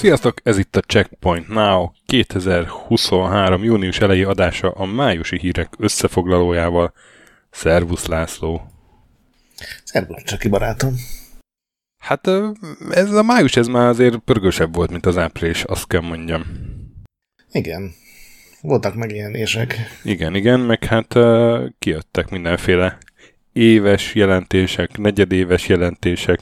Sziasztok, 0.00 0.34
ez 0.42 0.58
itt 0.58 0.76
a 0.76 0.80
Checkpoint 0.80 1.48
Now 1.48 1.90
2023. 2.06 3.62
június 3.64 4.00
elejé 4.00 4.22
adása 4.22 4.70
a 4.70 4.84
májusi 4.84 5.38
hírek 5.38 5.68
összefoglalójával. 5.78 6.92
Szervusz 7.50 8.06
László! 8.06 8.70
Szervusz 9.84 10.22
Csaki 10.22 10.48
barátom! 10.48 10.94
Hát 11.98 12.30
ez 12.90 13.12
a 13.12 13.22
május 13.22 13.56
ez 13.56 13.66
már 13.66 13.86
azért 13.86 14.16
pörgősebb 14.16 14.74
volt, 14.74 14.90
mint 14.90 15.06
az 15.06 15.18
április, 15.18 15.62
azt 15.64 15.86
kell 15.86 16.00
mondjam. 16.00 16.44
Igen, 17.52 17.92
voltak 18.60 18.94
megjelenések. 18.94 19.76
Igen, 20.02 20.34
igen, 20.34 20.60
meg 20.60 20.84
hát 20.84 21.14
kijöttek 21.78 22.30
mindenféle 22.30 22.98
éves 23.52 24.14
jelentések, 24.14 24.98
negyedéves 24.98 25.68
jelentések, 25.68 26.40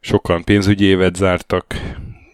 sokan 0.00 0.44
pénzügyi 0.44 0.84
évet 0.84 1.16
zártak, 1.16 1.64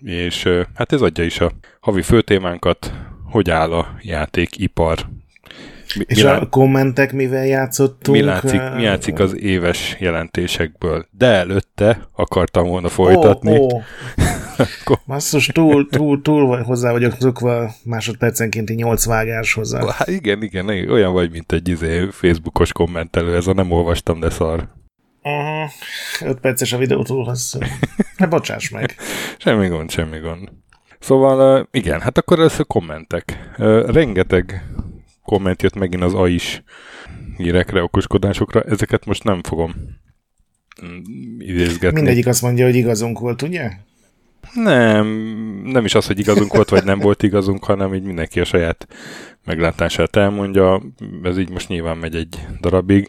és 0.01 0.49
hát 0.75 0.93
ez 0.93 1.01
adja 1.01 1.25
is 1.25 1.41
a 1.41 1.53
havi 1.81 2.03
főtémánkat, 2.03 2.93
hogy 3.31 3.51
áll 3.51 3.73
a 3.73 3.99
játékipar. 4.01 5.09
Mi, 5.97 6.05
és 6.09 6.23
mi 6.23 6.29
a 6.29 6.33
lá... 6.33 6.47
kommentek 6.51 7.13
mivel 7.13 7.47
játszottunk? 7.47 8.19
Mi 8.19 8.25
látszik, 8.25 8.61
mi 8.77 8.85
látszik 8.85 9.19
az 9.19 9.39
éves 9.39 9.97
jelentésekből? 9.99 11.07
De 11.11 11.27
előtte 11.27 12.09
akartam 12.13 12.69
volna 12.69 12.89
folytatni. 12.89 13.59
Oh, 13.59 13.73
oh. 13.73 13.83
Masszus, 15.05 15.47
túl, 15.47 15.89
túl, 15.89 16.23
túl 16.23 16.63
hozzá 16.63 16.93
vagyok 16.93 17.13
zokva 17.19 17.71
másodpercenkénti 17.85 18.75
nyolc 18.75 19.05
vágáshoz. 19.05 19.75
Hát 19.75 20.09
igen, 20.09 20.43
igen, 20.43 20.69
olyan 20.69 21.13
vagy, 21.13 21.31
mint 21.31 21.53
egy 21.53 21.69
izé, 21.69 22.09
Facebookos 22.11 22.73
kommentelő, 22.73 23.37
ez 23.37 23.47
a 23.47 23.53
nem 23.53 23.71
olvastam, 23.71 24.21
de 24.21 24.31
szar. 24.31 24.69
Uh-huh. 25.23 26.31
5 26.31 26.41
perces 26.41 26.73
a 26.73 26.79
videó 26.79 27.03
túl 27.03 27.25
hosszú. 27.25 27.59
Ne 28.17 28.27
bocsáss 28.27 28.69
meg. 28.69 28.95
semmi 29.39 29.69
gond, 29.69 29.91
semmi 29.91 30.19
gond. 30.19 30.49
Szóval 30.99 31.69
igen, 31.71 32.01
hát 32.01 32.19
akkor 32.19 32.39
először 32.39 32.67
kommentek. 32.67 33.39
Rengeteg 33.87 34.65
komment 35.25 35.63
jött 35.63 35.75
megint 35.75 36.03
az 36.03 36.15
AIS 36.15 36.63
hírekre, 37.37 37.83
okoskodásokra. 37.83 38.63
Ezeket 38.63 39.05
most 39.05 39.25
nem 39.25 39.43
fogom 39.43 39.75
idézgetni. 41.39 42.01
Mindegyik 42.01 42.27
azt 42.27 42.43
mondja, 42.43 42.65
hogy 42.65 42.75
igazunk 42.75 43.19
volt, 43.19 43.43
ugye? 43.43 43.71
Nem, 44.55 45.07
nem 45.65 45.85
is 45.85 45.95
az, 45.95 46.07
hogy 46.07 46.19
igazunk 46.19 46.53
volt, 46.53 46.69
vagy 46.69 46.85
nem 46.85 46.99
volt 46.99 47.23
igazunk, 47.23 47.65
hanem 47.65 47.95
így 47.95 48.03
mindenki 48.03 48.41
a 48.41 48.45
saját 48.45 48.87
meglátását 49.45 50.17
elmondja. 50.17 50.83
Ez 51.23 51.39
így 51.39 51.51
most 51.51 51.69
nyilván 51.69 51.99
megy 51.99 52.15
egy 52.15 52.47
darabig. 52.61 53.09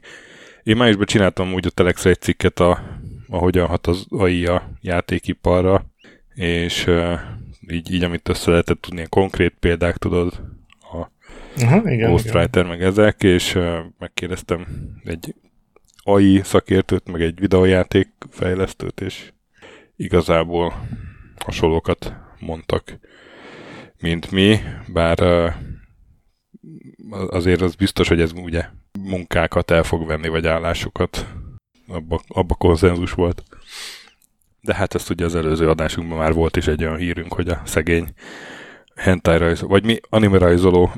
Én 0.63 0.77
májusban 0.77 1.05
csináltam 1.05 1.53
úgy 1.53 1.65
a 1.65 1.69
Telexre 1.69 2.09
egy 2.09 2.21
cikket, 2.21 2.59
a, 2.59 2.99
ahogyan 3.27 3.67
hat 3.67 3.87
az 3.87 4.05
AI 4.09 4.45
a 4.45 4.71
játékiparra, 4.81 5.85
és 6.33 6.87
uh, 6.87 7.19
így, 7.71 7.93
így, 7.93 8.03
amit 8.03 8.29
össze 8.29 8.51
lehetett 8.51 8.81
tudni, 8.81 9.05
konkrét 9.09 9.55
példák, 9.59 9.97
tudod, 9.97 10.33
a 10.33 10.54
Aha, 11.61 11.91
igen, 11.91 12.09
Ghostwriter, 12.09 12.65
meg 12.65 12.83
ezek, 12.83 13.23
és 13.23 13.59
megkérdeztem 13.99 14.65
egy 15.03 15.35
AI 16.03 16.41
szakértőt, 16.43 17.11
meg 17.11 17.21
egy 17.21 17.39
videójáték 17.39 18.07
fejlesztőt, 18.29 19.01
és 19.01 19.31
igazából 19.95 20.87
hasonlókat 21.45 22.13
mondtak, 22.39 22.99
mint 23.99 24.31
mi, 24.31 24.59
bár 24.87 25.19
azért 27.09 27.61
az 27.61 27.75
biztos, 27.75 28.07
hogy 28.07 28.21
ez 28.21 28.31
ugye 28.31 28.65
munkákat 28.99 29.71
el 29.71 29.83
fog 29.83 30.07
venni, 30.07 30.27
vagy 30.27 30.47
állásokat. 30.47 31.33
Abba, 31.87 32.21
abba 32.27 32.55
konszenzus 32.55 33.11
volt. 33.11 33.43
De 34.61 34.75
hát 34.75 34.95
ezt 34.95 35.09
ugye 35.09 35.25
az 35.25 35.35
előző 35.35 35.69
adásunkban 35.69 36.17
már 36.17 36.33
volt 36.33 36.57
is 36.57 36.67
egy 36.67 36.83
olyan 36.83 36.97
hírünk, 36.97 37.33
hogy 37.33 37.47
a 37.47 37.61
szegény 37.65 38.13
hentai 38.95 39.37
rajzoló, 39.37 39.69
vagy 39.69 39.85
mi 39.85 39.99
anime 40.09 40.37
rajzoló. 40.37 40.91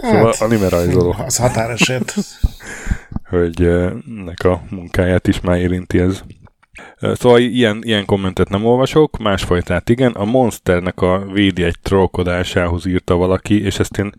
szóval 0.00 0.24
hát, 0.24 0.40
anime 0.40 0.68
rajzoló. 0.68 1.14
Az 1.18 1.36
határeset. 1.36 2.14
hogy 3.28 3.68
nek 4.24 4.44
a 4.44 4.62
munkáját 4.70 5.28
is 5.28 5.40
már 5.40 5.58
érinti 5.58 5.98
ez. 5.98 6.22
Szóval 7.00 7.40
ilyen, 7.40 7.78
ilyen 7.82 8.04
kommentet 8.04 8.48
nem 8.48 8.64
olvasok, 8.64 9.18
másfajtát 9.18 9.88
igen. 9.88 10.12
A 10.12 10.24
Monsternek 10.24 11.00
a 11.00 11.26
védi 11.32 11.62
egy 11.62 11.78
trollkodásához 11.82 12.86
írta 12.86 13.16
valaki, 13.16 13.62
és 13.62 13.78
ezt 13.78 13.98
én 13.98 14.12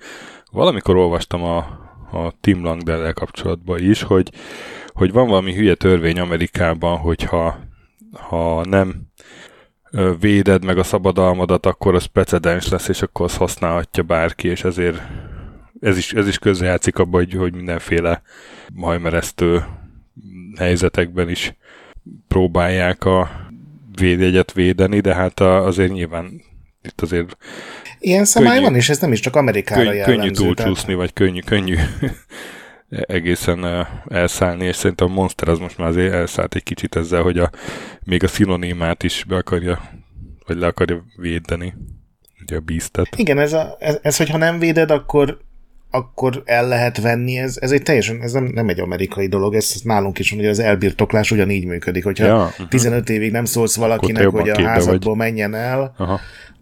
valamikor 0.52 0.96
olvastam 0.96 1.44
a, 1.44 1.58
a 2.12 2.34
Tim 2.42 2.64
Langdell 2.64 3.12
kapcsolatban 3.12 3.80
is, 3.84 4.02
hogy, 4.02 4.32
hogy 4.88 5.12
van 5.12 5.28
valami 5.28 5.54
hülye 5.54 5.76
törvény 5.76 6.20
Amerikában, 6.20 6.98
hogyha 6.98 7.60
ha 8.12 8.66
nem 8.66 9.08
véded 10.20 10.66
meg 10.66 10.78
a 10.78 10.84
szabadalmadat, 10.84 11.66
akkor 11.66 11.96
az 11.96 12.06
precedens 12.06 12.70
lesz, 12.70 12.88
és 12.88 13.02
akkor 13.02 13.26
azt 13.26 13.38
használhatja 13.38 14.04
bárki, 14.04 14.48
és 14.48 14.64
ezért 14.64 15.02
ez 15.82 15.98
is, 15.98 16.14
ez 16.14 16.28
is 16.28 16.38
közrejátszik 16.38 16.98
abba, 16.98 17.18
hogy, 17.18 17.34
hogy 17.34 17.54
mindenféle 17.54 18.22
majmeresztő 18.74 19.64
helyzetekben 20.58 21.30
is 21.30 21.56
próbálják 22.28 23.06
a 23.06 23.30
védjegyet 24.00 24.52
védeni, 24.52 25.00
de 25.00 25.16
hát 25.16 25.40
azért 25.40 25.92
nyilván 25.92 26.42
itt 26.82 27.02
azért 27.02 27.38
Ilyen 28.00 28.26
szabály 28.26 28.54
könnyű, 28.54 28.66
van, 28.66 28.76
és 28.76 28.90
ez 28.90 29.00
nem 29.00 29.12
is 29.12 29.20
csak 29.20 29.36
Amerikára 29.36 29.84
könny, 29.84 29.96
jellemző. 29.96 30.18
Könnyű 30.18 30.32
túlcsúszni, 30.32 30.94
tehát... 30.94 31.00
vagy 31.00 31.14
könnyű, 31.14 31.40
könnyű 31.40 31.76
egészen 32.90 33.88
elszállni, 34.08 34.66
és 34.66 34.76
szerintem 34.76 35.10
a 35.12 35.14
Monster 35.14 35.48
az 35.48 35.60
most 35.60 35.78
már 35.78 35.88
azért 35.88 36.14
elszállt 36.14 36.56
egy 36.56 36.64
kicsit 36.64 36.96
ezzel, 36.96 37.22
hogy 37.22 37.38
a, 37.38 37.52
még 38.04 38.24
a 38.24 38.28
szinonimát 38.28 39.04
is 39.04 39.24
be 39.28 39.36
akarja, 39.36 39.82
vagy 40.46 40.58
le 40.58 40.68
akarja 40.68 41.04
védeni, 41.16 41.74
ugye 42.42 42.56
a 42.56 42.60
beastet. 42.60 43.08
Igen, 43.16 43.40
ez, 43.40 43.54
a, 43.54 43.76
ez, 43.80 44.00
ez, 44.02 44.18
hogyha 44.18 44.38
nem 44.38 44.60
véded, 44.60 44.92
akkor 44.92 45.38
akkor 45.92 46.42
el 46.46 46.68
lehet 46.68 47.02
venni, 47.02 47.38
ez, 47.38 47.58
ez 47.62 47.72
egy 47.72 47.84
teljesen, 47.84 48.22
ez 48.22 48.32
nem, 48.32 48.44
nem 48.44 48.70
egy 48.70 48.80
amerikai 48.80 49.28
dolog, 49.28 49.56
ez, 49.56 49.72
ez 49.76 49.82
nálunk 49.82 50.20
is 50.20 50.30
van, 50.30 50.40
hogy 50.40 50.50
az 50.50 50.60
elbirtoklás 50.60 51.32
ugyanígy 51.32 51.66
működik, 51.66 52.04
hogyha 52.04 52.26
ja, 52.26 52.44
uh-huh. 52.44 52.68
15 52.68 53.10
évig 53.10 53.32
nem 53.32 53.46
szólsz 53.46 53.76
valakinek, 53.76 54.28
hogy 54.28 54.50
a 54.50 54.62
házadból 54.62 55.16
vagy. 55.16 55.28
menjen 55.28 55.54
el, 55.54 55.94
Aha. 55.98 56.20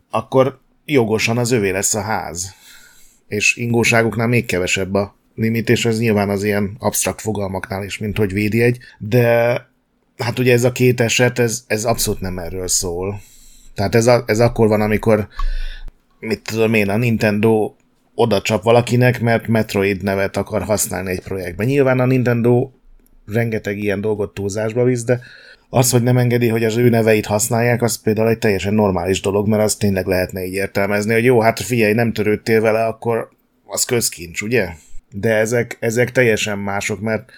akkor 0.09 0.59
jogosan 0.85 1.37
az 1.37 1.51
övé 1.51 1.69
lesz 1.69 1.95
a 1.95 2.01
ház. 2.01 2.53
És 3.27 3.55
ingóságuknál 3.55 4.27
még 4.27 4.45
kevesebb 4.45 4.93
a 4.93 5.17
limit, 5.37 5.69
és 5.69 5.85
ez 5.85 5.99
nyilván 5.99 6.29
az 6.29 6.43
ilyen 6.43 6.75
absztrakt 6.79 7.21
fogalmaknál 7.21 7.83
is, 7.83 7.97
mint 7.97 8.17
hogy 8.17 8.33
védi 8.33 8.61
egy, 8.61 8.77
de 8.99 9.55
hát 10.17 10.39
ugye 10.39 10.53
ez 10.53 10.63
a 10.63 10.71
két 10.71 11.01
eset, 11.01 11.39
ez, 11.39 11.63
ez 11.67 11.85
abszolút 11.85 12.21
nem 12.21 12.37
erről 12.37 12.67
szól. 12.67 13.21
Tehát 13.73 13.95
ez, 13.95 14.07
a, 14.07 14.23
ez 14.25 14.39
akkor 14.39 14.67
van, 14.67 14.81
amikor 14.81 15.27
mit 16.19 16.41
tudom 16.41 16.73
én, 16.73 16.89
a 16.89 16.97
Nintendo 16.97 17.73
oda 18.15 18.41
csap 18.41 18.63
valakinek, 18.63 19.21
mert 19.21 19.47
Metroid 19.47 20.03
nevet 20.03 20.37
akar 20.37 20.61
használni 20.61 21.11
egy 21.11 21.21
projektben. 21.21 21.67
Nyilván 21.67 21.99
a 21.99 22.05
Nintendo 22.05 22.69
rengeteg 23.25 23.77
ilyen 23.77 24.01
dolgot 24.01 24.33
túlzásba 24.33 24.83
visz, 24.83 25.03
de 25.03 25.19
az, 25.69 25.91
hogy 25.91 26.03
nem 26.03 26.17
engedi, 26.17 26.47
hogy 26.47 26.63
az 26.63 26.77
ő 26.77 26.89
neveit 26.89 27.25
használják, 27.25 27.81
az 27.81 28.01
például 28.01 28.29
egy 28.29 28.37
teljesen 28.37 28.73
normális 28.73 29.21
dolog, 29.21 29.47
mert 29.47 29.63
az 29.63 29.75
tényleg 29.75 30.05
lehetne 30.05 30.45
így 30.45 30.53
értelmezni, 30.53 31.13
hogy 31.13 31.23
jó, 31.23 31.39
hát 31.39 31.59
figyelj, 31.59 31.93
nem 31.93 32.13
törődtél 32.13 32.61
vele, 32.61 32.85
akkor 32.85 33.29
az 33.65 33.83
közkincs, 33.83 34.41
ugye? 34.41 34.69
De 35.11 35.33
ezek, 35.33 35.77
ezek 35.79 36.11
teljesen 36.11 36.57
mások, 36.57 36.99
mert 36.99 37.31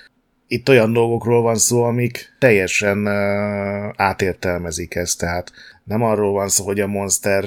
itt 0.48 0.70
olyan 0.70 0.94
dolgokról 0.94 1.42
van 1.42 1.56
szó, 1.56 1.84
amik 1.84 2.36
teljesen 2.40 2.98
uh, 2.98 3.94
átértelmezik 3.96 4.96
ezt, 4.96 5.20
tehát 5.20 5.52
nem 5.84 6.04
arról 6.04 6.32
van 6.32 6.48
szó, 6.48 6.66
hogy 6.66 6.80
a 6.80 6.88
monster 6.88 7.46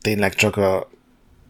tényleg 0.00 0.34
csak 0.34 0.56
a, 0.56 0.90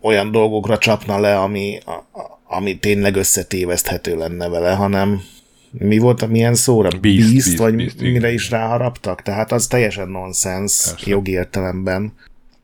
olyan 0.00 0.30
dolgokra 0.30 0.78
csapna 0.78 1.20
le, 1.20 1.38
ami, 1.38 1.78
a, 1.84 1.90
a, 1.90 2.40
ami 2.44 2.78
tényleg 2.78 3.16
összetéveszthető 3.16 4.16
lenne 4.16 4.48
vele, 4.48 4.70
hanem 4.70 5.20
mi 5.70 5.98
volt, 5.98 6.28
milyen 6.28 6.54
szóra? 6.54 6.88
Beast, 6.88 7.02
Beast, 7.02 7.32
Beast 7.32 7.58
vagy 7.58 7.76
Beast, 7.76 8.00
mire 8.00 8.32
is 8.32 8.50
ráharaptak? 8.50 9.22
Tehát 9.22 9.52
az 9.52 9.66
teljesen 9.66 10.08
nonsens 10.08 10.94
jogi 11.04 11.30
értelemben. 11.30 12.12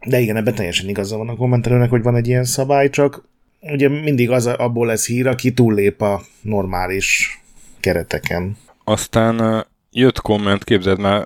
De 0.06 0.20
igen, 0.20 0.36
ebben 0.36 0.54
teljesen 0.54 0.88
igaza 0.88 1.16
van 1.16 1.28
a 1.28 1.36
kommentelőnek, 1.36 1.90
hogy 1.90 2.02
van 2.02 2.16
egy 2.16 2.28
ilyen 2.28 2.44
szabály, 2.44 2.90
csak 2.90 3.28
ugye 3.72 3.88
mindig 3.88 4.30
az 4.30 4.46
abból 4.46 4.86
lesz 4.86 5.06
hír, 5.06 5.26
aki 5.26 5.52
túllép 5.52 6.00
a 6.00 6.22
normális 6.40 7.40
kereteken. 7.80 8.56
Aztán 8.84 9.66
jött 9.90 10.20
komment, 10.20 10.64
képzeld 10.64 10.98
már, 10.98 11.24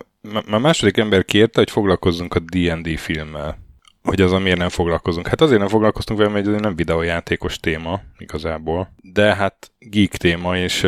már 0.49 0.61
második 0.61 0.97
ember 0.97 1.25
kérte, 1.25 1.59
hogy 1.59 1.71
foglalkozzunk 1.71 2.35
a 2.35 2.39
D&D 2.39 2.99
filmmel. 2.99 3.59
hogy 4.03 4.21
az 4.21 4.33
miért 4.33 4.59
nem 4.59 4.69
foglalkozunk. 4.69 5.27
Hát 5.27 5.41
azért 5.41 5.59
nem 5.59 5.69
foglalkoztunk 5.69 6.19
vele, 6.19 6.33
mert 6.33 6.47
ez 6.47 6.61
nem 6.61 6.77
videójátékos 6.77 7.61
téma 7.61 8.01
igazából, 8.19 8.93
de 9.03 9.35
hát 9.35 9.71
geek 9.79 10.17
téma, 10.17 10.57
és 10.57 10.87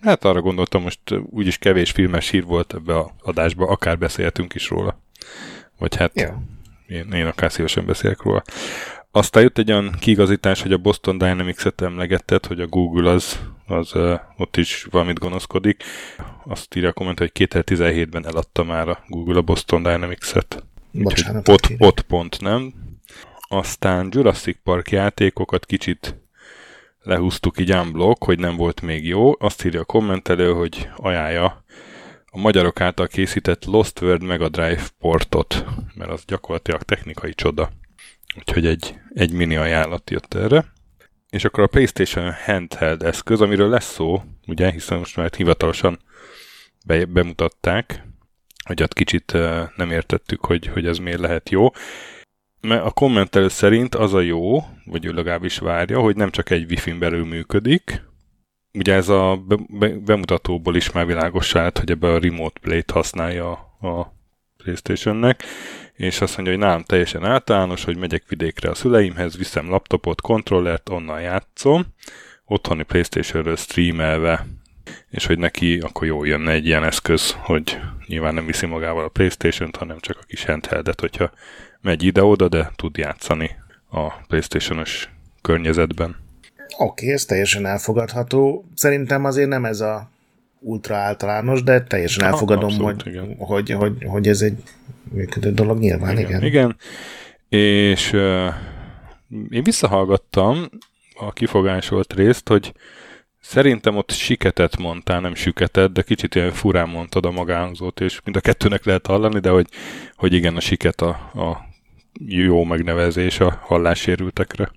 hát 0.00 0.24
arra 0.24 0.40
gondoltam, 0.40 0.82
most 0.82 1.00
úgyis 1.30 1.58
kevés 1.58 1.90
filmes 1.90 2.30
hír 2.30 2.44
volt 2.44 2.74
ebbe 2.74 2.98
a 2.98 3.14
adásba, 3.22 3.66
akár 3.66 3.98
beszéltünk 3.98 4.54
is 4.54 4.68
róla. 4.68 5.00
Vagy 5.78 5.96
hát 5.96 6.12
yeah. 6.14 6.34
én, 6.86 7.12
én 7.12 7.26
akár 7.26 7.52
szívesen 7.52 7.86
beszélek 7.86 8.22
róla. 8.22 8.42
Aztán 9.14 9.42
jött 9.42 9.58
egy 9.58 9.70
olyan 9.70 9.96
kiigazítás, 10.00 10.62
hogy 10.62 10.72
a 10.72 10.78
Boston 10.78 11.18
Dynamics-et 11.18 11.80
emlegetted, 11.80 12.46
hogy 12.46 12.60
a 12.60 12.66
Google 12.66 13.10
az, 13.10 13.40
az 13.66 13.92
ott 14.36 14.56
is 14.56 14.86
valamit 14.90 15.18
gonoszkodik. 15.18 15.82
Azt 16.44 16.74
írja 16.74 16.88
a 16.88 16.92
komment, 16.92 17.18
hogy 17.18 17.30
2017-ben 17.34 18.26
eladta 18.26 18.64
már 18.64 18.88
a 18.88 19.04
Google 19.08 19.38
a 19.38 19.42
Boston 19.42 19.82
Dynamics-et. 19.82 20.64
Bocsánat. 20.90 21.48
Ott, 21.48 21.68
ott 21.78 22.00
pont 22.00 22.40
nem. 22.40 22.72
Aztán 23.48 24.08
Jurassic 24.10 24.58
Park 24.62 24.90
játékokat 24.90 25.66
kicsit 25.66 26.16
lehúztuk 27.02 27.60
így 27.60 27.72
unblock, 27.72 28.24
hogy 28.24 28.38
nem 28.38 28.56
volt 28.56 28.80
még 28.80 29.06
jó. 29.06 29.32
Azt 29.38 29.64
írja 29.64 29.80
a 29.80 29.84
kommentelő, 29.84 30.52
hogy 30.52 30.88
ajánlja 30.96 31.64
a 32.26 32.38
magyarok 32.38 32.80
által 32.80 33.06
készített 33.06 33.64
Lost 33.64 34.00
World 34.00 34.22
Mega 34.22 34.48
Drive 34.48 34.82
portot, 34.98 35.64
mert 35.94 36.10
az 36.10 36.24
gyakorlatilag 36.26 36.82
technikai 36.82 37.34
csoda. 37.34 37.70
Úgyhogy 38.38 38.66
egy, 38.66 38.94
egy 39.14 39.32
mini 39.32 39.56
ajánlat 39.56 40.10
jött 40.10 40.34
erre. 40.34 40.64
És 41.30 41.44
akkor 41.44 41.64
a 41.64 41.66
PlayStation 41.66 42.32
handheld 42.32 43.02
eszköz, 43.02 43.40
amiről 43.40 43.68
lesz 43.68 43.92
szó, 43.92 44.22
ugye, 44.46 44.70
hiszen 44.70 44.98
most 44.98 45.16
már 45.16 45.30
hivatalosan 45.36 45.98
be, 46.86 47.04
bemutatták, 47.04 48.06
hogy 48.64 48.82
ott 48.82 48.92
kicsit 48.92 49.32
nem 49.76 49.90
értettük, 49.90 50.44
hogy, 50.44 50.66
hogy 50.66 50.86
ez 50.86 50.98
miért 50.98 51.20
lehet 51.20 51.50
jó. 51.50 51.70
Mert 52.60 52.84
a 52.84 52.90
kommentelő 52.90 53.48
szerint 53.48 53.94
az 53.94 54.14
a 54.14 54.20
jó, 54.20 54.64
vagy 54.84 55.04
ő 55.04 55.12
legalábbis 55.12 55.58
várja, 55.58 56.00
hogy 56.00 56.16
nem 56.16 56.30
csak 56.30 56.50
egy 56.50 56.70
Wi-Fi-n 56.70 56.98
belül 56.98 57.24
működik, 57.24 58.02
ugye 58.72 58.94
ez 58.94 59.08
a 59.08 59.36
be, 59.36 59.56
be, 59.68 59.88
bemutatóból 59.88 60.76
is 60.76 60.92
már 60.92 61.06
világos 61.06 61.52
lett, 61.52 61.78
hogy 61.78 61.90
ebbe 61.90 62.08
a 62.08 62.18
Remote 62.18 62.60
Play-t 62.60 62.90
használja 62.90 63.50
a 63.80 64.14
Playstation-nek, 64.56 65.42
és 66.02 66.20
azt 66.20 66.36
mondja, 66.36 66.54
hogy 66.54 66.62
nálam 66.62 66.82
teljesen 66.82 67.24
általános, 67.24 67.84
hogy 67.84 67.96
megyek 67.96 68.22
vidékre 68.28 68.70
a 68.70 68.74
szüleimhez, 68.74 69.36
viszem 69.36 69.70
laptopot, 69.70 70.20
kontrollert, 70.20 70.88
onnan 70.88 71.20
játszom, 71.20 71.86
otthoni 72.44 72.82
Playstation-ről 72.82 73.56
streamelve, 73.56 74.46
és 75.10 75.26
hogy 75.26 75.38
neki 75.38 75.78
akkor 75.78 76.06
jól 76.06 76.26
jönne 76.26 76.50
egy 76.50 76.66
ilyen 76.66 76.84
eszköz, 76.84 77.36
hogy 77.38 77.78
nyilván 78.06 78.34
nem 78.34 78.46
viszi 78.46 78.66
magával 78.66 79.04
a 79.04 79.08
Playstation-t, 79.08 79.76
hanem 79.76 79.98
csak 80.00 80.18
a 80.20 80.24
kis 80.26 80.44
handheldet, 80.44 81.00
hogyha 81.00 81.30
megy 81.80 82.02
ide-oda, 82.02 82.48
de 82.48 82.70
tud 82.76 82.96
játszani 82.96 83.50
a 83.90 84.10
Playstation-os 84.10 85.08
környezetben. 85.42 86.16
Oké, 86.76 86.84
okay, 86.84 87.10
ez 87.10 87.24
teljesen 87.24 87.66
elfogadható. 87.66 88.64
Szerintem 88.74 89.24
azért 89.24 89.48
nem 89.48 89.64
ez 89.64 89.80
a 89.80 90.10
ultra 90.62 90.96
általános, 90.96 91.62
de 91.62 91.82
teljesen 91.82 92.24
elfogadom, 92.24 92.64
Abszolút, 92.64 93.02
hogy, 93.02 93.20
hogy, 93.38 93.70
hogy, 93.70 94.04
hogy 94.06 94.28
ez 94.28 94.42
egy 94.42 94.62
működő 95.12 95.52
dolog 95.52 95.78
nyilván, 95.78 96.18
igen. 96.18 96.42
Igen, 96.42 96.42
igen. 96.42 96.76
és 97.48 98.12
uh, 98.12 98.54
én 99.50 99.62
visszahallgattam 99.62 100.68
a 101.14 101.32
kifogásolt 101.32 102.12
részt, 102.12 102.48
hogy 102.48 102.72
szerintem 103.40 103.96
ott 103.96 104.10
siketet 104.10 104.76
mondtál, 104.76 105.20
nem 105.20 105.34
süketet, 105.34 105.92
de 105.92 106.02
kicsit 106.02 106.34
ilyen 106.34 106.52
furán 106.52 106.88
mondtad 106.88 107.24
a 107.26 107.30
magánzót, 107.30 108.00
és 108.00 108.20
mind 108.24 108.36
a 108.36 108.40
kettőnek 108.40 108.84
lehet 108.84 109.06
hallani, 109.06 109.40
de 109.40 109.50
hogy, 109.50 109.66
hogy 110.16 110.32
igen, 110.32 110.56
a 110.56 110.60
siket 110.60 111.00
a, 111.00 111.08
a 111.34 111.68
jó 112.26 112.64
megnevezés 112.64 113.40
a 113.40 113.58
hallássérültekre. 113.62 114.70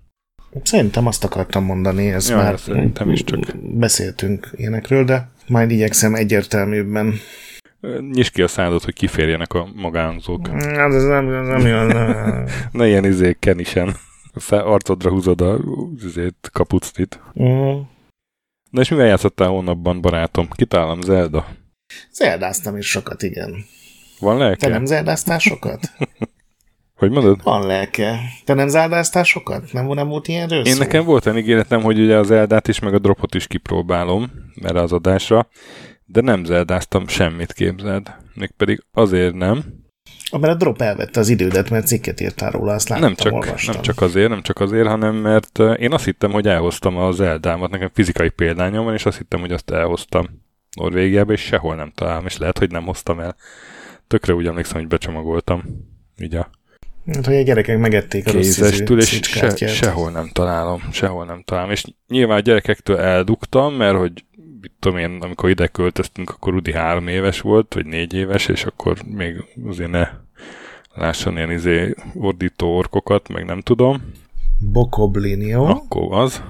Szerintem 0.64 1.08
azt 1.08 1.24
akartam 1.24 1.64
mondani, 1.64 2.08
ez 2.08 2.30
ja, 2.30 2.36
már 2.36 2.60
szerintem 2.60 3.12
is 3.12 3.24
csak. 3.24 3.40
beszéltünk 3.58 4.50
ilyenekről, 4.56 5.04
de 5.04 5.30
majd 5.48 5.72
igyekszem 5.72 6.16
egyértelműbben. 6.16 7.14
Nyisd 8.12 8.34
ki 8.34 8.42
a 8.42 8.48
szádot, 8.48 8.84
hogy 8.84 8.94
kiférjenek 8.94 9.54
a 9.54 9.68
magánzók. 9.76 10.48
Hát 10.48 10.94
ez 10.94 11.04
nem, 11.04 11.30
ez 11.30 11.48
nem 11.48 11.66
jön. 11.68 11.88
ne 12.72 12.88
ilyen 12.88 13.06
izé 13.06 13.36
kenisen. 13.40 13.96
Arcodra 14.50 15.10
húzod 15.10 15.42
a 15.42 15.60
izét, 16.04 16.50
kapucnit. 16.52 17.20
Uh-huh. 17.34 17.80
Na 18.70 18.82
és 18.82 18.90
mivel 18.90 19.06
játszottál 19.06 19.48
hónapban, 19.48 20.02
barátom? 20.02 20.50
Kitállam 20.50 21.02
Zelda. 21.02 21.46
Zeldáztam 22.12 22.78
is 22.78 22.90
sokat, 22.90 23.24
igen. 23.24 23.66
Van 24.20 24.38
lelke? 24.38 24.58
Te 24.58 24.68
nem 24.68 24.86
zeldáztál 24.86 25.40
sokat? 25.40 25.80
Hogy 26.96 27.12
mondod? 27.12 27.44
Van 27.44 27.68
lelke. 27.68 28.20
Te 28.46 28.54
nem 28.54 28.68
zeldáztál 28.68 29.24
sokat? 29.24 29.74
Nem, 29.74 29.88
nem 29.88 30.08
volt 30.08 30.28
ilyen 30.28 30.50
Én 30.50 30.74
szó? 30.74 30.80
nekem 30.80 31.06
volt 31.06 31.28
egy 31.28 31.38
ígéretem, 31.38 31.82
hogy 31.82 32.00
ugye 32.00 32.18
az 32.18 32.32
Eldát 32.32 32.68
is, 32.68 32.80
meg 32.80 32.94
a 32.94 33.00
dropot 33.00 33.36
is 33.36 33.48
kipróbálom 33.48 34.32
erre 34.62 34.82
az 34.82 34.92
adásra, 34.92 35.48
de 36.06 36.22
nem 36.22 36.44
zeldáztam 36.44 37.08
semmit, 37.08 37.54
képzeld. 37.54 38.16
Mégpedig 38.34 38.84
azért 38.92 39.34
nem. 39.34 39.64
Mert 40.32 40.54
a 40.54 40.56
drop 40.56 40.82
elvette 40.82 41.20
az 41.20 41.30
idődet, 41.30 41.70
mert 41.70 41.88
cikket 41.88 42.22
írtál 42.22 42.52
róla, 42.52 42.74
azt 42.74 42.90
láttam, 42.90 43.06
nem 43.06 43.16
csak, 43.16 43.34
olvastam. 43.34 43.74
nem 43.74 43.84
csak 43.84 44.02
azért, 44.02 44.30
nem 44.30 44.42
csak 44.42 44.60
azért, 44.60 44.88
hanem 44.88 45.16
mert 45.16 45.60
én 45.60 45.94
azt 45.94 46.06
hittem, 46.06 46.32
hogy 46.32 46.48
elhoztam 46.48 46.98
az 46.98 47.22
Eldámat, 47.22 47.72
nekem 47.72 47.90
fizikai 47.94 48.30
példányom 48.30 48.86
van, 48.86 48.94
és 48.94 49.06
azt 49.06 49.18
hittem, 49.18 49.40
hogy 49.40 49.52
azt 49.52 49.72
elhoztam 49.72 50.28
Norvégiába, 50.76 51.32
és 51.32 51.42
sehol 51.42 51.76
nem 51.76 51.92
találom, 51.96 52.26
és 52.26 52.38
lehet, 52.38 52.58
hogy 52.58 52.72
nem 52.72 52.86
hoztam 52.86 53.20
el. 53.20 53.36
Tökre 54.08 54.34
úgy 54.34 54.48
emlékszem, 54.48 54.78
hogy 54.80 54.88
becsomagoltam. 54.88 55.64
Így 56.18 56.36
a 56.36 56.50
Hát, 57.14 57.26
hogy 57.26 57.36
a 57.36 57.42
gyerekek 57.42 57.78
megették 57.78 58.28
a 58.28 58.32
kézestül, 58.32 59.00
és 59.00 59.20
se, 59.22 59.68
sehol 59.68 60.12
nem 60.12 60.30
találom, 60.34 60.82
sehol 60.92 61.26
nem 61.26 61.42
találom. 61.46 61.72
És 61.72 61.84
nyilván 62.08 62.38
a 62.38 62.42
gyerekektől 62.42 62.98
eldugtam, 62.98 63.74
mert 63.74 63.98
hogy 63.98 64.26
mit 64.62 64.72
tudom 64.80 64.98
én, 64.98 65.18
amikor 65.22 65.50
ide 65.50 65.68
költöztünk, 65.68 66.30
akkor 66.30 66.54
Rudi 66.54 66.74
három 66.74 67.08
éves 67.08 67.42
volt, 67.42 67.74
vagy 67.74 67.86
négy 67.86 68.14
éves, 68.14 68.48
és 68.48 68.64
akkor 68.64 68.98
még 69.04 69.44
azért 69.68 69.92
ne 69.92 70.10
lásson 70.94 71.36
ilyen 71.36 71.52
izé 71.52 71.94
ordító 72.14 72.78
orkokat, 72.78 73.30
meg 73.30 73.46
nem 73.46 73.62
tudom. 73.62 74.14
Bokoblinió. 74.60 75.66
Akkor 75.66 76.14
az, 76.14 76.44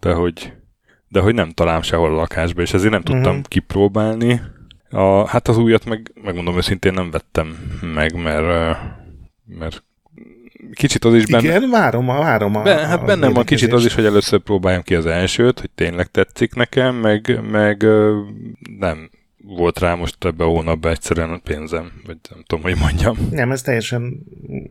de 0.00 0.12
hogy, 0.12 0.52
de 1.08 1.20
hogy 1.20 1.34
nem 1.34 1.50
találom 1.50 1.82
sehol 1.82 2.12
a 2.12 2.16
lakásba, 2.16 2.62
és 2.62 2.72
ezért 2.72 2.92
nem 2.92 3.02
tudtam 3.02 3.30
uh-huh. 3.30 3.48
kipróbálni. 3.48 4.40
A, 4.90 5.26
hát 5.26 5.48
az 5.48 5.58
újat 5.58 5.84
meg, 5.84 6.12
megmondom 6.22 6.56
őszintén 6.56 6.92
nem 6.92 7.10
vettem 7.10 7.78
meg, 7.94 8.22
mert, 8.22 8.78
mert 9.46 9.84
kicsit 10.72 11.04
az 11.04 11.14
is 11.14 11.26
benne... 11.26 11.42
Igen, 11.42 11.70
várom, 11.70 12.08
a, 12.08 12.18
várom 12.18 12.56
a, 12.56 12.62
ben, 12.62 12.86
Hát 12.86 13.04
bennem 13.04 13.32
van 13.32 13.44
kicsit 13.44 13.72
az 13.72 13.84
is, 13.84 13.94
hogy 13.94 14.04
először 14.04 14.38
próbáljam 14.38 14.82
ki 14.82 14.94
az 14.94 15.06
elsőt, 15.06 15.60
hogy 15.60 15.70
tényleg 15.74 16.06
tetszik 16.06 16.54
nekem, 16.54 16.94
meg, 16.94 17.40
meg 17.50 17.86
nem 18.78 19.10
volt 19.42 19.78
rá 19.78 19.94
most 19.94 20.24
ebbe 20.24 20.44
a 20.44 20.46
hónapban 20.46 20.90
egyszerűen 20.90 21.40
pénzem, 21.44 21.92
vagy 22.06 22.16
nem 22.30 22.42
tudom, 22.46 22.64
hogy 22.64 22.76
mondjam. 22.78 23.28
Nem, 23.30 23.50
ez 23.50 23.62
teljesen 23.62 24.26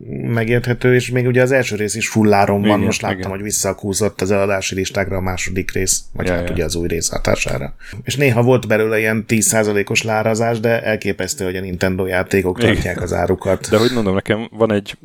megérthető, 0.08 0.94
és 0.94 1.10
még 1.10 1.26
ugye 1.26 1.42
az 1.42 1.50
első 1.50 1.76
rész 1.76 1.94
is 1.94 2.08
fulláron 2.08 2.60
van, 2.60 2.68
igen, 2.68 2.80
most 2.80 3.02
láttam, 3.02 3.18
igen. 3.18 3.30
hogy 3.30 3.42
visszakúzott 3.42 4.20
az 4.20 4.30
eladási 4.30 4.74
listákra 4.74 5.16
a 5.16 5.20
második 5.20 5.72
rész, 5.72 6.02
vagy 6.12 6.26
ja, 6.26 6.32
hát 6.32 6.48
ja. 6.48 6.52
ugye 6.52 6.64
az 6.64 6.74
új 6.74 6.88
rész 6.88 7.08
hatására. 7.08 7.74
És 8.02 8.16
néha 8.16 8.42
volt 8.42 8.68
belőle 8.68 8.98
ilyen 8.98 9.24
10%-os 9.28 10.02
lárazás, 10.02 10.60
de 10.60 10.82
elképesztő, 10.82 11.44
hogy 11.44 11.56
a 11.56 11.60
Nintendo 11.60 12.06
játékok 12.06 12.58
tartják 12.58 13.02
az 13.02 13.12
árukat. 13.12 13.70
De 13.70 13.78
hogy 13.78 13.92
mondom, 13.94 14.14
nekem 14.14 14.48
van 14.52 14.72
egy 14.72 14.98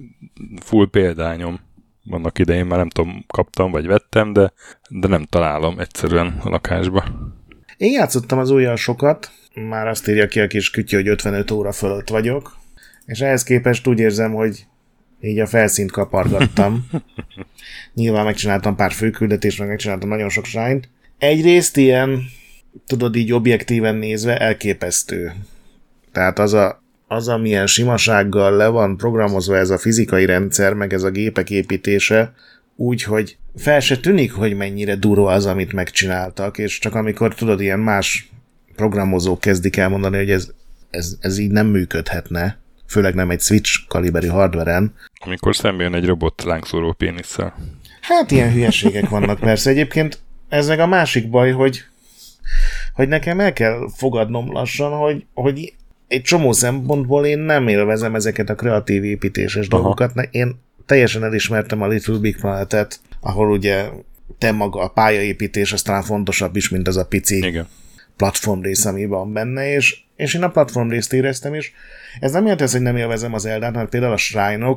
full 0.63 0.89
példányom, 0.89 1.59
vannak 2.03 2.39
idején 2.39 2.65
már 2.65 2.77
nem 2.77 2.89
tudom, 2.89 3.25
kaptam 3.27 3.71
vagy 3.71 3.87
vettem, 3.87 4.33
de, 4.33 4.53
de 4.89 5.07
nem 5.07 5.23
találom 5.23 5.79
egyszerűen 5.79 6.37
a 6.43 6.49
lakásba. 6.49 7.03
Én 7.77 7.91
játszottam 7.91 8.39
az 8.39 8.49
újjal 8.49 8.75
sokat, 8.75 9.31
már 9.55 9.87
azt 9.87 10.07
írja 10.07 10.27
ki 10.27 10.39
a 10.39 10.47
kis 10.47 10.69
kütyű, 10.69 10.95
hogy 10.95 11.07
55 11.07 11.51
óra 11.51 11.71
fölött 11.71 12.09
vagyok, 12.09 12.57
és 13.05 13.19
ehhez 13.19 13.43
képest 13.43 13.87
úgy 13.87 13.99
érzem, 13.99 14.33
hogy 14.33 14.65
így 15.21 15.39
a 15.39 15.47
felszínt 15.47 15.91
kapargattam. 15.91 16.87
Nyilván 17.93 18.25
megcsináltam 18.25 18.75
pár 18.75 18.91
főküldetést, 18.91 19.59
meg 19.59 19.67
megcsináltam 19.67 20.09
nagyon 20.09 20.29
sok 20.29 20.45
sájnt. 20.45 20.89
Egyrészt 21.17 21.77
ilyen, 21.77 22.21
tudod 22.87 23.15
így 23.15 23.33
objektíven 23.33 23.95
nézve 23.95 24.37
elképesztő. 24.37 25.33
Tehát 26.11 26.39
az 26.39 26.53
a, 26.53 26.83
az, 27.07 27.27
amilyen 27.27 27.67
simasággal 27.67 28.55
le 28.55 28.67
van 28.67 28.97
programozva 28.97 29.57
ez 29.57 29.69
a 29.69 29.77
fizikai 29.77 30.25
rendszer, 30.25 30.73
meg 30.73 30.93
ez 30.93 31.03
a 31.03 31.09
gépek 31.09 31.49
építése, 31.49 32.33
úgy, 32.75 33.03
hogy 33.03 33.37
fel 33.55 33.79
se 33.79 33.97
tűnik, 33.97 34.33
hogy 34.33 34.55
mennyire 34.55 34.95
durva 34.95 35.31
az, 35.31 35.45
amit 35.45 35.73
megcsináltak, 35.73 36.57
és 36.57 36.79
csak 36.79 36.95
amikor 36.95 37.35
tudod, 37.35 37.61
ilyen 37.61 37.79
más 37.79 38.29
programozók 38.75 39.39
kezdik 39.39 39.77
el 39.77 39.89
mondani, 39.89 40.17
hogy 40.17 40.31
ez, 40.31 40.51
ez, 40.89 41.17
ez 41.19 41.37
így 41.37 41.51
nem 41.51 41.67
működhetne, 41.67 42.59
főleg 42.87 43.15
nem 43.15 43.29
egy 43.29 43.41
Switch 43.41 43.87
kaliberi 43.87 44.27
hardveren. 44.27 44.93
Amikor 45.25 45.55
szembe 45.55 45.83
jön 45.83 45.95
egy 45.95 46.05
robot 46.05 46.43
lángszóró 46.43 46.91
pénisszel. 46.91 47.55
Hát 48.01 48.31
ilyen 48.31 48.51
hülyeségek 48.51 49.09
vannak 49.09 49.39
persze. 49.39 49.69
Egyébként 49.69 50.19
ez 50.49 50.67
meg 50.67 50.79
a 50.79 50.87
másik 50.87 51.29
baj, 51.29 51.51
hogy, 51.51 51.83
hogy 52.93 53.07
nekem 53.07 53.39
el 53.39 53.53
kell 53.53 53.89
fogadnom 53.95 54.51
lassan, 54.51 54.91
hogy, 54.91 55.25
hogy 55.33 55.73
egy 56.07 56.21
csomó 56.21 56.51
szempontból 56.51 57.25
én 57.25 57.39
nem 57.39 57.67
élvezem 57.67 58.15
ezeket 58.15 58.49
a 58.49 58.55
kreatív 58.55 59.03
építéses 59.03 59.67
Aha. 59.67 59.81
dolgokat. 59.81 60.27
Én 60.31 60.59
teljesen 60.85 61.23
elismertem 61.23 61.81
a 61.81 61.87
Little 61.87 62.17
Big 62.17 62.37
Planet-et, 62.39 62.99
ahol 63.19 63.51
ugye 63.51 63.89
te 64.37 64.51
maga 64.51 64.79
a 64.79 64.87
pályaépítés 64.87 65.73
az 65.73 65.81
talán 65.81 66.03
fontosabb 66.03 66.55
is, 66.55 66.69
mint 66.69 66.87
az 66.87 66.97
a 66.97 67.05
pici 67.05 67.37
Igen. 67.37 67.67
Platform 68.17 68.61
rész, 68.61 68.85
ami 68.85 69.05
van 69.05 69.33
benne, 69.33 69.73
és, 69.73 69.97
és 70.15 70.33
én 70.33 70.43
a 70.43 70.49
platform 70.49 70.89
részt 70.89 71.13
éreztem, 71.13 71.53
és 71.53 71.71
ez 72.19 72.31
nem 72.31 72.43
jelenti 72.43 72.71
hogy 72.71 72.81
nem 72.81 72.97
élvezem 72.97 73.33
az 73.33 73.45
Eldát, 73.45 73.73
mert 73.73 73.89
például 73.89 74.13
a 74.13 74.17
shrine 74.17 74.75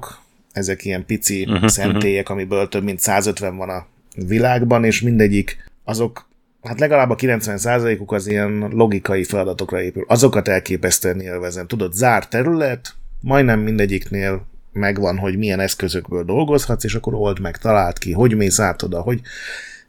ezek 0.52 0.84
ilyen 0.84 1.06
pici 1.06 1.46
uh-huh, 1.48 1.68
szentélyek, 1.68 2.28
amiből 2.28 2.68
több 2.68 2.82
mint 2.82 3.00
150 3.00 3.56
van 3.56 3.68
a 3.68 3.86
világban, 4.26 4.84
és 4.84 5.00
mindegyik 5.00 5.70
azok 5.84 6.28
hát 6.62 6.80
legalább 6.80 7.10
a 7.10 7.14
90%-uk 7.14 8.12
az 8.12 8.26
ilyen 8.26 8.68
logikai 8.72 9.24
feladatokra 9.24 9.82
épül. 9.82 10.04
Azokat 10.08 10.48
elképesztően 10.48 11.20
élvezem. 11.20 11.66
Tudod, 11.66 11.92
zárt 11.92 12.30
terület, 12.30 12.94
majdnem 13.20 13.60
mindegyiknél 13.60 14.46
megvan, 14.72 15.18
hogy 15.18 15.38
milyen 15.38 15.60
eszközökből 15.60 16.24
dolgozhatsz, 16.24 16.84
és 16.84 16.94
akkor 16.94 17.14
old 17.14 17.40
meg, 17.40 17.56
talált 17.56 17.98
ki, 17.98 18.12
hogy 18.12 18.36
mész 18.36 18.58
át 18.58 18.82
oda, 18.82 19.00
hogy 19.00 19.20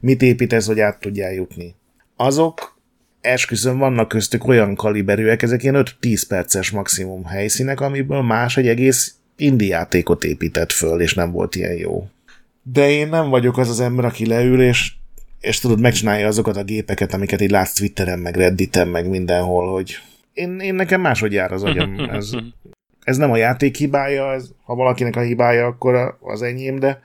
mit 0.00 0.22
építesz, 0.22 0.66
hogy 0.66 0.80
át 0.80 1.00
tudjál 1.00 1.32
jutni. 1.32 1.74
Azok, 2.16 2.79
esküszöm, 3.20 3.78
vannak 3.78 4.08
köztük 4.08 4.46
olyan 4.46 4.74
kaliberűek, 4.74 5.42
ezek 5.42 5.62
ilyen 5.62 5.86
5-10 6.00 6.22
perces 6.28 6.70
maximum 6.70 7.24
helyszínek, 7.24 7.80
amiből 7.80 8.22
más 8.22 8.56
egy 8.56 8.68
egész 8.68 9.14
indi 9.36 9.66
játékot 9.66 10.24
épített 10.24 10.72
föl, 10.72 11.00
és 11.00 11.14
nem 11.14 11.30
volt 11.30 11.54
ilyen 11.54 11.76
jó. 11.76 12.08
De 12.62 12.90
én 12.90 13.08
nem 13.08 13.28
vagyok 13.28 13.58
az 13.58 13.68
az 13.68 13.80
ember, 13.80 14.04
aki 14.04 14.26
leül, 14.26 14.62
és 14.62 14.92
és 15.40 15.58
tudod, 15.58 15.80
megcsinálja 15.80 16.26
azokat 16.26 16.56
a 16.56 16.62
gépeket, 16.62 17.14
amiket 17.14 17.40
így 17.40 17.50
látsz 17.50 17.72
Twitteren, 17.72 18.18
meg 18.18 18.36
Redditen, 18.36 18.88
meg 18.88 19.08
mindenhol, 19.08 19.72
hogy 19.72 19.98
én, 20.32 20.58
én 20.60 20.74
nekem 20.74 21.00
máshogy 21.00 21.32
jár 21.32 21.52
az 21.52 21.62
agyam. 21.62 21.98
Ez, 22.10 22.30
ez 23.04 23.16
nem 23.16 23.30
a 23.30 23.36
játék 23.36 23.76
hibája, 23.76 24.32
ez, 24.32 24.48
ha 24.64 24.74
valakinek 24.74 25.16
a 25.16 25.20
hibája, 25.20 25.66
akkor 25.66 26.16
az 26.20 26.42
enyém, 26.42 26.78
de 26.78 27.00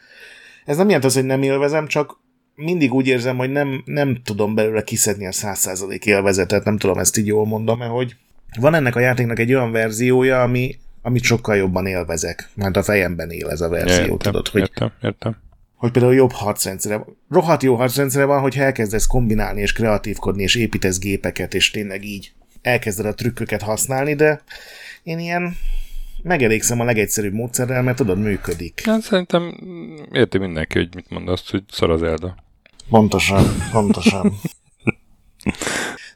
ez 0.66 0.78
nem 0.78 0.86
jelent 0.86 1.06
az, 1.06 1.14
hogy 1.14 1.26
nem 1.26 1.44
élvezem, 1.44 1.88
csak 1.88 2.20
mindig 2.56 2.94
úgy 2.94 3.08
érzem, 3.08 3.38
hogy 3.38 3.52
nem, 3.52 3.82
nem 3.86 4.22
tudom 4.24 4.56
belőle 4.56 4.84
kiszedni 4.84 5.26
a 5.28 5.32
100% 5.32 6.04
élvezetet, 6.04 6.64
nem 6.64 6.78
tudom 6.78 6.98
ezt 6.98 7.18
így 7.18 7.28
jól 7.28 7.46
mondom, 7.46 7.78
mert 7.78 7.92
hogy 7.92 8.16
van 8.60 8.74
ennek 8.74 8.96
a 8.96 9.00
játéknak 9.00 9.40
egy 9.40 9.54
olyan 9.54 9.72
verziója, 9.72 10.42
ami, 10.42 10.76
amit 11.02 11.24
sokkal 11.24 11.56
jobban 11.56 11.86
élvezek, 11.86 12.50
mert 12.54 12.78
a 12.78 12.84
fejemben 12.84 13.30
él 13.30 13.50
ez 13.50 13.62
a 13.62 13.70
verzió, 13.70 14.02
értem, 14.02 14.18
tudod, 14.18 14.48
hogy 14.48 14.62
értem, 14.62 14.92
értem 15.02 15.44
hogy 15.76 15.92
például 15.92 16.16
jobb 16.16 16.32
harcrendszere, 16.32 17.06
rohadt 17.30 17.64
jó 17.64 17.76
harcrendszere 17.76 18.26
van, 18.26 18.42
hogyha 18.42 18.64
elkezdesz 18.64 19.06
kombinálni 19.06 19.62
és 19.62 19.74
kreatívkodni, 19.74 20.44
és 20.44 20.56
építesz 20.56 21.00
gépeket, 21.00 21.54
és 21.54 21.72
tényleg 21.72 22.04
így 22.04 22.34
elkezded 22.62 23.06
a 23.06 23.14
trükköket 23.14 23.62
használni, 23.62 24.16
de 24.16 24.42
én 25.04 25.20
ilyen 25.20 25.56
megelégszem 26.24 26.80
a 26.80 26.84
legegyszerűbb 26.84 27.34
módszerrel, 27.34 27.82
mert 27.82 27.98
tudod, 27.98 28.20
működik. 28.20 28.82
Hát 28.86 29.02
szerintem 29.02 29.58
érti 30.12 30.38
mindenki, 30.38 30.78
hogy 30.78 30.96
mit 30.96 31.10
mondasz, 31.10 31.52
hogy 31.52 31.64
szar 31.72 31.90
az 31.90 32.04
Elda. 32.04 32.36
Pontosan, 32.90 33.46
pontosan. 33.72 34.34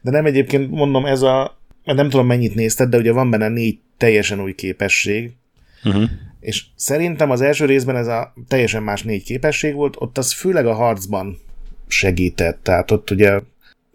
De 0.02 0.12
nem 0.12 0.26
egyébként 0.26 0.72
mondom, 0.72 1.06
ez 1.06 1.22
a, 1.22 1.58
nem 1.84 2.10
tudom 2.10 2.26
mennyit 2.26 2.56
nézted, 2.56 2.90
de 2.90 2.98
ugye 2.98 3.12
van 3.12 3.30
benne 3.30 3.48
négy 3.48 3.80
teljesen 3.98 4.42
új 4.42 4.56
képesség, 4.56 5.32
uh-huh. 5.84 6.10
És 6.40 6.66
szerintem 6.76 7.32
az 7.32 7.42
első 7.42 7.66
részben 7.66 7.96
ez 7.96 8.08
a 8.08 8.34
teljesen 8.48 8.84
más 8.84 9.04
négy 9.04 9.24
képesség 9.24 9.74
volt, 9.74 9.96
ott 9.98 10.18
az 10.18 10.34
főleg 10.34 10.66
a 10.66 10.74
harcban 10.74 11.38
segített, 11.88 12.60
tehát 12.64 12.92
ott 12.92 13.12
ugye 13.12 13.40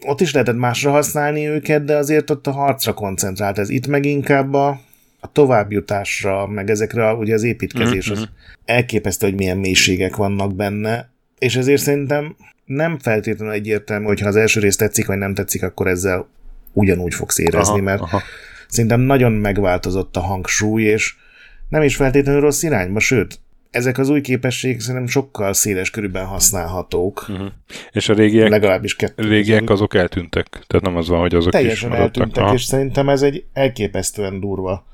ott 0.06 0.20
is 0.20 0.32
lehetett 0.32 0.56
másra 0.56 0.90
használni 0.90 1.46
őket, 1.46 1.84
de 1.84 1.96
azért 1.96 2.30
ott 2.30 2.46
a 2.46 2.52
harcra 2.52 2.94
koncentrált 2.94 3.58
ez. 3.58 3.68
Itt 3.68 3.86
meg 3.86 4.04
inkább 4.04 4.54
a, 4.54 4.80
a 5.20 5.32
továbbjutásra, 5.32 6.46
meg 6.46 6.70
ezekre 6.70 7.08
a, 7.08 7.14
ugye 7.14 7.34
az 7.34 7.42
építkezés, 7.42 8.10
az 8.10 8.18
mhm. 8.18 8.28
elképesztő, 8.64 9.26
hogy 9.26 9.36
milyen 9.36 9.58
mélységek 9.58 10.16
vannak 10.16 10.54
benne, 10.54 11.10
és 11.38 11.56
ezért 11.56 11.82
szerintem 11.82 12.36
nem 12.64 12.98
feltétlenül 12.98 13.54
egyértelmű, 13.54 14.06
hogy 14.06 14.20
ha 14.20 14.28
az 14.28 14.36
első 14.36 14.60
rész 14.60 14.76
tetszik, 14.76 15.06
vagy 15.06 15.18
nem 15.18 15.34
tetszik, 15.34 15.62
akkor 15.62 15.86
ezzel 15.86 16.28
ugyanúgy 16.72 17.14
fogsz 17.14 17.38
érezni, 17.38 17.74
aha, 17.74 17.82
mert 17.82 18.00
aha. 18.00 18.22
szerintem 18.68 19.00
nagyon 19.00 19.32
megváltozott 19.32 20.16
a 20.16 20.20
hangsúly, 20.20 20.82
és 20.82 21.14
nem 21.68 21.82
is 21.82 21.96
feltétlenül 21.96 22.40
rossz 22.40 22.62
irányba, 22.62 23.00
sőt, 23.00 23.38
ezek 23.70 23.98
az 23.98 24.08
új 24.08 24.20
képességek 24.20 24.80
szerintem 24.80 25.06
sokkal 25.06 25.52
széles 25.52 25.90
körülben 25.90 26.24
használhatók. 26.24 27.26
Uh-huh. 27.28 27.46
És 27.92 28.08
a 28.08 28.14
régiek, 28.14 28.48
legalábbis 28.48 28.96
kettő 28.96 29.28
régiek 29.28 29.70
azok 29.70 29.94
eltűntek. 29.94 30.46
Tehát 30.66 30.84
nem 30.84 30.96
az 30.96 31.08
van, 31.08 31.20
hogy 31.20 31.34
azok 31.34 31.52
Teljesen 31.52 31.92
is 31.92 31.96
eltűntek, 31.96 32.44
ha. 32.44 32.52
és 32.52 32.64
szerintem 32.64 33.08
ez 33.08 33.22
egy 33.22 33.44
elképesztően 33.52 34.40
durva 34.40 34.86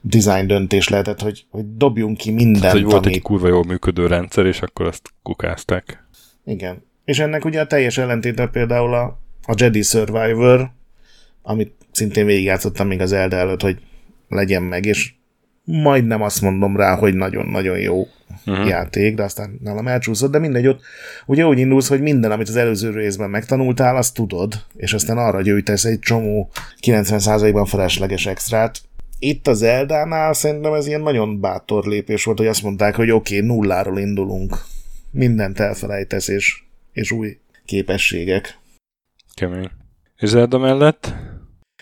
design 0.00 0.46
döntés 0.46 0.88
lehetett, 0.88 1.20
hogy, 1.20 1.46
hogy 1.50 1.76
dobjunk 1.76 2.16
ki 2.16 2.30
mindent, 2.30 2.60
Tehát, 2.60 2.76
hogy 2.76 2.84
volt 2.84 3.04
amit... 3.04 3.16
egy 3.16 3.22
kurva 3.22 3.48
jól 3.48 3.64
működő 3.64 4.06
rendszer, 4.06 4.46
és 4.46 4.60
akkor 4.60 4.86
azt 4.86 5.10
kukázták. 5.22 6.04
Igen. 6.44 6.84
És 7.06 7.18
ennek 7.18 7.44
ugye 7.44 7.60
a 7.60 7.66
teljes 7.66 7.98
ellentéte 7.98 8.46
például 8.46 8.94
a, 8.94 9.18
a 9.42 9.54
Jedi 9.56 9.82
Survivor, 9.82 10.70
amit 11.42 11.72
szintén 11.92 12.26
végigjátszottam 12.26 12.86
még 12.86 13.00
az 13.00 13.12
Elde 13.12 13.36
előtt, 13.36 13.60
hogy 13.60 13.78
legyen 14.28 14.62
meg, 14.62 14.84
és 14.84 15.12
majdnem 15.64 16.22
azt 16.22 16.40
mondom 16.40 16.76
rá, 16.76 16.96
hogy 16.96 17.14
nagyon-nagyon 17.14 17.78
jó 17.78 18.06
uh-huh. 18.46 18.68
játék, 18.68 19.14
de 19.14 19.22
aztán 19.22 19.58
nálam 19.62 19.88
elcsúszott, 19.88 20.30
de 20.30 20.38
mindegy, 20.38 20.66
ott 20.66 20.80
ugye 21.26 21.46
úgy 21.46 21.58
indulsz, 21.58 21.88
hogy 21.88 22.00
minden, 22.00 22.30
amit 22.30 22.48
az 22.48 22.56
előző 22.56 22.90
részben 22.90 23.30
megtanultál, 23.30 23.96
azt 23.96 24.14
tudod, 24.14 24.54
és 24.76 24.92
aztán 24.92 25.18
arra 25.18 25.42
gyűjtesz 25.42 25.84
egy 25.84 25.98
csomó 25.98 26.50
90%-ban 26.80 27.64
felesleges 27.64 28.26
extrát. 28.26 28.80
Itt 29.18 29.46
az 29.46 29.62
Eldánál 29.62 30.32
szerintem 30.32 30.72
ez 30.72 30.86
ilyen 30.86 31.00
nagyon 31.00 31.40
bátor 31.40 31.84
lépés 31.84 32.24
volt, 32.24 32.38
hogy 32.38 32.46
azt 32.46 32.62
mondták, 32.62 32.94
hogy 32.94 33.10
oké, 33.10 33.36
okay, 33.36 33.46
nulláról 33.46 33.98
indulunk. 33.98 34.58
Mindent 35.10 35.60
elfelejtesz, 35.60 36.28
és, 36.28 36.65
és 36.96 37.10
új 37.10 37.38
képességek. 37.64 38.58
Kemény. 39.34 39.70
És 40.16 40.28
Zelda 40.28 40.58
mellett? 40.58 41.14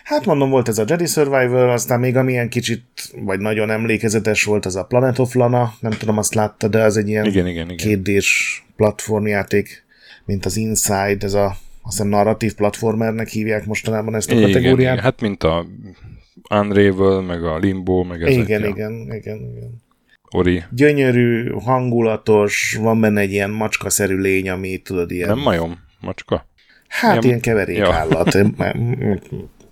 Hát 0.03 0.25
mondom, 0.25 0.49
volt 0.49 0.67
ez 0.67 0.77
a 0.77 0.83
Jedi 0.87 1.05
Survivor, 1.05 1.69
aztán 1.69 1.99
még 1.99 2.15
amilyen 2.15 2.49
kicsit, 2.49 2.85
vagy 3.15 3.39
nagyon 3.39 3.69
emlékezetes 3.69 4.43
volt, 4.43 4.65
az 4.65 4.75
a 4.75 4.85
Planet 4.85 5.19
of 5.19 5.33
Lana, 5.33 5.73
nem 5.79 5.91
tudom, 5.91 6.17
azt 6.17 6.33
látta, 6.33 6.67
de 6.67 6.83
az 6.83 6.97
egy 6.97 7.07
ilyen 7.07 7.25
igen, 7.25 7.47
igen, 7.47 7.69
igen. 7.69 8.21
platformjáték, 8.75 9.85
mint 10.25 10.45
az 10.45 10.57
Inside, 10.57 11.17
ez 11.19 11.33
a 11.33 11.45
azt 11.81 11.97
hiszem 11.97 12.07
narratív 12.07 12.53
platformernek 12.53 13.27
hívják 13.27 13.65
mostanában 13.65 14.15
ezt 14.15 14.31
a 14.31 14.35
igen, 14.35 14.51
kategóriát. 14.51 14.93
Igen, 14.93 15.03
hát 15.03 15.21
mint 15.21 15.43
a 15.43 15.65
Unravel, 16.49 17.21
meg 17.21 17.43
a 17.43 17.57
Limbo, 17.57 18.03
meg 18.03 18.21
ezek. 18.21 18.43
Igen, 18.43 18.61
ja. 18.61 18.67
igen, 18.67 18.91
igen, 18.91 19.37
igen. 19.37 19.83
Ori. 20.35 20.63
Gyönyörű, 20.71 21.49
hangulatos, 21.49 22.77
van 22.81 22.99
benne 22.99 23.21
egy 23.21 23.31
ilyen 23.31 23.49
macskaszerű 23.49 24.17
lény, 24.17 24.49
ami 24.49 24.77
tudod 24.77 25.11
ilyen... 25.11 25.29
Nem 25.29 25.39
majom, 25.39 25.79
macska? 25.99 26.47
Hát 26.87 27.11
ilyen, 27.11 27.23
ilyen 27.23 27.39
keverékállat. 27.39 28.33
Ja. 28.33 28.51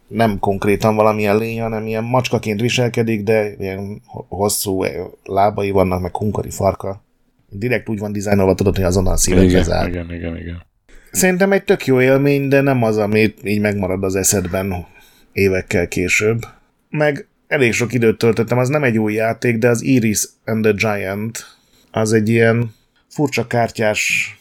nem 0.08 0.39
konkrétan 0.39 0.96
valamilyen 0.96 1.38
lény, 1.38 1.62
hanem 1.62 1.88
ilyen 1.88 2.03
macskaként 2.03 2.62
viselkedik, 2.62 3.24
de 3.24 3.55
ilyen 3.60 4.01
hosszú 4.27 4.84
lábai 5.24 5.72
vannak, 5.72 6.01
meg 6.01 6.12
kunkari 6.12 6.50
farka. 6.50 7.03
Direkt 7.50 7.89
úgy 7.89 8.00
van 8.00 8.12
dizájnolva, 8.12 8.55
tudod, 8.55 8.75
hogy 8.75 8.86
azonnal 8.86 9.17
szívet 9.17 9.43
igen, 9.43 9.55
lezár. 9.55 9.88
Igen, 9.88 10.13
igen, 10.13 10.38
igen. 10.38 10.65
Szerintem 11.12 11.51
egy 11.51 11.63
tök 11.63 11.86
jó 11.86 12.01
élmény, 12.01 12.48
de 12.48 12.62
nem 12.62 12.84
az, 12.84 12.98
amit 12.98 13.39
így 13.43 13.60
megmarad 13.60 14.03
az 14.03 14.15
eszedben 14.15 14.86
évekkel 15.32 15.88
később. 15.88 16.39
Meg 16.89 17.27
elég 17.54 17.74
sok 17.74 17.94
időt 17.94 18.18
töltöttem, 18.18 18.58
az 18.58 18.70
nem 18.70 18.84
egy 18.84 18.98
új 18.98 19.14
játék, 19.14 19.58
de 19.58 19.68
az 19.70 19.82
Iris 19.82 20.24
and 20.46 20.64
the 20.64 20.72
Giant 20.72 21.58
az 21.92 22.14
egy 22.14 22.30
ilyen 22.30 22.74
furcsa 23.08 23.48
kártyás 23.48 24.36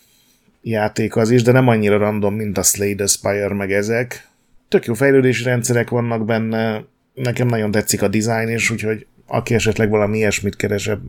játék 0.63 1.17
az 1.17 1.31
is, 1.31 1.43
de 1.43 1.53
nem 1.53 1.69
annyira 1.69 1.97
random, 1.97 2.35
mint 2.35 2.59
a 2.59 2.63
Slay 2.63 2.95
the 2.95 3.07
Spire, 3.07 3.55
meg 3.55 3.73
ezek 3.73 4.29
tök 4.69 4.85
jó 4.85 4.95
fejlődési 4.95 5.45
rendszerek 5.45 5.91
vannak 5.91 6.25
benne, 6.25 6.85
nekem 7.15 7.47
nagyon 7.47 7.71
tetszik 7.71 8.03
a 8.03 8.09
design 8.09 8.49
is, 8.49 8.71
úgyhogy 8.71 9.07
aki 9.27 9.55
esetleg 9.55 9.91
valami 9.91 10.17
ilyesmit 10.17 10.57
keresebb, 10.57 11.01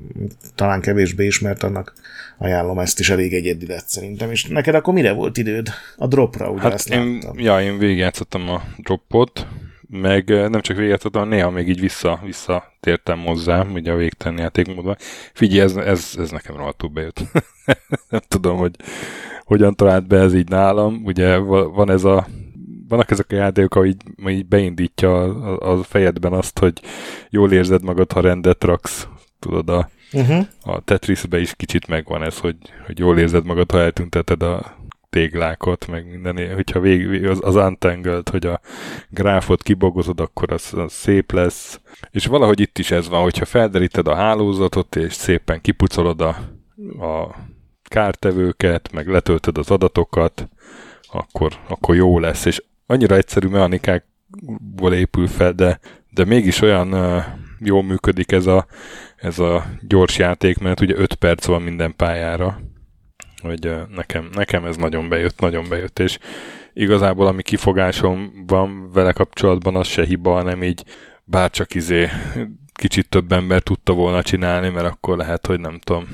talán 0.56 0.82
kevésbé 0.82 1.26
ismert, 1.26 1.64
annak 1.64 1.94
ajánlom 2.38 2.80
ezt 2.80 3.00
is 3.00 3.10
elég 3.10 3.34
egyedi 3.34 3.66
lett 3.66 3.88
szerintem. 3.88 4.32
És 4.32 4.46
neked 4.46 4.76
akkor 4.76 4.94
mire 4.94 5.12
volt 5.12 5.38
időd? 5.38 5.70
A 5.98 6.08
dropra, 6.08 6.50
ugye 6.50 6.62
hát 6.62 6.74
ezt 6.74 6.90
én, 6.90 7.14
láttam. 7.14 7.40
Ja, 7.40 7.62
én 7.62 7.78
végigjátszottam 7.78 8.50
a 8.50 8.64
dropot, 8.78 9.48
meg 10.02 10.50
nem 10.50 10.62
csak 10.62 10.78
végigjátszottam, 10.78 11.28
néha 11.28 11.50
még 11.50 11.68
így 11.68 11.80
vissza, 11.80 12.20
visszatértem 12.26 13.20
hozzá, 13.20 13.66
ugye 13.74 13.92
a 13.92 13.96
végtelen 13.96 14.40
játékmódban. 14.40 14.96
Figyelj, 15.34 15.62
ez, 15.62 15.76
ez, 15.76 16.14
ez 16.18 16.30
nekem 16.30 16.56
rohadtul 16.56 16.90
bejött. 16.90 17.20
nem 18.10 18.22
tudom, 18.28 18.58
hogy 18.58 18.76
hogyan 19.44 19.76
talált 19.76 20.08
be 20.08 20.20
ez 20.20 20.34
így 20.34 20.50
nálam. 20.50 21.02
Ugye 21.04 21.38
van 21.38 21.90
ez 21.90 22.04
a 22.04 22.28
vannak 22.88 23.12
ezek 23.12 23.32
a 23.32 23.36
játékok, 23.36 23.76
ahogy 23.76 23.96
így 24.26 24.46
beindítja 24.46 25.24
a, 25.24 25.72
a 25.72 25.84
fejedben 25.84 26.34
azt, 26.34 26.60
hogy 26.60 26.82
jól 27.30 27.52
érzed 27.52 27.84
magad, 27.84 28.12
ha 28.12 28.22
rendet 28.22 28.64
raksz. 28.64 29.08
Tudod, 29.40 29.70
a, 29.70 29.90
uh-huh. 30.12 30.46
a 30.62 30.82
Tetrisbe 30.82 31.40
is 31.40 31.56
kicsit 31.56 31.88
megvan 31.88 32.24
ez, 32.24 32.40
hogy, 32.40 32.56
hogy 32.86 33.00
jól 33.00 33.20
érzed 33.20 33.46
magad, 33.46 33.72
ha 33.72 33.80
eltünteted 33.80 34.44
a 34.44 34.78
téglákat, 35.14 35.88
meg 35.88 36.10
minden, 36.10 36.54
hogyha 36.54 36.80
vég, 36.80 37.26
az, 37.26 37.40
az 37.42 37.56
untangled, 37.56 38.30
hogy 38.30 38.46
a 38.46 38.60
gráfot 39.10 39.64
kibogozod, 39.64 40.20
akkor 40.20 40.52
az, 40.52 40.74
az 40.74 40.94
szép 40.94 41.32
lesz. 41.32 41.80
És 42.12 42.26
valahogy 42.26 42.60
itt 42.60 42.78
is 42.78 42.92
ez 42.92 43.10
van, 43.10 43.22
hogyha 43.22 43.46
felderíted 43.46 44.08
a 44.08 44.16
hálózatot, 44.16 44.96
és 44.96 45.14
szépen 45.14 45.62
kipucolod 45.62 46.22
a 46.22 46.38
a 47.00 47.36
kártevőket, 47.84 48.92
meg 48.92 49.08
letöltöd 49.08 49.58
az 49.58 49.72
adatokat, 49.72 50.50
akkor, 51.12 51.54
akkor 51.68 51.96
jó 51.96 52.20
lesz, 52.20 52.46
és 52.46 52.64
annyira 52.86 53.16
egyszerű 53.16 53.48
mechanikákból 53.48 54.94
épül 54.94 55.28
fel, 55.28 55.52
de, 55.52 55.80
de 56.10 56.26
mégis 56.26 56.62
olyan 56.62 56.94
uh, 56.94 57.24
jól 57.60 57.84
működik 57.84 58.32
ez 58.32 58.46
a, 58.46 58.66
ez 59.16 59.40
a 59.40 59.66
gyors 59.88 60.18
játék, 60.18 60.58
mert 60.58 60.82
ugye 60.82 60.96
5 60.98 61.14
perc 61.14 61.46
van 61.46 61.62
minden 61.62 61.96
pályára, 61.96 62.60
hogy 63.44 63.72
nekem, 63.96 64.30
nekem 64.34 64.66
ez 64.66 64.78
nagyon 64.78 65.10
bejött, 65.10 65.40
nagyon 65.40 65.66
bejött, 65.70 66.00
és 66.00 66.20
igazából 66.74 67.28
ami 67.28 67.42
kifogásom 67.42 68.44
van 68.48 68.92
vele 68.92 69.12
kapcsolatban, 69.12 69.76
az 69.76 69.88
se 69.88 70.06
hiba, 70.06 70.32
hanem 70.32 70.64
így 70.64 70.84
bárcsak 71.24 71.76
izé 71.76 72.10
kicsit 72.74 73.10
több 73.10 73.32
ember 73.32 73.62
tudta 73.62 73.94
volna 73.94 74.22
csinálni, 74.22 74.70
mert 74.70 74.86
akkor 74.86 75.18
lehet, 75.18 75.48
hogy 75.48 75.60
nem 75.60 75.80
tudom, 75.80 76.08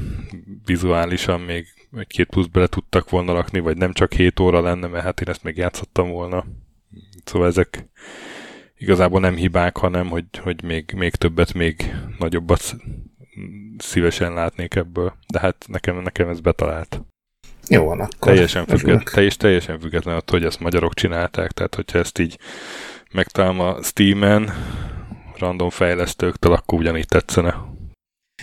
vizuálisan 0.65 1.41
még 1.41 1.67
egy-két 1.97 2.29
plusz 2.29 2.47
bele 2.47 2.67
tudtak 2.67 3.09
volna 3.09 3.33
lakni, 3.33 3.59
vagy 3.59 3.77
nem 3.77 3.93
csak 3.93 4.13
7 4.13 4.39
óra 4.39 4.61
lenne, 4.61 4.87
mert 4.87 5.03
hát 5.03 5.21
én 5.21 5.27
ezt 5.27 5.43
még 5.43 5.57
játszottam 5.57 6.09
volna. 6.09 6.45
Szóval 7.23 7.47
ezek 7.47 7.89
igazából 8.77 9.19
nem 9.19 9.35
hibák, 9.35 9.77
hanem 9.77 10.07
hogy, 10.07 10.25
hogy 10.37 10.63
még, 10.63 10.91
még 10.95 11.15
többet, 11.15 11.53
még 11.53 11.95
nagyobbat 12.19 12.75
szívesen 13.77 14.33
látnék 14.33 14.75
ebből. 14.75 15.13
De 15.27 15.39
hát 15.39 15.65
nekem, 15.67 16.01
nekem 16.01 16.29
ez 16.29 16.39
betalált. 16.39 17.01
Jó 17.69 17.85
van, 17.85 17.99
akkor. 17.99 18.31
Teljesen, 18.33 18.65
függet, 18.65 19.11
teljes, 19.13 19.37
teljesen 19.37 19.79
független 19.79 20.15
attól, 20.15 20.39
hogy 20.39 20.47
ezt 20.47 20.59
magyarok 20.59 20.93
csinálták, 20.93 21.51
tehát 21.51 21.75
hogyha 21.75 21.99
ezt 21.99 22.19
így 22.19 22.37
megtalálom 23.11 23.59
a 23.59 23.83
Steam-en, 23.83 24.53
random 25.37 25.69
fejlesztőktől, 25.69 26.53
akkor 26.53 26.79
ugyanígy 26.79 27.07
tetszene. 27.07 27.55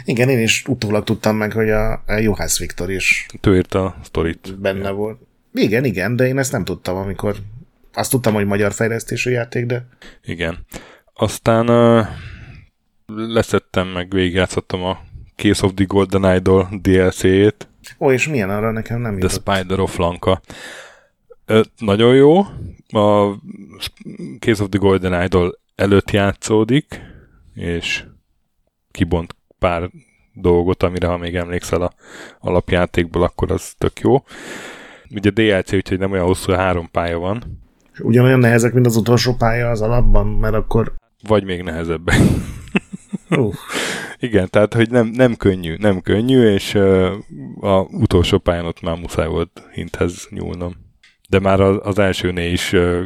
Igen, 0.04 0.28
én 0.28 0.38
is 0.38 0.64
utólag 0.68 1.04
tudtam 1.04 1.36
meg, 1.36 1.52
hogy 1.52 1.70
a, 1.70 1.92
a 1.92 2.18
Juhász 2.18 2.58
Viktor 2.58 2.90
is 2.90 3.26
ő 3.42 3.56
írta 3.56 3.84
a 3.84 3.96
sztorit. 4.02 4.58
Benne 4.58 4.88
ja. 4.88 4.92
volt. 4.92 5.20
Igen, 5.52 5.84
igen, 5.84 6.16
de 6.16 6.26
én 6.26 6.38
ezt 6.38 6.52
nem 6.52 6.64
tudtam, 6.64 6.96
amikor 6.96 7.36
azt 7.92 8.10
tudtam, 8.10 8.34
hogy 8.34 8.46
magyar 8.46 8.72
fejlesztésű 8.72 9.30
játék, 9.30 9.66
de... 9.66 9.86
Igen. 10.24 10.58
Aztán 11.14 11.68
uh, 11.68 12.06
leszettem 13.06 13.88
meg, 13.88 14.10
végigjátszottam 14.10 14.84
a 14.84 14.98
Case 15.36 15.66
of 15.66 15.72
the 15.74 15.84
Golden 15.84 16.36
Idol 16.36 16.68
DLC-ét. 16.82 17.68
Ó, 17.98 18.12
és 18.12 18.28
milyen 18.28 18.50
arra 18.50 18.70
nekem 18.70 19.00
nem 19.00 19.12
jutott. 19.12 19.44
The 19.44 19.54
Spider 19.54 19.80
of 19.80 19.96
Lanka. 19.96 20.40
Ö, 21.46 21.60
nagyon 21.78 22.14
jó. 22.14 22.38
A 22.88 23.34
Case 24.38 24.62
of 24.62 24.68
the 24.68 24.78
Golden 24.78 25.24
Idol 25.24 25.58
előtt 25.74 26.10
játszódik, 26.10 27.00
és 27.54 28.04
kibont 28.90 29.36
pár 29.58 29.90
dolgot, 30.32 30.82
amire 30.82 31.06
ha 31.06 31.16
még 31.16 31.36
emlékszel 31.36 31.82
a 31.82 31.92
alapjátékból, 32.40 33.22
akkor 33.22 33.50
az 33.50 33.74
tök 33.78 34.00
jó. 34.00 34.24
Ugye 35.10 35.30
DLC, 35.30 35.72
úgyhogy 35.72 35.98
nem 35.98 36.12
olyan 36.12 36.26
hosszú, 36.26 36.52
három 36.52 36.90
pálya 36.90 37.18
van. 37.18 37.64
Ugyanolyan 37.98 38.38
nehezek, 38.38 38.72
mint 38.72 38.86
az 38.86 38.96
utolsó 38.96 39.34
pálya 39.34 39.70
az 39.70 39.80
alapban, 39.80 40.26
mert 40.26 40.54
akkor... 40.54 40.94
Vagy 41.22 41.44
még 41.44 41.62
nehezebbek. 41.62 42.16
Uh. 43.30 43.54
Igen, 44.18 44.50
tehát, 44.50 44.74
hogy 44.74 44.90
nem, 44.90 45.06
nem 45.06 45.36
könnyű, 45.36 45.74
nem 45.78 46.00
könnyű, 46.00 46.48
és 46.48 46.74
uh, 46.74 47.12
a 47.60 47.80
utolsó 47.80 48.38
pályán 48.38 48.66
ott 48.66 48.80
már 48.80 48.98
muszáj 48.98 49.26
volt 49.26 49.62
hinthez 49.72 50.26
nyúlnom. 50.30 50.74
De 51.28 51.40
már 51.40 51.60
az, 51.60 51.76
az 51.82 51.98
elsőnél 51.98 52.52
is 52.52 52.72
uh, 52.72 53.02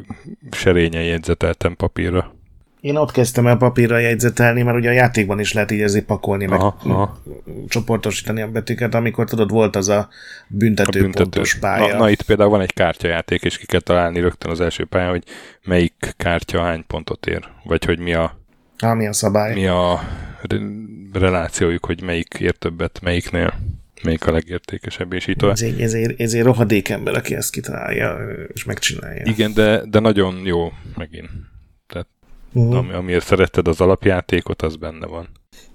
serényen 0.50 1.05
jegyzeteltem 1.05 1.76
papírra. 1.76 2.38
Én 2.81 2.97
ott 2.97 3.11
kezdtem 3.11 3.47
el 3.47 3.57
papírra 3.57 3.99
jegyzetelni, 3.99 4.62
mert 4.62 4.76
ugye 4.76 4.88
a 4.88 4.93
játékban 4.93 5.40
is 5.40 5.52
lehet 5.52 5.71
így 5.71 5.81
ezért 5.81 6.05
pakolni, 6.05 6.47
meg 6.47 6.61
aha, 6.61 6.76
aha. 6.85 7.23
csoportosítani 7.69 8.43
a 8.43 8.49
betűket, 8.50 8.95
amikor 8.95 9.29
tudod, 9.29 9.50
volt 9.50 9.76
az 9.76 9.88
a 9.88 10.09
büntető, 10.49 10.99
a 10.99 11.02
büntető. 11.02 11.23
pontos 11.23 11.55
pálya. 11.55 11.93
Na, 11.93 11.99
na, 11.99 12.11
itt 12.11 12.23
például 12.23 12.50
van 12.50 12.61
egy 12.61 12.73
kártyajáték, 12.73 13.43
és 13.43 13.59
ki 13.59 13.67
kell 13.67 13.81
találni 13.81 14.21
rögtön 14.21 14.50
az 14.50 14.61
első 14.61 14.85
pályán, 14.85 15.11
hogy 15.11 15.25
melyik 15.64 16.14
kártya 16.17 16.61
hány 16.61 16.85
pontot 16.87 17.26
ér, 17.26 17.49
vagy 17.64 17.85
hogy 17.85 17.99
mi 17.99 18.14
a, 18.14 18.40
Há, 18.81 18.93
mi 18.93 19.07
a 19.07 19.13
szabály. 19.13 19.54
Mi 19.54 19.67
a 19.67 20.00
relációjuk, 21.13 21.85
hogy 21.85 22.02
melyik 22.02 22.35
ér 22.35 22.57
többet, 22.57 23.00
melyiknél 23.02 23.54
melyik 24.02 24.26
a 24.26 24.33
legértékesebb, 24.33 25.13
és 25.13 25.26
így 25.26 25.37
tovább. 25.37 25.54
Ezért, 25.54 25.81
ezért, 25.81 26.21
ezért 26.21 26.45
rohadék 26.45 26.89
ember, 26.89 27.15
aki 27.15 27.35
ezt 27.35 27.50
kitalálja, 27.50 28.17
és 28.52 28.65
megcsinálja. 28.65 29.23
Igen, 29.25 29.52
de, 29.54 29.83
de 29.87 29.99
nagyon 29.99 30.41
jó 30.45 30.73
megint 30.97 31.28
uh-huh. 32.52 32.76
ami, 32.76 32.93
amiért 32.93 33.25
szeretted 33.25 33.69
az 33.69 33.81
alapjátékot, 33.81 34.63
az 34.63 34.76
benne 34.76 35.07
van. 35.07 35.28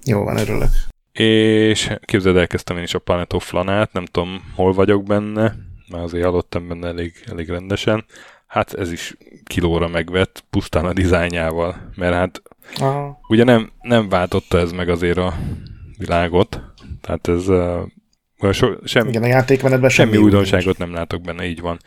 Jó 0.04 0.22
van, 0.22 0.36
örülök. 0.36 0.68
És 1.12 1.90
képzeld, 2.00 2.36
elkezdtem 2.36 2.76
én 2.76 2.82
is 2.82 2.94
a 2.94 2.98
Planet 2.98 3.32
of 3.32 3.50
Lanát, 3.50 3.92
nem 3.92 4.04
tudom, 4.04 4.52
hol 4.54 4.72
vagyok 4.72 5.04
benne, 5.04 5.56
már 5.90 6.02
azért 6.02 6.24
hallottam 6.24 6.68
benne 6.68 6.86
elég, 6.86 7.12
elég 7.26 7.48
rendesen. 7.48 8.04
Hát 8.46 8.74
ez 8.74 8.92
is 8.92 9.16
kilóra 9.44 9.88
megvett, 9.88 10.44
pusztán 10.50 10.84
a 10.84 10.92
dizájnjával, 10.92 11.90
mert 11.94 12.14
hát 12.14 12.42
Aha. 12.74 13.20
ugye 13.28 13.44
nem, 13.44 13.70
nem 13.80 14.08
váltotta 14.08 14.58
ez 14.58 14.72
meg 14.72 14.88
azért 14.88 15.18
a 15.18 15.34
világot, 15.98 16.60
tehát 17.00 17.28
ez 17.28 17.48
uh, 17.48 18.52
so, 18.52 18.68
sem, 18.84 19.08
Igen, 19.08 19.22
a 19.22 19.26
játékmenetben 19.26 19.90
semmi, 19.90 20.12
semmi 20.12 20.24
újdonságot 20.24 20.78
nem 20.78 20.92
látok 20.92 21.20
benne, 21.20 21.46
így 21.46 21.60
van 21.60 21.78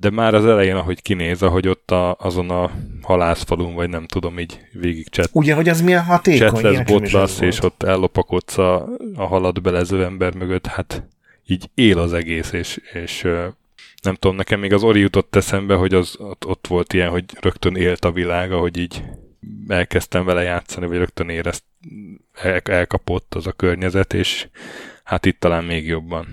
de 0.00 0.10
már 0.10 0.34
az 0.34 0.46
elején, 0.46 0.74
ahogy 0.74 1.02
kinéz, 1.02 1.42
ahogy 1.42 1.68
ott 1.68 1.90
a, 1.90 2.16
azon 2.18 2.50
a 2.50 2.70
halászfalun, 3.02 3.74
vagy 3.74 3.88
nem 3.88 4.06
tudom, 4.06 4.38
így 4.38 4.60
végig 4.72 5.08
cset. 5.08 5.30
Ugye, 5.32 5.54
hogy 5.54 5.68
az 5.68 5.82
milyen 5.82 6.04
hatékony? 6.04 6.48
Cset 6.48 6.60
lesz, 6.60 6.86
bot 6.86 7.10
lesz, 7.10 7.40
és 7.40 7.62
ott 7.62 7.82
ellopakodsz 7.82 8.58
a, 8.58 8.88
a 9.14 9.26
halat 9.26 9.62
belező 9.62 10.04
ember 10.04 10.34
mögött, 10.34 10.66
hát 10.66 11.04
így 11.46 11.70
él 11.74 11.98
az 11.98 12.12
egész, 12.12 12.52
és, 12.52 12.80
és 12.92 13.22
nem 14.02 14.14
tudom, 14.14 14.36
nekem 14.36 14.60
még 14.60 14.72
az 14.72 14.82
Ori 14.82 15.00
jutott 15.00 15.36
eszembe, 15.36 15.74
hogy 15.74 15.94
az 15.94 16.16
ott, 16.18 16.46
ott 16.46 16.66
volt 16.66 16.92
ilyen, 16.92 17.10
hogy 17.10 17.24
rögtön 17.40 17.76
élt 17.76 18.04
a 18.04 18.12
világ, 18.12 18.50
hogy 18.50 18.76
így 18.76 19.04
elkezdtem 19.68 20.24
vele 20.24 20.42
játszani, 20.42 20.86
vagy 20.86 20.96
rögtön 20.96 21.28
érezt, 21.28 21.64
el, 22.32 22.60
elkapott 22.64 23.34
az 23.34 23.46
a 23.46 23.52
környezet, 23.52 24.14
és 24.14 24.48
hát 25.04 25.26
itt 25.26 25.40
talán 25.40 25.64
még 25.64 25.86
jobban 25.86 26.26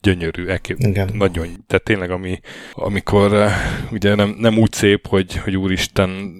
gyönyörű, 0.00 0.46
elkép, 0.46 0.78
Igen. 0.78 1.10
nagyon, 1.12 1.64
tehát 1.66 1.84
tényleg 1.84 2.10
ami, 2.10 2.40
amikor 2.72 3.32
uh, 3.32 3.50
ugye 3.92 4.14
nem, 4.14 4.34
nem 4.38 4.58
úgy 4.58 4.72
szép, 4.72 5.06
hogy, 5.06 5.36
hogy 5.36 5.56
úristen 5.56 6.32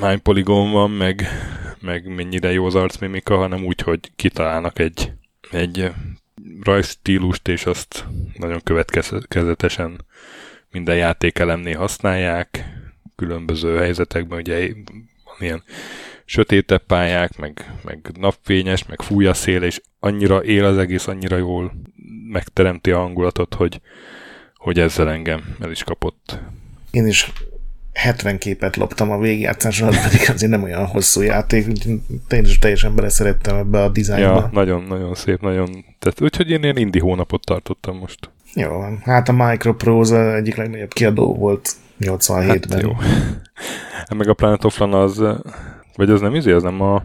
hány 0.00 0.22
poligon 0.22 0.70
van, 0.70 0.90
meg, 0.90 1.26
meg 1.80 2.14
mennyire 2.14 2.52
jó 2.52 2.66
az 2.66 2.74
arcmimika, 2.74 3.36
hanem 3.36 3.64
úgy, 3.64 3.80
hogy 3.80 4.10
kitalálnak 4.16 4.78
egy, 4.78 5.12
egy 5.50 5.92
rajzstílust, 6.62 7.48
és 7.48 7.66
azt 7.66 8.04
nagyon 8.36 8.60
következetesen 8.64 10.04
minden 10.70 10.96
játékelemnél 10.96 11.78
használják, 11.78 12.64
különböző 13.16 13.76
helyzetekben, 13.76 14.38
ugye 14.38 14.68
van 15.38 15.48
ilyen 15.48 15.62
sötétebb 16.24 16.82
pályák, 16.86 17.36
meg, 17.36 17.72
meg 17.82 18.10
napfényes, 18.18 18.86
meg 18.86 19.02
fúj 19.02 19.26
a 19.26 19.34
szél, 19.34 19.62
és 19.62 19.80
annyira 20.00 20.44
él 20.44 20.64
az 20.64 20.78
egész, 20.78 21.06
annyira 21.06 21.36
jól 21.36 21.72
megteremti 22.32 22.90
a 22.90 22.98
hangulatot, 22.98 23.54
hogy, 23.54 23.80
hogy 24.56 24.78
ezzel 24.78 25.10
engem 25.10 25.56
el 25.60 25.70
is 25.70 25.82
kapott. 25.82 26.38
Én 26.90 27.06
is 27.06 27.32
70 27.92 28.38
képet 28.38 28.76
loptam 28.76 29.10
a 29.10 29.18
végigjátszás 29.18 29.80
alatt, 29.80 30.02
pedig 30.02 30.30
azért 30.30 30.50
nem 30.50 30.62
olyan 30.62 30.86
hosszú 30.86 31.20
játék, 31.20 31.68
úgyhogy 31.68 31.98
én 32.28 32.44
is 32.44 32.58
teljesen 32.58 32.94
beleszerettem 32.94 33.56
ebbe 33.56 33.82
a 33.82 33.88
dizájnba. 33.88 34.34
Ja, 34.34 34.48
nagyon, 34.52 34.82
nagyon 34.82 35.14
szép, 35.14 35.40
nagyon. 35.40 35.84
Tehát, 35.98 36.20
úgyhogy 36.20 36.50
én 36.50 36.62
ilyen 36.62 36.76
indie 36.76 37.02
hónapot 37.02 37.44
tartottam 37.44 37.96
most. 37.96 38.30
Jó, 38.54 38.80
hát 39.02 39.28
a 39.28 39.32
Microprose 39.32 40.34
egyik 40.34 40.56
legnagyobb 40.56 40.92
kiadó 40.92 41.34
volt 41.34 41.70
87-ben. 42.00 42.70
Hát 42.70 42.82
jó. 42.82 42.92
Meg 44.16 44.28
a 44.28 44.34
Planet 44.34 44.64
of 44.64 44.78
Lana 44.78 45.02
az, 45.02 45.22
vagy 45.96 46.10
az 46.10 46.20
nem 46.20 46.34
izé, 46.34 46.52
az 46.52 46.62
nem 46.62 46.80
a 46.80 47.04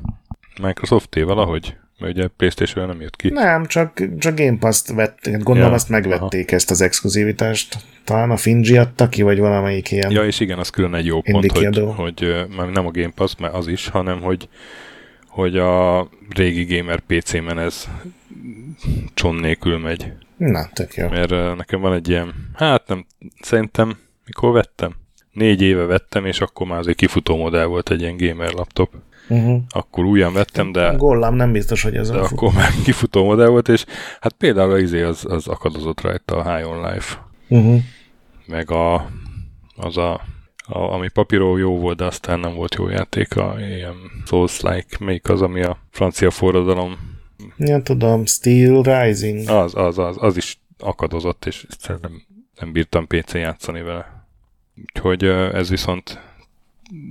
Microsoft-é 0.62 1.22
valahogy? 1.22 1.78
Mert 2.00 2.14
ugye 2.14 2.28
playstation 2.28 2.88
nem 2.88 3.02
jött 3.02 3.16
ki. 3.16 3.30
Nem, 3.30 3.66
csak, 3.66 4.04
csak 4.18 4.36
Game 4.36 4.58
Pass-t 4.58 4.92
vették. 4.94 5.38
Gondolom 5.38 5.70
ja, 5.70 5.76
azt 5.76 5.90
megvették 5.90 6.48
aha. 6.48 6.56
ezt 6.56 6.72
az 6.72 6.82
exkluzivitást. 6.82 7.78
Talán 8.04 8.32
a 8.32 8.38
Finji 8.38 8.78
adta 8.78 9.10
ki, 9.10 9.22
vagy 9.22 9.40
valamelyik 9.40 9.92
ilyen. 9.92 10.12
Ja, 10.12 10.26
és 10.26 10.40
igen, 10.40 10.60
az 10.60 10.70
külön 10.70 10.94
egy 10.94 11.06
jó 11.06 11.22
pont, 11.22 11.52
hogy, 11.52 11.96
hogy 11.96 12.46
már 12.56 12.70
nem 12.70 12.86
a 12.86 12.92
Game 12.92 13.12
Pass, 13.16 13.36
mert 13.40 13.54
az 13.54 13.68
is, 13.68 13.88
hanem 13.88 14.22
hogy, 14.22 14.50
hogy 15.28 15.58
a 15.58 16.08
régi 16.30 16.78
gamer 16.78 17.00
PC-men 17.00 17.60
ez 17.60 17.90
cson 19.14 19.36
nélkül 19.36 19.78
megy. 19.78 20.14
Na, 20.38 20.70
tök 20.74 20.94
jó. 20.94 21.08
Mert 21.08 21.58
nekem 21.58 21.80
van 21.82 21.94
egy 21.94 22.10
ilyen, 22.10 22.34
hát 22.54 22.88
nem, 22.88 23.06
szerintem 23.42 23.98
mikor 24.26 24.52
vettem? 24.52 24.96
Négy 25.40 25.62
éve 25.62 25.86
vettem, 25.86 26.26
és 26.26 26.42
akkor 26.42 26.68
már 26.68 26.80
azért 26.80 26.98
kifutó 26.98 27.38
modell 27.38 27.66
volt 27.66 27.90
egy 27.90 28.02
ilyen 28.02 28.18
gamer 28.18 28.54
laptop 28.54 28.90
uh-huh. 29.30 29.62
akkor 29.70 30.06
újan 30.06 30.34
vettem, 30.34 30.72
de... 30.72 30.94
Gollam 30.98 31.36
nem 31.36 31.52
biztos, 31.52 31.84
hogy 31.84 31.96
ez 31.96 32.10
De 32.10 32.18
akkor 32.18 32.54
már 32.54 32.72
kifutó 32.84 33.24
modell 33.24 33.48
volt, 33.48 33.70
és 33.70 33.86
hát 34.22 34.34
például 34.34 34.72
az 34.72 34.82
izé 34.82 35.02
az, 35.02 35.26
az 35.30 35.48
akadozott 35.48 36.02
rajta 36.02 36.36
a 36.36 36.56
High 36.56 36.70
on 36.70 36.92
Life. 36.92 37.30
Uh-huh. 37.48 37.80
Meg 38.46 38.72
a, 38.72 39.10
az 39.76 39.98
a, 39.98 40.14
a, 40.66 40.80
ami 40.80 41.10
papíról 41.10 41.60
jó 41.60 41.80
volt, 41.80 41.98
de 41.98 42.06
aztán 42.06 42.40
nem 42.40 42.54
volt 42.54 42.76
jó 42.76 42.90
játék, 42.90 43.36
a 43.36 43.56
ilyen 43.60 43.96
Souls-like, 44.26 44.98
melyik 45.00 45.30
az, 45.30 45.42
ami 45.42 45.62
a 45.62 45.78
francia 45.90 46.32
forradalom 46.32 47.18
Ja, 47.58 47.82
tudom, 47.82 48.26
Steel 48.26 48.82
Rising. 48.82 49.50
Az, 49.50 49.76
az, 49.76 49.98
az, 49.98 50.16
az 50.20 50.38
is 50.38 50.60
akadozott, 50.80 51.46
és 51.46 51.66
szerintem 51.80 52.22
nem 52.60 52.72
bírtam 52.72 53.08
PC 53.08 53.34
játszani 53.34 53.82
vele. 53.82 54.19
Úgyhogy 54.82 55.24
ez 55.54 55.70
viszont 55.70 56.20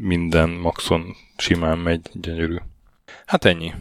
minden 0.01 0.49
maxon 0.51 1.17
simán 1.37 1.79
megy, 1.79 2.01
gyönyörű. 2.13 2.57
Hát 3.27 3.45
ennyi. 3.45 3.73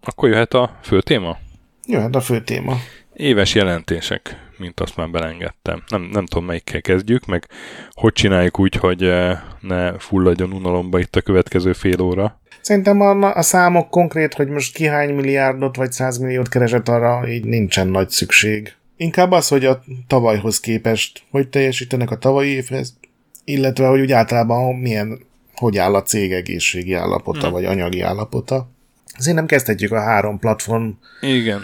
Akkor 0.00 0.28
jöhet 0.28 0.54
a 0.54 0.78
fő 0.82 1.00
téma? 1.00 1.38
Jöhet 1.86 2.14
a 2.14 2.20
fő 2.20 2.40
téma. 2.40 2.76
Éves 3.14 3.54
jelentések, 3.54 4.50
mint 4.56 4.80
azt 4.80 4.96
már 4.96 5.10
belengedtem. 5.10 5.82
Nem, 5.88 6.02
nem 6.02 6.26
tudom, 6.26 6.44
melyikkel 6.44 6.80
kezdjük, 6.80 7.26
meg 7.26 7.48
hogy 7.90 8.12
csináljuk 8.12 8.58
úgy, 8.58 8.74
hogy 8.74 9.12
ne 9.60 9.98
fulladjon 9.98 10.52
unalomba 10.52 10.98
itt 10.98 11.16
a 11.16 11.20
következő 11.20 11.72
fél 11.72 12.00
óra. 12.00 12.40
Szerintem 12.60 13.00
a, 13.00 13.34
a 13.34 13.42
számok 13.42 13.90
konkrét, 13.90 14.34
hogy 14.34 14.48
most 14.48 14.74
ki 14.74 14.86
hány 14.86 15.14
milliárdot 15.14 15.76
vagy 15.76 15.92
százmilliót 15.92 16.48
keresett 16.48 16.88
arra, 16.88 17.28
így 17.28 17.44
nincsen 17.44 17.88
nagy 17.88 18.08
szükség. 18.08 18.74
Inkább 18.96 19.30
az, 19.30 19.48
hogy 19.48 19.64
a 19.64 19.82
tavalyhoz 20.06 20.60
képest, 20.60 21.22
hogy 21.30 21.48
teljesítenek 21.48 22.10
a 22.10 22.18
tavalyi 22.18 22.48
évhez, 22.48 22.96
illetve 23.44 23.86
hogy 23.86 24.00
úgy 24.00 24.12
általában 24.12 24.74
milyen, 24.74 25.20
hogy 25.54 25.78
áll 25.78 25.94
a 25.94 26.02
cég 26.02 26.32
egészségi 26.32 26.92
állapota, 26.92 27.40
hmm. 27.40 27.50
vagy 27.50 27.64
anyagi 27.64 28.00
állapota. 28.00 28.70
Azért 29.18 29.36
nem 29.36 29.46
kezdhetjük 29.46 29.92
a 29.92 30.00
három 30.00 30.38
platform 30.38 30.88
Igen. 31.20 31.62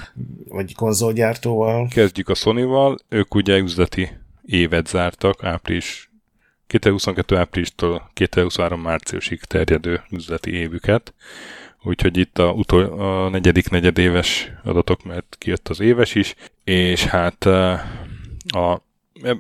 vagy 0.49 0.75
konzolgyártóval. 0.75 1.89
Kezdjük 1.89 2.29
a 2.29 2.35
Sony-val, 2.35 2.99
ők 3.09 3.35
ugye 3.35 3.57
üzleti 3.57 4.11
évet 4.45 4.87
zártak, 4.87 5.45
április 5.45 6.11
2022. 6.67 7.37
áprilistól 7.37 8.11
2023. 8.13 8.81
márciusig 8.81 9.41
terjedő 9.41 10.03
üzleti 10.11 10.51
évüket. 10.51 11.15
Úgyhogy 11.89 12.17
itt 12.17 12.39
a, 12.39 12.51
utol, 12.51 12.85
a 12.85 13.29
negyedik 13.29 13.71
negyedéves 13.71 14.53
adatok, 14.65 15.05
mert 15.05 15.37
kijött 15.39 15.69
az 15.69 15.81
éves 15.81 16.15
is, 16.15 16.35
és 16.65 17.05
hát 17.05 17.47
a, 18.47 18.83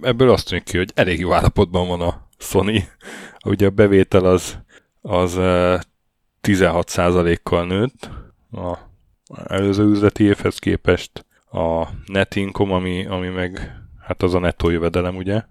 ebből 0.02 0.30
azt 0.30 0.48
tűnik 0.48 0.64
ki, 0.64 0.76
hogy 0.76 0.90
elég 0.94 1.18
jó 1.18 1.32
állapotban 1.32 1.88
van 1.88 2.00
a 2.00 2.28
Sony. 2.38 2.88
Ugye 3.44 3.66
a 3.66 3.70
bevétel 3.70 4.24
az, 4.24 4.58
az 5.00 5.36
16%-kal 6.42 7.66
nőtt 7.66 8.10
a 8.52 8.78
előző 9.46 9.84
üzleti 9.84 10.24
évhez 10.24 10.58
képest. 10.58 11.26
A 11.50 11.88
net 12.06 12.36
income, 12.36 12.74
ami, 12.74 13.06
ami 13.06 13.28
meg 13.28 13.72
hát 14.00 14.22
az 14.22 14.34
a 14.34 14.38
nettó 14.38 14.70
jövedelem, 14.70 15.16
ugye? 15.16 15.42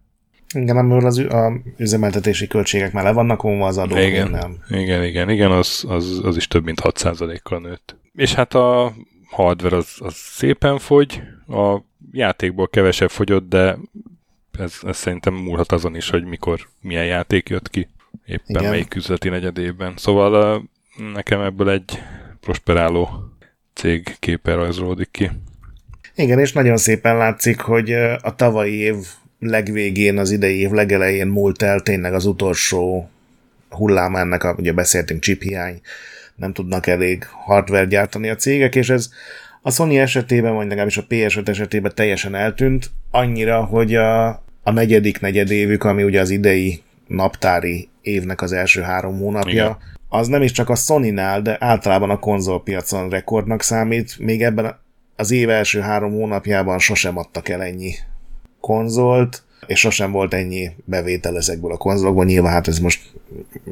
Igen, 0.53 0.77
amiből 0.77 1.05
az 1.05 1.17
a 1.17 1.53
üzemeltetési 1.77 2.47
költségek 2.47 2.91
már 2.91 3.03
le 3.03 3.11
vannak 3.11 3.41
vonva 3.41 3.65
az 3.65 3.77
adó. 3.77 3.97
Igen, 3.97 4.29
nem. 4.29 4.57
igen, 4.69 5.03
igen, 5.03 5.29
igen, 5.29 5.51
az, 5.51 5.85
az, 5.87 6.21
az 6.23 6.35
is 6.35 6.47
több 6.47 6.63
mint 6.63 6.81
6%-kal 6.83 7.59
nőtt. 7.59 7.95
És 8.15 8.33
hát 8.33 8.53
a 8.53 8.93
hardware 9.29 9.75
az, 9.75 9.95
az 9.97 10.13
szépen 10.13 10.77
fogy, 10.77 11.21
a 11.47 11.77
játékból 12.11 12.67
kevesebb 12.67 13.09
fogyott, 13.09 13.49
de 13.49 13.77
ez, 14.59 14.73
ez 14.81 14.97
szerintem 14.97 15.33
múlhat 15.33 15.71
azon 15.71 15.95
is, 15.95 16.09
hogy 16.09 16.23
mikor 16.23 16.67
milyen 16.81 17.05
játék 17.05 17.49
jött 17.49 17.69
ki, 17.69 17.87
éppen 18.25 18.43
Igen. 18.47 18.69
melyik 18.69 18.95
üzleti 18.95 19.29
negyedében. 19.29 19.93
Szóval 19.97 20.63
nekem 21.13 21.41
ebből 21.41 21.69
egy 21.69 22.01
prosperáló 22.39 23.09
cég 23.73 24.15
képe 24.19 24.53
rajzolódik 24.53 25.11
ki. 25.11 25.29
Igen, 26.15 26.39
és 26.39 26.53
nagyon 26.53 26.77
szépen 26.77 27.17
látszik, 27.17 27.59
hogy 27.59 27.91
a 28.21 28.35
tavalyi 28.35 28.73
év 28.73 28.95
legvégén, 29.39 30.17
az 30.17 30.31
idei 30.31 30.59
év 30.59 30.71
legelején 30.71 31.27
múlt 31.27 31.61
el 31.61 31.79
tényleg 31.79 32.13
az 32.13 32.25
utolsó 32.25 33.09
hullám 33.69 34.15
ennek, 34.15 34.43
a, 34.43 34.55
ugye 34.57 34.73
beszéltünk 34.73 35.21
chip 35.21 35.41
hiány, 35.41 35.81
nem 36.35 36.53
tudnak 36.53 36.87
elég 36.87 37.25
hardware 37.45 37.85
gyártani 37.85 38.29
a 38.29 38.35
cégek, 38.35 38.75
és 38.75 38.89
ez 38.89 39.09
a 39.61 39.71
Sony 39.71 39.95
esetében, 39.95 40.53
vagy 40.53 40.67
legalábbis 40.67 40.97
a 40.97 41.05
PS5 41.09 41.47
esetében 41.47 41.91
teljesen 41.95 42.35
eltűnt, 42.35 42.91
annyira, 43.11 43.63
hogy 43.63 43.95
a, 43.95 44.27
a 44.63 44.71
negyedik 44.71 45.19
negyedévük, 45.19 45.83
ami 45.83 46.03
ugye 46.03 46.21
az 46.21 46.29
idei 46.29 46.81
naptári 47.07 47.89
évnek 48.01 48.41
az 48.41 48.51
első 48.51 48.81
három 48.81 49.17
hónapja, 49.17 49.51
Igen. 49.53 49.77
az 50.09 50.27
nem 50.27 50.41
is 50.41 50.51
csak 50.51 50.69
a 50.69 50.75
Sony-nál, 50.75 51.41
de 51.41 51.57
általában 51.59 52.09
a 52.09 52.19
konzolpiacon 52.19 53.09
rekordnak 53.09 53.61
számít, 53.61 54.19
még 54.19 54.43
ebben 54.43 54.79
az 55.15 55.31
év 55.31 55.49
első 55.49 55.79
három 55.79 56.11
hónapjában 56.11 56.79
sosem 56.79 57.17
adtak 57.17 57.49
el 57.49 57.61
ennyi 57.61 57.93
konzolt, 58.59 59.43
és 59.67 59.79
sosem 59.79 60.11
volt 60.11 60.33
ennyi 60.33 60.69
bevétel 60.85 61.37
ezekből 61.37 61.71
a 61.71 61.77
konzolokból. 61.77 62.25
Nyilván 62.25 62.51
hát 62.51 62.67
ez 62.67 62.79
most 62.79 63.01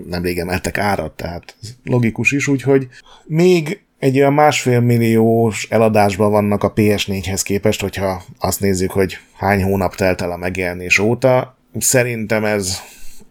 nemrég 0.07 0.37
emeltek 0.37 0.77
árat, 0.77 1.11
tehát 1.11 1.55
logikus 1.83 2.31
is, 2.31 2.47
úgyhogy 2.47 2.87
még 3.25 3.79
egy 3.99 4.19
olyan 4.19 4.33
másfél 4.33 4.79
milliós 4.79 5.67
eladásban 5.69 6.31
vannak 6.31 6.63
a 6.63 6.73
PS4-hez 6.73 7.41
képest, 7.43 7.81
hogyha 7.81 8.23
azt 8.39 8.59
nézzük, 8.59 8.91
hogy 8.91 9.17
hány 9.33 9.63
hónap 9.63 9.95
telt 9.95 10.21
el 10.21 10.31
a 10.31 10.37
megjelenés 10.37 10.99
óta. 10.99 11.57
Szerintem 11.79 12.45
ez 12.45 12.79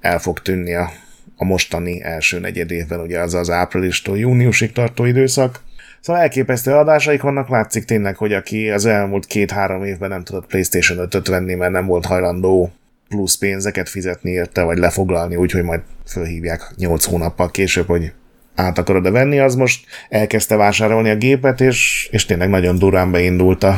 el 0.00 0.18
fog 0.18 0.38
tűnni 0.38 0.74
a, 0.74 0.90
a 1.36 1.44
mostani 1.44 2.02
első 2.02 2.38
negyed 2.38 2.70
évben, 2.70 3.00
ugye 3.00 3.20
az 3.20 3.34
az 3.34 3.50
áprilistól 3.50 4.18
júniusig 4.18 4.72
tartó 4.72 5.04
időszak. 5.04 5.62
Szóval 6.04 6.22
elképesztő 6.22 6.72
adásaik 6.72 7.22
vannak, 7.22 7.48
látszik 7.48 7.84
tényleg, 7.84 8.16
hogy 8.16 8.32
aki 8.32 8.70
az 8.70 8.84
elmúlt 8.84 9.26
két-három 9.26 9.84
évben 9.84 10.08
nem 10.08 10.24
tudott 10.24 10.46
PlayStation 10.46 11.08
5-öt 11.10 11.28
venni, 11.28 11.54
mert 11.54 11.72
nem 11.72 11.86
volt 11.86 12.04
hajlandó 12.04 12.72
plusz 13.08 13.36
pénzeket 13.36 13.88
fizetni 13.88 14.30
érte, 14.30 14.62
vagy 14.62 14.78
lefoglalni, 14.78 15.36
úgyhogy 15.36 15.62
majd 15.62 15.80
fölhívják 16.06 16.72
8 16.76 17.04
hónappal 17.04 17.50
később, 17.50 17.86
hogy 17.86 18.12
át 18.54 18.78
akarod-e 18.78 19.10
venni, 19.10 19.38
az 19.38 19.54
most 19.54 19.86
elkezdte 20.08 20.56
vásárolni 20.56 21.10
a 21.10 21.16
gépet, 21.16 21.60
és, 21.60 22.08
és 22.10 22.24
tényleg 22.24 22.48
nagyon 22.48 22.78
durán 22.78 23.10
beindult 23.10 23.62
a 23.62 23.74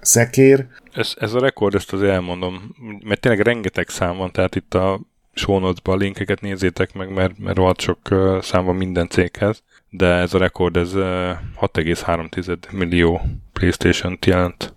szekér. 0.00 0.66
Ez, 0.92 1.14
ez 1.18 1.32
a 1.32 1.40
rekord, 1.40 1.74
ezt 1.74 1.92
azért 1.92 2.12
elmondom, 2.12 2.74
mert 3.04 3.20
tényleg 3.20 3.40
rengeteg 3.40 3.88
szám 3.88 4.16
van, 4.16 4.32
tehát 4.32 4.54
itt 4.54 4.74
a 4.74 5.00
show 5.34 5.72
a 5.82 5.94
linkeket 5.94 6.40
nézzétek 6.40 6.92
meg, 6.92 7.12
mert, 7.12 7.38
mert 7.38 7.56
rohadt 7.56 7.80
sok 7.80 7.98
szám 8.42 8.64
van 8.64 8.76
minden 8.76 9.08
céghez, 9.08 9.62
de 9.90 10.06
ez 10.06 10.34
a 10.34 10.38
rekord, 10.38 10.76
ez 10.76 10.92
6,3 10.94 12.70
millió 12.72 13.20
Playstation-t 13.52 14.26
jelent 14.26 14.72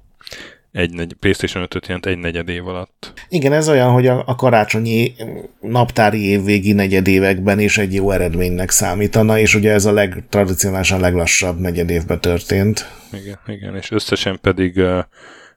egy 0.71 0.93
negy, 0.93 1.13
PlayStation 1.13 1.63
5-öt 1.63 1.85
jelent 1.85 2.05
egy 2.05 2.17
negyed 2.17 2.49
év 2.49 2.67
alatt. 2.67 3.13
Igen, 3.29 3.53
ez 3.53 3.69
olyan, 3.69 3.91
hogy 3.91 4.07
a, 4.07 4.23
a 4.25 4.35
karácsonyi 4.35 5.13
naptári 5.59 6.29
évvégi 6.29 6.71
negyedévekben 6.71 7.59
is 7.59 7.77
egy 7.77 7.93
jó 7.93 8.11
eredménynek 8.11 8.69
számítana, 8.69 9.39
és 9.39 9.55
ugye 9.55 9.71
ez 9.71 9.85
a 9.85 9.91
legtradicionálisan 9.91 10.99
leglassabb 10.99 11.59
negyedévben 11.59 12.21
történt. 12.21 12.89
Igen, 13.13 13.39
igen, 13.47 13.75
és 13.75 13.91
összesen 13.91 14.39
pedig 14.41 14.81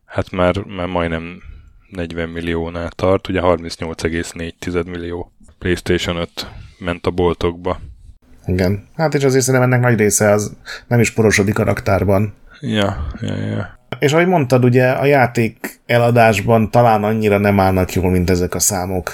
hát 0.04 0.30
már, 0.30 0.56
már 0.58 0.86
majdnem 0.86 1.42
40 1.88 2.28
milliónál 2.28 2.90
tart, 2.90 3.28
ugye 3.28 3.40
38,4 3.42 4.90
millió 4.90 5.32
PlayStation 5.58 6.16
5 6.16 6.46
ment 6.78 7.06
a 7.06 7.10
boltokba. 7.10 7.80
Igen, 8.46 8.86
hát 8.96 9.14
és 9.14 9.24
azért 9.24 9.44
szerintem 9.44 9.72
ennek 9.72 9.84
nagy 9.84 9.98
része 9.98 10.30
az 10.30 10.52
nem 10.86 11.00
is 11.00 11.10
porosodik 11.10 11.58
a 11.58 11.64
raktárban. 11.64 12.34
Ja, 12.60 13.06
ja, 13.20 13.36
ja. 13.36 13.78
És 13.98 14.12
ahogy 14.12 14.26
mondtad, 14.26 14.64
ugye 14.64 14.88
a 14.88 15.04
játék 15.04 15.80
eladásban 15.86 16.70
talán 16.70 17.04
annyira 17.04 17.38
nem 17.38 17.60
állnak 17.60 17.92
jól, 17.92 18.10
mint 18.10 18.30
ezek 18.30 18.54
a 18.54 18.58
számok 18.58 19.12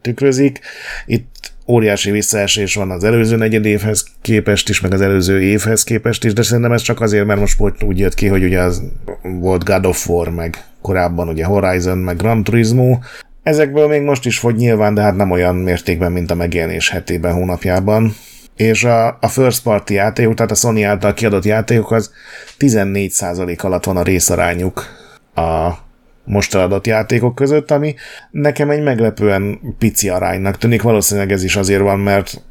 tükrözik. 0.00 0.60
Itt 1.06 1.52
óriási 1.66 2.10
visszaesés 2.10 2.74
van 2.74 2.90
az 2.90 3.04
előző 3.04 3.36
negyed 3.36 3.64
évhez 3.64 4.04
képest 4.20 4.68
is, 4.68 4.80
meg 4.80 4.92
az 4.92 5.00
előző 5.00 5.42
évhez 5.42 5.84
képest 5.84 6.24
is, 6.24 6.32
de 6.32 6.42
szerintem 6.42 6.72
ez 6.72 6.82
csak 6.82 7.00
azért, 7.00 7.26
mert 7.26 7.40
most 7.40 7.60
úgy 7.80 7.98
jött 7.98 8.14
ki, 8.14 8.26
hogy 8.26 8.44
ugye 8.44 8.60
az 8.60 8.82
volt 9.22 9.64
God 9.64 9.86
of 9.86 10.08
War, 10.08 10.28
meg 10.28 10.64
korábban 10.80 11.28
ugye 11.28 11.44
Horizon, 11.44 11.98
meg 11.98 12.16
Gran 12.16 12.44
Turismo. 12.44 12.98
Ezekből 13.42 13.88
még 13.88 14.02
most 14.02 14.26
is 14.26 14.38
fogy 14.38 14.56
nyilván, 14.56 14.94
de 14.94 15.02
hát 15.02 15.16
nem 15.16 15.30
olyan 15.30 15.56
mértékben, 15.56 16.12
mint 16.12 16.30
a 16.30 16.34
megjelenés 16.34 16.90
hetében, 16.90 17.32
hónapjában 17.32 18.14
és 18.56 18.84
a, 18.84 19.06
a 19.20 19.28
first 19.28 19.62
party 19.62 19.92
játékok, 19.92 20.34
tehát 20.34 20.50
a 20.50 20.54
Sony 20.54 20.82
által 20.82 21.14
kiadott 21.14 21.44
játékok 21.44 21.90
az 21.90 22.12
14% 22.58 23.60
alatt 23.60 23.84
van 23.84 23.96
a 23.96 24.02
részarányuk 24.02 24.86
a 25.34 25.70
most 26.24 26.54
eladott 26.54 26.86
játékok 26.86 27.34
között, 27.34 27.70
ami 27.70 27.94
nekem 28.30 28.70
egy 28.70 28.82
meglepően 28.82 29.60
pici 29.78 30.08
aránynak 30.08 30.58
tűnik. 30.58 30.82
Valószínűleg 30.82 31.32
ez 31.32 31.44
is 31.44 31.56
azért 31.56 31.80
van, 31.80 31.98
mert 31.98 32.42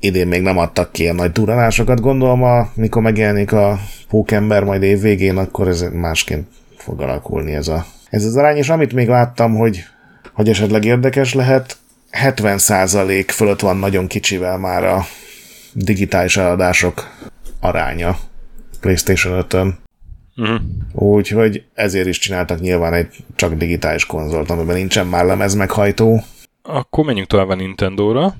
idén 0.00 0.26
még 0.26 0.42
nem 0.42 0.58
adtak 0.58 0.92
ki 0.92 1.02
ilyen 1.02 1.14
nagy 1.14 1.32
duranásokat. 1.32 2.00
Gondolom, 2.00 2.42
a, 2.42 2.68
mikor 2.74 3.02
megjelenik 3.02 3.52
a 3.52 3.78
Pókember 4.08 4.64
majd 4.64 4.82
év 4.82 5.00
végén, 5.00 5.36
akkor 5.36 5.68
ez 5.68 5.84
másként 5.92 6.48
fog 6.76 7.00
alakulni 7.00 7.54
ez, 7.54 7.68
a, 7.68 7.84
ez 8.10 8.24
az 8.24 8.36
arány. 8.36 8.56
És 8.56 8.68
amit 8.68 8.92
még 8.92 9.08
láttam, 9.08 9.56
hogy, 9.56 9.84
hogy 10.32 10.48
esetleg 10.48 10.84
érdekes 10.84 11.34
lehet, 11.34 11.76
70% 12.12 13.24
fölött 13.28 13.60
van 13.60 13.76
nagyon 13.76 14.06
kicsivel 14.06 14.58
már 14.58 14.84
a 14.84 15.04
digitális 15.72 16.36
eladások 16.36 17.08
aránya 17.60 18.16
PlayStation 18.80 19.44
5-ön. 19.48 19.78
Uh-huh. 20.36 20.60
Úgyhogy 20.92 21.64
ezért 21.74 22.06
is 22.06 22.18
csináltak 22.18 22.60
nyilván 22.60 22.92
egy 22.92 23.16
csak 23.34 23.54
digitális 23.54 24.06
konzolt, 24.06 24.50
amiben 24.50 24.76
nincsen 24.76 25.06
már 25.06 25.24
lemez 25.24 25.54
meghajtó. 25.54 26.22
Akkor 26.62 27.04
menjünk 27.04 27.28
tovább 27.28 27.48
a 27.48 27.54
Nintendo-ra. 27.54 28.34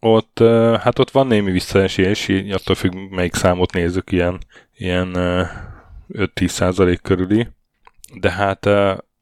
ott, 0.00 0.38
hát 0.80 0.98
ott 0.98 1.10
van 1.10 1.26
némi 1.26 1.50
visszaesés, 1.50 2.28
attól 2.52 2.74
függ, 2.74 2.92
melyik 3.10 3.34
számot 3.34 3.72
nézzük, 3.72 4.12
ilyen, 4.12 4.38
ilyen 4.76 5.10
5-10 6.12 6.46
százalék 6.46 7.00
körüli, 7.02 7.48
de 8.20 8.30
hát 8.30 8.66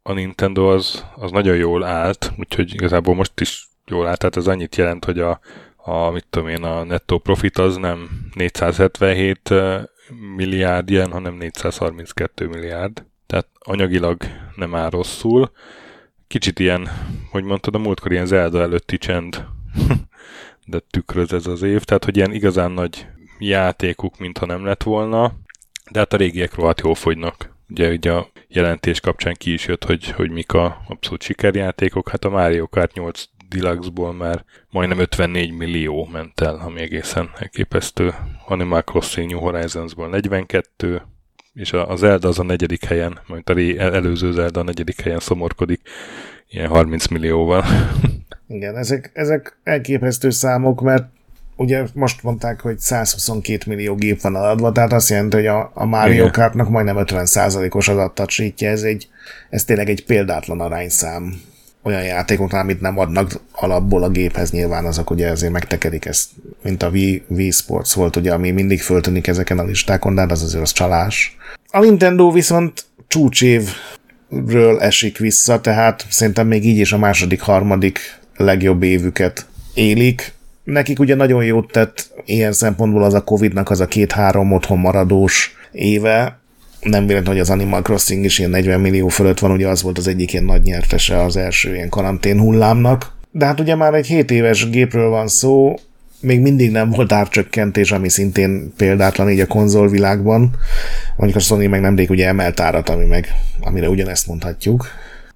a 0.02 0.12
Nintendo 0.12 0.72
az, 0.72 1.04
az 1.14 1.30
nagyon 1.30 1.56
jól 1.56 1.84
állt, 1.84 2.32
úgyhogy 2.38 2.74
igazából 2.74 3.14
most 3.14 3.40
is 3.40 3.68
jól 3.86 4.06
állt, 4.06 4.18
tehát 4.18 4.36
ez 4.36 4.46
annyit 4.46 4.76
jelent, 4.76 5.04
hogy 5.04 5.18
a, 5.18 5.40
a 5.82 6.10
mit 6.10 6.26
tudom 6.30 6.48
én, 6.48 6.62
a 6.62 6.84
netto 6.84 7.18
profit 7.18 7.58
az 7.58 7.76
nem 7.76 8.08
477 8.34 9.54
milliárd 10.36 10.90
ilyen, 10.90 11.12
hanem 11.12 11.34
432 11.34 12.46
milliárd. 12.46 13.04
Tehát 13.26 13.46
anyagilag 13.58 14.22
nem 14.56 14.74
áll 14.74 14.90
rosszul. 14.90 15.50
Kicsit 16.26 16.58
ilyen, 16.58 16.88
hogy 17.30 17.44
mondtad, 17.44 17.74
a 17.74 17.78
múltkor 17.78 18.12
ilyen 18.12 18.26
Zelda 18.26 18.60
előtti 18.60 18.98
csend, 18.98 19.46
de 20.66 20.78
tükröz 20.90 21.32
ez 21.32 21.46
az 21.46 21.62
év, 21.62 21.84
tehát 21.84 22.04
hogy 22.04 22.16
ilyen 22.16 22.32
igazán 22.32 22.70
nagy 22.70 23.06
játékuk, 23.38 24.18
mintha 24.18 24.46
nem 24.46 24.64
lett 24.64 24.82
volna, 24.82 25.32
de 25.90 25.98
hát 25.98 26.12
a 26.12 26.16
régiek 26.16 26.54
rohadt 26.54 26.80
jól 26.80 26.94
fogynak. 26.94 27.54
Ugye, 27.68 27.90
ugye 27.90 28.12
a 28.12 28.28
jelentés 28.48 29.00
kapcsán 29.00 29.34
ki 29.34 29.52
is 29.52 29.66
jött, 29.66 29.84
hogy, 29.84 30.10
hogy 30.10 30.30
mik 30.30 30.52
a 30.52 30.82
abszolút 30.88 31.22
sikerjátékok. 31.22 32.08
Hát 32.08 32.24
a 32.24 32.30
Mario 32.30 32.68
Kart 32.68 32.94
8 32.94 33.24
Deluxe-ból 33.50 34.12
már 34.12 34.44
majdnem 34.70 34.98
54 34.98 35.50
millió 35.52 36.08
ment 36.12 36.40
el, 36.40 36.54
ami 36.54 36.80
egészen 36.80 37.30
elképesztő. 37.38 38.14
Animal 38.46 38.82
Crossing 38.82 39.30
New 39.30 39.40
Horizons-ból 39.40 40.08
42, 40.08 41.02
és 41.54 41.72
a 41.72 41.96
Zelda 41.96 42.28
az 42.28 42.38
a 42.38 42.42
negyedik 42.42 42.84
helyen, 42.84 43.18
majd 43.26 43.50
a 43.50 43.52
ré, 43.52 43.78
előző 43.78 44.32
Zelda 44.32 44.60
a 44.60 44.64
negyedik 44.64 45.00
helyen 45.00 45.18
szomorkodik, 45.18 45.80
ilyen 46.48 46.68
30 46.68 47.06
millióval. 47.06 47.64
Igen, 48.48 48.76
ezek, 48.76 49.10
ezek 49.14 49.56
elképesztő 49.62 50.30
számok, 50.30 50.80
mert 50.80 51.04
ugye 51.56 51.84
most 51.94 52.22
mondták, 52.22 52.60
hogy 52.60 52.78
122 52.78 53.62
millió 53.66 53.94
gép 53.94 54.20
van 54.20 54.34
adva, 54.34 54.72
tehát 54.72 54.92
azt 54.92 55.08
jelenti, 55.08 55.36
hogy 55.36 55.46
a, 55.46 55.70
a 55.74 55.84
Mario 55.84 56.30
Kartnak 56.30 56.68
majdnem 56.68 56.96
50%-os 56.98 57.88
adattatsítja, 57.88 58.68
ez, 58.68 58.82
egy, 58.82 59.08
ez 59.50 59.64
tényleg 59.64 59.88
egy 59.88 60.04
példátlan 60.04 60.60
arányszám 60.60 61.40
olyan 61.82 62.02
játékoknál, 62.02 62.60
amit 62.60 62.80
nem 62.80 62.98
adnak 62.98 63.40
alapból 63.52 64.02
a 64.02 64.08
géphez, 64.08 64.50
nyilván 64.50 64.84
azok 64.84 65.10
ugye 65.10 65.30
azért 65.30 65.52
megtekerik 65.52 66.04
ezt, 66.04 66.30
mint 66.62 66.82
a 66.82 66.88
Wii, 66.88 67.22
Wii 67.28 67.50
Sports 67.50 67.92
volt, 67.92 68.16
ugye, 68.16 68.32
ami 68.32 68.50
mindig 68.50 68.80
föltűnik 68.80 69.26
ezeken 69.26 69.58
a 69.58 69.64
listákon, 69.64 70.14
de 70.14 70.20
hát 70.20 70.30
az 70.30 70.42
azért 70.42 70.62
az 70.62 70.72
csalás. 70.72 71.36
A 71.70 71.80
Nintendo 71.80 72.30
viszont 72.30 72.84
csúcsévről 73.08 74.80
esik 74.80 75.18
vissza, 75.18 75.60
tehát 75.60 76.06
szerintem 76.08 76.46
még 76.46 76.66
így 76.66 76.78
is 76.78 76.92
a 76.92 76.98
második, 76.98 77.40
harmadik 77.40 77.98
legjobb 78.36 78.82
évüket 78.82 79.46
élik. 79.74 80.32
Nekik 80.64 80.98
ugye 80.98 81.14
nagyon 81.14 81.44
jót 81.44 81.72
tett 81.72 82.10
ilyen 82.24 82.52
szempontból 82.52 83.04
az 83.04 83.14
a 83.14 83.24
Covid-nak 83.24 83.70
az 83.70 83.80
a 83.80 83.86
két-három 83.86 84.52
otthon 84.52 84.78
maradós 84.78 85.54
éve, 85.72 86.39
nem 86.82 87.06
véletlen, 87.06 87.32
hogy 87.32 87.40
az 87.40 87.50
Animal 87.50 87.82
Crossing 87.82 88.24
is 88.24 88.38
ilyen 88.38 88.50
40 88.50 88.80
millió 88.80 89.08
fölött 89.08 89.38
van, 89.38 89.50
ugye 89.50 89.68
az 89.68 89.82
volt 89.82 89.98
az 89.98 90.08
egyik 90.08 90.32
ilyen 90.32 90.44
nagy 90.44 90.62
nyertese 90.62 91.22
az 91.22 91.36
első 91.36 91.74
ilyen 91.74 91.88
karantén 91.88 92.40
hullámnak. 92.40 93.12
De 93.30 93.44
hát 93.46 93.60
ugye 93.60 93.74
már 93.74 93.94
egy 93.94 94.06
7 94.06 94.30
éves 94.30 94.70
gépről 94.70 95.08
van 95.08 95.28
szó, 95.28 95.74
még 96.20 96.40
mindig 96.40 96.70
nem 96.70 96.90
volt 96.90 97.12
árcsökkentés, 97.12 97.92
ami 97.92 98.08
szintén 98.08 98.72
példátlan 98.76 99.30
így 99.30 99.40
a 99.40 99.46
konzolvilágban. 99.46 100.50
Mondjuk 101.16 101.40
a 101.40 101.44
Sony 101.44 101.68
meg 101.68 101.80
nemrég 101.80 102.10
ugye 102.10 102.26
emelt 102.26 102.60
árat, 102.60 102.88
ami 102.88 103.04
meg, 103.04 103.34
amire 103.60 103.88
ugyanezt 103.88 104.26
mondhatjuk. 104.26 104.86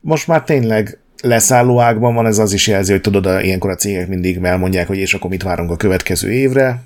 Most 0.00 0.26
már 0.26 0.42
tényleg 0.42 0.98
leszálló 1.22 1.80
ágban 1.80 2.14
van, 2.14 2.26
ez 2.26 2.38
az 2.38 2.52
is 2.52 2.66
jelzi, 2.66 2.92
hogy 2.92 3.00
tudod, 3.00 3.44
ilyenkor 3.44 3.70
a 3.70 3.74
cégek 3.74 4.08
mindig 4.08 4.38
elmondják, 4.42 4.86
hogy 4.86 4.98
és 4.98 5.14
akkor 5.14 5.30
mit 5.30 5.42
várunk 5.42 5.70
a 5.70 5.76
következő 5.76 6.32
évre. 6.32 6.82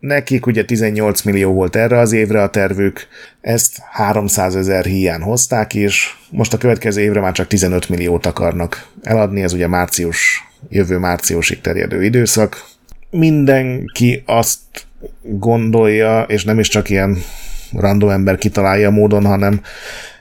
Nekik 0.00 0.46
ugye 0.46 0.64
18 0.64 1.22
millió 1.22 1.52
volt 1.52 1.76
erre 1.76 1.98
az 1.98 2.12
évre 2.12 2.42
a 2.42 2.50
tervük, 2.50 3.06
ezt 3.40 3.78
300 3.90 4.56
ezer 4.56 4.84
hiány 4.84 5.20
hozták, 5.20 5.74
és 5.74 6.14
most 6.30 6.52
a 6.52 6.58
következő 6.58 7.00
évre 7.00 7.20
már 7.20 7.32
csak 7.32 7.46
15 7.46 7.88
milliót 7.88 8.26
akarnak 8.26 8.88
eladni, 9.02 9.42
ez 9.42 9.52
ugye 9.52 9.66
március, 9.66 10.48
jövő 10.68 10.98
márciusig 10.98 11.60
terjedő 11.60 12.04
időszak. 12.04 12.64
Mindenki 13.10 14.22
azt 14.26 14.60
gondolja, 15.22 16.22
és 16.22 16.44
nem 16.44 16.58
is 16.58 16.68
csak 16.68 16.88
ilyen 16.88 17.16
random 17.72 18.10
ember 18.10 18.38
kitalálja 18.38 18.88
a 18.88 18.92
módon, 18.92 19.24
hanem 19.24 19.60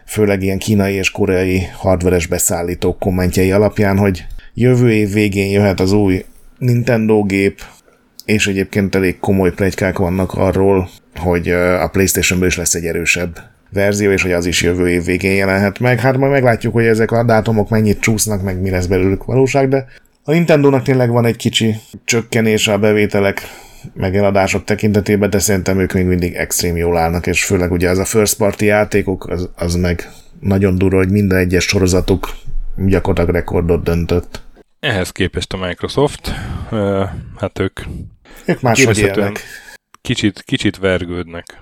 főleg 0.06 0.42
ilyen 0.42 0.58
kínai 0.58 0.94
és 0.94 1.12
koreai 1.12 1.62
hardveres 1.74 2.28
beszállítók 2.28 3.00
kommentjei 3.00 3.52
alapján, 3.52 3.98
hogy 3.98 4.26
jövő 4.54 4.92
év 4.92 5.14
végén 5.14 5.52
jöhet 5.52 5.80
az 5.80 5.92
új 5.92 6.26
Nintendo 6.58 7.24
gép, 7.24 7.62
és 8.30 8.48
egyébként 8.48 8.96
elég 8.96 9.20
komoly 9.20 9.54
plegykák 9.54 9.98
vannak 9.98 10.34
arról, 10.34 10.90
hogy 11.16 11.50
a 11.50 11.88
Playstation-ből 11.88 12.48
is 12.48 12.58
lesz 12.58 12.74
egy 12.74 12.86
erősebb 12.86 13.40
verzió, 13.70 14.12
és 14.12 14.22
hogy 14.22 14.32
az 14.32 14.46
is 14.46 14.62
jövő 14.62 14.90
év 14.90 15.04
végén 15.04 15.36
jelenhet 15.36 15.80
meg. 15.80 16.00
Hát 16.00 16.18
majd 16.18 16.32
meglátjuk, 16.32 16.74
hogy 16.74 16.86
ezek 16.86 17.12
a 17.12 17.24
dátumok 17.24 17.70
mennyit 17.70 18.00
csúsznak, 18.00 18.42
meg 18.42 18.62
mi 18.62 18.70
lesz 18.70 18.86
belőlük 18.86 19.26
valóság, 19.26 19.70
de 19.70 19.86
a 20.24 20.32
Nintendo-nak 20.32 20.84
tényleg 20.84 21.10
van 21.10 21.26
egy 21.26 21.36
kicsi 21.36 21.76
csökkenése 22.06 22.74
a 22.74 22.78
bevételek 22.78 23.42
meg 23.94 24.16
eladások 24.16 24.64
tekintetében, 24.64 25.30
de 25.30 25.40
szerintem 25.40 25.80
ők 25.80 25.94
még 25.94 26.06
mindig 26.06 26.34
extrém 26.34 26.78
jól 26.78 26.98
állnak, 26.98 27.28
és 27.28 27.46
főleg 27.46 27.72
ugye 27.72 27.90
az 27.90 27.98
a 27.98 28.06
first 28.06 28.38
party 28.38 28.62
játékok, 28.62 29.28
az, 29.28 29.50
az 29.56 29.76
meg 29.76 30.10
nagyon 30.40 30.78
durva, 30.78 30.98
hogy 30.98 31.12
minden 31.12 31.38
egyes 31.38 31.64
sorozatuk 31.64 32.30
gyakorlatilag 32.76 33.36
rekordot 33.36 33.84
döntött. 33.84 34.42
Ehhez 34.80 35.12
képest 35.12 35.54
a 35.54 35.58
Microsoft, 35.58 36.32
hát 37.38 37.60
ők 37.60 37.80
ők 38.50 38.62
máshogy 38.62 38.98
élnek. 38.98 39.40
Kicsit, 40.02 40.42
kicsit 40.42 40.78
vergődnek. 40.78 41.62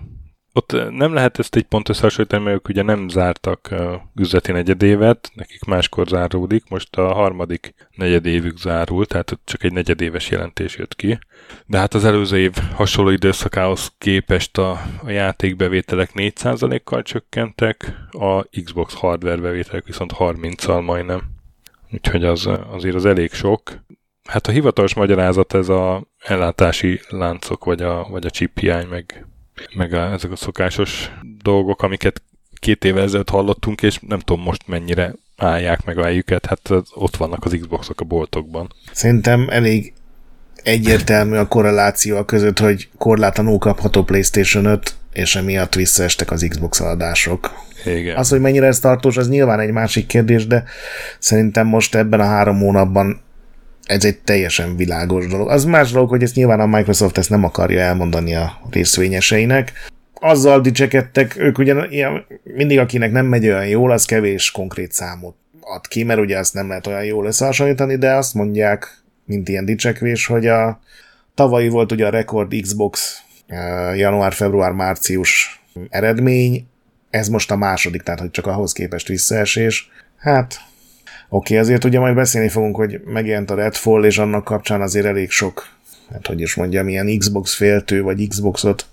Ott 0.54 0.71
nem 0.89 1.13
lehet 1.13 1.39
ezt 1.39 1.56
egy 1.56 1.63
pont 1.63 1.89
összehasonlítani, 1.89 2.43
mert 2.43 2.56
ők 2.56 2.67
ugye 2.67 2.82
nem 2.82 3.10
zártak 3.10 3.73
üzleti 4.15 4.52
negyedévet, 4.52 5.32
nekik 5.34 5.63
máskor 5.63 6.08
záródik, 6.08 6.63
most 6.69 6.95
a 6.95 7.13
harmadik 7.13 7.73
negyedévük 7.95 8.58
zárul, 8.58 9.06
tehát 9.06 9.39
csak 9.43 9.63
egy 9.63 9.73
negyedéves 9.73 10.30
jelentés 10.30 10.78
jött 10.78 10.95
ki. 10.95 11.19
De 11.65 11.78
hát 11.78 11.93
az 11.93 12.06
előző 12.06 12.38
év 12.38 12.54
hasonló 12.73 13.10
időszakához 13.10 13.91
képest 13.97 14.58
a, 14.58 14.71
a 15.04 15.10
játékbevételek 15.10 16.10
4%-kal 16.13 17.02
csökkentek, 17.02 17.93
a 18.12 18.43
Xbox 18.63 18.93
hardware 18.93 19.41
bevételek 19.41 19.86
viszont 19.86 20.13
30-al 20.17 20.86
majdnem. 20.86 21.21
Úgyhogy 21.91 22.23
az, 22.23 22.50
azért 22.71 22.95
az 22.95 23.06
elég 23.06 23.34
sok. 23.34 23.86
Hát 24.28 24.48
a 24.48 24.52
hivatalos 24.52 24.94
magyarázat 24.94 25.54
ez 25.54 25.70
a 25.70 26.04
ellátási 26.26 27.00
láncok, 27.10 27.66
vagy 27.66 27.82
a, 27.82 28.08
vagy 28.10 28.26
a 28.26 28.30
chip 28.30 28.60
hiány, 28.60 28.88
meg, 28.88 29.26
meg 29.76 29.94
a, 29.94 30.12
ezek 30.12 30.32
a 30.32 30.36
szokásos 30.36 31.12
dolgok, 31.42 31.82
amiket 31.82 32.22
két 32.60 32.86
évvel 32.86 33.04
ezelőtt 33.04 33.30
hallottunk, 33.30 33.82
és 33.82 34.00
nem 34.08 34.20
tudom 34.20 34.44
most 34.44 34.68
mennyire 34.68 35.13
állják 35.38 35.86
meg 35.86 35.98
a 35.98 36.04
helyüket, 36.04 36.46
hát 36.46 36.70
ott 36.94 37.16
vannak 37.16 37.46
az 37.46 37.58
Xboxok 37.60 38.02
a 38.02 38.06
boltokban. 38.06 38.74
Szerintem 38.92 39.48
elég 39.50 39.94
egyértelmű 40.63 41.38
a 41.38 41.48
korreláció 41.48 42.18
a 42.18 42.26
között, 42.26 42.60
hogy 42.60 42.90
korlátlanul 42.98 43.58
kapható 43.58 44.04
PlayStation 44.04 44.66
5, 44.66 44.96
és 45.13 45.36
emiatt 45.36 45.76
visszaestek 45.76 46.32
az 46.32 46.46
Xbox 46.50 46.80
adások. 46.80 47.52
Igen. 47.86 48.16
Az, 48.16 48.30
hogy 48.30 48.40
mennyire 48.40 48.68
ez 48.68 48.80
tartós, 48.80 49.18
az 49.18 49.30
nyilván 49.30 49.60
egy 49.60 49.72
másik 49.72 50.06
kérdés, 50.06 50.48
de 50.48 50.63
szerintem 51.20 51.68
most 51.68 51.96
ebben 51.96 52.20
a 52.20 52.26
három 52.26 52.60
hónapban 52.60 53.22
ez 53.88 54.06
egy 54.06 54.17
teljesen 54.17 54.76
világos 54.76 55.28
dolog. 55.28 55.50
Az 55.50 55.65
más 55.65 55.91
dolog, 55.91 56.10
hogy 56.10 56.23
ezt 56.23 56.36
nyilván 56.36 56.60
a 56.60 56.65
Microsoft 56.65 57.17
ezt 57.17 57.30
nem 57.30 57.43
akarja 57.43 57.80
elmondani 57.80 58.36
a 58.36 58.62
részvényeseinek. 58.69 59.71
Azzal 60.13 60.62
dicsekedtek, 60.62 61.38
ők 61.38 61.58
ugye 61.58 61.88
ilyen, 61.89 62.26
mindig 62.43 62.80
akinek 62.80 63.12
nem 63.12 63.26
megy 63.26 63.47
olyan 63.47 63.67
jól, 63.67 63.91
az 63.91 64.06
kevés 64.06 64.52
konkrét 64.52 64.91
számot 64.91 65.36
ad 65.62 65.88
ki, 65.88 66.04
mert 66.04 66.19
ugye 66.19 66.38
azt 66.38 66.54
nem 66.54 66.67
lehet 66.67 66.88
olyan 66.88 67.04
jól 67.04 67.26
összehasonlítani, 67.26 67.95
de 67.95 68.13
azt 68.13 68.34
mondják, 68.34 69.04
mint 69.26 69.50
ilyen 69.50 69.65
dicsekvés, 69.65 70.26
hogy 70.26 70.47
a 70.47 70.80
tavalyi 71.34 71.69
volt 71.69 71.91
ugye 71.91 72.06
a 72.06 72.10
rekord 72.10 72.62
Xbox 72.62 73.21
eh, 73.47 73.97
január, 73.97 74.34
február, 74.34 74.71
március 74.71 75.62
eredmény, 75.89 76.67
ez 77.10 77.28
most 77.28 77.52
a 77.52 77.56
második, 77.56 78.02
tehát 78.02 78.19
hogy 78.19 78.32
csak 78.32 78.45
ahhoz 78.45 78.71
képest 78.71 79.08
visszaesés. 79.08 79.91
Hát 80.17 80.56
Oké, 81.30 81.54
okay, 81.54 81.58
azért 81.58 81.84
ugye 81.84 82.00
majd 82.00 82.16
beszélni 82.16 82.50
fogunk, 82.50 82.76
hogy 82.76 83.02
megjelent 83.06 83.52
a 83.52 83.56
Redfall, 83.56 84.04
és 84.04 84.18
annak 84.18 84.44
kapcsán 84.44 84.82
azért 84.82 85.06
elég 85.06 85.30
sok, 85.30 85.68
hát 86.12 86.28
hogy 86.28 86.42
is 86.42 86.56
mondjam, 86.56 86.88
ilyen 86.88 87.18
Xbox 87.18 87.56
féltő, 87.56 88.02
vagy 88.02 88.28
Xboxot 88.28 88.86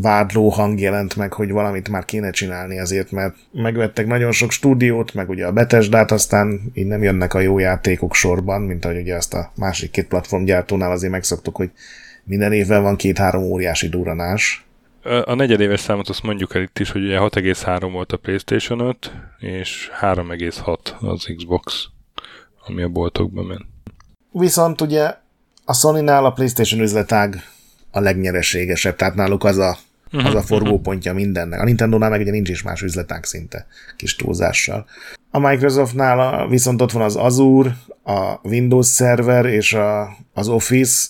vádló 0.00 0.48
hang 0.48 0.80
jelent 0.80 1.16
meg, 1.16 1.32
hogy 1.32 1.50
valamit 1.50 1.88
már 1.88 2.04
kéne 2.04 2.30
csinálni 2.30 2.78
azért, 2.78 3.10
mert 3.10 3.34
megvettek 3.52 4.06
nagyon 4.06 4.32
sok 4.32 4.50
stúdiót, 4.50 5.14
meg 5.14 5.28
ugye 5.28 5.46
a 5.46 5.52
Bethesda-t, 5.52 6.10
aztán 6.10 6.60
így 6.74 6.86
nem 6.86 7.02
jönnek 7.02 7.34
a 7.34 7.40
jó 7.40 7.58
játékok 7.58 8.14
sorban, 8.14 8.62
mint 8.62 8.84
ahogy 8.84 9.00
ugye 9.00 9.14
azt 9.14 9.34
a 9.34 9.52
másik 9.56 9.90
két 9.90 10.06
platformgyártónál 10.06 10.90
azért 10.90 11.12
megszoktuk, 11.12 11.56
hogy 11.56 11.70
minden 12.24 12.52
évben 12.52 12.82
van 12.82 12.96
két-három 12.96 13.42
óriási 13.42 13.88
duranás. 13.88 14.65
A 15.24 15.34
negyedéves 15.34 15.80
számot 15.80 16.08
azt 16.08 16.22
mondjuk 16.22 16.54
el 16.54 16.62
itt 16.62 16.78
is, 16.78 16.90
hogy 16.90 17.04
ugye 17.04 17.18
6,3 17.18 17.88
volt 17.92 18.12
a 18.12 18.16
PlayStation 18.16 18.80
5, 18.80 19.12
és 19.38 19.90
3,6 20.00 20.78
az 21.00 21.32
Xbox, 21.36 21.86
ami 22.66 22.82
a 22.82 22.88
boltokban 22.88 23.44
ment. 23.44 23.64
Viszont 24.30 24.80
ugye 24.80 25.14
A 25.64 25.74
Sony-nál 25.74 26.24
a 26.24 26.32
PlayStation 26.32 26.80
üzletág 26.80 27.42
a 27.90 28.00
legnyereségesebb, 28.00 28.96
tehát 28.96 29.14
náluk 29.14 29.44
az 29.44 29.58
a, 29.58 29.76
az 30.10 30.34
a 30.34 30.42
forgópontja 30.42 31.14
mindennek. 31.14 31.60
A 31.60 31.64
Nintendo-nál 31.64 32.10
meg 32.10 32.20
ugye 32.20 32.30
nincs 32.30 32.48
is 32.48 32.62
más 32.62 32.82
üzletág 32.82 33.24
szinte, 33.24 33.66
kis 33.96 34.16
túlzással. 34.16 34.86
A 35.30 35.38
Microsoftnál 35.38 36.48
viszont 36.48 36.80
ott 36.82 36.92
van 36.92 37.02
az 37.02 37.16
Azure, 37.16 37.76
a 38.04 38.38
Windows 38.42 38.94
Server 38.94 39.44
és 39.44 39.72
a, 39.72 40.16
az 40.34 40.48
Office, 40.48 41.08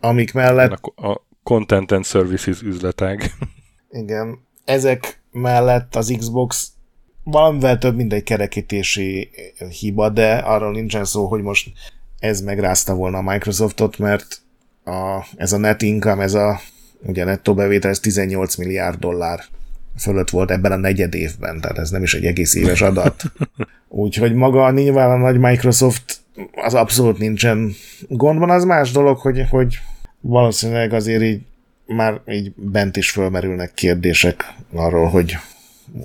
amik 0.00 0.32
mellett... 0.32 0.72
A, 0.72 1.10
a 1.10 1.22
Content 1.44 1.92
and 1.92 2.04
Services 2.04 2.62
üzletág. 2.62 3.32
Igen. 3.90 4.38
Ezek 4.64 5.20
mellett 5.32 5.94
az 5.94 6.14
Xbox 6.18 6.72
valamivel 7.24 7.78
több, 7.78 7.96
mint 7.96 8.12
egy 8.12 8.22
kerekítési 8.22 9.30
hiba, 9.80 10.08
de 10.08 10.34
arról 10.34 10.72
nincsen 10.72 11.04
szó, 11.04 11.26
hogy 11.26 11.42
most 11.42 11.72
ez 12.18 12.40
megrázta 12.40 12.94
volna 12.94 13.18
a 13.18 13.32
Microsoftot, 13.32 13.98
mert 13.98 14.42
a, 14.84 15.26
ez 15.36 15.52
a 15.52 15.56
net 15.56 15.82
income, 15.82 16.22
ez 16.22 16.34
a 16.34 16.60
ugye 17.02 17.24
nettó 17.24 17.54
bevétel, 17.54 17.90
ez 17.90 18.00
18 18.00 18.56
milliárd 18.56 18.98
dollár 18.98 19.44
fölött 19.98 20.30
volt 20.30 20.50
ebben 20.50 20.72
a 20.72 20.76
negyed 20.76 21.14
évben, 21.14 21.60
tehát 21.60 21.78
ez 21.78 21.90
nem 21.90 22.02
is 22.02 22.14
egy 22.14 22.24
egész 22.24 22.54
éves 22.54 22.82
adat. 22.82 23.22
Úgyhogy 23.88 24.34
maga 24.34 24.70
nyilván 24.70 25.10
a 25.10 25.16
nagy 25.16 25.38
Microsoft 25.38 26.22
az 26.54 26.74
abszolút 26.74 27.18
nincsen 27.18 27.72
gondban, 28.08 28.50
az 28.50 28.64
más 28.64 28.90
dolog, 28.90 29.18
hogy, 29.18 29.46
hogy 29.50 29.78
valószínűleg 30.26 30.92
azért 30.92 31.22
így 31.22 31.40
már 31.86 32.20
így 32.28 32.52
bent 32.56 32.96
is 32.96 33.10
fölmerülnek 33.10 33.74
kérdések 33.74 34.54
arról, 34.72 35.08
hogy 35.08 35.36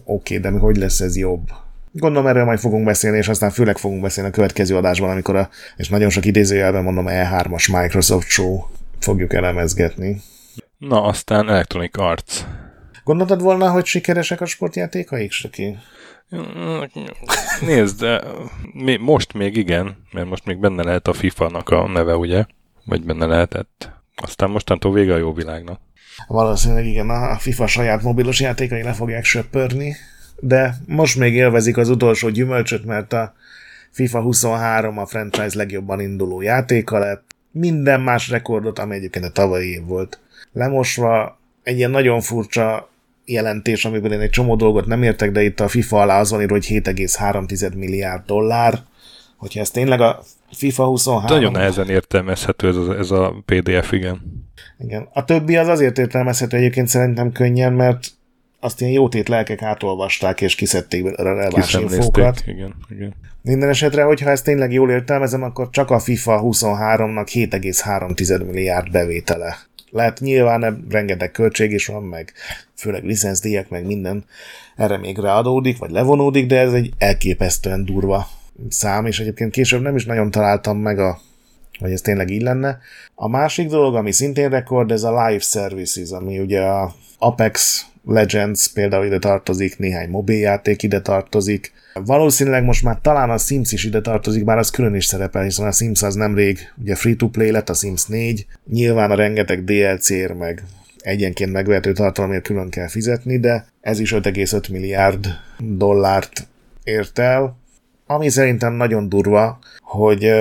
oké, 0.03 0.37
okay, 0.37 0.51
de 0.51 0.57
hogy 0.57 0.77
lesz 0.77 0.99
ez 0.99 1.17
jobb? 1.17 1.47
Gondolom 1.91 2.27
erről 2.27 2.45
majd 2.45 2.59
fogunk 2.59 2.85
beszélni, 2.85 3.17
és 3.17 3.27
aztán 3.27 3.49
főleg 3.49 3.77
fogunk 3.77 4.01
beszélni 4.01 4.29
a 4.29 4.33
következő 4.33 4.75
adásban, 4.75 5.09
amikor 5.09 5.35
a, 5.35 5.49
és 5.75 5.89
nagyon 5.89 6.09
sok 6.09 6.25
idézőjelben 6.25 6.83
mondom, 6.83 7.05
E3-as 7.07 7.81
Microsoft 7.81 8.27
show 8.27 8.59
fogjuk 8.99 9.33
elemezgetni. 9.33 10.21
Na, 10.77 11.03
aztán 11.03 11.49
Electronic 11.49 11.97
Arts. 11.97 12.43
Gondoltad 13.03 13.41
volna, 13.41 13.69
hogy 13.69 13.85
sikeresek 13.85 14.41
a 14.41 14.45
sportjátékaik, 14.45 15.31
Stöki? 15.31 15.77
Nézd, 17.61 17.99
de 17.99 18.23
most 18.99 19.33
még 19.33 19.55
igen, 19.55 19.97
mert 20.11 20.29
most 20.29 20.45
még 20.45 20.57
benne 20.57 20.83
lehet 20.83 21.07
a 21.07 21.13
FIFA-nak 21.13 21.69
a 21.69 21.87
neve, 21.87 22.15
ugye? 22.15 22.45
Vagy 22.85 23.03
benne 23.03 23.25
lehetett. 23.25 23.98
Aztán 24.21 24.49
mostantól 24.49 24.93
vége 24.93 25.13
a 25.13 25.17
jó 25.17 25.33
világnak. 25.33 25.79
Valószínűleg 26.27 26.85
igen, 26.85 27.09
a 27.09 27.37
FIFA 27.37 27.67
saját 27.67 28.01
mobilos 28.01 28.39
játékai 28.39 28.83
le 28.83 28.93
fogják 28.93 29.23
söpörni, 29.23 29.95
de 30.39 30.75
most 30.85 31.17
még 31.17 31.33
élvezik 31.33 31.77
az 31.77 31.89
utolsó 31.89 32.29
gyümölcsöt, 32.29 32.85
mert 32.85 33.13
a 33.13 33.33
FIFA 33.91 34.21
23 34.21 34.97
a 34.97 35.05
franchise 35.05 35.57
legjobban 35.57 35.99
induló 35.99 36.41
játéka 36.41 36.97
lett. 36.99 37.35
Minden 37.51 38.01
más 38.01 38.29
rekordot, 38.29 38.79
ami 38.79 38.95
egyébként 38.95 39.25
a 39.25 39.31
tavalyi 39.31 39.69
év 39.69 39.85
volt. 39.85 40.19
Lemosva 40.53 41.39
egy 41.63 41.77
ilyen 41.77 41.91
nagyon 41.91 42.21
furcsa 42.21 42.89
jelentés, 43.25 43.85
amiben 43.85 44.11
én 44.11 44.19
egy 44.19 44.29
csomó 44.29 44.55
dolgot 44.55 44.85
nem 44.85 45.03
értek, 45.03 45.31
de 45.31 45.43
itt 45.43 45.59
a 45.59 45.67
FIFA 45.67 46.01
alá 46.01 46.19
az 46.19 46.31
van 46.31 46.41
írva, 46.41 46.53
hogy 46.53 46.65
7,3 46.65 47.75
milliárd 47.75 48.25
dollár. 48.25 48.79
Hogyha 49.37 49.59
ez 49.59 49.71
tényleg 49.71 50.01
a 50.01 50.23
FIFA 50.51 50.85
23... 50.85 51.37
Nagyon 51.37 51.51
nehezen 51.51 51.89
értelmezhető 51.89 52.67
ez 52.67 52.75
a, 52.75 52.97
ez 52.97 53.11
a 53.11 53.43
PDF, 53.45 53.91
igen. 53.91 54.21
Igen. 54.79 55.07
A 55.13 55.25
többi 55.25 55.55
az 55.55 55.67
azért 55.67 55.97
értelmezhető 55.97 56.57
egyébként 56.57 56.87
szerintem 56.87 57.31
könnyen, 57.31 57.73
mert 57.73 58.07
azt 58.59 58.81
ilyen 58.81 58.93
jótét 58.93 59.27
lelkek 59.27 59.61
átolvasták, 59.61 60.41
és 60.41 60.55
kiszedték 60.55 61.05
a 61.05 61.23
releváns 61.23 61.73
infókat. 61.73 62.43
Igen, 62.45 62.75
igen. 62.89 63.13
Minden 63.41 63.69
esetre, 63.69 64.03
hogyha 64.03 64.29
ezt 64.29 64.43
tényleg 64.43 64.71
jól 64.71 64.91
értelmezem, 64.91 65.43
akkor 65.43 65.69
csak 65.69 65.89
a 65.89 65.99
FIFA 65.99 66.41
23-nak 66.43 67.27
7,3 67.31 68.45
milliárd 68.45 68.91
bevétele. 68.91 69.57
Lehet 69.91 70.19
nyilván 70.19 70.85
rengeteg 70.89 71.31
költség 71.31 71.71
is 71.71 71.85
van, 71.85 72.03
meg 72.03 72.33
főleg 72.75 73.03
licenszdíjak, 73.03 73.69
meg 73.69 73.85
minden 73.85 74.25
erre 74.75 74.97
még 74.97 75.17
ráadódik, 75.17 75.77
vagy 75.77 75.91
levonódik, 75.91 76.45
de 76.45 76.59
ez 76.59 76.73
egy 76.73 76.93
elképesztően 76.97 77.85
durva 77.85 78.27
szám, 78.69 79.05
és 79.05 79.19
egyébként 79.19 79.51
később 79.51 79.81
nem 79.81 79.95
is 79.95 80.05
nagyon 80.05 80.31
találtam 80.31 80.77
meg 80.77 80.99
a 80.99 81.19
hogy 81.79 81.91
ez 81.91 82.01
tényleg 82.01 82.29
így 82.29 82.41
lenne. 82.41 82.79
A 83.15 83.27
másik 83.27 83.67
dolog, 83.67 83.95
ami 83.95 84.11
szintén 84.11 84.49
rekord, 84.49 84.91
ez 84.91 85.03
a 85.03 85.25
live 85.25 85.39
services, 85.39 86.09
ami 86.09 86.39
ugye 86.39 86.61
a 86.61 86.93
Apex 87.17 87.85
Legends 88.05 88.67
például 88.67 89.05
ide 89.05 89.19
tartozik, 89.19 89.77
néhány 89.77 90.09
mobiljáték 90.09 90.83
ide 90.83 91.01
tartozik. 91.01 91.73
Valószínűleg 91.93 92.63
most 92.63 92.83
már 92.83 92.97
talán 93.01 93.29
a 93.29 93.37
Sims 93.37 93.71
is 93.71 93.83
ide 93.83 94.01
tartozik, 94.01 94.43
bár 94.43 94.57
az 94.57 94.69
külön 94.69 94.95
is 94.95 95.05
szerepel, 95.05 95.43
hiszen 95.43 95.67
a 95.67 95.71
Sims 95.71 96.01
az 96.01 96.15
nemrég 96.15 96.59
ugye 96.81 96.95
free-to-play 96.95 97.51
lett, 97.51 97.69
a 97.69 97.73
Sims 97.73 98.05
4. 98.05 98.45
Nyilván 98.69 99.11
a 99.11 99.15
rengeteg 99.15 99.63
DLC-ért 99.63 100.37
meg 100.37 100.63
egyenként 100.97 101.51
megvehető 101.51 101.93
tartalomért 101.93 102.43
külön 102.43 102.69
kell 102.69 102.87
fizetni, 102.87 103.39
de 103.39 103.65
ez 103.81 103.99
is 103.99 104.13
5,5 104.13 104.71
milliárd 104.71 105.27
dollárt 105.57 106.47
ért 106.83 107.19
el, 107.19 107.58
ami 108.11 108.29
szerintem 108.29 108.73
nagyon 108.73 109.09
durva, 109.09 109.59
hogy 109.81 110.31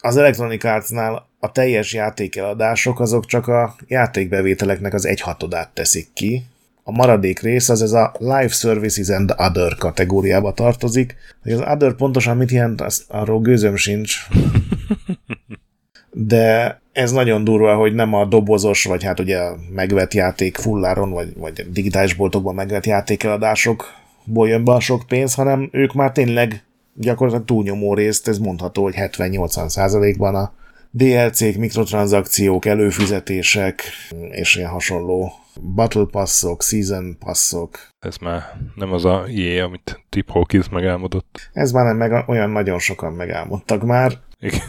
az 0.00 0.16
Electronic 0.16 0.64
Arts-nál 0.64 1.28
a 1.38 1.52
teljes 1.52 1.92
játékeladások 1.92 3.00
azok 3.00 3.26
csak 3.26 3.48
a 3.48 3.74
játékbevételeknek 3.86 4.94
az 4.94 5.06
egyhatodát 5.06 5.70
teszik 5.74 6.08
ki. 6.12 6.44
A 6.82 6.90
maradék 6.90 7.40
rész 7.40 7.68
az 7.68 7.82
ez 7.82 7.92
a 7.92 8.12
Live 8.18 8.48
Services 8.48 9.08
and 9.08 9.34
Other 9.36 9.74
kategóriába 9.74 10.52
tartozik. 10.52 11.16
Hogy 11.42 11.52
az 11.52 11.60
Other 11.60 11.94
pontosan 11.94 12.36
mit 12.36 12.50
jelent, 12.50 12.80
az, 12.80 13.04
arról 13.08 13.40
gőzöm 13.40 13.76
sincs. 13.76 14.16
De 16.12 16.80
ez 16.92 17.12
nagyon 17.12 17.44
durva, 17.44 17.74
hogy 17.74 17.94
nem 17.94 18.14
a 18.14 18.24
dobozos, 18.24 18.84
vagy 18.84 19.04
hát 19.04 19.20
ugye 19.20 19.40
megvett 19.74 20.14
játék 20.14 20.56
fulláron, 20.56 21.10
vagy, 21.10 21.32
vagy 21.36 21.66
digitális 21.70 22.14
boltokban 22.14 22.54
megvett 22.54 22.86
játékeladásokból 22.86 24.48
jön 24.48 24.64
be 24.64 24.72
a 24.72 24.80
sok 24.80 25.02
pénz, 25.06 25.34
hanem 25.34 25.68
ők 25.72 25.92
már 25.92 26.12
tényleg 26.12 26.64
gyakorlatilag 26.94 27.46
túlnyomó 27.46 27.94
részt, 27.94 28.28
ez 28.28 28.38
mondható, 28.38 28.82
hogy 28.82 28.94
70-80 28.96 29.68
százalékban 29.68 30.34
a 30.34 30.52
DLC-k, 30.90 31.56
mikrotranszakciók, 31.56 32.64
előfizetések 32.64 33.82
és 34.30 34.56
ilyen 34.56 34.70
hasonló 34.70 35.32
Battle 35.74 36.06
Passok, 36.10 36.62
Season 36.62 37.16
Passok. 37.18 37.78
Ez 37.98 38.16
már 38.16 38.42
nem 38.74 38.92
az 38.92 39.04
a 39.04 39.24
jé, 39.28 39.58
amit 39.58 40.04
Tip 40.08 40.30
Hawkins 40.30 40.68
megálmodott. 40.68 41.50
Ez 41.52 41.72
már 41.72 41.84
nem, 41.84 41.96
meg 41.96 42.28
olyan 42.28 42.50
nagyon 42.50 42.78
sokan 42.78 43.12
megálmodtak 43.12 43.82
már. 43.82 44.18
Igen. 44.38 44.60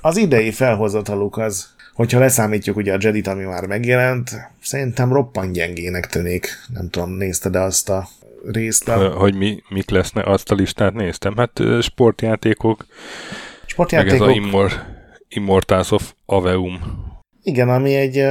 az 0.00 0.16
idei 0.16 0.50
felhozataluk 0.50 1.38
az, 1.38 1.74
hogyha 1.94 2.18
leszámítjuk 2.18 2.76
ugye 2.76 2.92
a 2.92 2.98
Jedi, 3.00 3.20
ami 3.20 3.44
már 3.44 3.66
megjelent, 3.66 4.30
szerintem 4.60 5.12
roppant 5.12 5.52
gyengének 5.52 6.06
tűnik. 6.06 6.48
Nem 6.72 6.90
tudom, 6.90 7.10
nézted 7.10 7.52
de 7.52 7.58
azt 7.58 7.88
a 7.88 8.08
részt. 8.52 8.90
Hogy 8.90 9.34
mi, 9.34 9.62
mik 9.68 9.90
lesznek, 9.90 10.26
azt 10.26 10.50
a 10.50 10.54
listát 10.54 10.94
néztem. 10.94 11.36
Hát 11.36 11.60
sportjátékok, 11.80 12.86
sportjátékok. 13.66 14.18
meg 14.18 14.28
ez 14.28 14.34
a 14.34 14.38
Immor, 14.38 14.72
Immortals 15.28 15.90
of 15.90 16.12
Aveum. 16.26 16.80
Igen, 17.42 17.68
ami 17.68 17.94
egy... 17.94 18.22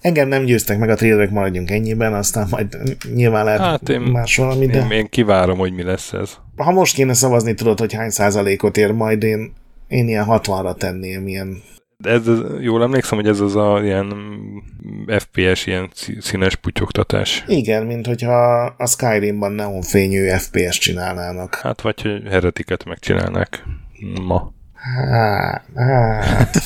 Engem 0.00 0.28
nem 0.28 0.44
győztek 0.44 0.78
meg 0.78 0.90
a 0.90 0.94
trailerek, 0.94 1.30
maradjunk 1.30 1.70
ennyiben, 1.70 2.14
aztán 2.14 2.46
majd 2.50 2.78
nyilván 3.14 3.44
lehet 3.44 3.60
hát 3.60 3.88
én, 3.88 4.00
más 4.00 4.36
valami, 4.36 4.66
de... 4.66 4.78
Én, 4.78 4.90
én 4.90 5.08
kivárom, 5.08 5.58
hogy 5.58 5.72
mi 5.72 5.82
lesz 5.82 6.12
ez. 6.12 6.36
Ha 6.56 6.70
most 6.70 6.94
kéne 6.94 7.12
szavazni, 7.12 7.54
tudod, 7.54 7.78
hogy 7.78 7.92
hány 7.92 8.10
százalékot 8.10 8.76
ér, 8.76 8.90
majd 8.90 9.22
én, 9.22 9.52
én 9.88 10.08
ilyen 10.08 10.26
60-ra 10.28 10.76
tenném, 10.76 11.26
ilyen 11.26 11.62
ez, 12.02 12.22
jól 12.60 12.82
emlékszem, 12.82 13.18
hogy 13.18 13.28
ez 13.28 13.40
az 13.40 13.56
a 13.56 13.80
ilyen 13.82 14.14
FPS, 15.18 15.66
ilyen 15.66 15.90
színes 16.20 16.56
putyogtatás. 16.56 17.44
Igen, 17.46 17.86
mint 17.86 18.06
hogyha 18.06 18.64
a 18.78 18.86
Skyrimban 18.86 19.52
neonfényű 19.52 20.28
FPS 20.28 20.78
csinálnának. 20.78 21.54
Hát, 21.54 21.80
vagy 21.80 22.02
hogy 22.02 22.22
heretiket 22.28 22.84
megcsinálnák 22.84 23.64
ma. 24.26 24.52
Hát, 24.74 25.64
hát. 25.74 26.56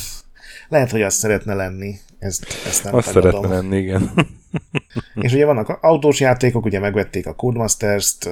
Lehet, 0.68 0.90
hogy 0.90 1.02
azt 1.02 1.16
szeretne 1.16 1.54
lenni. 1.54 1.94
Ezt, 2.18 2.46
ezt 2.66 2.84
nem 2.84 2.94
azt 2.94 3.12
tagadom. 3.12 3.30
szeretne 3.30 3.56
lenni, 3.56 3.76
igen. 3.76 4.10
És 5.24 5.32
ugye 5.32 5.44
vannak 5.46 5.68
autós 5.68 6.20
játékok, 6.20 6.64
ugye 6.64 6.78
megvették 6.78 7.26
a 7.26 7.34
Codemasters-t, 7.34 8.28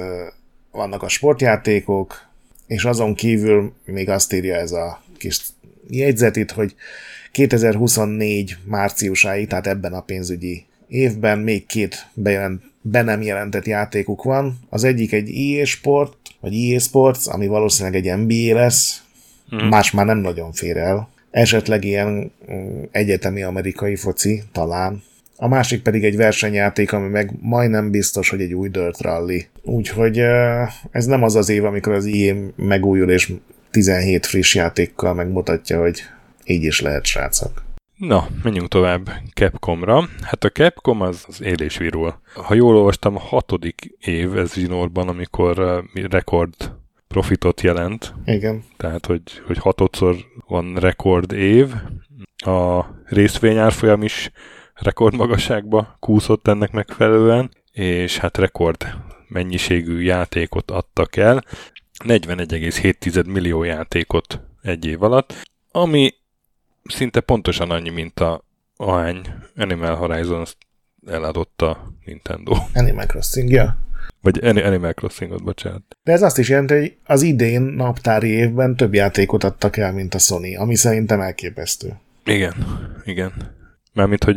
vannak 0.71 1.03
a 1.03 1.07
sportjátékok, 1.07 2.27
és 2.67 2.85
azon 2.85 3.13
kívül 3.13 3.73
még 3.85 4.09
azt 4.09 4.33
írja 4.33 4.55
ez 4.55 4.71
a 4.71 5.01
kis 5.17 5.41
jegyzet 5.89 6.35
itt, 6.35 6.51
hogy 6.51 6.75
2024 7.31 8.57
márciusáig, 8.65 9.47
tehát 9.47 9.67
ebben 9.67 9.93
a 9.93 10.01
pénzügyi 10.01 10.65
évben 10.87 11.39
még 11.39 11.65
két 11.65 12.07
bejelent, 12.13 12.61
be 12.81 13.01
nem 13.01 13.21
jelentett 13.21 13.65
játékuk 13.65 14.23
van. 14.23 14.59
Az 14.69 14.83
egyik 14.83 15.13
egy 15.13 15.29
EA 15.29 15.65
Sport, 15.65 16.13
vagy 16.39 16.53
EA 16.53 16.79
Sports, 16.79 17.27
ami 17.27 17.47
valószínűleg 17.47 18.05
egy 18.05 18.17
NBA 18.17 18.59
lesz, 18.59 19.03
hmm. 19.49 19.67
más 19.67 19.91
már 19.91 20.05
nem 20.05 20.17
nagyon 20.17 20.51
fér 20.51 20.77
el. 20.77 21.09
Esetleg 21.31 21.83
ilyen 21.83 22.31
mm, 22.51 22.81
egyetemi 22.91 23.43
amerikai 23.43 23.95
foci, 23.95 24.43
talán. 24.51 25.03
A 25.37 25.47
másik 25.47 25.81
pedig 25.81 26.03
egy 26.03 26.15
versenyjáték, 26.15 26.93
ami 26.93 27.07
meg 27.07 27.31
majdnem 27.41 27.91
biztos, 27.91 28.29
hogy 28.29 28.41
egy 28.41 28.53
új 28.53 28.69
Dirt 28.69 29.01
Rally. 29.01 29.47
Úgyhogy 29.61 30.19
ez 30.91 31.05
nem 31.05 31.23
az 31.23 31.35
az 31.35 31.49
év, 31.49 31.65
amikor 31.65 31.93
az 31.93 32.05
EA 32.05 32.35
megújul 32.55 33.11
és 33.11 33.31
17 33.75 34.25
friss 34.25 34.55
játékkal 34.55 35.13
megmutatja, 35.13 35.79
hogy 35.79 36.01
így 36.45 36.63
is 36.63 36.81
lehet, 36.81 37.05
srácok. 37.05 37.63
Na, 37.97 38.27
menjünk 38.43 38.67
tovább 38.67 39.11
Capcomra. 39.33 40.09
Hát 40.21 40.43
a 40.43 40.49
Capcom 40.49 41.01
az, 41.01 41.23
az 41.27 41.41
élésvirul. 41.41 42.19
Ha 42.33 42.53
jól 42.53 42.75
olvastam, 42.75 43.15
a 43.15 43.19
hatodik 43.19 43.95
év 43.99 44.37
ez 44.37 44.53
zsinórban, 44.53 45.07
amikor 45.07 45.59
uh, 45.59 46.03
rekord 46.09 46.55
profitot 47.07 47.61
jelent. 47.61 48.13
Igen. 48.25 48.63
Tehát, 48.77 49.05
hogy, 49.05 49.21
hogy 49.47 49.57
hatodszor 49.57 50.15
van 50.47 50.75
rekord 50.75 51.31
év. 51.31 51.73
A 52.37 52.85
részvényárfolyam 53.05 54.03
is 54.03 54.31
rekordmagasságba 54.73 55.97
kúszott 55.99 56.47
ennek 56.47 56.71
megfelelően, 56.71 57.49
és 57.71 58.17
hát 58.17 58.37
rekord 58.37 58.87
mennyiségű 59.27 60.01
játékot 60.01 60.71
adtak 60.71 61.15
el. 61.15 61.43
41,7 62.03 63.25
millió 63.25 63.63
játékot 63.63 64.41
egy 64.61 64.85
év 64.85 65.03
alatt, 65.03 65.33
ami 65.71 66.13
szinte 66.83 67.19
pontosan 67.19 67.71
annyi, 67.71 67.89
mint 67.89 68.19
a 68.19 68.43
ahány 68.75 69.33
Animal 69.55 69.95
Horizons 69.95 70.57
eladott 71.07 71.61
a 71.61 71.93
Nintendo. 72.05 72.55
Animal 72.73 73.05
Crossing, 73.05 73.49
ja. 73.49 73.77
Vagy 74.21 74.43
Animal 74.43 74.93
Crossingot, 74.93 75.43
bocsánat. 75.43 75.97
De 76.03 76.11
ez 76.11 76.21
azt 76.21 76.37
is 76.37 76.49
jelenti, 76.49 76.73
hogy 76.73 76.97
az 77.05 77.21
idén 77.21 77.61
naptári 77.61 78.29
évben 78.29 78.75
több 78.75 78.93
játékot 78.93 79.43
adtak 79.43 79.77
el, 79.77 79.93
mint 79.93 80.13
a 80.13 80.17
Sony, 80.17 80.57
ami 80.57 80.75
szerintem 80.75 81.21
elképesztő. 81.21 81.99
Igen, 82.25 82.53
igen. 83.03 83.33
Mármint, 83.93 84.23
hogy 84.23 84.35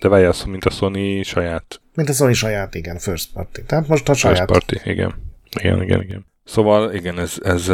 de 0.00 0.08
várjál 0.08 0.32
mint 0.46 0.64
a 0.64 0.70
Sony 0.70 1.22
saját. 1.22 1.80
Mint 1.94 2.08
a 2.08 2.12
Sony 2.12 2.32
saját, 2.32 2.74
igen, 2.74 2.98
first 2.98 3.32
party. 3.32 3.60
Tehát 3.66 3.88
most 3.88 4.08
a 4.08 4.14
saját. 4.14 4.36
First 4.36 4.50
party, 4.50 4.88
igen. 4.90 5.14
Igen, 5.60 5.82
igen, 5.82 6.02
igen. 6.02 6.26
Szóval 6.44 6.94
igen, 6.94 7.18
ez, 7.18 7.36
ez, 7.42 7.72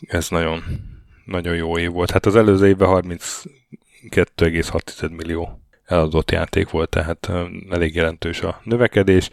ez 0.00 0.28
nagyon, 0.28 0.62
nagyon 1.24 1.54
jó 1.54 1.78
év 1.78 1.90
volt. 1.90 2.10
Hát 2.10 2.26
az 2.26 2.36
előző 2.36 2.66
évben 2.66 2.88
32,6 2.88 5.16
millió 5.16 5.60
eladott 5.84 6.30
játék 6.30 6.70
volt, 6.70 6.90
tehát 6.90 7.30
elég 7.70 7.94
jelentős 7.94 8.40
a 8.40 8.60
növekedés. 8.64 9.30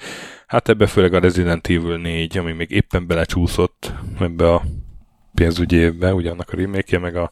Hát 0.48 0.70
ebbe 0.70 0.88
főleg 0.88 1.14
a 1.14 1.20
Resident 1.20 1.68
Evil 1.68 1.98
4, 1.98 2.38
ami 2.38 2.52
még 2.52 2.72
éppen 2.72 3.08
belecsúszott 3.08 3.94
ebbe 4.20 4.54
a 4.54 4.64
pénzügyi 5.34 5.76
évbe, 5.76 6.14
ugye 6.14 6.30
annak 6.30 6.50
a 6.50 6.56
remake 6.56 7.00
meg 7.00 7.16
a 7.16 7.30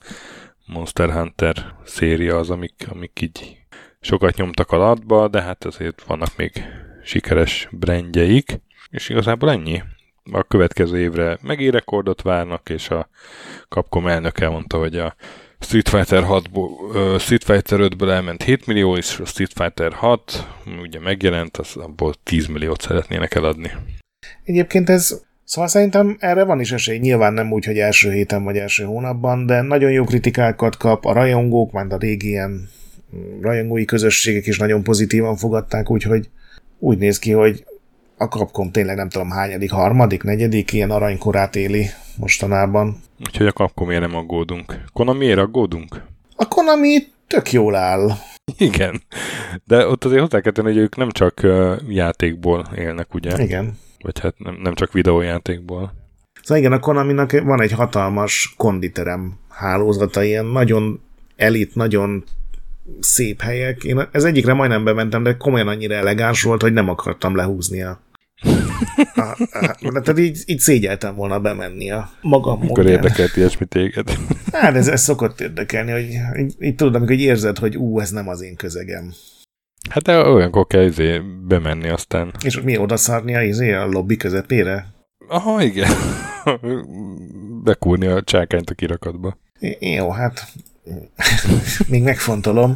Monster 0.65 1.11
Hunter 1.11 1.75
széria 1.83 2.37
az, 2.37 2.49
amik, 2.49 2.87
amik 2.89 3.21
így 3.21 3.57
sokat 4.01 4.35
nyomtak 4.35 4.71
a 4.71 4.77
latba, 4.77 5.27
de 5.27 5.41
hát 5.41 5.65
azért 5.65 6.03
vannak 6.03 6.37
még 6.37 6.63
sikeres 7.03 7.67
brandjeik, 7.71 8.59
és 8.89 9.09
igazából 9.09 9.51
ennyi. 9.51 9.83
A 10.31 10.43
következő 10.43 10.99
évre 10.99 11.37
megint 11.41 11.73
rekordot 11.73 12.21
várnak, 12.21 12.69
és 12.69 12.89
a 12.89 13.09
Capcom 13.69 14.07
elnöke 14.07 14.49
mondta, 14.49 14.77
hogy 14.77 14.97
a 14.97 15.15
Street 15.59 15.89
Fighter 15.89 16.23
6 16.23 16.47
uh, 16.53 17.19
Street 17.19 17.43
Fighter 17.43 17.79
5-ből 17.81 18.09
elment 18.09 18.43
7 18.43 18.65
millió, 18.65 18.97
és 18.97 19.19
a 19.19 19.25
Street 19.25 19.53
Fighter 19.53 19.93
6 19.93 20.47
ugye 20.81 20.99
megjelent, 20.99 21.57
az 21.57 21.75
abból 21.75 22.13
10 22.23 22.47
milliót 22.47 22.81
szeretnének 22.81 23.35
eladni. 23.35 23.71
Egyébként 24.43 24.89
ez 24.89 25.21
Szóval 25.51 25.69
szerintem 25.69 26.17
erre 26.19 26.43
van 26.43 26.59
is 26.59 26.71
esély, 26.71 26.97
nyilván 26.97 27.33
nem 27.33 27.51
úgy, 27.51 27.65
hogy 27.65 27.77
első 27.77 28.11
héten 28.11 28.43
vagy 28.43 28.57
első 28.57 28.83
hónapban, 28.83 29.45
de 29.45 29.61
nagyon 29.61 29.91
jó 29.91 30.03
kritikákat 30.03 30.77
kap, 30.77 31.05
a 31.05 31.13
rajongók, 31.13 31.71
majd 31.71 31.93
a 31.93 31.97
régi 31.97 32.27
ilyen 32.27 32.69
rajongói 33.41 33.85
közösségek 33.85 34.47
is 34.47 34.57
nagyon 34.57 34.83
pozitívan 34.83 35.35
fogadták, 35.35 35.89
úgyhogy 35.89 36.29
úgy 36.79 36.97
néz 36.97 37.19
ki, 37.19 37.31
hogy 37.31 37.65
a 38.21 38.27
Capcom 38.27 38.71
tényleg 38.71 38.95
nem 38.95 39.09
tudom 39.09 39.29
hányadik, 39.29 39.71
harmadik, 39.71 40.23
negyedik 40.23 40.71
ilyen 40.71 40.91
aranykorát 40.91 41.55
éli 41.55 41.85
mostanában. 42.17 43.01
Úgyhogy 43.19 43.47
a 43.47 43.51
Capcomért 43.51 44.01
nem 44.01 44.15
aggódunk. 44.15 44.83
Konamiért 44.93 45.39
aggódunk? 45.39 46.01
A 46.35 46.47
Konami 46.47 46.97
tök 47.27 47.51
jól 47.51 47.75
áll. 47.75 48.11
Igen, 48.57 49.01
de 49.63 49.87
ott 49.87 50.05
azért 50.05 50.21
hozzá 50.21 50.39
kell 50.39 50.51
tenni, 50.51 50.67
hogy 50.67 50.77
ők 50.77 50.95
nem 50.95 51.09
csak 51.09 51.47
játékból 51.87 52.67
élnek, 52.75 53.13
ugye? 53.13 53.43
Igen. 53.43 53.77
Vagy 53.99 54.19
hát 54.19 54.33
nem, 54.37 54.57
nem 54.61 54.73
csak 54.73 54.91
videójátékból. 54.91 55.93
Szóval 56.41 56.57
igen, 56.57 56.71
a 56.71 56.79
Konaminak 56.79 57.31
van 57.31 57.61
egy 57.61 57.71
hatalmas 57.71 58.53
konditerem 58.57 59.33
hálózata, 59.49 60.23
ilyen 60.23 60.45
nagyon 60.45 61.01
elit, 61.35 61.75
nagyon 61.75 62.23
szép 62.99 63.41
helyek. 63.41 63.83
Én 63.83 64.07
ez 64.11 64.23
egyikre 64.23 64.53
majdnem 64.53 64.83
bementem, 64.83 65.23
de 65.23 65.37
komolyan 65.37 65.67
annyira 65.67 65.93
elegáns 65.93 66.43
volt, 66.43 66.61
hogy 66.61 66.73
nem 66.73 66.89
akartam 66.89 67.35
lehúzni 67.35 67.81
a, 67.81 67.99
tehát 69.91 70.19
így, 70.19 70.43
így 70.45 70.59
szégyeltem 70.59 71.15
volna 71.15 71.39
bemenni 71.39 71.91
a 71.91 72.09
magam 72.21 72.59
Mikor 72.59 72.85
érdekelt 72.85 73.35
ilyesmi 73.35 73.65
téged? 73.65 74.17
Hát 74.51 74.75
ez, 74.75 74.87
ez 74.87 75.01
szokott 75.01 75.41
érdekelni, 75.41 75.91
hogy 75.91 76.07
így, 76.39 76.55
így 76.59 76.75
tudod, 76.75 76.95
amikor 76.95 77.15
így 77.15 77.21
érzed, 77.21 77.57
hogy 77.57 77.77
ú, 77.77 77.99
ez 77.99 78.09
nem 78.09 78.27
az 78.27 78.41
én 78.41 78.55
közegem. 78.55 79.13
Hát 79.89 80.03
de 80.03 80.17
olyankor 80.17 80.67
kell 80.67 80.83
izé 80.83 81.21
bemenni 81.47 81.89
aztán. 81.89 82.33
És 82.43 82.61
mi 82.61 82.77
odaszarni 82.77 83.35
a, 83.35 83.41
izé, 83.41 83.73
a 83.73 83.85
lobby 83.85 84.17
közepére? 84.17 84.85
Aha, 85.27 85.61
igen. 85.61 85.91
Bekúrni 87.63 88.05
a 88.05 88.23
csákányt 88.23 88.69
a 88.69 88.73
kirakatba. 88.73 89.37
I- 89.59 89.93
jó, 89.93 90.11
hát 90.11 90.45
még 91.87 92.03
megfontolom. 92.03 92.73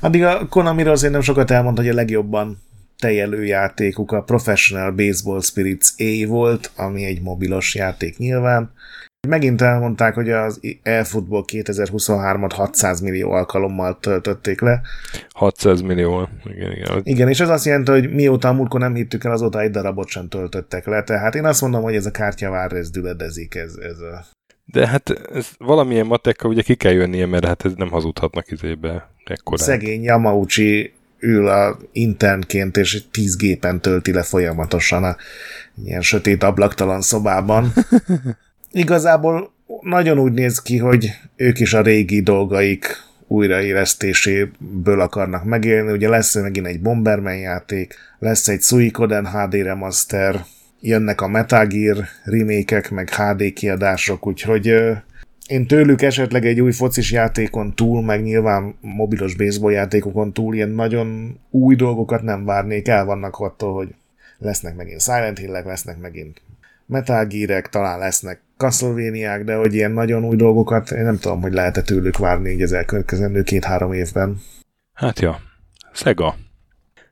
Addig 0.00 0.22
a 0.22 0.48
konami 0.48 0.82
azért 0.82 1.12
nem 1.12 1.20
sokat 1.20 1.50
elmond, 1.50 1.76
hogy 1.76 1.88
a 1.88 1.94
legjobban 1.94 2.62
tejelő 3.02 3.44
játékuk 3.44 4.12
a 4.12 4.22
Professional 4.22 4.90
Baseball 4.90 5.40
Spirits 5.40 5.88
A 5.98 6.26
volt, 6.26 6.70
ami 6.76 7.04
egy 7.04 7.22
mobilos 7.22 7.74
játék 7.74 8.16
nyilván. 8.16 8.72
Megint 9.28 9.62
elmondták, 9.62 10.14
hogy 10.14 10.30
az 10.30 10.60
eFootball 10.82 11.44
2023-at 11.46 12.50
600 12.54 13.00
millió 13.00 13.30
alkalommal 13.30 13.98
töltötték 14.00 14.60
le. 14.60 14.80
600 15.28 15.80
millió, 15.80 16.28
igen, 16.44 16.72
igen. 16.72 17.00
Igen, 17.02 17.28
és 17.28 17.40
ez 17.40 17.48
azt 17.48 17.64
jelenti, 17.64 17.90
hogy 17.90 18.12
mióta 18.12 18.48
a 18.48 18.52
múltkor 18.52 18.80
nem 18.80 18.94
hittük 18.94 19.24
el, 19.24 19.32
azóta 19.32 19.60
egy 19.60 19.70
darabot 19.70 20.08
sem 20.08 20.28
töltöttek 20.28 20.86
le. 20.86 21.02
Tehát 21.02 21.34
én 21.34 21.44
azt 21.44 21.60
mondom, 21.60 21.82
hogy 21.82 21.94
ez 21.94 22.06
a 22.06 22.10
kártyavár, 22.10 22.72
ez 22.72 22.90
düledezik, 22.90 23.54
ez, 23.54 23.74
ez 23.74 23.98
a 23.98 24.24
de 24.64 24.88
hát 24.88 25.10
ez 25.10 25.48
valamilyen 25.58 26.06
matekka 26.06 26.48
ugye 26.48 26.62
ki 26.62 26.74
kell 26.74 26.92
jönnie, 26.92 27.26
mert 27.26 27.44
hát 27.44 27.64
ez 27.64 27.72
nem 27.74 27.88
hazudhatnak 27.88 28.50
izébe 28.50 29.10
ekkorán. 29.24 29.66
Szegény 29.66 30.02
Yamauchi 30.02 30.92
ül 31.22 31.48
a 31.48 31.78
internként, 31.92 32.76
és 32.76 33.02
tíz 33.10 33.36
gépen 33.36 33.80
tölti 33.80 34.12
le 34.12 34.22
folyamatosan 34.22 35.04
a 35.04 35.16
ilyen 35.84 36.00
sötét 36.00 36.42
ablaktalan 36.42 37.00
szobában. 37.00 37.72
Igazából 38.72 39.52
nagyon 39.80 40.18
úgy 40.18 40.32
néz 40.32 40.62
ki, 40.62 40.78
hogy 40.78 41.10
ők 41.36 41.60
is 41.60 41.74
a 41.74 41.82
régi 41.82 42.20
dolgaik 42.20 42.86
újraélesztéséből 43.26 45.00
akarnak 45.00 45.44
megélni. 45.44 45.92
Ugye 45.92 46.08
lesz 46.08 46.34
megint 46.34 46.66
egy 46.66 46.80
Bomberman 46.80 47.36
játék, 47.36 47.94
lesz 48.18 48.48
egy 48.48 48.60
Suikoden 48.60 49.26
HD 49.26 49.54
remaster, 49.54 50.44
jönnek 50.80 51.20
a 51.20 51.28
Metal 51.28 51.66
Gear 51.66 52.04
remake 52.24 52.84
meg 52.90 53.14
HD 53.14 53.52
kiadások, 53.52 54.26
úgyhogy 54.26 54.74
én 55.52 55.66
tőlük 55.66 56.02
esetleg 56.02 56.46
egy 56.46 56.60
új 56.60 56.72
focis 56.72 57.12
játékon 57.12 57.74
túl, 57.74 58.02
meg 58.02 58.22
nyilván 58.22 58.74
mobilos 58.80 59.34
baseball 59.34 59.72
játékokon 59.72 60.32
túl 60.32 60.54
ilyen 60.54 60.70
nagyon 60.70 61.38
új 61.50 61.74
dolgokat 61.74 62.22
nem 62.22 62.44
várnék, 62.44 62.88
el 62.88 63.04
vannak 63.04 63.38
attól, 63.38 63.74
hogy 63.74 63.94
lesznek 64.38 64.76
megint 64.76 65.00
Silent 65.00 65.38
hill 65.38 65.62
lesznek 65.64 66.00
megint 66.00 66.42
Metal 66.86 67.26
Gear-ek, 67.26 67.68
talán 67.68 67.98
lesznek 67.98 68.40
castlevania 68.56 69.42
de 69.42 69.54
hogy 69.54 69.74
ilyen 69.74 69.90
nagyon 69.90 70.24
új 70.24 70.36
dolgokat, 70.36 70.90
én 70.90 71.04
nem 71.04 71.18
tudom, 71.18 71.40
hogy 71.42 71.52
lehet-e 71.52 71.82
tőlük 71.82 72.18
várni 72.18 72.50
így 72.50 72.62
az 72.62 72.72
elkövetkezendő 72.72 73.42
két-három 73.42 73.92
évben. 73.92 74.40
Hát 74.92 75.20
ja, 75.20 75.40
Sega. 75.92 76.34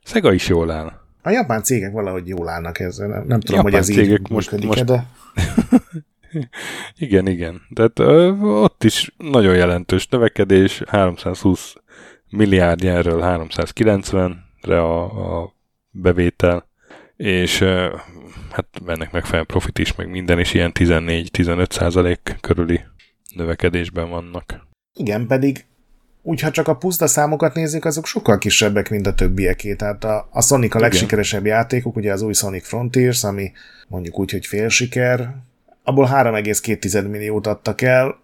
Sega 0.03 0.33
is 0.33 0.47
jól 0.47 0.71
áll. 0.71 0.91
A 1.21 1.29
japán 1.29 1.63
cégek 1.63 1.91
valahogy 1.91 2.27
jól 2.27 2.49
állnak 2.49 2.79
ezzel. 2.79 3.07
Nem, 3.07 3.23
nem 3.27 3.39
tudom, 3.39 3.65
japán 3.65 3.71
hogy 3.71 3.81
ez 3.81 3.89
így 3.89 4.29
most, 4.29 4.51
működik 4.51 4.67
most... 4.67 4.85
de... 4.85 5.05
igen, 7.05 7.27
igen. 7.27 7.61
Tehát 7.73 7.99
ö, 7.99 8.29
ott 8.39 8.83
is 8.83 9.13
nagyon 9.17 9.55
jelentős 9.55 10.07
növekedés, 10.07 10.83
320 10.87 11.73
milliárd 12.29 12.83
ilyenről 12.83 13.19
390-re 13.23 14.81
a, 14.81 15.41
a 15.41 15.53
bevétel, 15.91 16.69
és 17.15 17.61
ö, 17.61 17.95
hát 18.51 18.67
ennek 18.85 19.11
megfelelően 19.11 19.45
profit 19.45 19.79
is, 19.79 19.95
meg 19.95 20.09
minden 20.09 20.39
is 20.39 20.53
ilyen 20.53 20.71
14-15 20.73 21.71
százalék 21.71 22.37
körüli 22.41 22.79
növekedésben 23.35 24.09
vannak. 24.09 24.67
Igen, 24.93 25.27
pedig 25.27 25.65
úgy, 26.23 26.41
ha 26.41 26.51
csak 26.51 26.67
a 26.67 26.75
puszta 26.75 27.07
számokat 27.07 27.53
nézzük, 27.53 27.85
azok 27.85 28.05
sokkal 28.05 28.37
kisebbek, 28.37 28.89
mint 28.89 29.07
a 29.07 29.13
többieké. 29.13 29.75
Tehát 29.75 30.03
a, 30.03 30.27
a 30.31 30.41
Sonic 30.41 30.75
a 30.75 30.79
legsikeresebb 30.79 31.45
Igen. 31.45 31.57
játékuk, 31.57 31.95
ugye 31.95 32.11
az 32.11 32.21
új 32.21 32.33
Sonic 32.33 32.67
Frontiers, 32.67 33.23
ami 33.23 33.51
mondjuk 33.87 34.19
úgy, 34.19 34.31
hogy 34.31 34.45
fél 34.45 34.69
siker, 34.69 35.35
abból 35.83 36.09
3,2 36.13 37.09
milliót 37.09 37.47
adtak 37.47 37.81
el. 37.81 38.19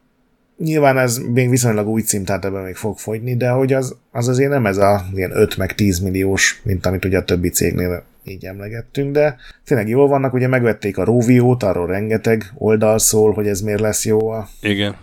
Nyilván 0.57 0.97
ez 0.97 1.17
még 1.17 1.49
viszonylag 1.49 1.87
új 1.87 2.01
cím, 2.01 2.23
tehát 2.23 2.45
ebben 2.45 2.63
még 2.63 2.75
fog 2.75 2.97
fogyni, 2.97 3.35
de 3.35 3.49
hogy 3.49 3.73
az, 3.73 3.95
az 4.11 4.27
azért 4.27 4.49
nem 4.49 4.65
ez 4.65 4.77
a 4.77 5.05
ilyen 5.13 5.31
5 5.31 5.57
meg 5.57 5.75
10 5.75 5.99
milliós, 5.99 6.61
mint 6.63 6.85
amit 6.85 7.05
ugye 7.05 7.17
a 7.17 7.23
többi 7.23 7.49
cégnél 7.49 8.03
így 8.23 8.45
emlegettünk, 8.45 9.11
de 9.11 9.35
tényleg 9.65 9.87
jól 9.87 10.07
vannak, 10.07 10.33
ugye 10.33 10.47
megvették 10.47 10.97
a 10.97 11.03
Rovio-t, 11.03 11.63
arról 11.63 11.87
rengeteg 11.87 12.43
oldal 12.57 12.97
szól, 12.99 13.33
hogy 13.33 13.47
ez 13.47 13.61
miért 13.61 13.79
lesz 13.79 14.05
jó 14.05 14.29
a 14.29 14.47
Igen 14.61 14.95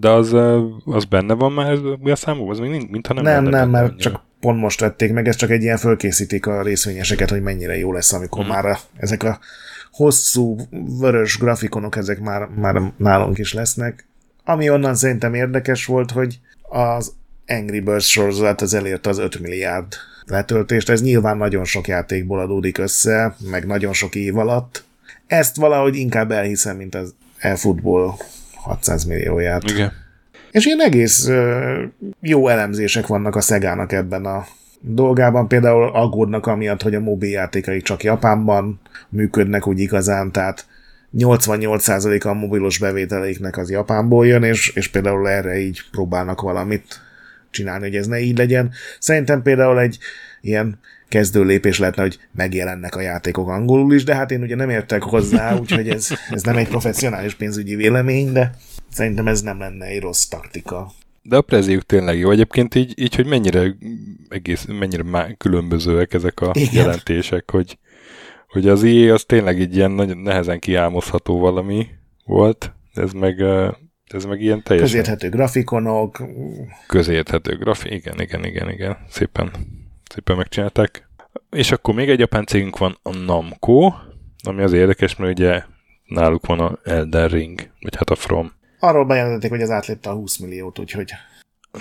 De 0.00 0.10
az, 0.10 0.36
az 0.84 1.04
benne 1.04 1.34
van 1.34 1.52
már 1.52 1.78
a 2.02 2.16
számú? 2.16 2.50
Az 2.50 2.58
még 2.58 2.88
mintha 2.90 3.14
nem 3.14 3.22
Nem, 3.22 3.44
nem, 3.44 3.70
mert 3.70 3.84
annyira. 3.84 4.02
csak 4.02 4.22
pont 4.40 4.60
most 4.60 4.80
vették 4.80 5.12
meg, 5.12 5.28
ez 5.28 5.36
csak 5.36 5.50
egy 5.50 5.62
ilyen 5.62 5.76
fölkészítik 5.76 6.46
a 6.46 6.62
részvényeseket, 6.62 7.30
hogy 7.30 7.42
mennyire 7.42 7.78
jó 7.78 7.92
lesz, 7.92 8.12
amikor 8.12 8.44
hmm. 8.44 8.52
már 8.52 8.66
a, 8.66 8.78
ezek 8.96 9.22
a 9.22 9.38
hosszú, 9.90 10.56
vörös 10.98 11.38
grafikonok, 11.38 11.96
ezek 11.96 12.20
már, 12.20 12.48
már 12.56 12.92
nálunk 12.96 13.38
is 13.38 13.52
lesznek. 13.52 14.06
Ami 14.44 14.70
onnan 14.70 14.94
szerintem 14.94 15.34
érdekes 15.34 15.86
volt, 15.86 16.10
hogy 16.10 16.40
az 16.62 17.12
Angry 17.46 17.80
Birds 17.80 18.10
sorozat 18.10 18.60
az 18.60 18.74
elérte 18.74 19.08
az 19.08 19.18
5 19.18 19.40
milliárd 19.40 19.94
letöltést. 20.24 20.88
Ez 20.88 21.02
nyilván 21.02 21.36
nagyon 21.36 21.64
sok 21.64 21.88
játékból 21.88 22.40
adódik 22.40 22.78
össze, 22.78 23.36
meg 23.50 23.66
nagyon 23.66 23.92
sok 23.92 24.14
év 24.14 24.38
alatt. 24.38 24.84
Ezt 25.26 25.56
valahogy 25.56 25.96
inkább 25.96 26.30
elhiszem, 26.30 26.76
mint 26.76 26.94
az 26.94 27.14
e-football 27.38 28.14
600 28.54 29.04
millióját. 29.04 29.70
Igen. 29.70 29.92
És 30.50 30.66
ilyen 30.66 30.80
egész 30.80 31.30
jó 32.20 32.48
elemzések 32.48 33.06
vannak 33.06 33.36
a 33.36 33.40
Szegának 33.40 33.92
ebben 33.92 34.24
a 34.24 34.46
dolgában. 34.80 35.48
Például 35.48 35.88
aggódnak 35.88 36.46
amiatt, 36.46 36.82
hogy 36.82 36.94
a 36.94 37.00
mobil 37.00 37.30
játékai 37.30 37.80
csak 37.80 38.02
Japánban 38.02 38.80
működnek 39.08 39.66
úgy 39.66 39.80
igazán, 39.80 40.32
tehát 40.32 40.66
88% 41.18 42.26
a 42.26 42.32
mobilos 42.32 42.78
bevételéknek 42.78 43.56
az 43.56 43.70
Japánból 43.70 44.26
jön, 44.26 44.42
és, 44.42 44.68
és 44.68 44.88
például 44.88 45.28
erre 45.28 45.58
így 45.58 45.80
próbálnak 45.90 46.40
valamit 46.40 47.00
csinálni, 47.50 47.84
hogy 47.84 47.96
ez 47.96 48.06
ne 48.06 48.18
így 48.20 48.38
legyen. 48.38 48.70
Szerintem 48.98 49.42
például 49.42 49.80
egy 49.80 49.98
ilyen 50.40 50.78
kezdő 51.08 51.44
lépés 51.44 51.78
lehetne, 51.78 52.02
hogy 52.02 52.18
megjelennek 52.32 52.96
a 52.96 53.00
játékok 53.00 53.48
angolul 53.48 53.94
is, 53.94 54.04
de 54.04 54.14
hát 54.14 54.30
én 54.30 54.42
ugye 54.42 54.54
nem 54.54 54.70
értek 54.70 55.02
hozzá, 55.02 55.54
úgyhogy 55.60 55.88
ez, 55.88 56.08
ez 56.30 56.42
nem 56.42 56.56
egy 56.56 56.68
professzionális 56.68 57.34
pénzügyi 57.34 57.74
vélemény, 57.74 58.32
de 58.32 58.54
szerintem 58.90 59.28
ez 59.28 59.40
nem 59.40 59.58
lenne 59.58 59.86
egy 59.86 60.00
rossz 60.00 60.24
taktika. 60.24 60.92
De 61.28 61.36
a 61.36 61.40
preziuk 61.40 61.82
tényleg 61.82 62.18
jó. 62.18 62.30
Egyébként 62.30 62.74
így, 62.74 63.00
így 63.00 63.14
hogy 63.14 63.26
mennyire 63.26 63.76
egész, 64.28 64.64
mennyire 64.64 65.02
má, 65.02 65.32
különbözőek 65.36 66.14
ezek 66.14 66.40
a 66.40 66.50
Igen. 66.54 66.72
jelentések, 66.72 67.50
hogy, 67.50 67.78
hogy 68.48 68.68
az 68.68 68.82
IE 68.82 69.12
az 69.12 69.24
tényleg 69.24 69.60
így 69.60 69.76
ilyen 69.76 69.90
nagyon 69.90 70.18
nehezen 70.18 70.58
kiálmozható 70.58 71.38
valami 71.38 71.86
volt, 72.24 72.72
ez 72.94 73.12
meg, 73.12 73.40
ez 74.06 74.24
meg 74.24 74.40
ilyen 74.40 74.62
teljesen... 74.62 74.90
Közérthető 74.90 75.28
grafikonok. 75.28 76.22
Közérthető 76.86 77.56
grafik, 77.56 77.92
igen, 77.92 78.20
igen, 78.20 78.44
igen, 78.44 78.70
igen. 78.70 78.96
Szépen, 79.08 79.50
szépen 80.10 80.36
megcsinálták. 80.36 81.08
És 81.50 81.72
akkor 81.72 81.94
még 81.94 82.08
egy 82.08 82.18
japán 82.18 82.46
cégünk 82.46 82.78
van, 82.78 82.98
a 83.02 83.16
Namco, 83.16 83.92
ami 84.42 84.62
az 84.62 84.72
érdekes, 84.72 85.16
mert 85.16 85.38
ugye 85.38 85.62
náluk 86.04 86.46
van 86.46 86.60
a 86.60 86.78
Elden 86.84 87.28
Ring, 87.28 87.70
vagy 87.80 87.96
hát 87.96 88.10
a 88.10 88.14
From. 88.14 88.52
Arról 88.78 89.04
bejelentették, 89.04 89.50
hogy 89.50 89.62
az 89.62 89.70
átlépte 89.70 90.10
a 90.10 90.14
20 90.14 90.36
milliót, 90.36 90.78
úgyhogy... 90.78 91.12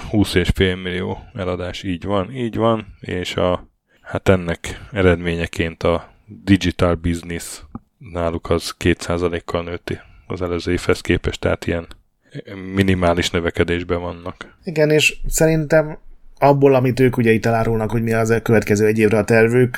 20 0.10 0.34
és 0.34 0.50
fél 0.56 0.76
millió 0.76 1.18
eladás, 1.34 1.84
így 1.84 2.04
van, 2.04 2.36
így 2.36 2.56
van, 2.56 2.98
és 3.00 3.36
a, 3.36 3.68
hát 4.02 4.30
ennek 4.30 4.88
eredményeként 4.92 5.84
a 5.84 6.14
digital 6.44 6.96
business 6.96 7.62
náluk 7.98 8.50
az 8.50 8.76
2%-kal 8.80 9.64
nőtti 9.64 10.00
az 10.28 10.42
előző 10.42 10.72
évhez 10.72 11.02
képest, 11.02 11.40
tehát 11.40 11.66
ilyen 11.66 11.88
minimális 12.74 13.30
növekedésben 13.30 14.02
vannak. 14.02 14.58
Igen, 14.64 14.90
és 14.90 15.18
szerintem 15.28 15.98
abból, 16.40 16.76
amit 16.76 17.00
ők 17.00 17.18
ugye 17.18 17.32
itt 17.32 17.46
elárulnak, 17.46 17.92
hogy 17.92 18.04
mi 18.04 18.14
az 18.14 18.30
a 18.30 18.42
következő 18.42 18.86
egy 18.86 19.00
évre 19.00 19.18
a 19.18 19.24
tervük, 19.24 19.78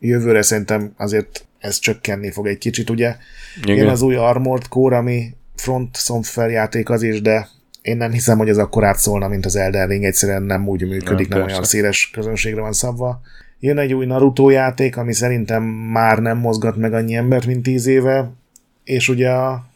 jövőre 0.00 0.42
szerintem 0.42 0.92
azért 0.96 1.46
ez 1.58 1.78
csökkenni 1.78 2.30
fog 2.30 2.46
egy 2.46 2.58
kicsit, 2.58 2.90
ugye. 2.90 3.16
Igen. 3.62 3.76
Jön 3.76 3.88
az 3.88 4.02
új 4.02 4.14
Armored 4.14 4.68
Core, 4.68 4.96
ami 4.96 5.36
front 5.60 5.96
software 5.96 6.50
játék 6.50 6.90
az 6.90 7.02
is, 7.02 7.20
de 7.20 7.48
én 7.82 7.96
nem 7.96 8.10
hiszem, 8.10 8.38
hogy 8.38 8.48
ez 8.48 8.58
akkor 8.58 8.84
átszólna, 8.84 9.28
mint 9.28 9.46
az 9.46 9.56
Elden 9.56 9.88
Ring, 9.88 10.04
egyszerűen 10.04 10.42
nem 10.42 10.68
úgy 10.68 10.88
működik, 10.88 11.28
nem, 11.28 11.38
nem 11.38 11.48
olyan 11.48 11.62
széles 11.62 12.10
közönségre 12.12 12.60
van 12.60 12.72
szabva. 12.72 13.20
Jön 13.60 13.78
egy 13.78 13.94
új 13.94 14.06
Naruto 14.06 14.50
játék, 14.50 14.96
ami 14.96 15.12
szerintem 15.12 15.62
már 15.62 16.18
nem 16.18 16.38
mozgat 16.38 16.76
meg 16.76 16.92
annyi 16.92 17.14
embert, 17.14 17.46
mint 17.46 17.62
tíz 17.62 17.86
éve, 17.86 18.30
és 18.84 19.08
ugye 19.08 19.32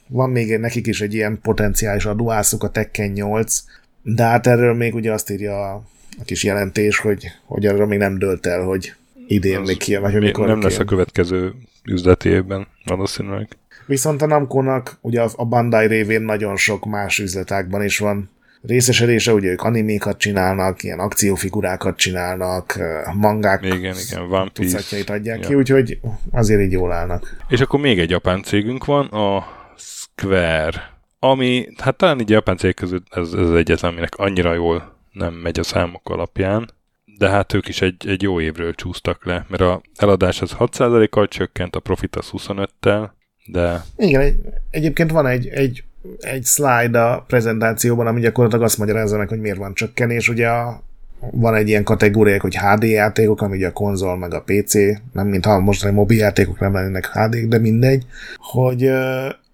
van 0.06 0.30
még 0.30 0.58
nekik 0.58 0.86
is 0.86 1.00
egy 1.00 1.14
ilyen 1.14 1.38
potenciális 1.42 2.04
adóászuk, 2.04 2.62
a 2.62 2.70
Tekken 2.70 3.10
8, 3.10 3.62
de 4.02 4.22
hát 4.22 4.46
erről 4.46 4.74
még 4.74 4.94
ugye 4.94 5.12
azt 5.12 5.30
írja 5.30 5.70
a, 5.70 5.82
a 6.20 6.24
kis 6.24 6.44
jelentés, 6.44 6.98
hogy, 6.98 7.26
hogy 7.44 7.66
erről 7.66 7.86
még 7.86 7.98
nem 7.98 8.18
dölt 8.18 8.46
el, 8.46 8.62
hogy 8.62 8.94
idén 9.26 9.60
még 9.60 9.76
ki, 9.76 9.96
vagy 9.96 10.12
hogy 10.12 10.22
mikor 10.22 10.46
Nem 10.46 10.62
lesz 10.62 10.78
a 10.78 10.84
következő 10.84 11.54
üzleti 11.84 12.28
évben 12.28 12.66
valószínűleg. 12.84 13.48
Viszont 13.86 14.22
a 14.22 14.26
Namco-nak 14.26 14.98
ugye 15.00 15.22
a 15.36 15.44
Bandai 15.44 15.86
révén 15.86 16.22
nagyon 16.22 16.56
sok 16.56 16.84
más 16.84 17.18
üzletákban 17.18 17.84
is 17.84 17.98
van 17.98 18.30
részesedése, 18.62 19.32
ugye 19.32 19.50
ők 19.50 19.62
animékat 19.62 20.18
csinálnak, 20.18 20.82
ilyen 20.82 20.98
akciófigurákat 20.98 21.96
csinálnak, 21.96 22.78
mangák 23.14 23.64
igen, 23.64 23.96
igen, 24.08 24.22
One 24.30 24.50
Piece. 24.52 25.12
adják 25.12 25.40
ja. 25.40 25.48
ki, 25.48 25.54
úgyhogy 25.54 25.98
azért 26.30 26.60
így 26.60 26.72
jól 26.72 26.92
állnak. 26.92 27.36
És 27.48 27.60
akkor 27.60 27.80
még 27.80 27.98
egy 27.98 28.10
japán 28.10 28.42
cégünk 28.42 28.84
van, 28.84 29.06
a 29.06 29.46
Square, 29.76 30.90
ami, 31.18 31.68
hát 31.78 31.96
talán 31.96 32.20
így 32.20 32.30
japán 32.30 32.56
cég 32.56 32.74
között 32.74 33.06
ez, 33.10 33.32
ez 33.32 33.50
egyetlen, 33.50 33.90
aminek 33.90 34.14
annyira 34.14 34.54
jól 34.54 34.96
nem 35.12 35.34
megy 35.34 35.58
a 35.58 35.62
számok 35.62 36.08
alapján, 36.08 36.70
de 37.18 37.28
hát 37.28 37.52
ők 37.52 37.68
is 37.68 37.80
egy, 37.82 38.08
egy 38.08 38.22
jó 38.22 38.40
évről 38.40 38.74
csúsztak 38.74 39.24
le, 39.24 39.46
mert 39.48 39.62
a 39.62 39.80
eladás 39.96 40.42
az 40.42 40.54
6%-kal 40.58 41.28
csökkent, 41.28 41.76
a 41.76 41.80
profit 41.80 42.16
az 42.16 42.28
25-tel, 42.32 43.10
de... 43.46 43.84
Igen, 43.96 44.20
egy, 44.20 44.36
egyébként 44.70 45.10
van 45.10 45.26
egy, 45.26 45.46
egy, 45.48 45.84
egy 46.20 46.44
slide 46.44 47.00
a 47.00 47.24
prezentációban, 47.26 48.06
ami 48.06 48.20
gyakorlatilag 48.20 48.64
azt 48.64 48.78
magyarázza 48.78 49.16
meg, 49.16 49.28
hogy 49.28 49.40
miért 49.40 49.58
van 49.58 49.74
csökkenés. 49.74 50.28
Ugye 50.28 50.48
a, 50.48 50.82
van 51.30 51.54
egy 51.54 51.68
ilyen 51.68 51.84
kategóriák, 51.84 52.40
hogy 52.40 52.56
HD 52.56 52.82
játékok, 52.82 53.42
ami 53.42 53.56
ugye 53.56 53.66
a 53.66 53.72
konzol 53.72 54.16
meg 54.18 54.34
a 54.34 54.44
PC, 54.46 54.74
nem 55.12 55.26
mintha 55.26 55.60
mostani 55.60 55.94
mobil 55.94 56.18
játékok 56.18 56.60
nem 56.60 56.72
lennének 56.72 57.06
hd 57.06 57.36
de 57.36 57.58
mindegy, 57.58 58.06
hogy 58.36 58.90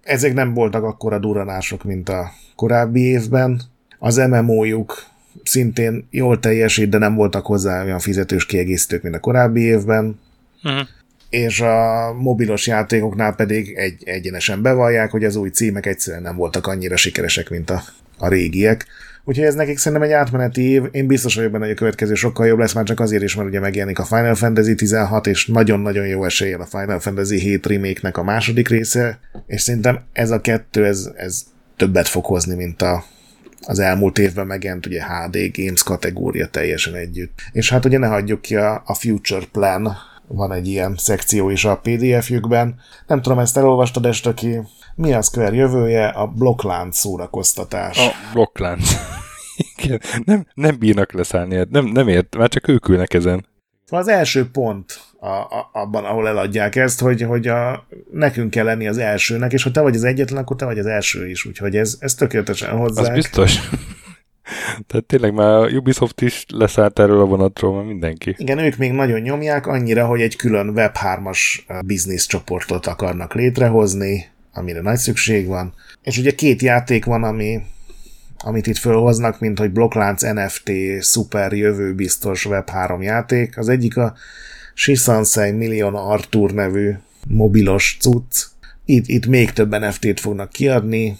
ezek 0.03 0.33
nem 0.33 0.53
voltak 0.53 0.83
akkora 0.83 1.19
duranások, 1.19 1.83
mint 1.83 2.09
a 2.09 2.31
korábbi 2.55 3.01
évben. 3.01 3.61
Az 3.99 4.17
MMO-juk 4.17 5.03
szintén 5.43 6.07
jól 6.09 6.39
teljesít, 6.39 6.89
de 6.89 6.97
nem 6.97 7.15
voltak 7.15 7.45
hozzá 7.45 7.83
olyan 7.83 7.99
fizetős 7.99 8.45
kiegészítők, 8.45 9.03
mint 9.03 9.15
a 9.15 9.19
korábbi 9.19 9.61
évben. 9.61 10.19
Uh-huh. 10.63 10.87
És 11.29 11.61
a 11.61 12.13
mobilos 12.13 12.67
játékoknál 12.67 13.35
pedig 13.35 13.73
egy, 13.75 14.03
egyenesen 14.05 14.61
bevallják, 14.61 15.11
hogy 15.11 15.23
az 15.23 15.35
új 15.35 15.49
címek 15.49 15.85
egyszerűen 15.85 16.23
nem 16.23 16.35
voltak 16.35 16.67
annyira 16.67 16.95
sikeresek, 16.95 17.49
mint 17.49 17.69
a, 17.69 17.83
a 18.17 18.27
régiek. 18.27 18.85
Úgyhogy 19.23 19.45
ez 19.45 19.55
nekik 19.55 19.77
szerintem 19.77 20.07
egy 20.07 20.13
átmeneti 20.13 20.61
év. 20.61 20.83
Én 20.91 21.07
biztos 21.07 21.35
vagyok 21.35 21.51
benne, 21.51 21.63
hogy 21.63 21.73
a 21.73 21.77
következő 21.77 22.13
sokkal 22.13 22.47
jobb 22.47 22.59
lesz, 22.59 22.73
már 22.73 22.83
csak 22.83 22.99
azért 22.99 23.23
is, 23.23 23.35
mert 23.35 23.47
ugye 23.47 23.59
megjelenik 23.59 23.99
a 23.99 24.05
Final 24.05 24.35
Fantasy 24.35 24.75
16, 24.75 25.27
és 25.27 25.45
nagyon-nagyon 25.45 26.07
jó 26.07 26.25
eséllyel 26.25 26.61
a 26.61 26.65
Final 26.65 26.99
Fantasy 26.99 27.39
7 27.39 27.65
remake 27.65 28.09
a 28.11 28.23
második 28.23 28.69
része, 28.69 29.19
és 29.47 29.61
szerintem 29.61 29.99
ez 30.13 30.31
a 30.31 30.41
kettő, 30.41 30.85
ez, 30.85 31.09
ez 31.15 31.43
többet 31.77 32.07
fog 32.07 32.25
hozni, 32.25 32.55
mint 32.55 32.81
a, 32.81 33.03
az 33.61 33.79
elmúlt 33.79 34.19
évben 34.19 34.47
megjelent 34.47 34.85
ugye 34.85 35.03
HD 35.03 35.37
Games 35.53 35.83
kategória 35.83 36.47
teljesen 36.47 36.95
együtt. 36.95 37.39
És 37.51 37.69
hát 37.69 37.85
ugye 37.85 37.97
ne 37.97 38.07
hagyjuk 38.07 38.41
ki 38.41 38.55
a, 38.55 38.83
a 38.85 38.93
Future 38.93 39.45
Plan, 39.51 39.97
van 40.29 40.51
egy 40.51 40.67
ilyen 40.67 40.95
szekció 40.97 41.49
is 41.49 41.65
a 41.65 41.79
PDF-jükben. 41.83 42.79
Nem 43.07 43.21
tudom, 43.21 43.39
ezt 43.39 43.57
elolvastad 43.57 44.05
este 44.05 44.33
ki. 44.33 44.59
Mi 44.95 45.13
a 45.13 45.21
Square 45.21 45.55
jövője? 45.55 46.07
A 46.07 46.27
blokklánc 46.27 46.97
szórakoztatás. 46.97 47.97
A 47.97 48.11
blokklánc. 48.33 48.91
Igen, 49.77 49.99
nem, 50.23 50.45
nem 50.53 50.77
bírnak 50.79 51.11
leszállni, 51.11 51.65
nem, 51.69 51.85
nem 51.85 52.07
ért, 52.07 52.37
már 52.37 52.49
csak 52.49 52.67
ők 52.67 52.87
ülnek 52.87 53.13
ezen. 53.13 53.45
Szóval 53.85 54.05
az 54.05 54.11
első 54.11 54.49
pont 54.51 54.99
a, 55.19 55.27
a, 55.27 55.69
abban, 55.73 56.05
ahol 56.05 56.27
eladják 56.27 56.75
ezt, 56.75 56.99
hogy, 56.99 57.21
hogy 57.21 57.47
a, 57.47 57.87
nekünk 58.11 58.49
kell 58.49 58.65
lenni 58.65 58.87
az 58.87 58.97
elsőnek, 58.97 59.53
és 59.53 59.63
ha 59.63 59.71
te 59.71 59.81
vagy 59.81 59.95
az 59.95 60.03
egyetlen, 60.03 60.41
akkor 60.41 60.55
te 60.55 60.65
vagy 60.65 60.79
az 60.79 60.85
első 60.85 61.29
is, 61.29 61.45
úgyhogy 61.45 61.75
ez, 61.75 61.97
ez 61.99 62.15
tökéletesen 62.15 62.77
hozzá. 62.77 63.01
Az 63.01 63.09
biztos. 63.09 63.69
Tehát 64.87 65.05
tényleg 65.05 65.33
már 65.33 65.53
a 65.53 65.67
Ubisoft 65.67 66.21
is 66.21 66.45
leszállt 66.47 66.99
erről 66.99 67.19
a 67.19 67.25
vonatról, 67.25 67.75
már 67.75 67.83
mindenki. 67.83 68.35
Igen, 68.37 68.57
ők 68.57 68.77
még 68.77 68.91
nagyon 68.91 69.19
nyomják, 69.19 69.67
annyira, 69.67 70.05
hogy 70.05 70.21
egy 70.21 70.35
külön 70.35 70.73
Web3-as 70.75 71.39
business 71.85 72.25
csoportot 72.25 72.87
akarnak 72.87 73.33
létrehozni, 73.33 74.25
amire 74.53 74.81
nagy 74.81 74.97
szükség 74.97 75.47
van. 75.47 75.73
És 76.03 76.17
ugye 76.17 76.31
két 76.31 76.61
játék 76.61 77.05
van, 77.05 77.23
ami, 77.23 77.59
amit 78.37 78.67
itt 78.67 78.77
fölhoznak, 78.77 79.39
mint 79.39 79.59
hogy 79.59 79.71
blokklánc 79.71 80.21
NFT, 80.21 80.71
szuper 80.99 81.53
jövőbiztos 81.53 82.47
Web3 82.49 83.01
játék. 83.01 83.57
Az 83.57 83.69
egyik 83.69 83.97
a 83.97 84.13
Shisansei 84.73 85.51
Million 85.51 85.95
Arthur 85.95 86.51
nevű 86.51 86.91
mobilos 87.27 87.97
cucc. 87.99 88.45
Itt, 88.85 89.07
itt 89.07 89.25
még 89.25 89.51
több 89.51 89.75
NFT-t 89.79 90.19
fognak 90.19 90.49
kiadni, 90.49 91.17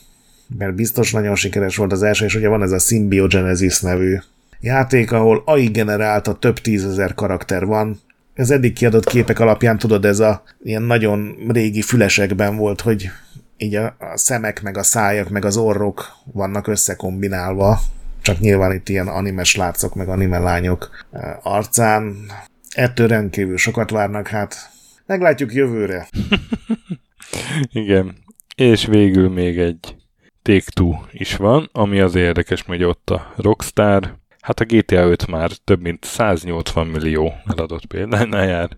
mert 0.57 0.75
biztos 0.75 1.11
nagyon 1.11 1.35
sikeres 1.35 1.75
volt 1.75 1.91
az 1.91 2.03
első, 2.03 2.25
és 2.25 2.35
ugye 2.35 2.47
van 2.47 2.61
ez 2.61 2.71
a 2.71 2.79
Symbiogenesis 2.79 3.81
nevű 3.81 4.17
játék, 4.59 5.11
ahol 5.11 5.41
AI 5.45 5.67
generálta 5.67 6.33
több 6.33 6.59
tízezer 6.59 7.13
karakter 7.13 7.65
van. 7.65 7.99
Ez 8.33 8.49
eddig 8.49 8.73
kiadott 8.73 9.05
képek 9.05 9.39
alapján, 9.39 9.77
tudod, 9.77 10.05
ez 10.05 10.19
a 10.19 10.43
ilyen 10.63 10.81
nagyon 10.81 11.35
régi 11.47 11.81
fülesekben 11.81 12.55
volt, 12.55 12.81
hogy 12.81 13.09
így 13.57 13.75
a, 13.75 13.85
a 13.85 14.17
szemek, 14.17 14.61
meg 14.61 14.77
a 14.77 14.83
szájak, 14.83 15.29
meg 15.29 15.45
az 15.45 15.57
orrok 15.57 16.11
vannak 16.33 16.67
összekombinálva, 16.67 17.79
csak 18.21 18.39
nyilván 18.39 18.73
itt 18.73 18.89
ilyen 18.89 19.07
animes 19.07 19.55
látszok, 19.55 19.95
meg 19.95 20.07
anime 20.07 20.37
lányok 20.37 21.05
arcán. 21.43 22.15
Ettől 22.69 23.07
rendkívül 23.07 23.57
sokat 23.57 23.89
várnak, 23.89 24.27
hát 24.27 24.55
meglátjuk 25.05 25.53
jövőre. 25.53 26.07
Igen. 27.71 28.15
És 28.55 28.85
végül 28.85 29.29
még 29.29 29.59
egy 29.59 29.98
Take-Two 30.49 30.93
is 31.11 31.35
van, 31.35 31.69
ami 31.71 31.99
az 31.99 32.15
érdekes, 32.15 32.61
hogy 32.61 32.83
ott 32.83 33.09
a 33.09 33.33
Rockstar, 33.35 34.17
hát 34.39 34.59
a 34.59 34.65
GTA 34.65 35.09
5 35.09 35.27
már 35.27 35.51
több 35.63 35.81
mint 35.81 36.03
180 36.03 36.87
millió 36.87 37.33
eladott 37.45 37.85
példánál 37.85 38.47
jár. 38.47 38.69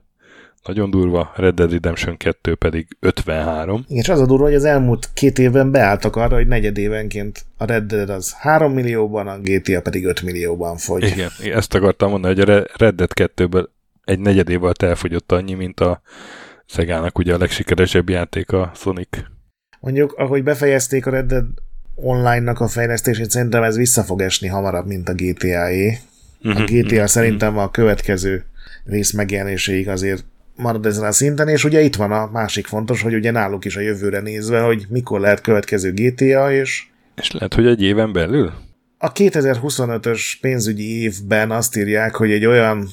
Nagyon 0.64 0.90
durva, 0.90 1.32
Red 1.36 1.56
Dead 1.56 1.72
Redemption 1.72 2.18
2 2.18 2.56
pedig 2.56 2.88
53. 3.00 3.84
Igen, 3.88 4.02
és 4.02 4.10
az 4.10 4.20
a 4.20 4.26
durva, 4.26 4.44
hogy 4.44 4.54
az 4.54 4.64
elmúlt 4.64 5.10
két 5.14 5.40
évben 5.40 5.72
beálltak 5.72 6.16
arra, 6.16 6.36
hogy 6.36 6.48
negyedévenként 6.48 7.46
a 7.58 7.66
Red 7.66 7.84
Dead 7.84 8.10
az 8.10 8.34
3 8.34 8.74
millióban, 8.74 9.28
a 9.28 9.40
GTA 9.40 9.82
pedig 9.82 10.06
5 10.06 10.22
millióban 10.22 10.78
fogy. 10.78 11.04
Igen, 11.04 11.30
ezt 11.54 11.74
akartam 11.74 12.10
mondani, 12.10 12.36
hogy 12.36 12.50
a 12.50 12.66
Red 12.76 12.96
Dead 12.96 13.12
2-ből 13.16 13.68
egy 14.04 14.20
negyedével 14.20 14.74
elfogyott 14.80 15.32
annyi, 15.32 15.54
mint 15.54 15.80
a 15.80 16.02
Szegának 16.66 17.18
ugye 17.18 17.34
a 17.34 17.38
legsikeresebb 17.38 18.10
játék 18.10 18.52
a 18.52 18.72
Sonic. 18.76 19.18
Mondjuk, 19.82 20.14
ahogy 20.14 20.44
befejezték 20.44 21.06
a 21.06 21.10
Red 21.10 21.26
Dead 21.26 21.46
online-nak 21.96 22.60
a 22.60 22.68
fejlesztését, 22.68 23.30
szerintem 23.30 23.64
ez 23.64 23.76
vissza 23.78 24.04
fog 24.04 24.22
esni 24.22 24.48
hamarabb, 24.48 24.88
mint 24.88 25.10
a 25.10 25.14
GTA-é. 25.14 25.98
A 26.44 26.48
mhm, 26.48 26.64
GTA 26.64 26.96
mhm, 26.96 27.06
szerintem 27.06 27.58
a 27.58 27.72
következő 27.72 28.46
rész 28.86 29.12
megjelenéséig 29.12 29.90
azért 29.90 30.24
marad 30.56 30.86
ezen 30.86 31.04
a 31.04 31.12
szinten, 31.12 31.48
és 31.48 31.64
ugye 31.64 31.82
itt 31.82 31.96
van 31.96 32.12
a 32.12 32.30
másik 32.32 32.66
fontos, 32.66 33.02
hogy 33.02 33.14
ugye 33.14 33.32
náluk 33.32 33.66
is 33.66 33.76
a 33.76 33.80
jövőre 33.80 34.20
nézve, 34.20 34.60
hogy 34.60 34.86
mikor 34.90 35.20
lehet 35.20 35.42
következő 35.42 35.92
GTA, 35.94 36.52
és... 36.52 36.86
És 37.16 37.32
lehet, 37.32 37.54
hogy 37.54 37.68
egy 37.68 37.82
éven 37.82 38.14
belül? 38.14 38.52
A 38.98 39.12
2025-ös 39.12 40.22
pénzügyi 40.42 41.02
évben 41.02 41.52
azt 41.52 41.78
írják, 41.78 42.16
hogy 42.16 42.32
egy 42.32 42.46
olyan 42.46 42.90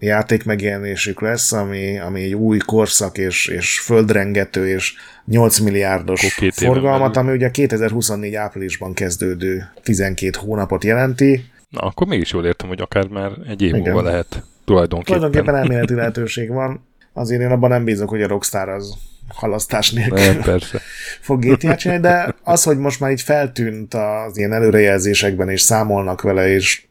játék 0.00 0.44
megjelenésük 0.44 1.20
lesz, 1.20 1.52
ami, 1.52 1.98
ami 1.98 2.22
egy 2.22 2.34
új 2.34 2.58
korszak 2.58 3.18
és, 3.18 3.46
és 3.46 3.80
földrengető 3.80 4.68
és 4.68 4.94
8 5.24 5.58
milliárdos 5.58 6.34
forgalmat, 6.52 7.16
ami 7.16 7.32
ugye 7.32 7.50
2024 7.50 8.34
áprilisban 8.34 8.94
kezdődő 8.94 9.70
12 9.82 10.30
hónapot 10.38 10.84
jelenti. 10.84 11.44
Na, 11.68 11.80
akkor 11.80 12.06
mégis 12.06 12.32
jól 12.32 12.46
értem, 12.46 12.68
hogy 12.68 12.80
akár 12.80 13.06
már 13.06 13.32
egy 13.48 13.62
év 13.62 13.72
múlva 13.72 14.02
lehet 14.02 14.42
tulajdonképpen. 14.64 15.18
Tulajdonképpen 15.18 15.60
elméleti 15.60 15.94
lehetőség 15.94 16.48
van. 16.48 16.88
Azért 17.12 17.40
én 17.42 17.50
abban 17.50 17.70
nem 17.70 17.84
bízok, 17.84 18.08
hogy 18.08 18.22
a 18.22 18.26
Rockstar 18.26 18.68
az 18.68 18.94
halasztás 19.34 19.90
nélkül 19.90 20.18
nem, 20.18 20.40
persze. 20.42 20.80
fog 21.20 21.44
GTA 21.44 21.76
csinálni, 21.76 22.02
de 22.02 22.34
az, 22.42 22.62
hogy 22.62 22.78
most 22.78 23.00
már 23.00 23.10
így 23.10 23.22
feltűnt 23.22 23.94
az 23.94 24.38
ilyen 24.38 24.52
előrejelzésekben, 24.52 25.48
és 25.48 25.60
számolnak 25.60 26.22
vele, 26.22 26.48
és 26.48 26.82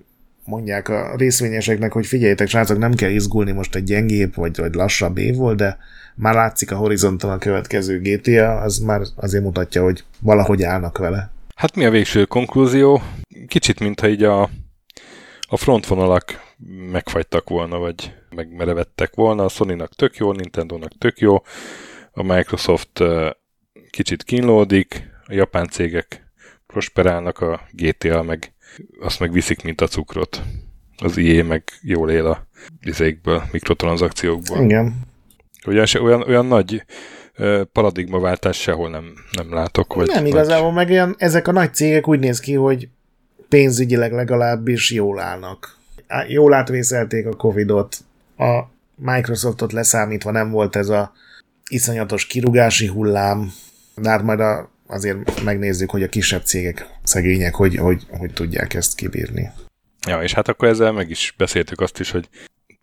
mondják 0.49 0.89
a 0.89 1.15
részvényeseknek, 1.17 1.91
hogy 1.91 2.05
figyeljétek, 2.05 2.47
srácok, 2.47 2.77
nem 2.77 2.93
kell 2.93 3.09
izgulni 3.09 3.51
most 3.51 3.75
egy 3.75 3.83
gyengébb 3.83 4.35
vagy, 4.35 4.57
vagy 4.57 4.73
lassabb 4.73 5.17
év 5.17 5.35
volt, 5.35 5.57
de 5.57 5.77
már 6.15 6.33
látszik 6.33 6.71
a 6.71 6.75
horizonton 6.75 7.31
a 7.31 7.37
következő 7.37 7.99
GTA, 8.01 8.59
az 8.59 8.77
már 8.77 9.01
azért 9.15 9.43
mutatja, 9.43 9.83
hogy 9.83 10.03
valahogy 10.19 10.63
állnak 10.63 10.97
vele. 10.97 11.31
Hát 11.55 11.75
mi 11.75 11.85
a 11.85 11.89
végső 11.89 12.25
konklúzió? 12.25 13.01
Kicsit, 13.47 13.79
mintha 13.79 14.07
így 14.07 14.23
a, 14.23 14.41
a 15.47 15.57
frontvonalak 15.57 16.47
megfagytak 16.91 17.49
volna, 17.49 17.77
vagy 17.77 18.13
megmerevettek 18.35 19.15
volna. 19.15 19.43
A 19.43 19.49
Sony-nak 19.49 19.95
tök 19.95 20.15
jó, 20.15 20.31
Nintendo-nak 20.31 20.91
tök 20.97 21.19
jó, 21.19 21.43
a 22.11 22.23
Microsoft 22.23 23.03
kicsit 23.89 24.23
kínlódik, 24.23 25.09
a 25.25 25.33
japán 25.33 25.67
cégek 25.67 26.27
prosperálnak, 26.67 27.39
a 27.39 27.61
GTA 27.71 28.23
meg 28.23 28.53
azt 28.99 29.19
meg 29.19 29.31
viszik, 29.31 29.63
mint 29.63 29.81
a 29.81 29.87
cukrot. 29.87 30.41
Az 30.97 31.17
IE 31.17 31.43
meg 31.43 31.63
jól 31.81 32.11
él 32.11 32.25
a 32.25 32.47
izékből, 32.81 33.43
mikrotranszakciókból. 33.51 34.63
Igen. 34.63 34.95
Ugye 35.65 35.83
olyan, 36.01 36.21
olyan 36.21 36.45
nagy 36.45 36.85
paradigmaváltás 37.71 38.57
sehol 38.57 38.89
nem, 38.89 39.13
nem 39.31 39.53
látok. 39.53 39.93
Vagy, 39.93 40.07
nem 40.07 40.25
igazából, 40.25 40.65
vagy... 40.65 40.75
meg 40.75 40.89
ilyen, 40.89 41.15
ezek 41.17 41.47
a 41.47 41.51
nagy 41.51 41.73
cégek 41.73 42.07
úgy 42.07 42.19
néz 42.19 42.39
ki, 42.39 42.53
hogy 42.53 42.89
pénzügyileg 43.49 44.11
legalábbis 44.11 44.91
jól 44.91 45.19
állnak. 45.19 45.77
Jól 46.27 46.53
átvészelték 46.53 47.25
a 47.25 47.35
Covidot, 47.35 47.97
a 48.37 48.63
Microsoftot 48.95 49.71
leszámítva 49.71 50.31
nem 50.31 50.49
volt 50.49 50.75
ez 50.75 50.89
a 50.89 51.11
iszonyatos 51.69 52.25
kirugási 52.25 52.87
hullám, 52.87 53.51
de 53.95 54.09
hát 54.09 54.23
majd 54.23 54.39
a 54.39 54.69
azért 54.89 55.43
megnézzük, 55.43 55.89
hogy 55.89 56.03
a 56.03 56.09
kisebb 56.09 56.43
cégek, 56.43 56.87
szegények, 57.03 57.55
hogy, 57.55 57.75
hogy, 57.75 58.05
hogy 58.09 58.33
tudják 58.33 58.73
ezt 58.73 58.95
kibírni. 58.95 59.51
Ja, 60.07 60.23
és 60.23 60.33
hát 60.33 60.47
akkor 60.47 60.67
ezzel 60.67 60.91
meg 60.91 61.09
is 61.09 61.33
beszéltük 61.37 61.81
azt 61.81 61.99
is, 61.99 62.11
hogy 62.11 62.29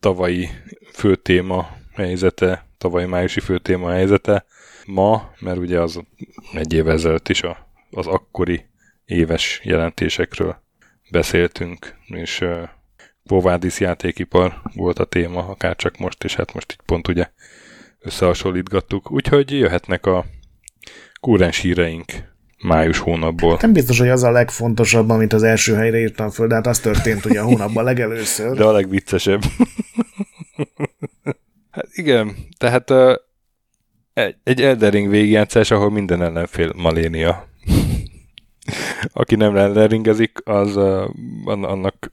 tavalyi 0.01 0.49
főtéma 0.93 1.77
helyzete, 1.95 2.67
tavalyi 2.79 3.07
májusi 3.07 3.41
főtéma 3.41 3.91
helyzete 3.91 4.45
ma, 4.87 5.33
mert 5.39 5.59
ugye 5.59 5.81
az 5.81 6.01
egy 6.53 6.73
év 6.73 6.89
ezelőtt 6.89 7.29
is 7.29 7.43
a, 7.43 7.71
az 7.91 8.07
akkori 8.07 8.65
éves 9.05 9.61
jelentésekről 9.65 10.63
beszéltünk, 11.11 11.95
és 12.07 12.41
uh, 12.41 12.69
Vovádis 13.23 13.81
játékipar 13.81 14.61
volt 14.75 14.99
a 14.99 15.05
téma, 15.05 15.49
akár 15.49 15.77
csak 15.77 15.99
most, 15.99 16.25
és 16.25 16.35
hát 16.35 16.55
most 16.55 16.73
így 16.73 16.81
pont 16.87 17.09
ugye 17.09 17.31
összehasonlítgattuk. 18.01 19.11
Úgyhogy 19.11 19.51
jöhetnek 19.51 20.07
a 20.07 20.25
kúrens 21.21 21.59
híreink 21.59 22.35
május 22.63 22.99
hónapból. 22.99 23.59
Nem 23.61 23.73
biztos, 23.73 23.99
hogy 23.99 24.09
az 24.09 24.23
a 24.23 24.31
legfontosabb, 24.31 25.11
amit 25.11 25.33
az 25.33 25.43
első 25.43 25.75
helyre 25.75 25.99
írtam 25.99 26.31
föl, 26.31 26.47
de 26.47 26.55
hát 26.55 26.67
az 26.67 26.79
történt 26.79 27.25
ugye 27.25 27.41
a 27.41 27.45
hónapban 27.45 27.85
legelőször. 27.85 28.57
De 28.57 28.65
a 28.65 28.73
legviccesebb. 28.73 29.43
hát 31.71 31.89
igen, 31.93 32.37
tehát 32.59 32.91
uh, 32.91 33.15
egy, 34.13 34.37
egy 34.43 34.63
Eldering 34.63 35.09
végigjátszás, 35.09 35.71
ahol 35.71 35.91
minden 35.91 36.23
ellenfél 36.23 36.73
malénia. 36.77 37.49
Aki 39.13 39.35
nem 39.35 39.57
elderingezik, 39.57 40.39
az 40.45 40.77
uh, 40.77 41.11
annak 41.45 42.13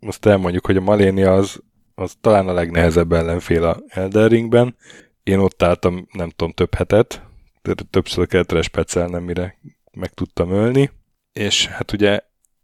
azt 0.00 0.26
elmondjuk, 0.26 0.66
hogy 0.66 0.76
a 0.76 0.80
malénia 0.80 1.34
az, 1.34 1.60
az 1.94 2.14
talán 2.20 2.48
a 2.48 2.52
legnehezebb 2.52 3.12
ellenfél 3.12 3.64
a 3.64 3.82
Elderingben. 3.88 4.76
Én 5.22 5.38
ott 5.38 5.62
álltam, 5.62 6.06
nem 6.12 6.30
tudom, 6.30 6.52
több 6.52 6.74
hetet, 6.74 7.22
többször 7.90 8.26
kellett 8.26 8.52
respecelnem, 8.52 9.22
mire 9.22 9.58
meg 9.92 10.10
tudtam 10.10 10.50
ölni, 10.50 10.90
és 11.32 11.66
hát 11.66 11.92
ugye 11.92 12.20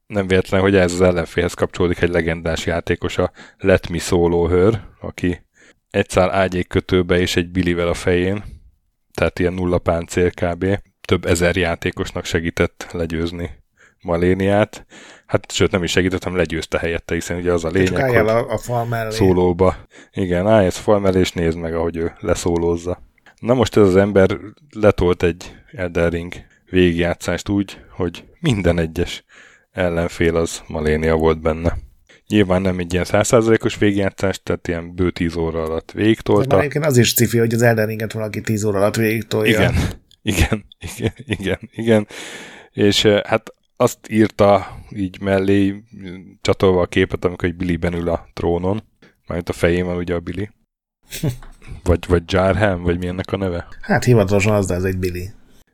nem 0.07 0.27
véletlen, 0.27 0.61
hogy 0.61 0.77
ez 0.77 0.93
az 0.93 1.01
ellenféhez 1.01 1.55
kapcsolódik 1.55 2.01
egy 2.01 2.11
legendás 2.11 2.67
játékos, 2.67 3.19
a 3.19 3.33
Let 3.57 3.89
Me 3.89 3.99
Solo 3.99 4.47
Her, 4.47 4.85
aki 5.01 5.47
egy 5.91 6.09
szál 6.09 6.31
ágyékkötőbe 6.31 7.19
és 7.19 7.37
egy 7.37 7.51
bilivel 7.51 7.89
a 7.89 7.95
fején, 7.95 8.45
tehát 9.15 9.39
ilyen 9.39 9.53
nulla 9.53 9.79
páncél 9.79 10.31
kb. 10.31 10.81
Több 11.01 11.25
ezer 11.25 11.57
játékosnak 11.57 12.25
segített 12.25 12.89
legyőzni 12.93 13.51
Maléniát. 14.01 14.87
Hát 15.27 15.53
sőt, 15.53 15.71
nem 15.71 15.83
is 15.83 15.91
segítettem, 15.91 16.37
legyőzte 16.37 16.79
helyette, 16.79 17.15
hiszen 17.15 17.37
ugye 17.37 17.53
az 17.53 17.65
a 17.65 17.69
lényeg, 17.69 18.09
hogy 18.09 18.17
a, 18.17 18.53
a 18.53 18.59
fal 18.59 18.85
mellé. 18.85 19.11
szólóba. 19.11 19.77
Igen, 20.13 20.47
állj 20.47 20.67
ez 20.67 20.77
fal 20.77 21.01
mellé, 21.01 21.19
és 21.19 21.33
nézd 21.33 21.59
meg, 21.59 21.75
ahogy 21.75 21.97
ő 21.97 22.13
leszólózza. 22.21 23.08
Na 23.41 23.55
most 23.55 23.76
ez 23.76 23.82
az 23.82 23.97
ember 23.97 24.39
letolt 24.70 25.22
egy 25.22 25.57
Elden 25.72 26.11
Ring 26.11 26.34
végigjátszást 26.70 27.49
úgy, 27.49 27.80
hogy 27.91 28.24
minden 28.41 28.78
egyes 28.78 29.24
ellenfél 29.70 30.36
az 30.36 30.62
Malénia 30.66 31.16
volt 31.16 31.41
benne. 31.41 31.78
Nyilván 32.26 32.62
nem 32.62 32.78
egy 32.78 32.93
ilyen 32.93 33.05
százszázalékos 33.05 33.78
végigjátszás, 33.78 34.43
tehát 34.43 34.68
ilyen 34.68 34.95
bő 34.95 35.11
10 35.11 35.36
óra 35.36 35.62
alatt 35.62 35.91
végigtolta. 35.93 36.66
De 36.66 36.86
az 36.86 36.97
is 36.97 37.14
cifi, 37.14 37.39
hogy 37.39 37.55
az 37.55 37.62
Elden 37.62 37.86
Ringet 37.86 38.12
valaki 38.12 38.41
10 38.41 38.64
óra 38.64 38.78
alatt 38.78 38.97
végigtolja. 38.97 39.53
Igen, 39.53 39.74
igen, 40.36 40.64
igen, 40.97 41.12
igen, 41.26 41.59
igen. 41.72 42.07
És 42.72 43.05
eh, 43.05 43.22
hát 43.24 43.55
azt 43.76 43.99
írta 44.09 44.76
így 44.91 45.20
mellé, 45.20 45.82
csatolva 46.41 46.80
a 46.80 46.86
képet, 46.86 47.24
amikor 47.24 47.49
egy 47.49 47.57
Billy 47.57 47.78
ül 47.82 48.09
a 48.09 48.28
trónon, 48.32 48.82
majd 49.26 49.49
a 49.49 49.53
fején 49.53 49.84
van 49.84 49.97
ugye 49.97 50.14
a 50.14 50.20
Billy. 50.20 50.49
Vagy, 51.83 52.05
vagy 52.09 52.23
Jarham, 52.27 52.83
vagy 52.83 52.99
mi 52.99 53.07
ennek 53.07 53.33
a 53.33 53.37
neve? 53.37 53.66
Hát 53.81 54.05
hivatalosan 54.05 54.55
az, 54.55 54.66
de 54.66 54.75
ez 54.75 54.85
egy 54.85 54.99
Billy. 54.99 55.29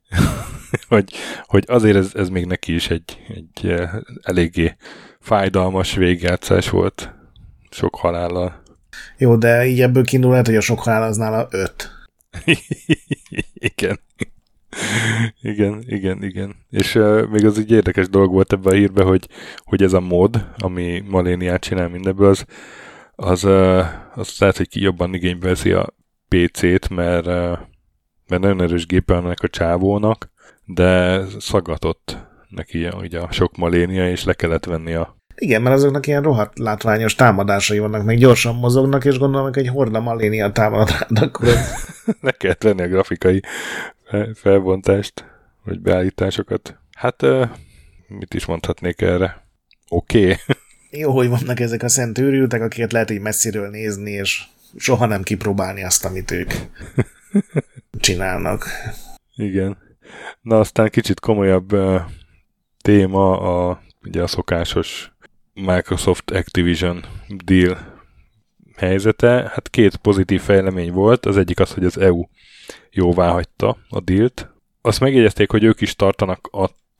hogy, 0.88 1.12
hogy 1.42 1.64
azért 1.66 1.96
ez, 1.96 2.10
ez 2.14 2.28
még 2.28 2.46
neki 2.46 2.74
is 2.74 2.90
egy, 2.90 3.18
egy 3.28 3.70
eh, 3.70 3.90
eléggé 4.22 4.76
fájdalmas 5.20 5.94
végjátszás 5.94 6.70
volt. 6.70 7.14
Sok 7.70 7.94
halállal. 7.96 8.62
Jó, 9.18 9.36
de 9.36 9.66
így 9.66 9.80
ebből 9.80 10.04
kiindul 10.04 10.30
lehet, 10.30 10.46
hogy 10.46 10.56
a 10.56 10.60
sok 10.60 10.80
halál 10.80 11.02
az 11.02 11.16
nála 11.16 11.48
öt. 11.50 11.90
igen. 13.74 14.00
igen, 15.42 15.84
igen, 15.86 16.22
igen. 16.22 16.54
És 16.70 16.94
uh, 16.94 17.26
még 17.26 17.46
az 17.46 17.58
egy 17.58 17.70
érdekes 17.70 18.08
dolog 18.08 18.32
volt 18.32 18.52
ebben 18.52 18.72
a 18.72 18.76
hírben, 18.76 19.06
hogy, 19.06 19.28
hogy 19.64 19.82
ez 19.82 19.92
a 19.92 20.00
mod, 20.00 20.46
ami 20.58 21.02
Maléniát 21.08 21.60
csinál 21.60 21.88
mindebből, 21.88 22.28
az 22.28 22.44
az, 23.16 23.44
az 24.14 24.36
lehet, 24.38 24.56
hogy 24.56 24.68
ki 24.68 24.80
jobban 24.80 25.14
igénybe 25.14 25.48
veszi 25.48 25.72
a 25.72 25.94
PC-t, 26.28 26.88
mert, 26.88 27.26
mert 28.26 28.42
nagyon 28.42 28.62
erős 28.62 28.86
gépe 28.86 29.14
ennek 29.14 29.42
a 29.42 29.48
csávónak, 29.48 30.30
de 30.64 31.20
szagatott 31.38 32.16
neki 32.48 32.88
ugye 32.88 33.20
a 33.20 33.32
sok 33.32 33.56
malénia, 33.56 34.10
és 34.10 34.24
le 34.24 34.34
kellett 34.34 34.64
venni 34.64 34.94
a 34.94 35.16
igen, 35.36 35.62
mert 35.62 35.74
azoknak 35.74 36.06
ilyen 36.06 36.22
rohadt 36.22 36.58
látványos 36.58 37.14
támadásai 37.14 37.78
vannak, 37.78 38.04
meg 38.04 38.18
gyorsan 38.18 38.54
mozognak, 38.54 39.04
és 39.04 39.18
gondolom, 39.18 39.46
hogy 39.46 39.58
egy 39.58 39.68
horda 39.68 40.00
malénia 40.00 40.52
támad 40.52 40.90
rád, 40.90 41.18
akkor... 41.22 41.48
Le 42.20 42.30
kellett 42.30 42.62
venni 42.62 42.82
a 42.82 42.88
grafikai 42.88 43.42
felbontást, 44.34 45.24
vagy 45.64 45.80
beállításokat. 45.80 46.78
Hát, 46.96 47.26
mit 48.08 48.34
is 48.34 48.44
mondhatnék 48.44 49.00
erre? 49.00 49.46
Oké. 49.88 50.22
Okay. 50.22 50.36
Jó, 50.96 51.10
hogy 51.10 51.28
vannak 51.28 51.60
ezek 51.60 51.82
a 51.82 51.88
szent 51.88 52.18
őrültek, 52.18 52.62
akiket 52.62 52.92
lehet 52.92 53.10
így 53.10 53.20
messziről 53.20 53.68
nézni, 53.68 54.10
és 54.10 54.42
soha 54.76 55.06
nem 55.06 55.22
kipróbálni 55.22 55.84
azt, 55.84 56.04
amit 56.04 56.30
ők 56.30 56.52
csinálnak. 58.00 58.66
Igen. 59.34 59.78
Na 60.40 60.58
aztán 60.58 60.90
kicsit 60.90 61.20
komolyabb 61.20 61.72
uh, 61.72 62.00
téma 62.80 63.40
a, 63.40 63.82
ugye 64.02 64.22
a 64.22 64.26
szokásos 64.26 65.12
Microsoft 65.54 66.30
Activision 66.30 67.04
deal 67.44 68.02
helyzete. 68.76 69.50
Hát 69.54 69.70
két 69.70 69.96
pozitív 69.96 70.40
fejlemény 70.40 70.92
volt. 70.92 71.26
Az 71.26 71.36
egyik 71.36 71.60
az, 71.60 71.72
hogy 71.72 71.84
az 71.84 71.98
EU 71.98 72.24
jóvá 72.90 73.30
hagyta 73.30 73.76
a 73.88 74.00
dílt. 74.00 74.48
Azt 74.80 75.00
megjegyezték, 75.00 75.50
hogy 75.50 75.64
ők 75.64 75.80
is 75.80 75.94
tartanak 75.94 76.48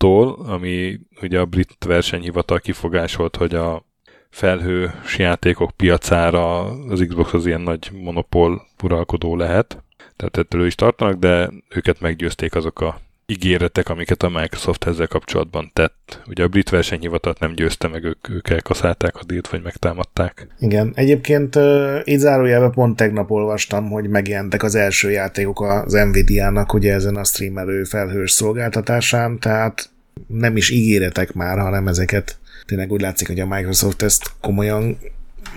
attól, 0.05 0.47
ami 0.47 1.01
ugye 1.23 1.39
a 1.39 1.45
brit 1.45 1.77
versenyhivatal 1.87 2.59
kifogásolt, 2.59 3.37
hogy 3.37 3.55
a 3.55 3.85
felhős 4.31 5.19
játékok 5.19 5.71
piacára 5.71 6.61
az 6.89 7.05
Xbox 7.09 7.33
az 7.33 7.47
ilyen 7.47 7.61
nagy 7.61 7.91
monopól 7.93 8.67
uralkodó 8.83 9.37
lehet. 9.37 9.83
Tehát 10.17 10.37
ettől 10.37 10.67
is 10.67 10.75
tartanak, 10.75 11.19
de 11.19 11.51
őket 11.75 12.01
meggyőzték 12.01 12.55
azok 12.55 12.81
a 12.81 13.01
ígéretek, 13.27 13.89
amiket 13.89 14.23
a 14.23 14.29
Microsoft 14.29 14.87
ezzel 14.87 15.07
kapcsolatban 15.07 15.71
tett. 15.73 16.23
Ugye 16.27 16.45
a 16.45 16.49
brit 16.49 16.71
versenyhivatat 16.71 17.39
nem 17.39 17.55
győzte 17.55 17.89
meg, 17.89 18.05
ők, 18.05 18.29
ők 18.29 18.51
elkaszálták 18.51 19.17
a 19.17 19.25
dílt, 19.25 19.49
vagy 19.49 19.63
megtámadták. 19.63 20.47
Igen, 20.59 20.93
egyébként 20.95 21.59
így 22.05 22.19
zárójelben 22.19 22.71
pont 22.71 22.97
tegnap 22.97 23.31
olvastam, 23.31 23.91
hogy 23.91 24.09
megjelentek 24.09 24.63
az 24.63 24.75
első 24.75 25.11
játékok 25.11 25.61
az 25.61 25.93
Nvidia-nak 25.93 26.73
ugye 26.73 26.93
ezen 26.93 27.17
a 27.17 27.25
streamelő 27.25 27.85
felhős 27.85 28.31
szolgáltatásán, 28.31 29.39
tehát 29.39 29.93
nem 30.27 30.57
is 30.57 30.71
ígéretek 30.71 31.33
már, 31.33 31.59
hanem 31.59 31.89
ezeket 31.89 32.39
tényleg 32.67 32.93
úgy 32.93 33.01
látszik, 33.01 33.27
hogy 33.27 33.41
a 33.41 33.47
Microsoft 33.47 34.03
ezt 34.03 34.33
komolyan 34.41 34.99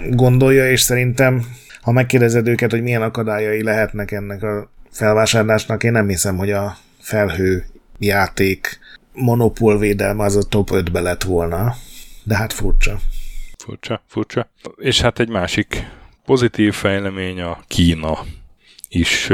gondolja, 0.09 0.71
és 0.71 0.81
szerintem 0.81 1.45
ha 1.81 1.91
megkérdezed 1.91 2.47
őket, 2.47 2.71
hogy 2.71 2.81
milyen 2.81 3.01
akadályai 3.01 3.63
lehetnek 3.63 4.11
ennek 4.11 4.43
a 4.43 4.69
felvásárlásnak, 4.91 5.83
én 5.83 5.91
nem 5.91 6.07
hiszem, 6.07 6.37
hogy 6.37 6.51
a 6.51 6.77
felhő 6.99 7.65
játék 7.99 8.79
monopól 9.13 9.79
védelme 9.79 10.23
az 10.23 10.35
a 10.35 10.43
top 10.43 10.69
5-be 10.73 10.99
lett 10.99 11.23
volna. 11.23 11.75
De 12.23 12.35
hát 12.35 12.53
furcsa. 12.53 12.99
Furcsa, 13.63 14.03
furcsa. 14.07 14.49
És 14.77 15.01
hát 15.01 15.19
egy 15.19 15.29
másik 15.29 15.83
pozitív 16.25 16.73
fejlemény 16.73 17.41
a 17.41 17.59
Kína 17.67 18.17
is 18.89 19.29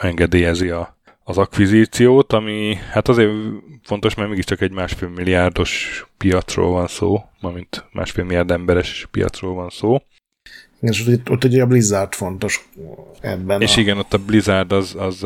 engedélyezi 0.00 0.68
a, 0.68 0.97
az 1.28 1.38
akvizíciót, 1.38 2.32
ami 2.32 2.78
hát 2.90 3.08
azért 3.08 3.30
fontos, 3.82 4.14
mert 4.14 4.28
mégiscsak 4.28 4.60
egy 4.60 4.70
másfél 4.70 5.08
milliárdos 5.08 6.04
piacról 6.16 6.70
van 6.72 6.86
szó, 6.86 7.24
mint 7.40 7.84
másfél 7.92 8.24
milliárd 8.24 8.50
emberes 8.50 9.08
piacról 9.10 9.54
van 9.54 9.68
szó. 9.68 10.02
És 10.80 11.06
ott, 11.06 11.30
ott 11.30 11.44
ugye 11.44 11.62
a 11.62 11.66
Blizzard 11.66 12.14
fontos 12.14 12.68
ebben. 13.20 13.60
És 13.60 13.76
a... 13.76 13.80
igen, 13.80 13.98
ott 13.98 14.14
a 14.14 14.18
Blizzard 14.18 14.72
az, 14.72 14.94
az, 14.98 15.22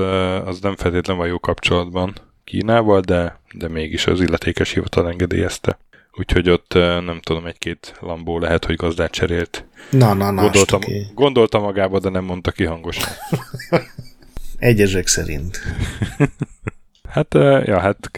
az 0.46 0.61
nem 0.61 0.76
feltétlenül 0.76 1.22
van 1.22 1.30
jó 1.30 1.38
kapcsolatban 1.38 2.14
Kínával, 2.44 3.00
de, 3.00 3.40
de 3.53 3.68
mégis 3.68 4.07
az 4.07 4.20
illetékes 4.20 4.72
hivatal 4.72 5.09
engedélyezte. 5.09 5.78
Úgyhogy 6.18 6.50
ott 6.50 6.72
nem 7.05 7.20
tudom, 7.22 7.46
egy-két 7.46 7.94
lambó 8.00 8.38
lehet, 8.38 8.64
hogy 8.64 8.76
gazdát 8.76 9.11
cserélt. 9.11 9.64
Na, 9.90 10.14
na, 10.14 10.30
na, 10.30 10.42
gondolta, 10.42 10.78
gondolta 11.14 11.59
magába, 11.59 11.98
de 11.98 12.09
nem 12.09 12.24
mondta 12.24 12.50
ki 12.50 12.64
hangosan. 12.64 13.09
Egyesek 14.63 15.07
szerint. 15.07 15.59
hát, 17.15 17.35
ja, 17.65 17.81
hát 17.81 18.11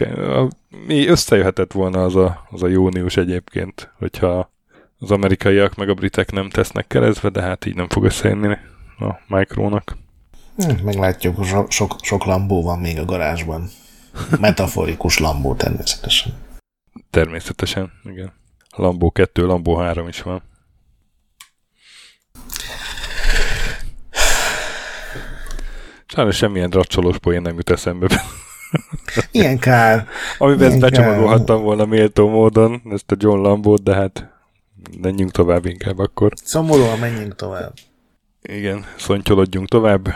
mi 0.87 1.07
összejöhetett 1.07 1.71
volna 1.71 2.03
az 2.03 2.15
a, 2.15 2.47
az 2.49 2.63
a 2.63 2.67
június 2.67 3.17
egyébként, 3.17 3.91
hogyha 3.97 4.51
az 4.99 5.11
amerikaiak 5.11 5.75
meg 5.75 5.89
a 5.89 5.93
britek 5.93 6.31
nem 6.31 6.49
tesznek 6.49 6.87
keresztbe, 6.87 7.29
de 7.29 7.41
hát 7.41 7.65
így 7.65 7.75
nem 7.75 7.89
fog 7.89 8.03
összejönni 8.03 8.57
a 8.99 9.13
Micronak. 9.27 9.97
Hm, 10.55 10.83
meglátjuk, 10.83 11.45
so, 11.45 11.65
sok, 11.69 11.95
sok 12.01 12.25
lambó 12.25 12.63
van 12.63 12.79
még 12.79 12.99
a 12.99 13.05
garázsban. 13.05 13.69
Metaforikus 14.39 15.17
lambó 15.17 15.55
természetesen. 15.55 16.33
Természetesen, 17.09 17.91
igen. 18.03 18.33
Lambó 18.75 19.11
2, 19.11 19.45
Lambó 19.45 19.75
3 19.75 20.07
is 20.07 20.21
van. 20.21 20.41
Sajnos 26.07 26.35
semmilyen 26.35 26.69
dracsolós 26.69 27.17
poén 27.17 27.41
nem 27.41 27.55
jut 27.55 27.69
eszembe. 27.69 28.07
Ilyen 29.31 29.57
kár. 29.57 30.07
Amiben 30.37 30.71
ezt 30.71 30.79
becsomagolhattam 30.79 31.61
volna 31.61 31.85
méltó 31.85 32.29
módon, 32.29 32.81
ezt 32.89 33.11
a 33.11 33.15
John 33.19 33.39
Lambót, 33.39 33.83
de 33.83 33.95
hát 33.95 34.33
menjünk 35.01 35.31
tovább 35.31 35.65
inkább 35.65 35.99
akkor. 35.99 36.31
Szomorúan 36.43 36.99
menjünk 36.99 37.35
tovább. 37.35 37.73
Igen, 38.41 38.85
szontyolodjunk 38.97 39.67
tovább. 39.67 40.07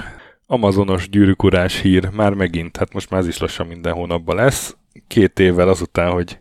Amazonos 0.45 1.09
gyűrűkurás 1.09 1.79
hír 1.79 2.09
már 2.09 2.33
megint, 2.33 2.77
hát 2.77 2.93
most 2.93 3.09
már 3.09 3.19
ez 3.19 3.27
is 3.27 3.37
lassan 3.37 3.67
minden 3.67 3.93
hónapban 3.93 4.35
lesz. 4.35 4.75
Két 5.07 5.39
évvel 5.39 5.69
azután, 5.69 6.11
hogy 6.11 6.39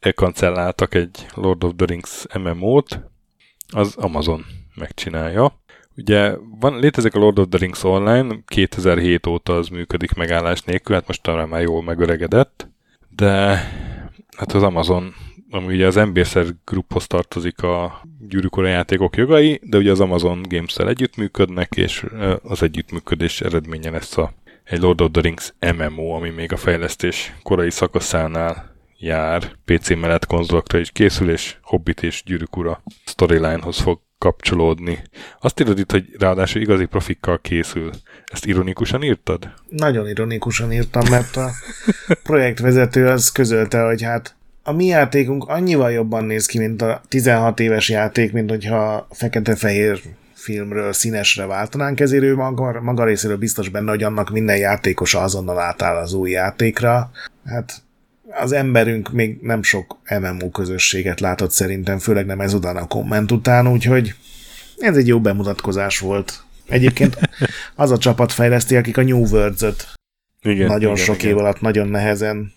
elkancelláltak 0.00 0.94
egy 0.94 1.26
Lord 1.34 1.64
of 1.64 1.72
the 1.76 1.86
Rings 1.86 2.26
MMO-t, 2.38 3.00
az 3.68 3.96
Amazon 3.96 4.44
megcsinálja. 4.74 5.60
Ugye 5.98 6.34
van, 6.60 6.78
létezik 6.78 7.14
a 7.14 7.18
Lord 7.18 7.38
of 7.38 7.46
the 7.48 7.58
Rings 7.58 7.84
Online, 7.84 8.38
2007 8.46 9.26
óta 9.26 9.56
az 9.56 9.68
működik 9.68 10.14
megállás 10.14 10.62
nélkül, 10.62 10.94
hát 10.94 11.06
most 11.06 11.22
talán 11.22 11.48
már 11.48 11.62
jól 11.62 11.82
megöregedett, 11.82 12.68
de 13.16 13.36
hát 14.36 14.52
az 14.52 14.62
Amazon 14.62 15.14
ami 15.50 15.74
ugye 15.74 15.86
az 15.86 15.96
Embracer 15.96 16.46
Grouphoz 16.64 17.06
tartozik 17.06 17.62
a 17.62 18.02
gyűrűkora 18.28 18.68
játékok 18.68 19.16
jogai, 19.16 19.60
de 19.62 19.78
ugye 19.78 19.90
az 19.90 20.00
Amazon 20.00 20.42
Games-tel 20.48 20.88
együttműködnek, 20.88 21.76
és 21.76 22.06
az 22.42 22.62
együttműködés 22.62 23.40
eredménye 23.40 23.90
lesz 23.90 24.16
a, 24.16 24.32
egy 24.64 24.80
Lord 24.80 25.00
of 25.00 25.10
the 25.10 25.22
Rings 25.22 25.54
MMO, 25.76 26.10
ami 26.10 26.30
még 26.30 26.52
a 26.52 26.56
fejlesztés 26.56 27.34
korai 27.42 27.70
szakaszánál 27.70 28.74
jár, 28.98 29.52
PC 29.64 29.88
mellett 29.88 30.26
konzolokra 30.26 30.78
is 30.78 30.90
készül, 30.90 31.30
és 31.30 31.56
Hobbit 31.62 32.02
és 32.02 32.22
gyűrűkura 32.26 32.82
storylinehoz 33.04 33.78
fog 33.78 34.00
kapcsolódni. 34.18 34.98
Azt 35.40 35.60
írod 35.60 35.78
itt, 35.78 35.90
hogy 35.90 36.04
ráadásul 36.18 36.62
igazi 36.62 36.84
profikkal 36.84 37.40
készül. 37.40 37.90
Ezt 38.24 38.46
ironikusan 38.46 39.02
írtad? 39.02 39.52
Nagyon 39.68 40.08
ironikusan 40.08 40.72
írtam, 40.72 41.02
mert 41.10 41.36
a 41.36 41.50
projektvezető 42.22 43.06
az 43.06 43.32
közölte, 43.32 43.82
hogy 43.82 44.02
hát 44.02 44.36
a 44.62 44.72
mi 44.72 44.84
játékunk 44.84 45.44
annyival 45.44 45.92
jobban 45.92 46.24
néz 46.24 46.46
ki, 46.46 46.58
mint 46.58 46.82
a 46.82 47.00
16 47.08 47.60
éves 47.60 47.88
játék, 47.88 48.32
mint 48.32 48.50
hogyha 48.50 49.06
fekete-fehér 49.10 50.00
filmről 50.34 50.92
színesre 50.92 51.46
váltanánk, 51.46 52.00
ezért 52.00 52.22
ő 52.22 52.34
maga, 52.34 52.80
maga 52.80 53.04
részéről 53.04 53.36
biztos 53.36 53.68
benne, 53.68 53.90
hogy 53.90 54.02
annak 54.02 54.30
minden 54.30 54.56
játékosa 54.56 55.20
azonnal 55.20 55.58
átáll 55.58 55.96
az 55.96 56.12
új 56.12 56.30
játékra. 56.30 57.10
Hát 57.44 57.82
az 58.30 58.52
emberünk 58.52 59.12
még 59.12 59.38
nem 59.40 59.62
sok 59.62 59.98
MMO 60.20 60.50
közösséget 60.50 61.20
látott 61.20 61.50
szerintem, 61.50 61.98
főleg 61.98 62.26
nem 62.26 62.40
ezután 62.40 62.76
a 62.76 62.86
komment 62.86 63.32
után, 63.32 63.68
úgyhogy 63.68 64.14
ez 64.78 64.96
egy 64.96 65.06
jó 65.06 65.20
bemutatkozás 65.20 65.98
volt. 65.98 66.42
Egyébként 66.68 67.18
az 67.74 67.90
a 67.90 67.98
csapat 67.98 68.32
fejleszti, 68.32 68.76
akik 68.76 68.96
a 68.96 69.02
New 69.02 69.26
Words-öt 69.26 69.86
igen, 70.42 70.66
nagyon 70.66 70.92
igen, 70.92 71.04
sok 71.04 71.18
igen. 71.18 71.30
év 71.30 71.38
alatt 71.38 71.60
nagyon 71.60 71.88
nehezen 71.88 72.52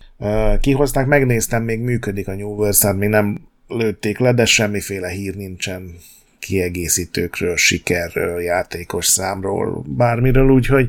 kihozták, 0.60 1.06
megnéztem, 1.06 1.64
még 1.64 1.80
működik 1.80 2.28
a 2.28 2.36
New 2.36 2.50
World, 2.50 2.98
még 2.98 3.10
nem 3.10 3.42
lőtték 3.68 4.18
le, 4.18 4.34
de 4.34 4.46
semmiféle 4.46 5.10
hír 5.10 5.36
nincsen 5.36 5.96
kiegészítőkről, 6.40 7.56
sikerről, 7.56 8.42
játékos 8.42 9.06
számról, 9.06 9.84
bármiről, 9.88 10.50
úgyhogy 10.50 10.88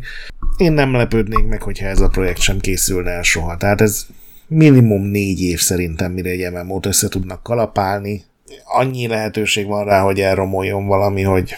én 0.57 0.73
nem 0.73 0.93
lepődnék 0.93 1.47
meg, 1.47 1.63
hogyha 1.63 1.87
ez 1.87 2.01
a 2.01 2.09
projekt 2.09 2.41
sem 2.41 2.59
készülne 2.59 3.11
el 3.11 3.23
soha. 3.23 3.57
Tehát 3.57 3.81
ez 3.81 4.07
minimum 4.53 5.03
négy 5.03 5.41
év 5.41 5.59
szerintem, 5.59 6.13
mire 6.13 6.31
egy 6.31 6.53
MMO-t 6.53 6.87
össze 6.87 7.09
tudnak 7.09 7.43
kalapálni. 7.43 8.25
Annyi 8.65 9.07
lehetőség 9.07 9.67
van 9.67 9.85
rá, 9.85 10.03
hogy 10.03 10.21
elromoljon 10.21 10.87
valami, 10.87 11.23
hogy 11.23 11.55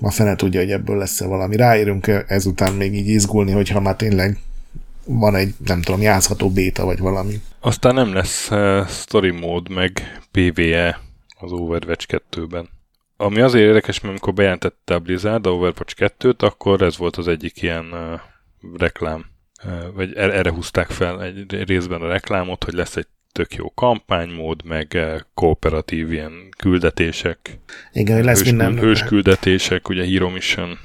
a 0.00 0.10
fene 0.10 0.36
tudja, 0.36 0.60
hogy 0.60 0.70
ebből 0.70 0.96
lesz-e 0.96 1.26
valami. 1.26 1.56
Ráérünk 1.56 2.24
ezután 2.26 2.72
még 2.72 2.94
így 2.94 3.08
izgulni, 3.08 3.50
hogyha 3.50 3.80
már 3.80 3.96
tényleg 3.96 4.38
van 5.04 5.34
egy, 5.34 5.54
nem 5.64 5.82
tudom, 5.82 6.02
játszható 6.02 6.50
béta 6.50 6.84
vagy 6.84 6.98
valami. 6.98 7.40
Aztán 7.60 7.94
nem 7.94 8.14
lesz 8.14 8.50
uh, 8.50 8.86
story 8.88 9.30
mód 9.30 9.68
meg 9.68 10.02
PvE 10.30 11.00
az 11.38 11.52
Overwatch 11.52 12.06
2-ben. 12.30 12.68
Ami 13.16 13.40
azért 13.40 13.66
érdekes, 13.66 14.00
mert 14.00 14.10
amikor 14.10 14.32
bejelentette 14.32 14.94
a 14.94 14.98
Blizzard 14.98 15.46
a 15.46 15.50
Overwatch 15.50 15.94
2-t, 15.98 16.38
akkor 16.38 16.82
ez 16.82 16.96
volt 16.96 17.16
az 17.16 17.28
egyik 17.28 17.62
ilyen 17.62 17.84
uh, 17.92 18.20
reklám 18.76 19.24
vagy 19.94 20.14
er-, 20.14 20.34
erre 20.34 20.50
húzták 20.50 20.90
fel 20.90 21.22
egy 21.22 21.64
részben 21.66 22.02
a 22.02 22.08
reklámot, 22.08 22.64
hogy 22.64 22.74
lesz 22.74 22.96
egy 22.96 23.06
tök 23.32 23.54
jó 23.54 23.72
kampánymód, 23.74 24.64
meg 24.64 24.98
kooperatív 25.34 26.12
ilyen 26.12 26.32
küldetések. 26.58 27.58
Igen, 27.92 28.24
lesz 28.24 28.38
hős, 28.38 28.48
minden... 28.48 28.78
Hős 28.78 29.02
küldetések, 29.02 29.88
ugye 29.88 30.04
Hero 30.04 30.30
Mission. 30.30 30.78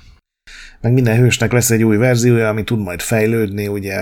Meg 0.82 0.94
minden 0.94 1.18
hősnek 1.18 1.52
lesz 1.52 1.72
egy 1.72 1.84
új 1.84 1.98
verziója, 1.98 2.50
ami 2.50 2.64
tud 2.64 2.80
majd 2.80 3.02
fejlődni, 3.02 3.68
ugye. 3.68 3.98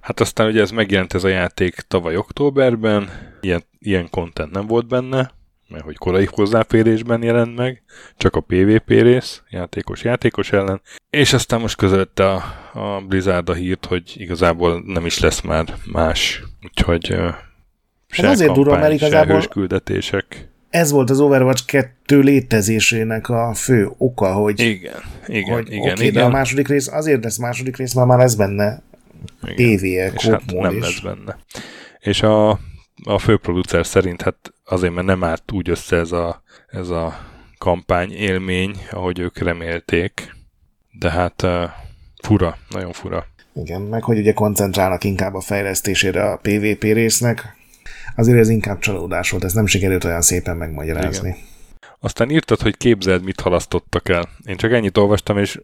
Hát 0.00 0.20
aztán 0.20 0.46
ugye 0.46 0.60
ez 0.60 0.70
megjelent 0.70 1.14
ez 1.14 1.24
a 1.24 1.28
játék 1.28 1.74
tavaly 1.74 2.16
októberben, 2.16 3.08
ilyen, 3.40 3.62
ilyen 3.78 4.10
content 4.10 4.52
nem 4.52 4.66
volt 4.66 4.88
benne, 4.88 5.30
mert 5.68 5.84
hogy 5.84 5.96
korai 5.96 6.28
hozzáférésben 6.30 7.22
jelent 7.22 7.56
meg, 7.56 7.82
csak 8.16 8.36
a 8.36 8.40
PvP 8.40 8.88
rész, 8.88 9.42
játékos-játékos 9.50 10.52
ellen, 10.52 10.80
és 11.10 11.32
aztán 11.32 11.60
most 11.60 11.76
közölte 11.76 12.30
a, 12.30 12.42
a 12.72 13.00
Blizzard 13.08 13.48
a 13.48 13.54
hírt, 13.54 13.86
hogy 13.86 14.12
igazából 14.14 14.82
nem 14.86 15.06
is 15.06 15.18
lesz 15.18 15.40
már 15.40 15.74
más, 15.92 16.42
úgyhogy 16.62 17.12
uh, 17.12 17.34
se 18.08 18.28
azért 18.28 18.46
kampány, 18.46 18.64
durva, 18.64 18.80
mert 18.80 18.92
igazából 18.92 19.42
küldetések. 19.42 20.48
Ez 20.70 20.90
volt 20.90 21.10
az 21.10 21.20
Overwatch 21.20 21.66
2 21.66 22.20
létezésének 22.20 23.28
a 23.28 23.54
fő 23.54 23.90
oka, 23.98 24.32
hogy 24.32 24.60
igen, 24.60 24.94
igen, 25.26 25.54
hogy, 25.54 25.72
igen, 25.72 25.92
okay, 25.92 26.06
igen. 26.06 26.12
de 26.12 26.22
a 26.22 26.28
második 26.28 26.68
rész 26.68 26.88
azért 26.88 27.24
lesz 27.24 27.38
második 27.38 27.76
rész, 27.76 27.94
mert 27.94 28.08
már 28.08 28.18
lesz 28.18 28.34
benne 28.34 28.82
PvE, 29.40 30.12
hát 30.16 30.42
nem 30.52 30.76
is. 30.76 30.80
lesz 30.80 31.00
benne. 31.00 31.38
És 32.00 32.22
a, 32.22 32.60
a 33.04 33.18
főproducer 33.18 33.86
szerint 33.86 34.22
hát 34.22 34.52
azért, 34.64 34.94
mert 34.94 35.06
nem 35.06 35.24
állt 35.24 35.52
úgy 35.52 35.70
össze 35.70 35.96
ez 35.96 36.12
a, 36.12 36.42
ez 36.66 36.88
a 36.88 37.18
kampány 37.58 38.12
élmény, 38.12 38.76
ahogy 38.90 39.18
ők 39.18 39.38
remélték, 39.38 40.34
de 40.98 41.10
hát 41.10 41.42
uh, 41.42 41.64
fura, 42.22 42.56
nagyon 42.70 42.92
fura. 42.92 43.26
Igen, 43.54 43.80
meg 43.80 44.02
hogy 44.02 44.18
ugye 44.18 44.32
koncentrálnak 44.32 45.04
inkább 45.04 45.34
a 45.34 45.40
fejlesztésére 45.40 46.30
a 46.30 46.36
PvP 46.36 46.82
résznek, 46.82 47.56
azért 48.16 48.38
ez 48.38 48.48
inkább 48.48 48.78
csalódás 48.78 49.30
volt, 49.30 49.44
ez 49.44 49.52
nem 49.52 49.66
sikerült 49.66 50.04
olyan 50.04 50.22
szépen 50.22 50.56
megmagyarázni. 50.56 51.28
Igen. 51.28 51.40
Aztán 52.00 52.30
írtad, 52.30 52.60
hogy 52.60 52.76
képzeld, 52.76 53.24
mit 53.24 53.40
halasztottak 53.40 54.08
el. 54.08 54.28
Én 54.46 54.56
csak 54.56 54.72
ennyit 54.72 54.96
olvastam, 54.96 55.38
és 55.38 55.60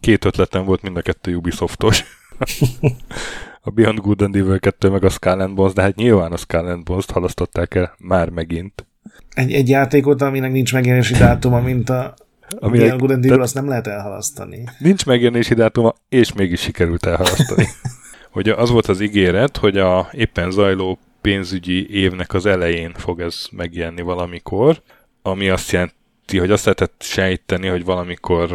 két 0.00 0.24
ötletem 0.24 0.64
volt 0.64 0.82
mind 0.82 0.96
a 0.96 1.02
kettő 1.02 1.36
Ubisoftos. 1.36 2.04
a 3.64 3.70
Beyond 3.70 3.98
Good 3.98 4.22
and 4.22 4.36
Evil 4.36 4.58
2 4.58 4.90
meg 4.90 5.04
a 5.04 5.08
Skull 5.08 5.40
and 5.40 5.54
Bones, 5.54 5.72
de 5.72 5.82
hát 5.82 5.94
nyilván 5.94 6.32
a 6.32 6.36
Skull 6.36 6.66
and 6.66 6.84
Bones-t 6.84 7.10
halasztották 7.10 7.74
el 7.74 7.94
már 7.98 8.28
megint. 8.28 8.86
Egy, 9.34 9.52
egy 9.52 9.68
játékot, 9.68 10.22
aminek 10.22 10.52
nincs 10.52 10.72
megjelenési 10.72 11.14
dátuma, 11.14 11.60
mint 11.60 11.90
a 11.90 12.14
ami 12.58 12.78
Beyond 12.78 13.00
Good 13.00 13.10
and 13.10 13.24
Evil, 13.24 13.40
azt 13.40 13.54
nem 13.54 13.68
lehet 13.68 13.86
elhalasztani. 13.86 14.64
Nincs 14.78 15.06
megjelenési 15.06 15.54
dátuma, 15.54 15.94
és 16.08 16.32
mégis 16.32 16.60
sikerült 16.60 17.06
elhalasztani. 17.06 17.66
hogy 18.34 18.48
az 18.48 18.70
volt 18.70 18.86
az 18.86 19.00
ígéret, 19.00 19.56
hogy 19.56 19.78
a 19.78 20.08
éppen 20.12 20.50
zajló 20.50 20.98
pénzügyi 21.20 21.90
évnek 21.90 22.34
az 22.34 22.46
elején 22.46 22.92
fog 22.94 23.20
ez 23.20 23.46
megjelenni 23.52 24.02
valamikor, 24.02 24.82
ami 25.22 25.48
azt 25.48 25.70
jelenti, 25.70 26.38
hogy 26.38 26.50
azt 26.50 26.64
lehetett 26.64 26.94
sejteni, 26.98 27.66
hogy 27.66 27.84
valamikor 27.84 28.50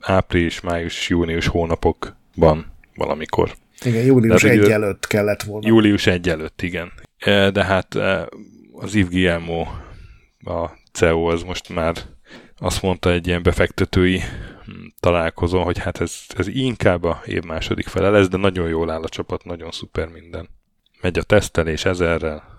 április, 0.00 0.60
május, 0.60 1.08
június 1.08 1.46
hónapokban 1.46 2.72
valamikor. 2.94 3.54
Igen, 3.84 4.04
július 4.04 4.42
De, 4.42 4.50
1 4.50 4.70
előtt 4.70 5.06
kellett 5.06 5.42
volna. 5.42 5.68
Július 5.68 6.06
1 6.06 6.28
előtt, 6.28 6.62
igen. 6.62 6.92
E, 7.18 7.50
de 7.50 7.64
hát 7.64 7.94
e, 7.94 8.28
az 8.72 8.94
Yves 8.94 9.10
Guillermo, 9.10 9.66
a 10.44 10.70
CEO 10.92 11.24
az 11.24 11.42
most 11.42 11.68
már 11.68 11.96
azt 12.58 12.82
mondta 12.82 13.10
egy 13.12 13.26
ilyen 13.26 13.42
befektetői 13.42 14.18
hm, 14.64 14.72
találkozón, 15.00 15.62
hogy 15.62 15.78
hát 15.78 16.00
ez, 16.00 16.12
ez 16.36 16.48
inkább 16.48 17.04
a 17.04 17.22
év 17.24 17.42
második 17.42 17.86
fele 17.86 18.10
lesz, 18.10 18.28
de 18.28 18.36
nagyon 18.36 18.68
jól 18.68 18.90
áll 18.90 19.02
a 19.02 19.08
csapat, 19.08 19.44
nagyon 19.44 19.70
szuper 19.70 20.08
minden. 20.08 20.48
Megy 21.00 21.18
a 21.18 21.22
tesztelés 21.22 21.84
ezerrel. 21.84 22.56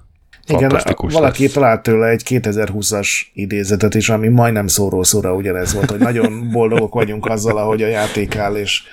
Igen, 0.48 0.82
valaki 0.98 1.44
lesz. 1.44 1.54
talált 1.54 1.84
tőle 1.84 2.08
egy 2.08 2.22
2020-as 2.26 3.10
idézetet 3.34 3.96
is, 3.96 4.10
ami 4.10 4.28
majdnem 4.28 4.68
szóról 4.68 5.04
szóra 5.04 5.34
ugyanez 5.36 5.74
volt, 5.74 5.90
hogy 5.90 6.00
nagyon 6.00 6.50
boldogok 6.52 6.94
vagyunk 6.94 7.26
azzal, 7.26 7.58
ahogy 7.58 7.84
a 7.84 7.88
játék 7.88 8.36
áll, 8.36 8.56
és 8.56 8.84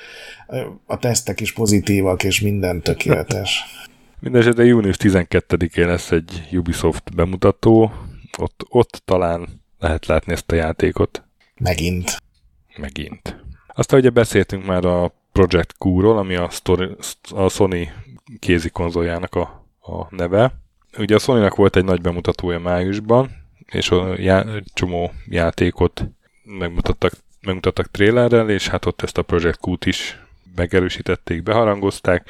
a 0.87 0.99
tesztek 0.99 1.41
is 1.41 1.53
pozitívak, 1.53 2.25
és 2.25 2.41
minden 2.41 2.81
tökéletes. 2.83 3.65
Mindenesetre 4.21 4.65
június 4.65 4.97
12-én 4.99 5.87
lesz 5.87 6.11
egy 6.11 6.49
Ubisoft 6.53 7.15
bemutató, 7.15 7.93
ott, 8.39 8.67
ott 8.69 9.03
talán 9.05 9.49
lehet 9.79 10.07
látni 10.07 10.33
ezt 10.33 10.53
a 10.53 10.55
játékot. 10.55 11.25
Megint. 11.61 12.17
Megint. 12.77 13.45
Aztán 13.67 14.01
ugye 14.01 14.11
beszéltünk 14.11 14.67
már 14.67 14.85
a 14.85 15.15
Project 15.33 15.75
Q-ról, 15.79 16.19
ami 16.19 16.35
a, 16.35 16.49
story, 16.51 16.89
a 17.35 17.49
Sony 17.49 17.91
kézi 18.39 18.71
konzoljának 18.71 19.35
a, 19.35 19.67
a 19.81 20.07
neve. 20.11 20.53
Ugye 20.99 21.15
a 21.15 21.19
sony 21.19 21.51
volt 21.55 21.77
egy 21.77 21.85
nagy 21.85 22.01
bemutatója 22.01 22.59
májusban, 22.59 23.31
és 23.67 23.91
a 23.91 24.15
já, 24.19 24.45
csomó 24.75 25.13
játékot 25.27 26.05
megmutattak, 26.43 27.13
megmutattak 27.41 27.91
trailerrel, 27.91 28.51
és 28.51 28.69
hát 28.69 28.87
ott 28.87 29.03
ezt 29.03 29.19
a 29.19 29.23
Project 29.23 29.59
Q-t 29.67 29.87
is 29.87 30.26
megerősítették, 30.57 31.43
beharangozták. 31.43 32.29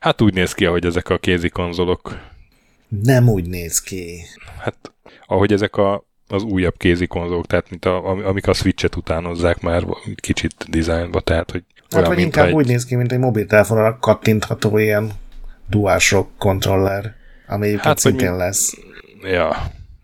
Hát 0.00 0.20
úgy 0.20 0.34
néz 0.34 0.52
ki, 0.52 0.66
ahogy 0.66 0.84
ezek 0.84 1.08
a 1.08 1.18
kézi 1.18 1.48
konzolok. 1.48 2.18
Nem 2.88 3.28
úgy 3.28 3.48
néz 3.48 3.80
ki. 3.80 4.22
Hát 4.58 4.92
ahogy 5.26 5.52
ezek 5.52 5.76
a, 5.76 6.04
az 6.28 6.42
újabb 6.42 6.76
kézi 6.76 7.06
konzolok, 7.06 7.46
tehát 7.46 7.70
mint 7.70 7.84
a, 7.84 8.08
amik 8.08 8.46
a 8.46 8.52
Switch-et 8.52 8.96
utánozzák 8.96 9.60
már 9.60 9.86
kicsit 10.14 10.54
dizájnba, 10.68 11.20
tehát 11.20 11.50
hogy 11.50 11.64
Hát 11.90 12.06
vagy 12.06 12.18
inkább 12.18 12.46
egy... 12.46 12.52
úgy 12.52 12.66
néz 12.66 12.84
ki, 12.84 12.94
mint 12.94 13.12
egy 13.12 13.18
mobiltelefonra 13.18 13.98
kattintható 13.98 14.78
ilyen 14.78 15.10
DualShock 15.68 16.28
kontroller, 16.38 17.14
ami 17.46 17.76
hát, 17.78 17.98
szintén 17.98 18.30
mi... 18.30 18.36
lesz. 18.36 18.78
Ja, 19.22 19.56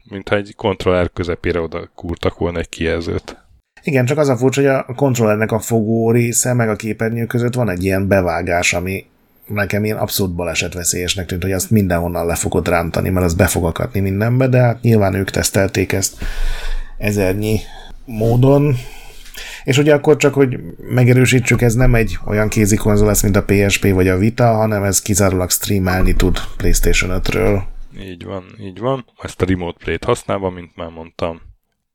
mintha 0.04 0.36
egy 0.36 0.54
kontroller 0.56 1.10
közepére 1.12 1.60
oda 1.60 1.90
kúrtak 1.94 2.38
volna 2.38 2.58
egy 2.58 2.68
kijelzőt. 2.68 3.45
Igen, 3.86 4.04
csak 4.04 4.18
az 4.18 4.28
a 4.28 4.36
furcsa, 4.36 4.60
hogy 4.60 4.70
a 4.86 4.94
kontrollernek 4.94 5.52
a 5.52 5.58
fogó 5.58 6.10
része 6.10 6.52
meg 6.52 6.68
a 6.68 6.76
képernyő 6.76 7.26
között 7.26 7.54
van 7.54 7.70
egy 7.70 7.84
ilyen 7.84 8.08
bevágás, 8.08 8.72
ami 8.72 9.04
nekem 9.46 9.84
ilyen 9.84 9.96
abszolút 9.96 10.34
balesetveszélyesnek 10.34 11.26
tűnt, 11.26 11.42
hogy 11.42 11.52
azt 11.52 11.70
mindenhonnan 11.70 12.26
le 12.26 12.34
fogod 12.34 12.68
rántani, 12.68 13.08
mert 13.08 13.26
az 13.26 13.34
be 13.34 13.46
fog 13.46 13.64
akadni 13.64 14.00
mindenbe, 14.00 14.46
de 14.46 14.58
hát 14.58 14.82
nyilván 14.82 15.14
ők 15.14 15.30
tesztelték 15.30 15.92
ezt 15.92 16.16
ezernyi 16.98 17.60
módon, 18.04 18.76
és 19.64 19.78
ugye 19.78 19.94
akkor 19.94 20.16
csak, 20.16 20.34
hogy 20.34 20.58
megerősítsük, 20.78 21.62
ez 21.62 21.74
nem 21.74 21.94
egy 21.94 22.18
olyan 22.24 22.48
kézi 22.48 22.76
konzol 22.76 23.06
lesz, 23.06 23.22
mint 23.22 23.36
a 23.36 23.44
PSP 23.44 23.92
vagy 23.92 24.08
a 24.08 24.16
Vita, 24.18 24.54
hanem 24.54 24.82
ez 24.82 25.02
kizárólag 25.02 25.50
streamelni 25.50 26.14
tud 26.14 26.38
PlayStation 26.56 27.20
5-ről. 27.22 27.62
Így 28.00 28.24
van, 28.24 28.44
így 28.60 28.78
van. 28.78 29.04
Ezt 29.22 29.42
a 29.42 29.44
Remote 29.44 29.84
Play-t 29.84 30.04
használva, 30.04 30.50
mint 30.50 30.76
már 30.76 30.90
mondtam, 30.90 31.40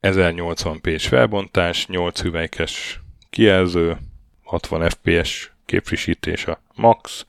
1080p-s 0.02 1.08
felbontás, 1.08 1.88
8 1.88 2.22
hüvelykes 2.22 3.02
kijelző, 3.30 3.98
60 4.44 4.90
fps 4.90 5.52
képfrissítés 5.66 6.46
a 6.46 6.62
max, 6.76 7.26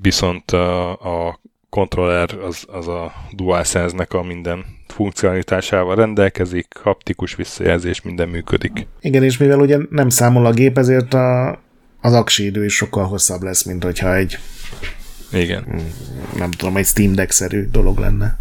viszont 0.00 0.50
a, 0.50 0.90
a 1.28 1.40
kontroller 1.68 2.38
az, 2.38 2.64
az 2.68 2.88
a 2.88 3.12
DualSense-nek 3.32 4.12
a 4.12 4.22
minden 4.22 4.64
funkcionalitásával 4.86 5.94
rendelkezik, 5.94 6.66
haptikus 6.82 7.34
visszajelzés, 7.34 8.02
minden 8.02 8.28
működik. 8.28 8.86
Igen, 9.00 9.22
és 9.22 9.36
mivel 9.36 9.60
ugye 9.60 9.78
nem 9.90 10.08
számol 10.08 10.46
a 10.46 10.52
gép, 10.52 10.78
ezért 10.78 11.14
a, 11.14 11.50
az 12.00 12.12
aksi 12.12 12.44
idő 12.44 12.64
is 12.64 12.74
sokkal 12.74 13.04
hosszabb 13.04 13.42
lesz, 13.42 13.64
mint 13.64 13.84
hogyha 13.84 14.14
egy 14.14 14.38
igen. 15.32 15.82
Nem 16.36 16.50
tudom, 16.50 16.76
egy 16.76 16.86
Steam 16.86 17.14
Deck-szerű 17.14 17.68
dolog 17.70 17.98
lenne. 17.98 18.38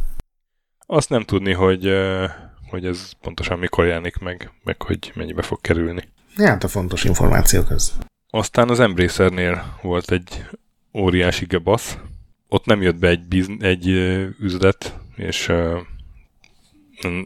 Azt 0.85 1.09
nem 1.09 1.23
tudni, 1.23 1.53
hogy 1.53 1.91
hogy 2.75 2.85
ez 2.85 3.11
pontosan 3.21 3.59
mikor 3.59 3.85
jelenik 3.85 4.17
meg, 4.17 4.51
meg 4.63 4.81
hogy 4.81 5.11
mennyibe 5.15 5.41
fog 5.41 5.61
kerülni. 5.61 6.03
Ja, 6.37 6.47
hát 6.47 6.63
a 6.63 6.67
fontos 6.67 7.03
információk 7.03 7.69
az. 7.69 7.97
Aztán 8.29 8.69
az 8.69 8.79
Embracernél 8.79 9.77
volt 9.81 10.11
egy 10.11 10.45
óriási 10.93 11.45
gebasz. 11.45 11.97
Ott 12.47 12.65
nem 12.65 12.81
jött 12.81 12.95
be 12.95 13.07
egy, 13.07 13.27
bizn- 13.27 13.63
egy 13.63 13.87
üzlet, 14.39 14.99
és 15.15 15.51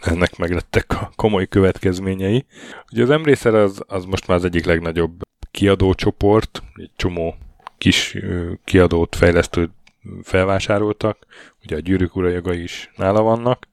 ennek 0.02 0.38
meglettek 0.38 0.92
a 0.92 1.12
komoly 1.16 1.48
következményei. 1.48 2.46
Ugye 2.92 3.04
az 3.04 3.10
Embracer 3.10 3.56
az, 3.56 3.84
az 3.88 4.06
most 4.06 4.28
már 4.28 4.38
az 4.38 4.46
egyik 4.46 4.66
legnagyobb 4.66 5.22
kiadócsoport, 5.52 6.64
egy 6.76 6.92
csomó 6.96 7.36
kis 7.78 8.18
kiadót, 8.64 9.16
fejlesztőt 9.16 9.72
felvásároltak, 10.24 11.18
ugye 11.64 11.76
a 11.76 11.80
gyűrűk 11.80 12.16
ura 12.16 12.54
is 12.54 12.92
nála 12.96 13.22
vannak, 13.22 13.68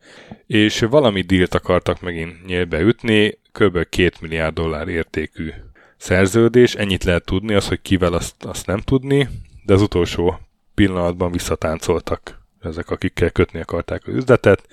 és 0.47 0.81
valami 0.81 1.20
dílt 1.20 1.55
akartak 1.55 2.01
megint 2.01 2.47
nyílbe 2.47 2.81
ütni, 2.81 3.39
kb. 3.53 3.89
2 3.89 4.11
milliárd 4.20 4.55
dollár 4.55 4.89
értékű 4.89 5.51
szerződés, 5.97 6.74
ennyit 6.74 7.05
lehet 7.05 7.24
tudni, 7.24 7.55
az, 7.55 7.68
hogy 7.68 7.83
kivel 7.83 8.12
azt, 8.12 8.45
azt 8.45 8.66
nem 8.66 8.79
tudni, 8.79 9.29
de 9.64 9.72
az 9.72 9.83
utolsó 9.83 10.39
pillanatban 10.74 11.33
visszatáncoltak 11.33 12.41
ezek, 12.61 12.91
akikkel 12.91 13.31
kötni 13.31 13.61
akarták 13.61 14.07
az 14.07 14.14
üzletet, 14.14 14.66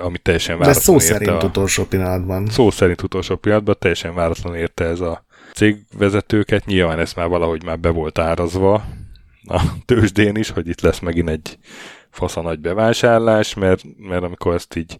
ami 0.00 0.18
teljesen 0.18 0.58
váratlan 0.58 0.74
De 0.74 0.80
szó 0.80 0.98
szerint 0.98 1.42
a, 1.42 1.46
utolsó 1.46 1.84
pillanatban. 1.84 2.46
Szó 2.46 2.70
szerint 2.70 3.02
utolsó 3.02 3.36
pillanatban 3.36 3.76
teljesen 3.78 4.14
váratlan 4.14 4.54
érte 4.54 4.84
ez 4.84 5.00
a 5.00 5.24
cégvezetőket, 5.54 6.66
nyilván 6.66 6.98
ez 6.98 7.12
már 7.12 7.28
valahogy 7.28 7.64
már 7.64 7.78
be 7.78 7.88
volt 7.88 8.18
árazva, 8.18 8.84
a 9.46 9.62
tőzsdén 9.84 10.36
is, 10.36 10.50
hogy 10.50 10.68
itt 10.68 10.80
lesz 10.80 10.98
megint 10.98 11.28
egy 11.28 11.58
fasz 12.10 12.34
nagy 12.34 12.60
bevásárlás, 12.60 13.54
mert, 13.54 13.82
mert 13.96 14.22
amikor 14.22 14.54
ezt 14.54 14.76
így 14.76 14.98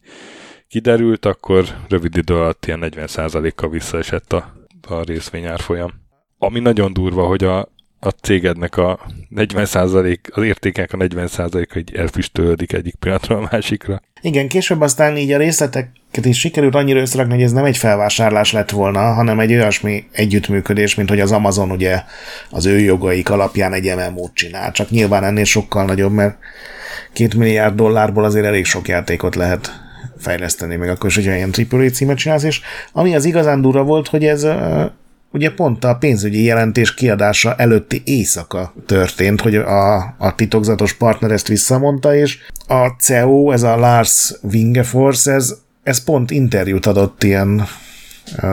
kiderült, 0.69 1.25
akkor 1.25 1.65
rövid 1.89 2.17
idő 2.17 2.35
alatt 2.35 2.67
ilyen 2.67 2.83
40%-kal 2.83 3.69
visszaesett 3.69 4.33
a, 4.33 4.67
a 4.89 5.03
részvényárfolyam. 5.03 5.91
Ami 6.39 6.61
nagyon 6.61 6.93
durva, 6.93 7.27
hogy 7.27 7.45
a, 7.45 7.69
a 8.05 8.11
cégednek 8.11 8.77
a 8.77 9.01
40%, 9.37 10.19
az 10.31 10.43
értékek 10.43 10.93
a 10.93 10.97
40%-a 10.97 11.79
így 11.79 11.95
elfüstölődik 11.95 12.73
egyik 12.73 12.95
pillanatra 12.95 13.37
a 13.37 13.49
másikra. 13.51 14.03
Igen, 14.21 14.49
később 14.49 14.81
aztán 14.81 15.17
így 15.17 15.33
a 15.33 15.39
részleteket 15.39 16.25
is 16.25 16.39
sikerült 16.39 16.75
annyira 16.75 17.01
összerakni, 17.01 17.35
hogy 17.35 17.43
ez 17.43 17.53
nem 17.53 17.65
egy 17.65 17.77
felvásárlás 17.77 18.53
lett 18.53 18.71
volna, 18.71 19.01
hanem 19.01 19.41
egy 19.41 19.53
olyasmi 19.53 20.05
együttműködés, 20.13 20.95
mint 20.95 21.09
hogy 21.09 21.21
az 21.21 21.33
Amazon 21.33 21.71
ugye 21.71 22.03
az 22.51 22.67
ő 22.67 22.79
jogaik 22.79 23.31
alapján 23.31 23.73
egy 23.73 23.95
MMO-t 23.97 24.35
csinál. 24.35 24.73
Csak 24.73 24.91
nyilván 24.91 25.25
ennél 25.25 25.45
sokkal 25.45 25.85
nagyobb, 25.85 26.13
mert 26.13 26.39
két 27.13 27.35
milliárd 27.35 27.75
dollárból 27.75 28.25
azért 28.25 28.47
elég 28.47 28.65
sok 28.65 28.89
játékot 28.89 29.35
lehet 29.35 29.71
fejleszteni, 30.19 30.77
meg 30.77 30.89
akkor 30.89 31.09
is, 31.09 31.15
hogy 31.15 31.25
ilyen 31.25 31.55
AAA 31.71 31.91
címet 31.91 32.17
csinálsz, 32.17 32.43
és 32.43 32.61
ami 32.93 33.15
az 33.15 33.25
igazán 33.25 33.61
durva 33.61 33.83
volt, 33.83 34.09
hogy 34.09 34.25
ez 34.25 34.47
ugye 35.33 35.51
pont 35.51 35.85
a 35.85 35.95
pénzügyi 35.95 36.43
jelentés 36.43 36.95
kiadása 36.95 37.55
előtti 37.55 38.03
éjszaka 38.05 38.75
történt, 38.87 39.41
hogy 39.41 39.57
a, 39.57 39.97
a 40.19 40.35
titokzatos 40.37 40.95
partner 40.95 41.31
ezt 41.31 41.49
visszamondta, 41.49 42.15
és 42.15 42.39
a 42.67 42.89
CEO, 42.99 43.51
ez 43.51 43.63
a 43.63 43.77
Lars 43.77 44.35
Wingefors, 44.43 45.27
ez, 45.27 45.55
ez 45.83 46.05
pont 46.05 46.31
interjút 46.31 46.87
adott 46.87 47.23
ilyen 47.23 47.67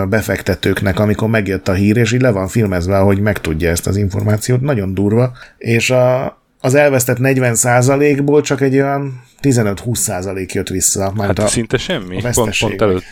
befektetőknek, 0.09 0.99
amikor 0.99 1.29
megjött 1.29 1.67
a 1.67 1.73
hír, 1.73 1.97
és 1.97 2.11
így 2.11 2.21
le 2.21 2.31
van 2.31 2.47
filmezve, 2.47 2.97
hogy 2.97 3.19
megtudja 3.19 3.69
ezt 3.69 3.87
az 3.87 3.97
információt, 3.97 4.61
nagyon 4.61 4.93
durva, 4.93 5.31
és 5.57 5.89
a, 5.89 6.37
az 6.59 6.75
elvesztett 6.75 7.17
40%-ból 7.19 8.41
csak 8.41 8.61
egy 8.61 8.73
olyan 8.73 9.23
15-20% 9.41 10.51
jött 10.51 10.69
vissza. 10.69 11.13
Hát 11.17 11.39
a, 11.39 11.47
szinte 11.47 11.77
semmi. 11.77 12.21
Pont, 12.21 12.59
pont, 12.59 12.81
előtt, 12.81 13.03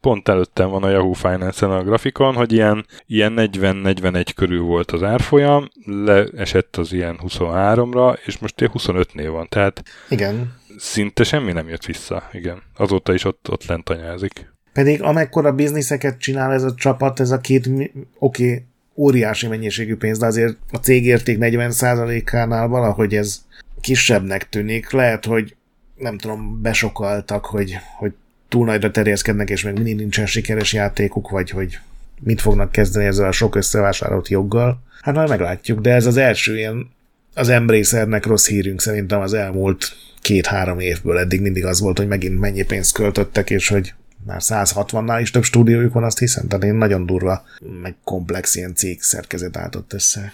pont 0.00 0.28
előttem 0.28 0.68
van 0.68 0.82
a 0.82 0.90
Yahoo 0.90 1.12
Finance-en 1.12 1.70
a 1.70 1.82
grafikon, 1.82 2.34
hogy 2.34 2.52
ilyen, 2.52 2.86
ilyen 3.06 3.34
40-41 3.36 4.26
körül 4.36 4.62
volt 4.62 4.90
az 4.90 5.02
árfolyam, 5.02 5.68
leesett 5.84 6.76
az 6.76 6.92
ilyen 6.92 7.18
23-ra, 7.22 8.18
és 8.24 8.38
most 8.38 8.54
25-nél 8.58 9.28
van, 9.30 9.46
tehát 9.48 9.82
igen. 10.08 10.54
szinte 10.78 11.24
semmi 11.24 11.52
nem 11.52 11.68
jött 11.68 11.84
vissza, 11.84 12.28
igen. 12.32 12.62
Azóta 12.76 13.14
is 13.14 13.24
ott, 13.24 13.50
ott 13.50 13.66
lent 13.66 13.88
anyázik. 13.88 14.52
Pedig 14.72 15.02
amekkora 15.02 15.52
bizniszeket 15.52 16.18
csinál 16.18 16.52
ez 16.52 16.62
a 16.62 16.74
csapat, 16.74 17.20
ez 17.20 17.30
a 17.30 17.38
két, 17.38 17.66
oké, 17.66 18.02
okay, 18.18 18.64
óriási 18.94 19.46
mennyiségű 19.46 19.96
pénz, 19.96 20.18
de 20.18 20.26
azért 20.26 20.56
a 20.72 20.76
cégérték 20.76 21.36
40%-ánál 21.40 22.68
valahogy 22.68 23.14
ez 23.14 23.42
kisebbnek 23.80 24.48
tűnik. 24.48 24.90
Lehet, 24.90 25.24
hogy 25.24 25.56
nem 25.96 26.18
tudom, 26.18 26.62
besokaltak, 26.62 27.44
hogy, 27.44 27.76
hogy 27.96 28.12
túl 28.48 28.66
nagyra 28.66 28.90
terjeszkednek, 28.90 29.50
és 29.50 29.62
még 29.62 29.74
mindig 29.74 29.96
nincsen 29.96 30.26
sikeres 30.26 30.72
játékuk, 30.72 31.30
vagy 31.30 31.50
hogy 31.50 31.78
mit 32.20 32.40
fognak 32.40 32.72
kezdeni 32.72 33.06
ezzel 33.06 33.28
a 33.28 33.32
sok 33.32 33.54
összevásárolt 33.54 34.28
joggal. 34.28 34.82
Hát 35.00 35.14
majd 35.14 35.28
meglátjuk, 35.28 35.80
de 35.80 35.92
ez 35.92 36.06
az 36.06 36.16
első 36.16 36.56
ilyen 36.56 36.90
az 37.34 37.48
Embracernek 37.48 38.26
rossz 38.26 38.48
hírünk 38.48 38.80
szerintem 38.80 39.20
az 39.20 39.34
elmúlt 39.34 39.92
két-három 40.20 40.78
évből 40.78 41.18
eddig 41.18 41.40
mindig 41.40 41.64
az 41.64 41.80
volt, 41.80 41.98
hogy 41.98 42.08
megint 42.08 42.40
mennyi 42.40 42.62
pénzt 42.62 42.94
költöttek, 42.94 43.50
és 43.50 43.68
hogy 43.68 43.94
már 44.26 44.40
160-nál 44.40 45.18
is 45.20 45.30
több 45.30 45.42
stúdiójuk 45.42 45.92
van, 45.92 46.04
azt 46.04 46.18
hiszem, 46.18 46.48
tehát 46.48 46.64
én 46.64 46.74
nagyon 46.74 47.06
durva, 47.06 47.44
meg 47.82 47.96
komplex 48.04 48.54
ilyen 48.54 48.74
cég 48.74 49.02
szerkezet 49.02 49.56
álltott 49.56 49.92
össze. 49.92 50.32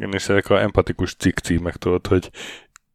Én 0.00 0.12
is 0.12 0.28
ezek 0.28 0.50
a 0.50 0.60
empatikus 0.60 1.14
cikk 1.14 1.38
címek 1.38 1.76
tudod, 1.76 2.06
hogy 2.06 2.30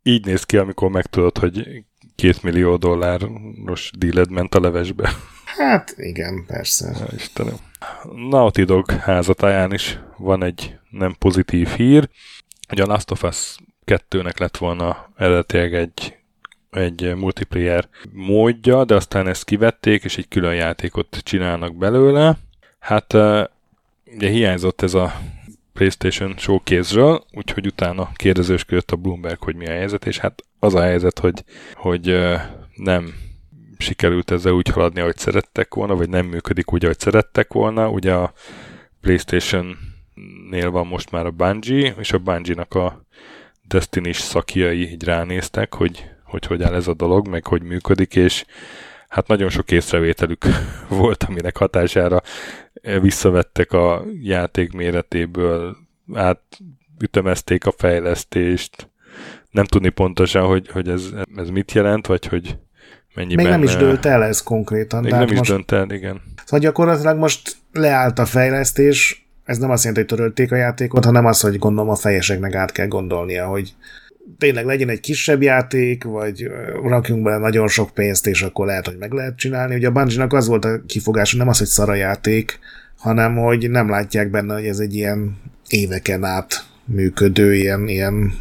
így 0.04 0.26
néz 0.26 0.44
ki, 0.44 0.58
amikor 0.58 0.89
megtudod, 0.89 1.38
hogy 1.38 1.84
két 2.22 2.44
millió 2.44 2.76
dolláros 2.76 3.92
díled 3.98 4.32
ment 4.32 4.56
a 4.56 4.60
levesbe. 4.60 5.12
Hát 5.58 5.94
igen, 5.98 6.46
persze. 6.48 6.92
Ja, 7.00 7.06
Istenem. 7.16 7.56
Naughty 8.30 8.64
Dog 8.64 8.92
házatáján 8.92 9.74
is 9.74 10.00
van 10.18 10.44
egy 10.44 10.78
nem 10.90 11.16
pozitív 11.20 11.68
hír, 11.68 12.10
hogy 12.68 12.82
a 12.82 12.86
Last 12.86 13.12
of 13.12 13.24
Us 13.24 13.58
2-nek 13.86 14.40
lett 14.40 14.58
volna 14.58 15.10
eredetileg 15.18 15.74
egy 15.74 16.16
egy 16.72 17.16
multiplayer 17.16 17.88
módja, 18.12 18.86
de 18.86 18.96
aztán 18.96 19.28
ezt 19.28 19.44
kivették, 19.44 20.04
és 20.04 20.18
egy 20.18 20.28
külön 20.28 20.56
játékot 20.56 21.18
csinálnak 21.24 21.76
belőle. 21.76 22.38
Hát 22.80 23.14
ugye 24.06 24.30
hiányzott 24.30 24.82
ez 24.82 24.94
a 24.94 25.14
PlayStation 25.74 26.38
showcase-ről, 26.38 27.24
úgyhogy 27.32 27.66
utána 27.66 28.12
kérdezősködött 28.14 28.92
a 28.92 28.96
Bloomberg, 28.96 29.44
hogy 29.44 29.56
mi 29.56 29.66
a 29.66 29.72
helyzet, 29.72 30.06
és 30.06 30.18
hát 30.18 30.44
az 30.60 30.76
a 30.76 30.82
helyzet, 30.82 31.20
hogy, 31.20 31.44
hogy 31.74 32.18
nem 32.76 33.14
sikerült 33.78 34.32
ezzel 34.32 34.54
úgy 34.54 34.68
haladni, 34.68 35.00
ahogy 35.02 35.18
szerettek 35.18 35.74
volna, 35.74 35.96
vagy 35.96 36.10
nem 36.10 36.26
működik 36.26 36.74
úgy, 36.74 36.84
ahogy 36.84 37.00
szerettek 37.00 37.54
volna. 37.54 37.90
Ugye 37.90 38.14
a 38.14 38.34
PlayStation-nél 39.02 40.72
van 40.72 40.88
most 40.88 41.12
már 41.12 41.26
a 41.26 41.32
Bungie, 41.32 41.96
és 42.00 42.12
a 42.12 42.18
Bungie-nak 42.18 42.74
a 42.74 43.06
Destiny-s 43.68 44.20
szakjai 44.20 44.92
így 44.92 45.04
ránéztek, 45.04 45.74
hogy 45.74 46.12
hogy 46.32 46.46
hogy 46.46 46.64
áll 46.64 46.74
ez 46.74 46.88
a 46.88 46.94
dolog, 46.94 47.28
meg 47.28 47.46
hogy 47.46 47.62
működik, 47.62 48.16
és 48.16 48.46
hát 49.08 49.28
nagyon 49.28 49.50
sok 49.50 49.72
észrevételük 49.72 50.46
volt, 51.00 51.24
aminek 51.24 51.58
hatására 51.58 52.22
visszavettek 52.82 53.72
a 53.72 54.06
játék 54.22 54.72
méretéből, 54.72 55.78
átütemezték 56.14 57.66
a 57.66 57.74
fejlesztést, 57.78 58.90
nem 59.52 59.66
tudni 59.66 59.90
pontosan, 59.90 60.46
hogy, 60.46 60.70
hogy 60.72 60.90
ez, 60.90 61.10
ez 61.36 61.50
mit 61.50 61.72
jelent, 61.72 62.08
vagy 62.08 62.26
hogy 62.26 62.58
mennyiben... 63.16 63.44
Még 63.46 63.54
nem 63.54 63.64
is 63.64 63.76
dőlt 63.76 64.06
el 64.06 64.24
ez 64.24 64.42
konkrétan. 64.42 65.04
Még 65.04 65.12
nem 65.12 65.28
is 65.28 65.38
most, 65.38 65.50
dönt 65.50 65.72
el, 65.72 65.90
igen. 65.90 66.22
Szóval 66.46 66.60
gyakorlatilag 66.60 67.18
most 67.18 67.56
leállt 67.72 68.20
a 68.20 68.26
fejlesztés, 68.26 69.26
ez 69.44 69.58
nem 69.58 69.70
azt 69.70 69.84
jelenti, 69.84 70.06
hogy 70.08 70.18
törölték 70.18 70.52
a 70.52 70.56
játékot, 70.56 71.06
hanem 71.06 71.26
az, 71.26 71.40
hogy 71.40 71.58
gondolom 71.58 71.90
a 71.90 71.96
fejeseknek 71.96 72.56
át 72.56 72.72
kell 72.72 72.88
gondolnia, 72.88 73.48
hogy 73.48 73.74
tényleg 74.38 74.66
legyen 74.66 74.90
egy 74.90 75.00
kisebb 75.00 75.42
játék, 75.42 76.04
vagy 76.04 76.50
rakjunk 76.84 77.24
bele 77.24 77.38
nagyon 77.38 77.68
sok 77.68 77.90
pénzt, 77.90 78.28
és 78.28 78.42
akkor 78.42 78.66
lehet, 78.66 78.88
hogy 78.88 78.98
meg 78.98 79.12
lehet 79.12 79.38
csinálni. 79.38 79.76
Ugye 79.76 79.88
a 79.88 79.92
bungie 79.92 80.26
az 80.30 80.48
volt 80.48 80.66
a 80.66 80.82
kifogása, 80.88 81.38
nem 81.38 81.48
az, 81.48 81.58
hogy 81.58 81.68
szara 81.68 81.94
játék, 81.94 82.60
hanem 82.98 83.36
hogy 83.36 83.70
nem 83.70 83.90
látják 83.90 84.30
benne, 84.30 84.54
hogy 84.54 84.66
ez 84.66 84.80
egy 84.80 84.96
ilyen 84.96 85.38
éveken 85.68 86.24
át 86.24 86.66
működő, 86.86 87.56
ilyen, 87.56 87.88
ilyen 87.88 88.34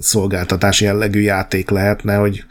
szolgáltatás 0.00 0.80
jellegű 0.80 1.20
játék 1.20 1.70
lehetne, 1.70 2.16
hogy 2.16 2.44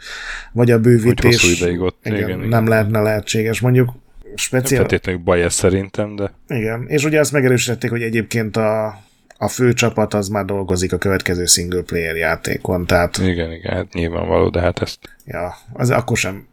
vagy 0.52 0.70
a 0.70 0.78
bővítés 0.78 1.40
hogy 1.40 1.50
ideig 1.50 1.80
ott, 1.80 1.98
igen, 2.04 2.18
igen, 2.18 2.38
nem 2.38 2.46
igen. 2.46 2.64
lehetne 2.64 3.00
lehetséges. 3.00 3.60
Mondjuk 3.60 3.92
speciál... 4.34 4.80
Nem 4.80 4.88
feltétlenül 4.88 5.20
baj 5.20 5.42
ez 5.42 5.54
szerintem, 5.54 6.16
de... 6.16 6.32
Igen, 6.48 6.84
és 6.88 7.04
ugye 7.04 7.20
azt 7.20 7.32
megerősítették, 7.32 7.90
hogy 7.90 8.02
egyébként 8.02 8.56
a 8.56 9.02
a 9.38 9.48
fő 9.48 9.72
csapat 9.72 10.14
az 10.14 10.28
már 10.28 10.44
dolgozik 10.44 10.92
a 10.92 10.98
következő 10.98 11.44
single 11.44 11.82
player 11.82 12.16
játékon, 12.16 12.86
tehát... 12.86 13.18
Igen, 13.18 13.52
igen, 13.52 13.72
hát 13.72 13.92
nyilvánvaló, 13.92 14.48
de 14.48 14.60
hát 14.60 14.78
ezt... 14.82 14.98
Ja, 15.24 15.54
az 15.72 15.90
akkor 15.90 16.16
sem 16.16 16.46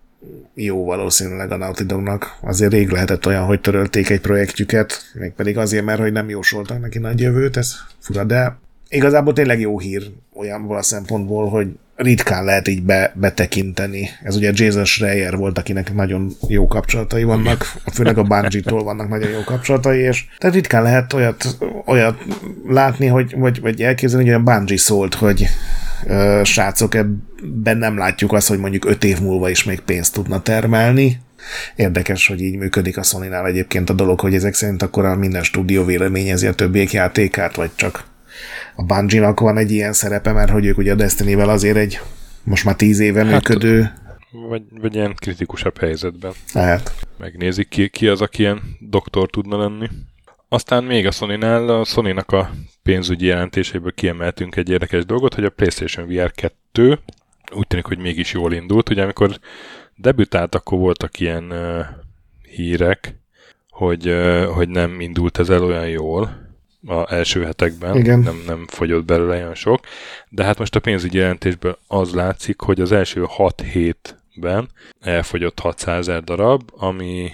jó 0.53 0.86
valószínűleg 0.86 1.51
a 1.51 1.57
Naughty 1.57 1.84
Dognak. 1.84 2.38
Azért 2.41 2.71
rég 2.71 2.89
lehetett 2.89 3.25
olyan, 3.25 3.45
hogy 3.45 3.61
törölték 3.61 4.09
egy 4.09 4.21
projektjüket, 4.21 5.01
mégpedig 5.13 5.57
azért, 5.57 5.86
mert 5.86 5.99
hogy 5.99 6.11
nem 6.11 6.29
jósoltak 6.29 6.82
neki 6.82 6.99
nagy 6.99 7.19
jövőt, 7.19 7.57
ez 7.57 7.73
fura, 7.99 8.23
de 8.23 8.57
igazából 8.91 9.33
tényleg 9.33 9.59
jó 9.59 9.79
hír 9.79 10.11
olyan 10.33 10.69
a 10.69 10.81
szempontból, 10.81 11.49
hogy 11.49 11.67
ritkán 11.95 12.43
lehet 12.43 12.67
így 12.67 12.83
be, 12.83 13.13
betekinteni. 13.15 14.09
Ez 14.23 14.35
ugye 14.35 14.51
Jason 14.53 14.85
Schreier 14.85 15.37
volt, 15.37 15.57
akinek 15.57 15.93
nagyon 15.93 16.31
jó 16.47 16.67
kapcsolatai 16.67 17.23
vannak, 17.23 17.73
főleg 17.93 18.17
a 18.17 18.23
Bungie-tól 18.23 18.83
vannak 18.83 19.09
nagyon 19.09 19.29
jó 19.29 19.43
kapcsolatai, 19.45 19.99
és 19.99 20.25
tehát 20.37 20.55
ritkán 20.55 20.83
lehet 20.83 21.13
olyat, 21.13 21.57
olyat 21.85 22.23
látni, 22.67 23.07
hogy, 23.07 23.35
vagy, 23.37 23.61
vagy 23.61 23.81
elképzelni, 23.81 24.25
hogy 24.25 24.33
olyan 24.33 24.57
Bungie 24.57 24.77
szólt, 24.77 25.13
hogy 25.13 25.47
ö, 26.07 26.41
srácok, 26.43 26.95
ebben 26.95 27.77
nem 27.77 27.97
látjuk 27.97 28.33
azt, 28.33 28.47
hogy 28.47 28.59
mondjuk 28.59 28.85
öt 28.85 29.03
év 29.03 29.19
múlva 29.19 29.49
is 29.49 29.63
még 29.63 29.79
pénzt 29.79 30.13
tudna 30.13 30.41
termelni, 30.41 31.19
Érdekes, 31.75 32.27
hogy 32.27 32.41
így 32.41 32.57
működik 32.57 32.97
a 32.97 33.03
sony 33.03 33.33
egyébként 33.45 33.89
a 33.89 33.93
dolog, 33.93 34.19
hogy 34.19 34.33
ezek 34.33 34.53
szerint 34.53 34.81
akkor 34.81 35.05
a 35.05 35.15
minden 35.15 35.43
stúdió 35.43 35.85
véleményezi 35.85 36.47
a 36.47 36.53
többiek 36.53 36.91
játékát, 36.91 37.55
vagy 37.55 37.69
csak 37.75 38.03
a 38.75 38.83
Bungie-nak 38.83 39.39
van 39.39 39.57
egy 39.57 39.71
ilyen 39.71 39.93
szerepe, 39.93 40.31
mert 40.31 40.51
hogy 40.51 40.65
ők 40.65 40.77
ugye 40.77 40.91
a 40.91 40.95
Destiny-vel 40.95 41.49
azért 41.49 41.77
egy 41.77 41.99
most 42.43 42.65
már 42.65 42.75
tíz 42.75 42.99
éve 42.99 43.25
hát, 43.25 43.31
működő 43.31 43.91
vagy, 44.31 44.63
vagy 44.81 44.95
ilyen 44.95 45.15
kritikusabb 45.15 45.77
helyzetben. 45.77 46.31
Lehet. 46.53 47.07
Megnézik 47.17 47.67
ki, 47.67 47.89
ki 47.89 48.07
az, 48.07 48.21
aki 48.21 48.41
ilyen 48.41 48.61
doktor 48.79 49.29
tudna 49.29 49.57
lenni. 49.57 49.87
Aztán 50.49 50.83
még 50.83 51.07
a 51.07 51.11
Sony-nál, 51.11 51.69
a 51.69 51.83
Sony-nak 51.83 52.31
a 52.31 52.51
pénzügyi 52.83 53.25
jelentéséből 53.25 53.93
kiemeltünk 53.93 54.55
egy 54.55 54.69
érdekes 54.69 55.05
dolgot, 55.05 55.33
hogy 55.33 55.43
a 55.43 55.49
PlayStation 55.49 56.07
VR 56.07 56.31
2 56.31 56.99
úgy 57.55 57.67
tűnik, 57.67 57.85
hogy 57.85 57.97
mégis 57.97 58.33
jól 58.33 58.53
indult. 58.53 58.89
Ugye 58.89 59.03
amikor 59.03 59.39
debütált, 59.95 60.55
akkor 60.55 60.77
voltak 60.77 61.19
ilyen 61.19 61.51
uh, 61.51 61.85
hírek, 62.55 63.15
hogy, 63.69 64.09
uh, 64.09 64.43
hogy 64.45 64.69
nem 64.69 65.01
indult 65.01 65.39
ez 65.39 65.49
el 65.49 65.63
olyan 65.63 65.87
jól, 65.87 66.51
a 66.88 67.13
első 67.13 67.43
hetekben, 67.43 67.95
Igen. 67.95 68.19
Nem, 68.19 68.43
nem 68.45 68.65
fogyott 68.67 69.05
belőle 69.05 69.36
olyan 69.36 69.55
sok, 69.55 69.79
de 70.29 70.43
hát 70.43 70.57
most 70.59 70.75
a 70.75 70.79
pénzügyi 70.79 71.17
jelentésből 71.17 71.77
az 71.88 72.13
látszik, 72.13 72.61
hogy 72.61 72.82
az 72.82 72.91
első 72.91 73.25
6 73.27 73.61
hétben 73.61 74.69
elfogyott 75.01 75.59
600 75.59 75.97
ezer 75.97 76.23
darab, 76.23 76.61
ami, 76.77 77.32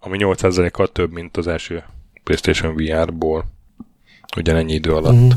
ami 0.00 0.18
8%-kal 0.20 0.88
több, 0.88 1.12
mint 1.12 1.36
az 1.36 1.46
első 1.46 1.84
PlayStation 2.24 2.76
VR-ból 2.76 3.44
ugyanennyi 4.36 4.72
idő 4.72 4.94
alatt. 4.94 5.12
Uh-huh. 5.12 5.32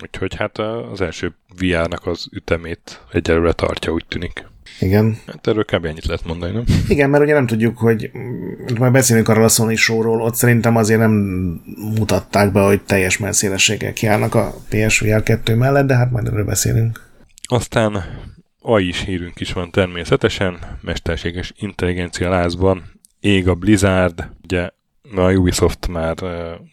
Úgyhogy 0.00 0.34
hát 0.34 0.58
az 0.58 1.00
első 1.00 1.34
VR-nak 1.58 2.06
az 2.06 2.28
ütemét 2.32 3.00
egyelőre 3.12 3.52
tartja, 3.52 3.92
úgy 3.92 4.04
tűnik. 4.08 4.50
Igen. 4.80 5.18
Hát 5.26 5.46
erről 5.46 5.64
kb. 5.64 5.84
ennyit 5.84 6.04
lehet 6.04 6.24
mondani, 6.24 6.52
nem? 6.52 6.64
Igen, 6.88 7.10
mert 7.10 7.22
ugye 7.22 7.32
nem 7.32 7.46
tudjuk, 7.46 7.78
hogy 7.78 8.10
majd 8.78 8.92
beszélünk 8.92 9.28
arról 9.28 9.44
a 9.44 9.48
Sony 9.48 9.76
showról, 9.76 10.22
ott 10.22 10.34
szerintem 10.34 10.76
azért 10.76 11.00
nem 11.00 11.12
mutatták 11.98 12.52
be, 12.52 12.60
hogy 12.60 12.82
teljes 12.82 13.18
messzélességgel 13.18 13.92
kiállnak 13.92 14.34
a 14.34 14.54
PSVR 14.68 15.22
2 15.22 15.54
mellett, 15.54 15.86
de 15.86 15.96
hát 15.96 16.10
majd 16.10 16.26
erről 16.26 16.44
beszélünk. 16.44 17.10
Aztán 17.42 18.04
AI 18.60 18.88
is 18.88 19.00
hírünk 19.00 19.40
is 19.40 19.52
van 19.52 19.70
természetesen, 19.70 20.78
mesterséges 20.80 21.52
intelligencia 21.56 22.30
lázban, 22.30 22.82
ég 23.20 23.48
a 23.48 23.54
Blizzard, 23.54 24.28
ugye 24.44 24.70
a 25.18 25.32
Ubisoft 25.32 25.88
már 25.88 26.14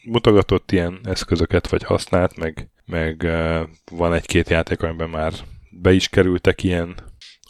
mutogatott 0.04 0.72
ilyen 0.72 1.00
eszközöket, 1.04 1.70
vagy 1.70 1.84
használt, 1.84 2.38
meg, 2.38 2.70
meg 2.86 3.28
van 3.92 4.14
egy-két 4.14 4.50
játék, 4.50 4.84
amiben 4.84 5.10
már 5.10 5.34
be 5.70 5.92
is 5.92 6.08
kerültek 6.08 6.64
ilyen 6.64 6.96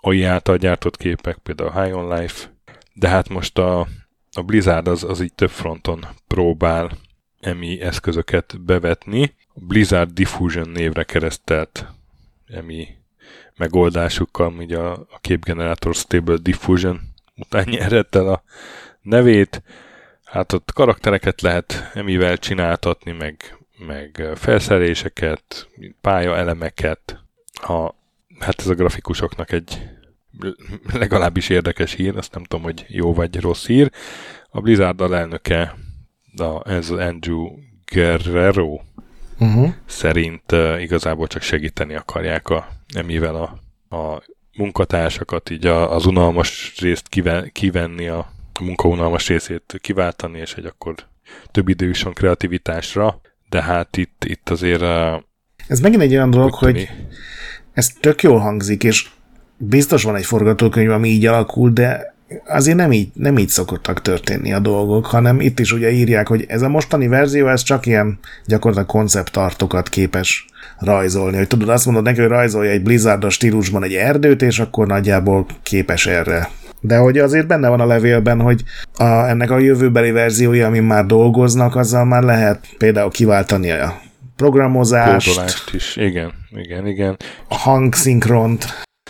AI 0.01 0.23
által 0.23 0.57
gyártott 0.57 0.97
képek, 0.97 1.37
például 1.37 1.83
High 1.83 1.97
on 1.97 2.19
Life, 2.19 2.49
de 2.93 3.07
hát 3.07 3.29
most 3.29 3.57
a, 3.57 3.87
a 4.31 4.41
Blizzard 4.41 4.87
az, 4.87 5.03
az 5.03 5.21
így 5.21 5.33
több 5.33 5.49
fronton 5.49 6.05
próbál 6.27 6.91
emi 7.39 7.81
eszközöket 7.81 8.61
bevetni. 8.61 9.33
A 9.53 9.59
Blizzard 9.59 10.11
Diffusion 10.13 10.69
névre 10.69 11.03
keresztelt 11.03 11.85
emi 12.47 12.87
megoldásukkal, 13.55 14.53
ugye 14.53 14.77
a, 14.77 14.91
a 14.91 15.19
képgenerátor 15.21 15.95
Stable 15.95 16.37
Diffusion 16.37 17.01
után 17.35 17.65
nyerett 17.69 18.15
el 18.15 18.27
a 18.27 18.43
nevét. 19.01 19.63
Hát 20.29 20.53
ott 20.53 20.71
karaktereket 20.73 21.41
lehet 21.41 21.91
emivel 21.93 22.37
csináltatni, 22.37 23.11
meg, 23.11 23.57
meg 23.77 24.27
felszereléseket, 24.35 25.69
pályaelemeket. 26.01 27.23
A, 27.53 27.93
hát 28.39 28.59
ez 28.59 28.67
a 28.67 28.73
grafikusoknak 28.73 29.51
egy 29.51 29.89
legalábbis 30.93 31.49
érdekes 31.49 31.93
hír, 31.93 32.17
azt 32.17 32.33
nem 32.33 32.43
tudom, 32.43 32.63
hogy 32.63 32.85
jó 32.87 33.13
vagy 33.13 33.39
rossz 33.39 33.65
hír. 33.65 33.91
A 34.49 34.61
Blizzard 34.61 35.01
alelnöke, 35.01 35.75
a, 36.37 36.69
ez 36.69 36.89
az 36.89 36.99
Andrew 36.99 37.47
Guerrero 37.85 38.79
uh-huh. 39.39 39.73
szerint 39.85 40.51
uh, 40.51 40.81
igazából 40.81 41.27
csak 41.27 41.41
segíteni 41.41 41.95
akarják 41.95 42.49
a, 42.49 42.67
emivel 42.93 43.35
a, 43.35 43.59
a 43.95 44.23
munkatársakat, 44.57 45.49
így 45.49 45.65
a, 45.65 45.95
az 45.95 46.05
unalmas 46.05 46.79
részt 46.79 47.07
kiven, 47.07 47.49
kivenni, 47.51 48.07
a, 48.07 48.37
a 48.59 48.63
munkaunalmas 48.63 49.27
részét 49.27 49.79
kiváltani, 49.81 50.39
és 50.39 50.53
hogy 50.53 50.65
akkor 50.65 50.95
több 51.51 51.67
idő 51.67 51.89
is 51.89 52.03
van 52.03 52.13
kreativitásra, 52.13 53.21
de 53.49 53.61
hát 53.61 53.97
itt, 53.97 54.25
itt 54.25 54.49
azért... 54.49 54.81
Uh, 54.81 55.21
ez 55.67 55.79
megint 55.79 56.01
egy 56.01 56.13
olyan 56.13 56.29
dolog, 56.29 56.53
hogy 56.53 56.89
ez 57.73 57.89
tök 57.99 58.21
jól 58.21 58.39
hangzik, 58.39 58.83
és 58.83 59.07
biztos 59.57 60.03
van 60.03 60.15
egy 60.15 60.25
forgatókönyv, 60.25 60.91
ami 60.91 61.09
így 61.09 61.25
alakul, 61.25 61.71
de 61.71 62.15
azért 62.45 62.77
nem 62.77 62.91
így, 62.91 63.09
nem 63.13 63.37
így 63.37 63.49
szokottak 63.49 64.01
történni 64.01 64.53
a 64.53 64.59
dolgok, 64.59 65.05
hanem 65.05 65.39
itt 65.39 65.59
is 65.59 65.71
ugye 65.71 65.91
írják, 65.91 66.27
hogy 66.27 66.45
ez 66.47 66.61
a 66.61 66.69
mostani 66.69 67.07
verzió, 67.07 67.47
ez 67.47 67.61
csak 67.61 67.85
ilyen 67.85 68.19
gyakorlatilag 68.45 68.89
konceptartokat 68.89 69.89
képes 69.89 70.45
rajzolni. 70.77 71.37
Hogy 71.37 71.47
tudod, 71.47 71.69
azt 71.69 71.85
mondod 71.85 72.03
neki, 72.03 72.19
hogy 72.19 72.29
rajzolja 72.29 72.71
egy 72.71 72.83
blizzardos 72.83 73.33
stílusban 73.33 73.83
egy 73.83 73.93
erdőt, 73.93 74.41
és 74.41 74.59
akkor 74.59 74.87
nagyjából 74.87 75.45
képes 75.63 76.05
erre. 76.05 76.49
De 76.81 76.97
hogy 76.97 77.17
azért 77.17 77.47
benne 77.47 77.69
van 77.69 77.79
a 77.79 77.85
levélben, 77.85 78.41
hogy 78.41 78.63
a, 78.97 79.03
ennek 79.03 79.51
a 79.51 79.57
jövőbeli 79.57 80.11
verziója, 80.11 80.67
amin 80.67 80.83
már 80.83 81.05
dolgoznak, 81.05 81.75
azzal 81.75 82.05
már 82.05 82.23
lehet 82.23 82.67
például 82.77 83.11
kiváltani 83.11 83.71
a 83.71 84.01
programozást. 84.35 85.27
Kódolást 85.27 85.73
is, 85.73 85.95
igen, 85.95 86.33
igen, 86.49 86.87
igen. 86.87 87.17
A 87.47 87.55
hangszinkront. 87.55 88.65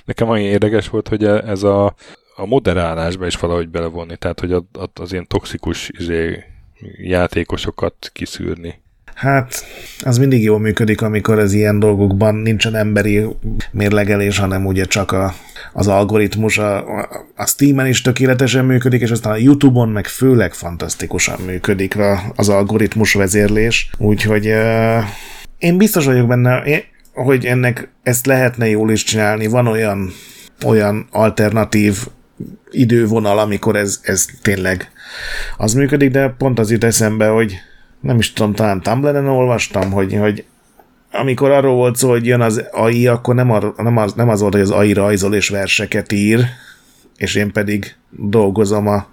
Nekem 0.06 0.30
olyan 0.30 0.46
érdekes 0.46 0.90
volt, 0.90 1.08
hogy 1.08 1.24
e- 1.24 1.44
ez 1.48 1.64
a, 1.64 1.96
a 2.36 2.46
moderálásba 2.46 3.26
is 3.26 3.36
valahogy 3.36 3.70
belevonni, 3.70 4.18
tehát 4.18 4.40
hogy 4.40 4.56
az 4.94 5.12
ilyen 5.12 5.28
toxikus 5.28 5.90
izé, 5.98 6.44
játékosokat 6.98 8.10
kiszűrni. 8.14 8.82
Hát, 9.20 9.66
az 10.00 10.18
mindig 10.18 10.44
jól 10.44 10.60
működik, 10.60 11.02
amikor 11.02 11.40
az 11.40 11.54
ilyen 11.54 11.80
dolgokban 11.80 12.36
nincsen 12.36 12.76
emberi 12.76 13.26
mérlegelés, 13.72 14.38
hanem 14.38 14.66
ugye 14.66 14.86
csak 14.86 15.12
a, 15.12 15.34
az 15.74 15.88
algoritmus 15.88 16.58
a, 16.58 16.78
a 17.36 17.46
Steam-en 17.46 17.88
is 17.88 18.02
tökéletesen 18.02 18.66
működik, 18.66 19.02
és 19.02 19.12
aztán 19.12 19.34
a 19.34 19.38
YouTube-on 19.38 19.90
meg 19.90 20.08
főleg 20.08 20.54
fantasztikusan 20.54 21.40
működik 21.46 21.98
az 22.36 22.50
algoritmus 22.50 23.14
vezérlés. 23.14 23.90
Úgyhogy 23.98 24.48
uh, 24.48 25.04
én 25.58 25.78
biztos 25.78 26.06
vagyok 26.06 26.28
benne, 26.28 26.64
hogy 27.14 27.46
ennek 27.46 27.90
ezt 28.04 28.26
lehetne 28.26 28.68
jól 28.70 28.92
is 28.92 29.04
csinálni. 29.04 29.48
Van 29.48 29.68
olyan, 29.68 30.12
olyan 30.66 31.08
alternatív 31.12 32.08
idővonal, 32.72 33.40
amikor 33.40 33.76
ez, 33.76 34.00
ez 34.04 34.26
tényleg 34.42 34.92
az 35.58 35.74
működik, 35.74 36.12
de 36.12 36.28
pont 36.38 36.60
az 36.60 36.72
jut 36.72 36.84
eszembe, 36.84 37.28
hogy 37.28 37.60
nem 38.02 38.18
is 38.18 38.34
tudom, 38.34 38.54
talán 38.54 38.82
Tumblr-en 38.82 39.28
olvastam, 39.28 39.92
hogy, 39.92 40.14
hogy 40.14 40.46
amikor 41.12 41.52
arról 41.52 41.76
volt 41.76 41.96
szó, 41.96 42.10
hogy 42.10 42.26
jön 42.26 42.42
az 42.42 42.64
AI, 42.72 43.08
akkor 43.08 43.36
nem, 43.36 43.52
ar, 43.52 43.74
nem, 43.78 43.98
az, 43.98 44.14
nem 44.14 44.30
az 44.30 44.42
volt, 44.42 44.54
hogy 44.54 44.62
az 44.62 44.72
AI 44.72 44.94
rajzol 44.94 45.36
és 45.36 45.50
verseket 45.50 46.12
ír, 46.12 46.46
és 47.18 47.36
én 47.36 47.52
pedig 47.52 47.96
dolgozom 48.10 48.88
a 48.88 49.08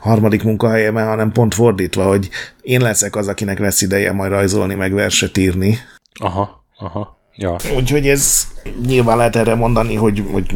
harmadik 0.00 0.42
munkahelyemen, 0.42 1.06
hanem 1.06 1.32
pont 1.32 1.54
fordítva, 1.54 2.04
hogy 2.04 2.28
én 2.60 2.80
leszek 2.80 3.16
az, 3.16 3.28
akinek 3.28 3.58
lesz 3.58 3.80
ideje 3.80 4.12
majd 4.12 4.30
rajzolni, 4.30 4.74
meg 4.74 4.92
verset 4.92 5.36
írni. 5.36 5.78
Aha, 6.20 6.64
aha. 6.78 7.18
Ja. 7.36 7.56
Úgyhogy 7.76 8.08
ez 8.08 8.46
nyilván 8.86 9.16
lehet 9.16 9.36
erre 9.36 9.54
mondani, 9.54 9.94
hogy, 9.94 10.24
hogy 10.32 10.54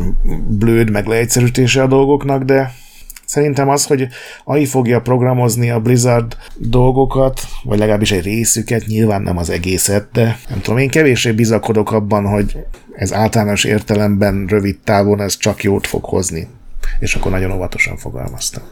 blőd, 0.48 0.90
meg 0.90 1.06
leegyszerűsítése 1.06 1.82
a 1.82 1.86
dolgoknak, 1.86 2.42
de 2.42 2.72
Szerintem 3.28 3.68
az, 3.68 3.86
hogy 3.86 4.08
AI 4.44 4.66
fogja 4.66 5.00
programozni 5.00 5.70
a 5.70 5.80
Blizzard 5.80 6.36
dolgokat, 6.56 7.40
vagy 7.62 7.78
legalábbis 7.78 8.12
egy 8.12 8.24
részüket, 8.24 8.86
nyilván 8.86 9.22
nem 9.22 9.36
az 9.36 9.50
egészet, 9.50 10.08
de 10.12 10.38
nem 10.48 10.60
tudom, 10.60 10.78
én 10.78 10.88
kevéssé 10.88 11.32
bizakodok 11.32 11.92
abban, 11.92 12.26
hogy 12.26 12.56
ez 12.92 13.12
általános 13.12 13.64
értelemben 13.64 14.46
rövid 14.46 14.78
távon 14.84 15.20
ez 15.20 15.36
csak 15.36 15.62
jót 15.62 15.86
fog 15.86 16.04
hozni. 16.04 16.48
És 16.98 17.14
akkor 17.14 17.30
nagyon 17.30 17.52
óvatosan 17.52 17.96
fogalmaztam. 17.96 18.62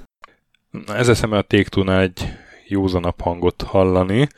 Ez 0.88 1.08
eszembe 1.08 1.36
a 1.36 1.42
take 1.42 2.00
egy 2.00 2.32
józanabb 2.68 3.20
hangot 3.20 3.62
hallani. 3.62 4.28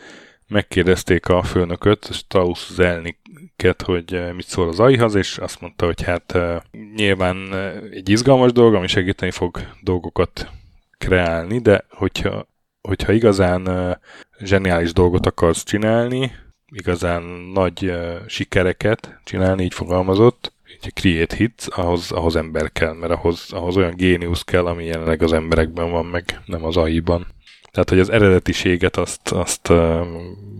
Megkérdezték 0.49 1.29
a 1.29 1.43
főnököt, 1.43 2.09
Strauss 2.13 2.73
Zelnik 2.73 3.19
ket, 3.59 3.83
hogy 3.83 4.15
eh, 4.15 4.33
mit 4.33 4.47
szól 4.47 4.69
az 4.69 4.81
AI-hoz, 4.81 5.15
és 5.15 5.39
azt 5.39 5.61
mondta, 5.61 5.87
hogy 5.87 6.03
hát 6.03 6.35
eh, 6.35 6.59
nyilván 6.95 7.53
eh, 7.53 7.75
egy 7.91 8.09
izgalmas 8.09 8.53
dolog, 8.53 8.75
ami 8.75 8.87
segíteni 8.87 9.31
fog 9.31 9.61
dolgokat 9.83 10.51
kreálni, 10.99 11.59
de 11.59 11.85
hogyha, 11.91 12.49
hogyha 12.81 13.13
igazán 13.13 13.99
zseniális 14.39 14.93
dolgot 14.93 15.27
akarsz 15.27 15.65
csinálni, 15.65 16.33
igazán 16.71 17.23
nagy 17.55 17.93
sikereket 18.27 19.21
csinálni, 19.25 19.65
így 19.65 19.75
fogalmazott, 19.75 20.53
egy 20.81 20.93
create 20.95 21.37
hits, 21.37 21.67
ahhoz, 21.69 22.11
ahhoz 22.11 22.37
ember 22.37 22.73
kell, 22.73 22.93
mert 22.93 23.13
ahhoz, 23.13 23.47
ahhoz 23.51 23.77
olyan 23.77 23.95
géniusz 23.97 24.43
kell, 24.43 24.67
ami 24.67 24.85
jelenleg 24.85 25.23
az 25.23 25.33
emberekben 25.33 25.91
van, 25.91 26.07
meg 26.07 26.41
nem 26.47 26.65
az 26.65 26.77
AI-ban. 26.77 27.27
Tehát, 27.71 27.89
hogy 27.89 27.99
az 27.99 28.11
eredetiséget, 28.11 28.97
azt, 28.97 29.33
azt 29.33 29.69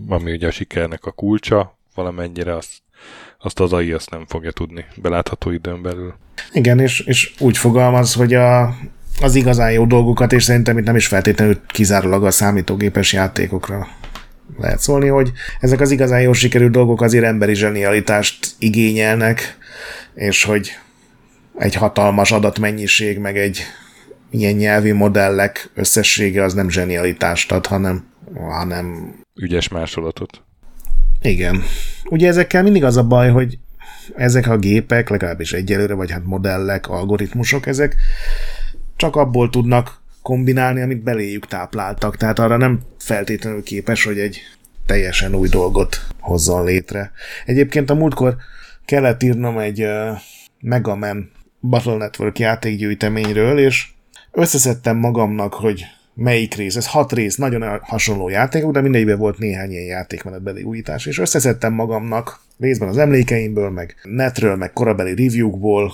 ami 0.07 0.31
ugye 0.31 0.47
a 0.47 0.51
sikernek 0.51 1.05
a 1.05 1.11
kulcsa, 1.11 1.77
valamennyire 1.99 2.55
azt 2.55 2.81
azt 3.41 3.59
az 3.59 3.73
AI 3.73 3.91
azt 3.91 4.09
nem 4.09 4.25
fogja 4.27 4.51
tudni 4.51 4.85
belátható 4.95 5.51
időn 5.51 5.81
belül. 5.81 6.13
Igen, 6.51 6.79
és, 6.79 6.99
és 6.99 7.33
úgy 7.39 7.57
fogalmaz, 7.57 8.13
hogy 8.13 8.33
a, 8.33 8.75
az 9.21 9.35
igazán 9.35 9.71
jó 9.71 9.85
dolgokat, 9.85 10.33
és 10.33 10.43
szerintem 10.43 10.77
itt 10.77 10.85
nem 10.85 10.95
is 10.95 11.07
feltétlenül 11.07 11.61
kizárólag 11.67 12.25
a 12.25 12.31
számítógépes 12.31 13.13
játékokra 13.13 13.87
lehet 14.57 14.79
szólni, 14.79 15.07
hogy 15.07 15.31
ezek 15.59 15.79
az 15.79 15.91
igazán 15.91 16.21
jó 16.21 16.33
sikerült 16.33 16.71
dolgok 16.71 17.01
azért 17.01 17.25
emberi 17.25 17.53
zsenialitást 17.53 18.47
igényelnek, 18.57 19.57
és 20.15 20.43
hogy 20.43 20.71
egy 21.57 21.75
hatalmas 21.75 22.31
adatmennyiség, 22.31 23.17
meg 23.17 23.37
egy 23.37 23.61
ilyen 24.31 24.55
nyelvi 24.55 24.91
modellek 24.91 25.71
összessége 25.73 26.43
az 26.43 26.53
nem 26.53 26.69
zsenialitást 26.69 27.51
ad, 27.51 27.65
hanem, 27.65 28.07
hanem 28.35 29.15
ügyes 29.41 29.67
másolatot. 29.67 30.43
Igen. 31.21 31.63
Ugye 32.09 32.27
ezekkel 32.27 32.63
mindig 32.63 32.83
az 32.83 32.97
a 32.97 33.03
baj, 33.03 33.29
hogy 33.29 33.57
ezek 34.15 34.47
a 34.47 34.57
gépek, 34.57 35.09
legalábbis 35.09 35.53
egyelőre, 35.53 35.93
vagy 35.93 36.11
hát 36.11 36.25
modellek, 36.25 36.89
algoritmusok, 36.89 37.67
ezek 37.67 37.95
csak 38.95 39.15
abból 39.15 39.49
tudnak 39.49 40.01
kombinálni, 40.21 40.81
amit 40.81 41.03
beléjük 41.03 41.47
tápláltak. 41.47 42.17
Tehát 42.17 42.39
arra 42.39 42.57
nem 42.57 42.79
feltétlenül 42.97 43.63
képes, 43.63 44.03
hogy 44.03 44.19
egy 44.19 44.41
teljesen 44.85 45.35
új 45.35 45.47
dolgot 45.47 46.07
hozzon 46.19 46.65
létre. 46.65 47.11
Egyébként 47.45 47.89
a 47.89 47.95
múltkor 47.95 48.35
kellett 48.85 49.23
írnom 49.23 49.57
egy 49.57 49.83
uh, 49.83 50.17
Mega 50.59 50.95
Man 50.95 51.31
Battle 51.59 51.95
Network 51.95 52.39
játékgyűjteményről, 52.39 53.59
és 53.59 53.87
összeszedtem 54.31 54.97
magamnak, 54.97 55.53
hogy 55.53 55.85
melyik 56.19 56.55
rész, 56.55 56.75
ez 56.75 56.87
hat 56.87 57.13
rész, 57.13 57.35
nagyon 57.35 57.79
hasonló 57.81 58.29
játékok, 58.29 58.71
de 58.71 58.81
mindegyikben 58.81 59.17
volt 59.17 59.37
néhány 59.37 59.71
ilyen 59.71 59.85
játékmenetbeli 59.85 60.63
újítás, 60.63 61.05
és 61.05 61.19
összeszedtem 61.19 61.73
magamnak 61.73 62.39
részben 62.59 62.87
az 62.87 62.97
emlékeimből, 62.97 63.69
meg 63.69 63.95
netről, 64.03 64.55
meg 64.55 64.73
korabeli 64.73 65.09
reviewkból, 65.09 65.93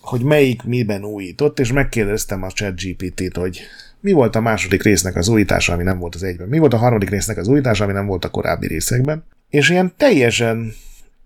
hogy 0.00 0.22
melyik 0.22 0.62
miben 0.62 1.04
újított, 1.04 1.58
és 1.58 1.72
megkérdeztem 1.72 2.42
a 2.42 2.50
ChatGPT-t, 2.50 3.36
hogy 3.36 3.60
mi 4.00 4.12
volt 4.12 4.36
a 4.36 4.40
második 4.40 4.82
résznek 4.82 5.16
az 5.16 5.28
újítása, 5.28 5.72
ami 5.72 5.82
nem 5.82 5.98
volt 5.98 6.14
az 6.14 6.22
egyben, 6.22 6.48
mi 6.48 6.58
volt 6.58 6.72
a 6.72 6.76
harmadik 6.76 7.10
résznek 7.10 7.36
az 7.36 7.48
újítása, 7.48 7.84
ami 7.84 7.92
nem 7.92 8.06
volt 8.06 8.24
a 8.24 8.30
korábbi 8.30 8.66
részekben, 8.66 9.24
és 9.48 9.70
ilyen 9.70 9.92
teljesen 9.96 10.72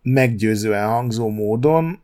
meggyőzően 0.03 0.89
hangzó 0.89 1.29
módon 1.29 2.01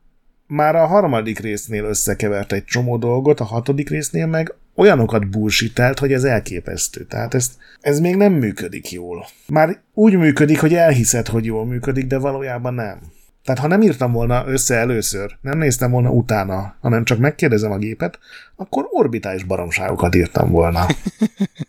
már 0.46 0.76
a 0.76 0.86
harmadik 0.86 1.38
résznél 1.38 1.84
összekevert 1.84 2.52
egy 2.52 2.64
csomó 2.64 2.96
dolgot, 2.96 3.40
a 3.40 3.44
hatodik 3.44 3.88
résznél 3.88 4.26
meg 4.26 4.54
olyanokat 4.74 5.30
bullshitelt, 5.30 5.98
hogy 5.98 6.12
ez 6.12 6.24
elképesztő. 6.24 7.04
Tehát 7.04 7.34
ez, 7.34 7.50
ez 7.80 8.00
még 8.00 8.16
nem 8.16 8.32
működik 8.32 8.92
jól. 8.92 9.26
Már 9.46 9.80
úgy 9.94 10.16
működik, 10.16 10.60
hogy 10.60 10.74
elhiszed, 10.74 11.26
hogy 11.26 11.44
jól 11.44 11.66
működik, 11.66 12.06
de 12.06 12.18
valójában 12.18 12.74
nem. 12.74 12.98
Tehát 13.44 13.60
ha 13.60 13.66
nem 13.66 13.82
írtam 13.82 14.12
volna 14.12 14.44
össze 14.46 14.74
először, 14.74 15.36
nem 15.40 15.58
néztem 15.58 15.90
volna 15.90 16.10
utána, 16.10 16.76
hanem 16.80 17.04
csak 17.04 17.18
megkérdezem 17.18 17.72
a 17.72 17.78
gépet, 17.78 18.18
akkor 18.56 18.86
orbitális 18.90 19.44
baromságokat 19.44 20.14
írtam 20.14 20.50
volna. 20.50 20.86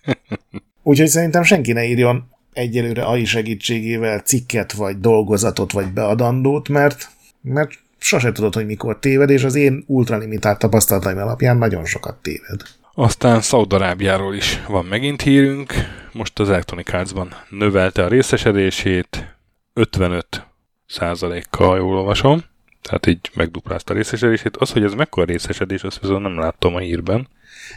Úgyhogy 0.83 1.07
szerintem 1.07 1.43
senki 1.43 1.71
ne 1.71 1.85
írjon 1.85 2.23
egyelőre 2.53 3.03
AI 3.03 3.25
segítségével 3.25 4.19
cikket, 4.19 4.71
vagy 4.71 4.99
dolgozatot, 4.99 5.71
vagy 5.71 5.93
beadandót, 5.93 6.69
mert, 6.69 7.09
mert 7.41 7.71
sose 7.97 8.31
tudod, 8.31 8.53
hogy 8.53 8.65
mikor 8.65 8.99
téved, 8.99 9.29
és 9.29 9.43
az 9.43 9.55
én 9.55 9.83
ultralimitált 9.87 10.59
tapasztalataim 10.59 11.17
alapján 11.17 11.57
nagyon 11.57 11.85
sokat 11.85 12.21
téved. 12.21 12.61
Aztán 12.95 13.41
Szaudarábiáról 13.41 14.35
is 14.35 14.63
van 14.67 14.85
megint 14.85 15.21
hírünk. 15.21 15.73
Most 16.11 16.39
az 16.39 16.49
Electronic 16.49 16.93
Arts-ban 16.93 17.33
növelte 17.49 18.03
a 18.03 18.07
részesedését 18.07 19.37
55 19.73 20.47
százalékkal, 20.87 21.77
jól 21.77 21.97
olvasom. 21.97 22.43
Tehát 22.81 23.05
így 23.05 23.31
megduplázta 23.33 23.93
a 23.93 23.95
részesedését. 23.95 24.57
Az, 24.57 24.71
hogy 24.71 24.83
ez 24.83 24.93
mekkora 24.93 25.25
részesedés, 25.25 25.83
azt 25.83 25.99
viszont 25.99 26.21
nem 26.21 26.39
láttam 26.39 26.75
a 26.75 26.79
hírben. 26.79 27.27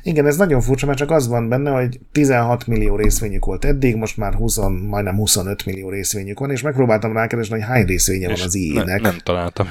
Igen, 0.03 0.27
ez 0.27 0.37
nagyon 0.37 0.61
furcsa, 0.61 0.87
mert 0.87 0.99
csak 0.99 1.11
az 1.11 1.29
van 1.29 1.49
benne, 1.49 1.71
hogy 1.71 2.01
16 2.13 2.67
millió 2.67 2.97
részvényük 2.97 3.45
volt 3.45 3.65
eddig, 3.65 3.97
most 3.97 4.17
már 4.17 4.35
20, 4.35 4.57
majdnem 4.89 5.17
25 5.17 5.65
millió 5.65 5.91
részvényük 5.91 6.39
van, 6.39 6.51
és 6.51 6.63
megpróbáltam 6.63 7.13
rákeresni, 7.13 7.55
hogy 7.55 7.65
hány 7.65 7.85
részvénye 7.85 8.31
és 8.31 8.39
van 8.39 8.47
az 8.47 8.55
IE-nek. 8.55 9.01
Ne, 9.01 9.11
nem 9.11 9.19
találtam. 9.19 9.71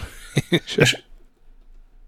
és 0.77 1.03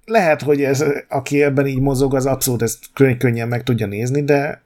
lehet, 0.08 0.42
hogy 0.42 0.64
ez, 0.64 0.84
aki 1.08 1.44
ebben 1.44 1.68
így 1.68 1.80
mozog, 1.80 2.16
az 2.16 2.26
abszolút 2.26 2.62
ezt 2.62 2.80
könnyen 3.18 3.48
meg 3.48 3.64
tudja 3.64 3.86
nézni, 3.86 4.24
de 4.24 4.62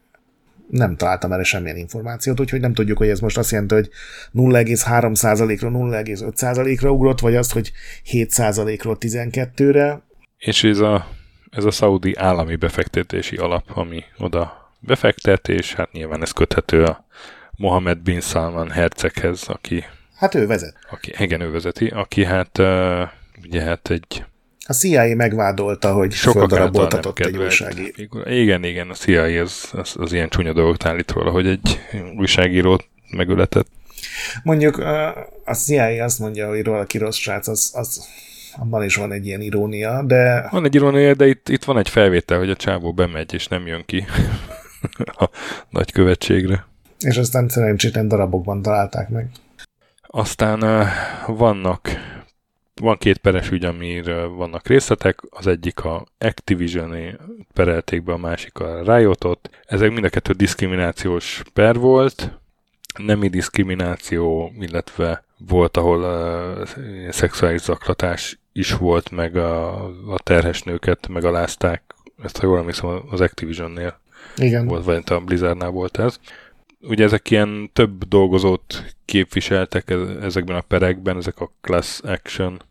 nem 0.70 0.96
találtam 0.96 1.32
erre 1.32 1.44
semmilyen 1.44 1.78
információt, 1.78 2.40
úgyhogy 2.40 2.60
nem 2.60 2.74
tudjuk, 2.74 2.98
hogy 2.98 3.10
ez 3.10 3.20
most 3.20 3.38
azt 3.38 3.52
jelenti, 3.52 3.74
hogy 3.74 3.90
0,3%-ról 4.34 5.72
0,5%-ra 5.72 6.92
ugrott, 6.92 7.20
vagy 7.20 7.36
azt, 7.36 7.52
hogy 7.52 7.72
7%-ról 8.12 8.98
12-re. 9.00 10.02
És 10.38 10.64
ez 10.64 10.80
a, 10.80 11.08
ez 11.50 11.64
a 11.64 11.72
szaudi 11.72 12.16
állami 12.16 12.56
befektetési 12.56 13.36
alap, 13.36 13.64
ami 13.74 14.04
oda 14.18 14.74
befektet, 14.80 15.48
és 15.48 15.74
hát 15.74 15.92
nyilván 15.92 16.22
ez 16.22 16.32
köthető 16.32 16.84
a 16.84 17.06
Mohamed 17.52 17.98
bin 17.98 18.20
Salman 18.20 18.70
herceghez, 18.70 19.44
aki... 19.48 19.84
Hát 20.16 20.36
ő 20.36 20.48
vezet. 20.48 20.76
Aki, 20.90 21.14
igen, 21.18 21.42
ő 21.42 21.52
vezeti, 21.52 21.88
aki 21.88 22.26
hát 22.26 22.58
ugye 23.44 23.62
hát 23.62 23.90
egy 23.90 24.26
a 24.72 24.74
CIA 24.74 25.16
megvádolta, 25.16 25.94
hogy 25.94 26.14
földaraboltatott 26.14 27.20
egy 27.20 27.38
újságíró. 27.38 28.20
Igen, 28.26 28.64
igen, 28.64 28.90
a 28.90 28.94
CIA 28.94 29.42
az, 29.42 29.70
az, 29.72 29.96
az 29.98 30.14
ilyen 30.14 30.30
csúnya 30.30 30.54
dolgot 30.54 30.86
állít 30.86 31.12
róla, 31.12 31.32
hogy 31.32 31.48
egy 31.48 31.80
újságírót 32.18 32.88
megöletett. 33.18 33.68
Mondjuk 34.44 34.78
a 35.46 35.54
CIA 35.54 36.04
azt 36.04 36.20
mondja, 36.20 36.48
hogy 36.48 36.64
róla 36.64 36.84
ki 36.84 36.98
rossz 36.98 37.18
srác, 37.18 37.48
az, 37.48 37.72
az 37.74 38.08
abban 38.58 38.84
is 38.84 38.96
van 38.96 39.12
egy 39.12 39.26
ilyen 39.26 39.42
irónia, 39.42 40.04
de... 40.04 40.48
Van 40.52 40.66
egy 40.66 40.76
irónia, 40.76 41.14
de 41.14 41.28
itt, 41.28 41.50
itt 41.50 41.64
van 41.64 41.78
egy 41.78 41.90
felvétel, 41.90 42.38
hogy 42.38 42.50
a 42.50 42.56
csávó 42.56 42.94
bemegy, 42.94 43.34
és 43.34 43.48
nem 43.48 43.68
jön 43.68 43.84
ki 43.86 44.06
a 45.24 45.30
nagy 45.70 45.92
követségre. 45.92 46.66
És 47.00 47.18
aztán 47.18 47.50
szerencsétlen 47.50 48.08
darabokban 48.08 48.62
találták 48.62 49.10
meg. 49.10 49.30
Aztán 50.02 50.64
uh, 50.64 50.88
vannak 51.38 51.90
van 52.82 52.98
két 52.98 53.18
peres 53.18 53.52
ügy, 53.52 53.66
amiről 53.66 54.30
vannak 54.30 54.68
részletek, 54.68 55.20
az 55.30 55.48
egyik 55.48 55.84
a 55.84 56.06
activision 56.18 56.96
perelték 57.54 58.04
be, 58.04 58.14
a 58.14 58.18
másik 58.18 58.60
a 58.60 58.96
Riotot. 58.96 59.50
Ezek 59.66 59.92
mind 59.92 60.04
a 60.04 60.10
kettő 60.10 60.34
diszkriminációs 60.34 61.42
per 61.54 61.76
volt, 61.76 62.40
nemi 62.98 63.28
diszkrimináció, 63.28 64.52
illetve 64.60 65.24
volt, 65.48 65.78
ahol 65.78 66.04
a 66.04 66.66
szexuális 67.10 67.62
zaklatás 67.62 68.40
is 68.54 68.74
volt, 68.74 69.12
meg 69.12 69.36
a, 69.36 69.86
a 69.86 70.20
terhes 70.24 70.62
nőket 70.62 71.08
megalázták. 71.08 71.84
Ezt, 72.24 72.38
ha 72.38 72.48
jól 72.48 72.58
emlékszem, 72.58 73.02
az 73.10 73.22
Activision-nél 73.22 74.00
Igen. 74.38 74.68
volt, 74.68 74.86
vagy 74.86 75.04
a 75.06 75.20
Blizzardnál 75.20 75.70
volt 75.70 76.00
ez. 76.00 76.20
Ugye 76.82 77.04
ezek 77.04 77.30
ilyen 77.30 77.70
több 77.74 78.04
dolgozót 78.04 78.96
képviseltek 79.06 79.94
ezekben 80.22 80.56
a 80.56 80.62
perekben, 80.62 81.18
ezek 81.18 81.40
a 81.40 81.52
class 81.62 82.00
action 82.04 82.62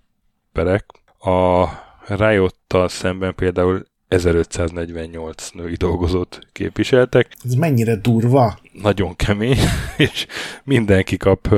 perek. 0.52 0.84
A 1.18 1.66
Riot-tal 2.06 2.88
szemben 2.88 3.34
például 3.34 3.86
1548 4.08 5.50
női 5.50 5.74
dolgozót 5.74 6.38
képviseltek. 6.52 7.36
Ez 7.44 7.54
mennyire 7.54 7.96
durva? 7.96 8.58
Nagyon 8.72 9.16
kemény, 9.16 9.58
és 9.96 10.26
mindenki 10.64 11.16
kap 11.16 11.54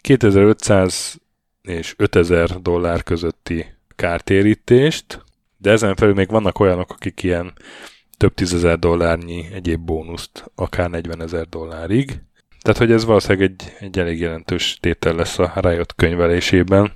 2500 0.00 1.16
és 1.62 1.94
5000 1.96 2.62
dollár 2.62 3.02
közötti 3.02 3.66
kártérítést, 3.96 5.24
de 5.56 5.70
ezen 5.70 5.94
felül 5.94 6.14
még 6.14 6.28
vannak 6.28 6.58
olyanok, 6.58 6.90
akik 6.90 7.22
ilyen 7.22 7.52
több 8.16 8.34
tízezer 8.34 8.78
dollárnyi 8.78 9.46
egyéb 9.52 9.80
bónuszt, 9.80 10.50
akár 10.54 10.90
40 10.90 11.22
ezer 11.22 11.48
dollárig. 11.48 12.20
Tehát, 12.60 12.78
hogy 12.78 12.92
ez 12.92 13.04
valószínűleg 13.04 13.50
egy, 13.50 13.72
egy 13.78 13.98
elég 13.98 14.20
jelentős 14.20 14.78
tétel 14.80 15.14
lesz 15.14 15.38
a 15.38 15.52
Riot 15.54 15.94
könyvelésében 15.94 16.92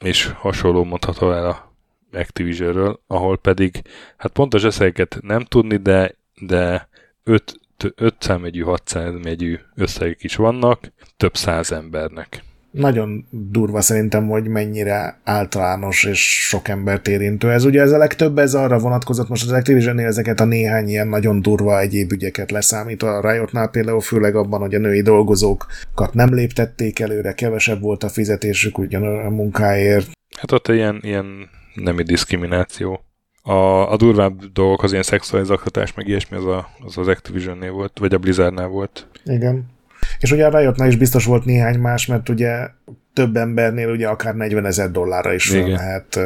és 0.00 0.26
hasonló 0.26 0.84
mondható 0.84 1.32
el 1.32 1.46
a 1.46 1.74
Activisionről, 2.12 3.00
ahol 3.06 3.38
pedig 3.38 3.82
hát 4.16 4.32
pontos 4.32 4.62
összegeket 4.62 5.18
nem 5.20 5.44
tudni, 5.44 5.76
de, 5.76 6.14
de 6.40 6.88
5, 7.24 7.60
5 7.94 8.14
számjegyű, 8.18 8.62
6 8.62 8.88
számjegyű 8.88 9.58
összegek 9.74 10.22
is 10.22 10.36
vannak, 10.36 10.92
több 11.16 11.36
száz 11.36 11.72
embernek. 11.72 12.42
Nagyon 12.76 13.26
durva 13.30 13.80
szerintem, 13.80 14.28
hogy 14.28 14.48
mennyire 14.48 15.20
általános 15.24 16.04
és 16.04 16.46
sok 16.48 16.68
embert 16.68 17.08
érintő. 17.08 17.50
Ez 17.50 17.64
ugye 17.64 17.80
ez 17.80 17.92
a 17.92 17.98
legtöbb, 17.98 18.38
ez 18.38 18.54
arra 18.54 18.78
vonatkozott 18.78 19.28
most 19.28 19.44
az 19.44 19.52
activision 19.52 19.98
ezeket 19.98 20.40
a 20.40 20.44
néhány 20.44 20.88
ilyen 20.88 21.08
nagyon 21.08 21.42
durva 21.42 21.80
egyéb 21.80 22.12
ügyeket 22.12 22.50
leszámítva. 22.50 23.16
A 23.16 23.30
Riotnál 23.30 23.68
például 23.68 24.00
főleg 24.00 24.36
abban, 24.36 24.60
hogy 24.60 24.74
a 24.74 24.78
női 24.78 25.02
dolgozókat 25.02 26.12
nem 26.12 26.34
léptették 26.34 26.98
előre, 26.98 27.32
kevesebb 27.32 27.80
volt 27.80 28.04
a 28.04 28.08
fizetésük 28.08 28.78
ugyan 28.78 29.02
a 29.02 29.30
munkáért. 29.30 30.10
Hát 30.38 30.52
ott 30.52 30.68
ilyen, 30.68 30.98
ilyen 31.02 31.26
nemi 31.74 32.02
diszkrimináció. 32.02 33.00
A, 33.42 33.92
a 33.92 33.96
durvább 33.96 34.44
dolgok, 34.52 34.82
az 34.82 34.90
ilyen 34.90 35.02
szexuális 35.02 35.48
zaklatás, 35.48 35.94
meg 35.94 36.08
ilyesmi, 36.08 36.36
az 36.36 36.46
a, 36.46 36.68
az, 36.80 36.98
az 36.98 37.08
Activision-nél 37.08 37.72
volt, 37.72 37.98
vagy 37.98 38.14
a 38.14 38.18
Blizzardnál 38.18 38.68
volt. 38.68 39.06
Igen. 39.24 39.74
És 40.18 40.32
ugye 40.32 40.46
a 40.46 40.58
Riotnál 40.58 40.88
is 40.88 40.96
biztos 40.96 41.24
volt 41.24 41.44
néhány 41.44 41.78
más, 41.78 42.06
mert 42.06 42.28
ugye 42.28 42.68
több 43.12 43.36
embernél 43.36 43.90
ugye 43.90 44.08
akár 44.08 44.34
40 44.34 44.66
ezer 44.66 44.90
dollárra 44.90 45.34
is 45.34 45.48
fel 45.48 45.68
lehet. 45.68 46.18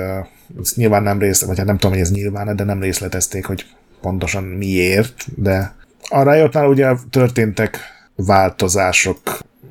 Ezt 0.61 0.77
nyilván 0.77 1.03
nem 1.03 1.19
részlet, 1.19 1.49
vagy 1.49 1.59
hát 1.59 1.67
nem 1.67 1.77
tudom, 1.77 1.93
hogy 1.93 2.03
ez 2.03 2.13
nyilván, 2.13 2.57
de 2.57 2.65
nem 2.65 2.81
részletezték, 2.81 3.45
hogy 3.45 3.67
pontosan 4.01 4.45
miért, 4.45 5.27
de 5.37 5.75
a 6.09 6.33
Riotnál 6.33 6.67
ugye 6.67 6.93
történtek 7.11 7.79
változások 8.17 9.19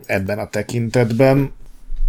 ebben 0.05 0.39
a 0.39 0.49
tekintetben, 0.49 1.51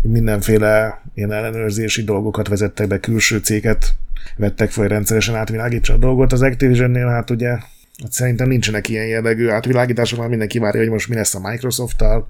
mindenféle 0.02 1.00
ilyen 1.14 1.32
ellenőrzési 1.32 2.04
dolgokat 2.04 2.48
vezettek 2.48 2.88
be, 2.88 3.00
külső 3.00 3.38
céget 3.38 3.94
vettek 4.36 4.70
fel, 4.70 4.88
rendszeresen 4.88 5.34
átvilágítsa 5.34 5.94
a 5.94 5.96
dolgot. 5.96 6.32
Az 6.32 6.42
Activision-nél 6.42 7.06
hát 7.06 7.30
ugye 7.30 7.58
Hát 8.02 8.12
szerintem 8.12 8.48
nincsenek 8.48 8.88
ilyen 8.88 9.06
jellegű 9.06 9.48
átvilágítások, 9.48 10.18
már 10.18 10.28
mindenki 10.28 10.58
várja, 10.58 10.80
hogy 10.80 10.90
most 10.90 11.08
mi 11.08 11.14
lesz 11.14 11.34
a 11.34 11.48
Microsoft-tal. 11.48 12.26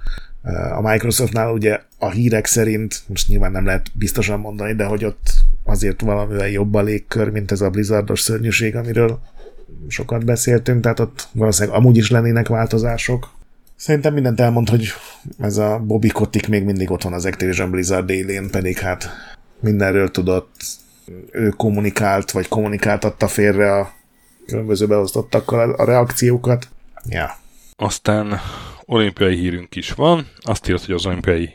A 0.77 0.81
Microsoftnál 0.81 1.53
ugye 1.53 1.81
a 1.99 2.11
hírek 2.11 2.47
szerint, 2.47 3.03
most 3.07 3.29
nyilván 3.29 3.53
nem 3.53 3.65
lehet 3.65 3.91
biztosan 3.95 4.41
mondani, 4.41 4.75
de 4.75 4.85
hogy 4.85 5.05
ott 5.05 5.31
azért 5.65 6.01
valamivel 6.01 6.49
jobb 6.49 6.75
a 6.75 6.83
légkör, 6.83 7.31
mint 7.31 7.51
ez 7.51 7.61
a 7.61 7.71
Blizzardos 7.71 8.21
szörnyűség, 8.21 8.77
amiről 8.77 9.21
sokat 9.89 10.25
beszéltünk, 10.25 10.83
tehát 10.83 11.01
ott 11.01 11.29
valószínűleg 11.33 11.79
amúgy 11.79 11.97
is 11.97 12.11
lennének 12.11 12.49
változások. 12.49 13.31
Szerintem 13.77 14.13
mindent 14.13 14.41
elmond, 14.41 14.69
hogy 14.69 14.89
ez 15.39 15.57
a 15.57 15.79
Bobby 15.79 16.09
Kotick 16.09 16.49
még 16.49 16.65
mindig 16.65 16.91
ott 16.91 17.03
van 17.03 17.13
az 17.13 17.25
Activision 17.25 17.71
Blizzard 17.71 18.11
élén, 18.11 18.51
pedig 18.51 18.79
hát 18.79 19.09
mindenről 19.61 20.11
tudott, 20.11 20.51
ő 21.33 21.49
kommunikált, 21.49 22.31
vagy 22.31 22.49
kommunikáltatta 22.49 23.29
félre 23.29 23.75
a 23.75 23.93
különböző 24.47 24.87
beosztottakkal 24.87 25.73
a 25.73 25.85
reakciókat. 25.85 26.69
Ja. 27.09 27.31
Aztán 27.77 28.41
olimpiai 28.85 29.37
hírünk 29.37 29.77
is 29.77 29.93
van. 29.93 30.29
Azt 30.41 30.69
írt, 30.69 30.85
hogy 30.85 30.95
az 30.95 31.07
olimpiai, 31.07 31.51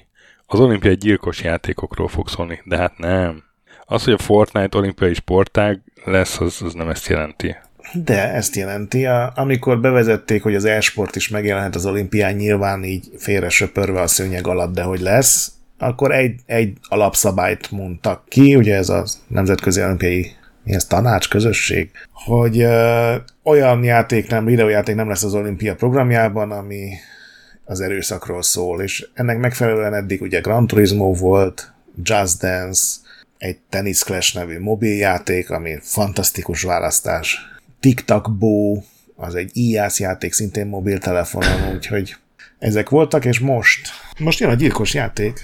az 0.46 0.60
olimpiai 0.60 0.96
gyilkos 0.96 1.42
játékokról 1.42 2.08
fog 2.08 2.30
szólni, 2.30 2.62
de 2.66 2.78
hát 2.78 2.98
nem. 2.98 3.44
Az, 3.86 4.04
hogy 4.04 4.14
a 4.14 4.18
Fortnite 4.18 4.78
olimpiai 4.78 5.14
sportág 5.14 5.82
lesz, 6.04 6.40
az, 6.40 6.62
az 6.62 6.74
nem 6.74 6.90
ezt 6.90 7.08
jelenti. 7.08 7.56
De 7.94 8.34
ezt 8.34 8.56
jelenti. 8.56 9.06
A, 9.06 9.32
amikor 9.36 9.80
bevezették, 9.80 10.44
hogy 10.44 10.56
az 10.56 10.66
e-sport 10.66 11.16
is 11.16 11.30
megjelenhet 11.30 11.76
az 11.76 11.86
olimpián, 11.86 12.34
nyilván 12.34 12.84
így 12.84 13.08
félre 13.18 13.50
söpörve 13.50 14.02
a 14.02 14.08
szőnyeg 14.08 14.48
alatt, 14.48 14.74
de 14.74 14.84
hogy 14.84 15.00
lesz, 15.00 15.52
akkor 15.78 16.12
egy, 16.12 16.40
egy 16.46 16.78
alapszabályt 16.88 17.72
mondtak 17.72 18.24
ki, 18.28 18.56
ugye 18.56 18.76
ez 18.76 18.90
a 18.90 19.06
Nemzetközi 19.28 19.82
Olimpiai 19.82 20.32
mi 20.66 20.74
ez 20.74 20.86
tanács, 20.86 21.30
közösség, 21.30 21.92
hogy 22.12 22.60
ö, 22.60 23.16
olyan 23.44 23.84
játék 23.84 24.30
nem, 24.30 24.46
videójáték 24.46 24.96
nem 24.96 25.08
lesz 25.08 25.24
az 25.24 25.34
olimpia 25.34 25.76
programjában, 25.76 26.52
ami 26.52 26.90
az 27.66 27.82
erőszakról 27.82 28.42
szól, 28.42 28.82
és 28.82 29.08
ennek 29.14 29.38
megfelelően 29.38 29.94
eddig 29.94 30.22
ugye 30.22 30.40
Gran 30.40 30.68
Turismo 30.68 31.14
volt, 31.14 31.74
Just 32.04 32.40
Dance, 32.40 32.96
egy 33.38 33.58
Tennis 33.70 34.04
Clash 34.04 34.36
nevű 34.36 34.60
mobiljáték, 34.60 35.50
ami 35.50 35.78
fantasztikus 35.82 36.62
választás. 36.62 37.38
TikTok 37.80 38.38
Bo, 38.38 38.82
az 39.16 39.36
egy 39.36 39.50
ijász 39.54 40.00
játék, 40.00 40.34
szintén 40.34 40.68
mobiltelefonon, 40.68 41.74
úgyhogy 41.74 42.16
ezek 42.60 42.90
voltak, 42.90 43.26
és 43.26 43.40
most, 43.40 43.90
most 44.20 44.40
jön 44.40 44.50
a 44.50 44.54
gyilkos 44.54 44.94
játék. 44.94 45.40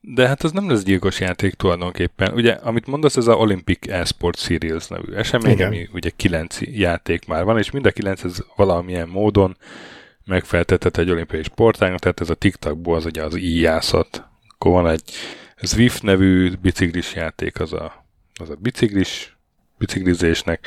De 0.00 0.26
hát 0.26 0.42
az 0.42 0.52
nem 0.52 0.68
lesz 0.68 0.82
gyilkos 0.82 1.20
játék 1.20 1.54
tulajdonképpen. 1.54 2.32
Ugye, 2.34 2.52
amit 2.52 2.86
mondasz, 2.86 3.16
ez 3.16 3.26
a 3.26 3.36
Olympic 3.36 3.88
Esport 3.88 4.38
Series 4.38 4.86
nevű 4.86 5.12
esemény, 5.12 5.52
Igen. 5.52 5.66
ami 5.66 5.88
ugye 5.92 6.10
kilenc 6.16 6.58
játék 6.60 7.26
már 7.26 7.44
van, 7.44 7.58
és 7.58 7.70
mind 7.70 7.86
a 7.86 7.90
kilenc 7.90 8.24
ez 8.24 8.38
valamilyen 8.56 9.08
módon 9.08 9.56
megfeltetett 10.24 10.96
egy 10.96 11.10
olimpiai 11.10 11.42
sportágnak, 11.42 11.98
tehát 11.98 12.20
ez 12.20 12.30
a 12.30 12.34
TikTokból 12.34 12.96
az 12.96 13.04
ugye 13.04 13.24
az 13.24 13.36
íjászat. 13.36 14.28
Akkor 14.48 14.72
van 14.72 14.88
egy 14.88 15.02
Zwift 15.60 16.02
nevű 16.02 16.52
biciklis 16.62 17.14
játék, 17.14 17.60
az 17.60 17.72
a, 17.72 18.06
az 18.40 18.50
a 18.50 18.56
biciklis, 18.58 19.36
biciklizésnek, 19.78 20.66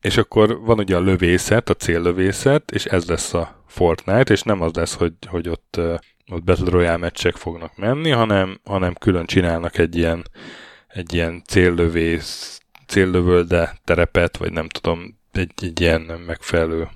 és 0.00 0.16
akkor 0.16 0.60
van 0.60 0.78
ugye 0.78 0.96
a 0.96 1.00
lövészet, 1.00 1.68
a 1.68 1.74
céllövészet, 1.74 2.70
és 2.70 2.84
ez 2.84 3.04
lesz 3.04 3.34
a 3.34 3.64
Fortnite, 3.66 4.32
és 4.32 4.42
nem 4.42 4.60
az 4.60 4.72
lesz, 4.74 4.94
hogy, 4.94 5.12
hogy 5.26 5.48
ott 5.48 5.80
ott 6.28 6.44
Battle 6.44 6.70
Royale 6.70 6.96
meccsek 6.96 7.36
fognak 7.36 7.76
menni, 7.76 8.10
hanem, 8.10 8.60
hanem 8.64 8.94
külön 8.94 9.26
csinálnak 9.26 9.78
egy 9.78 9.96
ilyen, 9.96 10.24
egy 10.88 11.14
ilyen 11.14 11.42
céllövész, 11.46 12.60
céllövölde 12.86 13.78
terepet, 13.84 14.36
vagy 14.36 14.52
nem 14.52 14.68
tudom, 14.68 15.18
egy, 15.32 15.52
egy 15.62 15.80
ilyen 15.80 16.00
megfelelő 16.26 16.88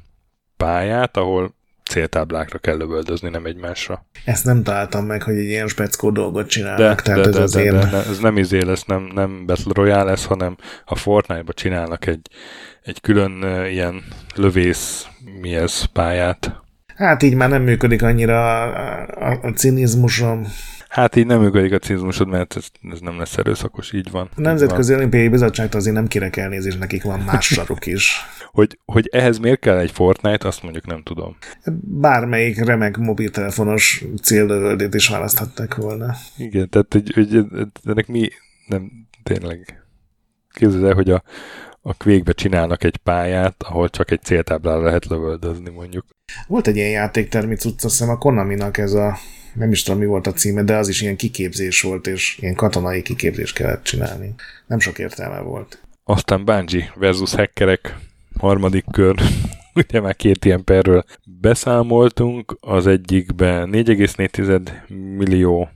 pályát, 0.56 1.16
ahol 1.16 1.54
céltáblákra 1.84 2.58
kell 2.58 2.76
lövöldözni, 2.76 3.28
nem 3.28 3.46
egymásra. 3.46 4.06
Ezt 4.24 4.44
nem 4.44 4.62
találtam 4.62 5.04
meg, 5.04 5.22
hogy 5.22 5.34
egy 5.34 5.44
ilyen 5.44 5.68
speckó 5.68 6.10
dolgot 6.10 6.48
csinálnak. 6.48 6.96
De, 6.96 7.02
tehát 7.02 7.20
de, 7.20 7.28
ez, 7.28 7.34
de, 7.34 7.42
az 7.42 7.52
de, 7.52 7.70
de, 7.70 7.96
ez 7.96 8.18
nem 8.18 8.36
izé 8.36 8.62
lesz, 8.62 8.84
nem, 8.84 9.10
nem 9.14 9.46
Battle 9.46 9.72
Royale 9.74 10.02
lesz, 10.02 10.24
hanem 10.24 10.56
a 10.84 10.96
Fortnite-ba 10.96 11.52
csinálnak 11.52 12.06
egy, 12.06 12.28
egy 12.82 13.00
külön 13.00 13.32
uh, 13.42 13.72
ilyen 13.72 14.02
lövész, 14.34 15.06
mi 15.40 15.54
ez, 15.54 15.84
pályát, 15.84 16.61
Hát 17.02 17.22
így 17.22 17.34
már 17.34 17.48
nem 17.48 17.62
működik 17.62 18.02
annyira 18.02 18.62
a, 18.62 19.30
a, 19.30 19.38
a 19.42 19.50
cinizmusom. 19.50 20.46
Hát 20.88 21.16
így 21.16 21.26
nem 21.26 21.40
működik 21.40 21.72
a 21.72 21.78
cinizmusod, 21.78 22.28
mert 22.28 22.56
ez, 22.56 22.66
ez 22.92 23.00
nem 23.00 23.18
lesz 23.18 23.36
erőszakos, 23.36 23.92
így 23.92 24.10
van. 24.10 24.28
A 24.36 24.40
Nemzetközi 24.40 24.94
Olimpiai 24.94 25.28
Bizottságtól 25.28 25.80
azért 25.80 25.94
nem 25.94 26.06
kérek 26.06 26.36
elnézést, 26.36 26.78
nekik 26.78 27.02
van 27.02 27.20
más 27.20 27.46
sarok 27.54 27.86
is. 27.86 28.20
hogy, 28.52 28.78
hogy 28.84 29.08
ehhez 29.12 29.38
miért 29.38 29.60
kell 29.60 29.78
egy 29.78 29.90
Fortnite, 29.90 30.46
azt 30.46 30.62
mondjuk 30.62 30.86
nem 30.86 31.02
tudom. 31.02 31.36
Bármelyik 31.80 32.64
remek 32.64 32.96
mobiltelefonos 32.96 34.04
céllövöldét 34.22 34.94
is 34.94 35.08
választhatták 35.08 35.74
volna. 35.74 36.14
Igen, 36.36 36.68
tehát 36.68 36.92
hogy, 36.92 37.12
hogy 37.14 37.46
ennek 37.84 38.06
mi 38.06 38.28
nem 38.66 38.90
tényleg 39.22 39.82
képzeld 40.50 40.84
el, 40.84 40.94
hogy 40.94 41.10
a, 41.10 41.22
a 41.82 41.94
kvékbe 41.94 42.32
csinálnak 42.32 42.84
egy 42.84 42.96
pályát, 42.96 43.62
ahol 43.62 43.88
csak 43.88 44.10
egy 44.10 44.22
céltáblára 44.22 44.82
lehet 44.82 45.06
lövöldözni, 45.06 45.70
mondjuk. 45.70 46.04
Volt 46.46 46.66
egy 46.66 46.76
ilyen 46.76 46.90
játéktermi 46.90 47.54
cucc, 47.54 47.84
azt 47.84 47.98
hiszem 47.98 48.08
a 48.08 48.18
Konaminak 48.18 48.78
ez 48.78 48.92
a 48.92 49.18
nem 49.54 49.70
is 49.70 49.82
tudom, 49.82 50.00
mi 50.00 50.06
volt 50.06 50.26
a 50.26 50.32
címe, 50.32 50.62
de 50.62 50.76
az 50.76 50.88
is 50.88 51.00
ilyen 51.00 51.16
kiképzés 51.16 51.80
volt, 51.80 52.06
és 52.06 52.38
ilyen 52.40 52.54
katonai 52.54 53.02
kiképzést 53.02 53.54
kellett 53.54 53.82
csinálni. 53.82 54.34
Nem 54.66 54.78
sok 54.78 54.98
értelme 54.98 55.40
volt. 55.40 55.82
Aztán 56.04 56.44
Bungie 56.44 56.92
versus 56.94 57.34
hackerek, 57.34 57.96
harmadik 58.38 58.84
kör. 58.92 59.22
Ugye 59.74 60.00
már 60.00 60.16
két 60.16 60.44
ilyen 60.44 60.64
perről 60.64 61.04
beszámoltunk, 61.40 62.56
az 62.60 62.86
egyikben 62.86 63.70
4,4 63.72 64.70
millió 65.16 65.68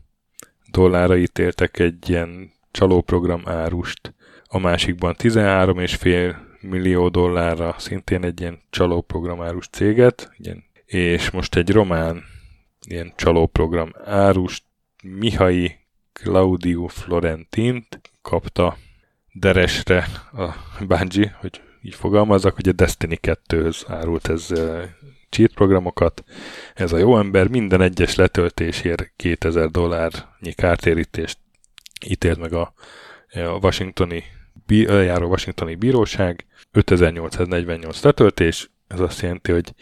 dollárra 0.70 1.16
ítéltek 1.16 1.78
egy 1.78 2.10
ilyen 2.10 2.52
csalóprogram 2.70 3.42
árust 3.44 4.14
a 4.48 4.59
másikban 4.59 5.14
13,5 5.18 6.36
millió 6.60 7.09
dollárra 7.09 7.74
szintén 7.78 8.24
egy 8.24 8.40
ilyen 8.40 8.60
csalóprogram 8.70 9.43
árus 9.43 9.68
céget, 9.68 10.31
igen, 10.39 10.64
és 10.85 11.31
most 11.31 11.56
egy 11.56 11.70
román 11.70 12.24
ilyen 12.89 13.12
csalóprogram 13.16 13.93
árust 14.05 14.64
Mihai 15.02 15.77
Claudio 16.12 16.86
Florentint 16.86 18.01
kapta 18.23 18.77
deresre 19.32 20.06
a 20.32 20.55
Bungie, 20.86 21.36
hogy 21.40 21.60
így 21.82 21.94
fogalmazzak, 21.94 22.55
hogy 22.55 22.68
a 22.68 22.73
Destiny 22.73 23.18
2-höz 23.23 23.85
árult 23.89 24.28
ez 24.28 24.52
cheat 25.31 25.55
programokat. 25.55 26.24
Ez 26.74 26.93
a 26.93 26.98
jó 26.98 27.18
ember 27.18 27.48
minden 27.48 27.81
egyes 27.81 28.14
letöltésért 28.14 29.12
2000 29.16 29.70
dollárnyi 29.70 30.52
kártérítést 30.55 31.39
ítélt 32.06 32.39
meg 32.39 32.52
a, 32.52 32.73
a 33.32 33.59
washingtoni 33.60 34.24
eljáró 34.68 35.28
Washingtoni 35.28 35.74
Bíróság, 35.74 36.47
5848 36.72 38.02
letöltés, 38.02 38.70
ez 38.88 39.01
azt 39.01 39.20
jelenti, 39.20 39.52
hogy 39.52 39.74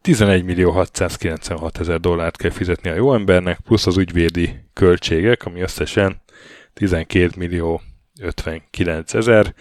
11 0.00 0.44
millió 0.44 0.70
696 0.70 1.78
ezer 1.80 2.00
dollárt 2.00 2.36
kell 2.36 2.50
fizetni 2.50 2.90
a 2.90 2.94
jó 2.94 3.14
embernek, 3.14 3.58
plusz 3.58 3.86
az 3.86 3.96
ügyvédi 3.96 4.64
költségek, 4.72 5.44
ami 5.46 5.60
összesen 5.60 6.22
12 6.72 7.30
millió 7.36 7.82
59 8.20 9.14
ezer. 9.14 9.54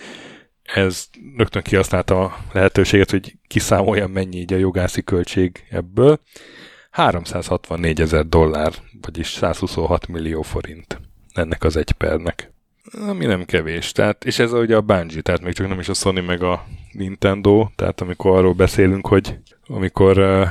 Ez 0.64 1.10
rögtön 1.38 1.62
kihasználta 1.62 2.24
a 2.24 2.38
lehetőséget, 2.52 3.12
hogy 3.12 3.36
kiszámoljam 3.48 4.12
mennyi 4.12 4.38
így 4.38 4.54
a 4.54 4.58
jogászi 4.58 5.04
költség 5.04 5.66
ebből. 5.70 6.20
364 6.92 8.02
ezer 8.02 8.26
dollár, 8.26 8.74
vagyis 9.02 9.28
126 9.28 10.08
millió 10.08 10.42
forint 10.42 11.00
ennek 11.34 11.64
az 11.64 11.76
egy 11.76 11.92
pernek 11.92 12.53
ami 13.08 13.26
nem 13.26 13.46
kevés. 13.46 13.92
Tehát, 13.92 14.26
és 14.26 14.40
ez 14.40 14.54
ugye 14.54 14.76
a 14.76 14.82
Bungie, 14.82 15.22
tehát 15.22 15.42
még 15.42 15.54
csak 15.54 15.68
nem 15.68 15.80
is 15.80 15.90
a 15.90 15.94
Sony 15.94 16.24
meg 16.24 16.44
a 16.44 16.66
Nintendo, 16.92 17.68
tehát 17.76 18.02
amikor 18.02 18.38
arról 18.38 18.54
beszélünk, 18.54 19.08
hogy 19.08 19.40
amikor 19.68 20.20
uh, 20.20 20.48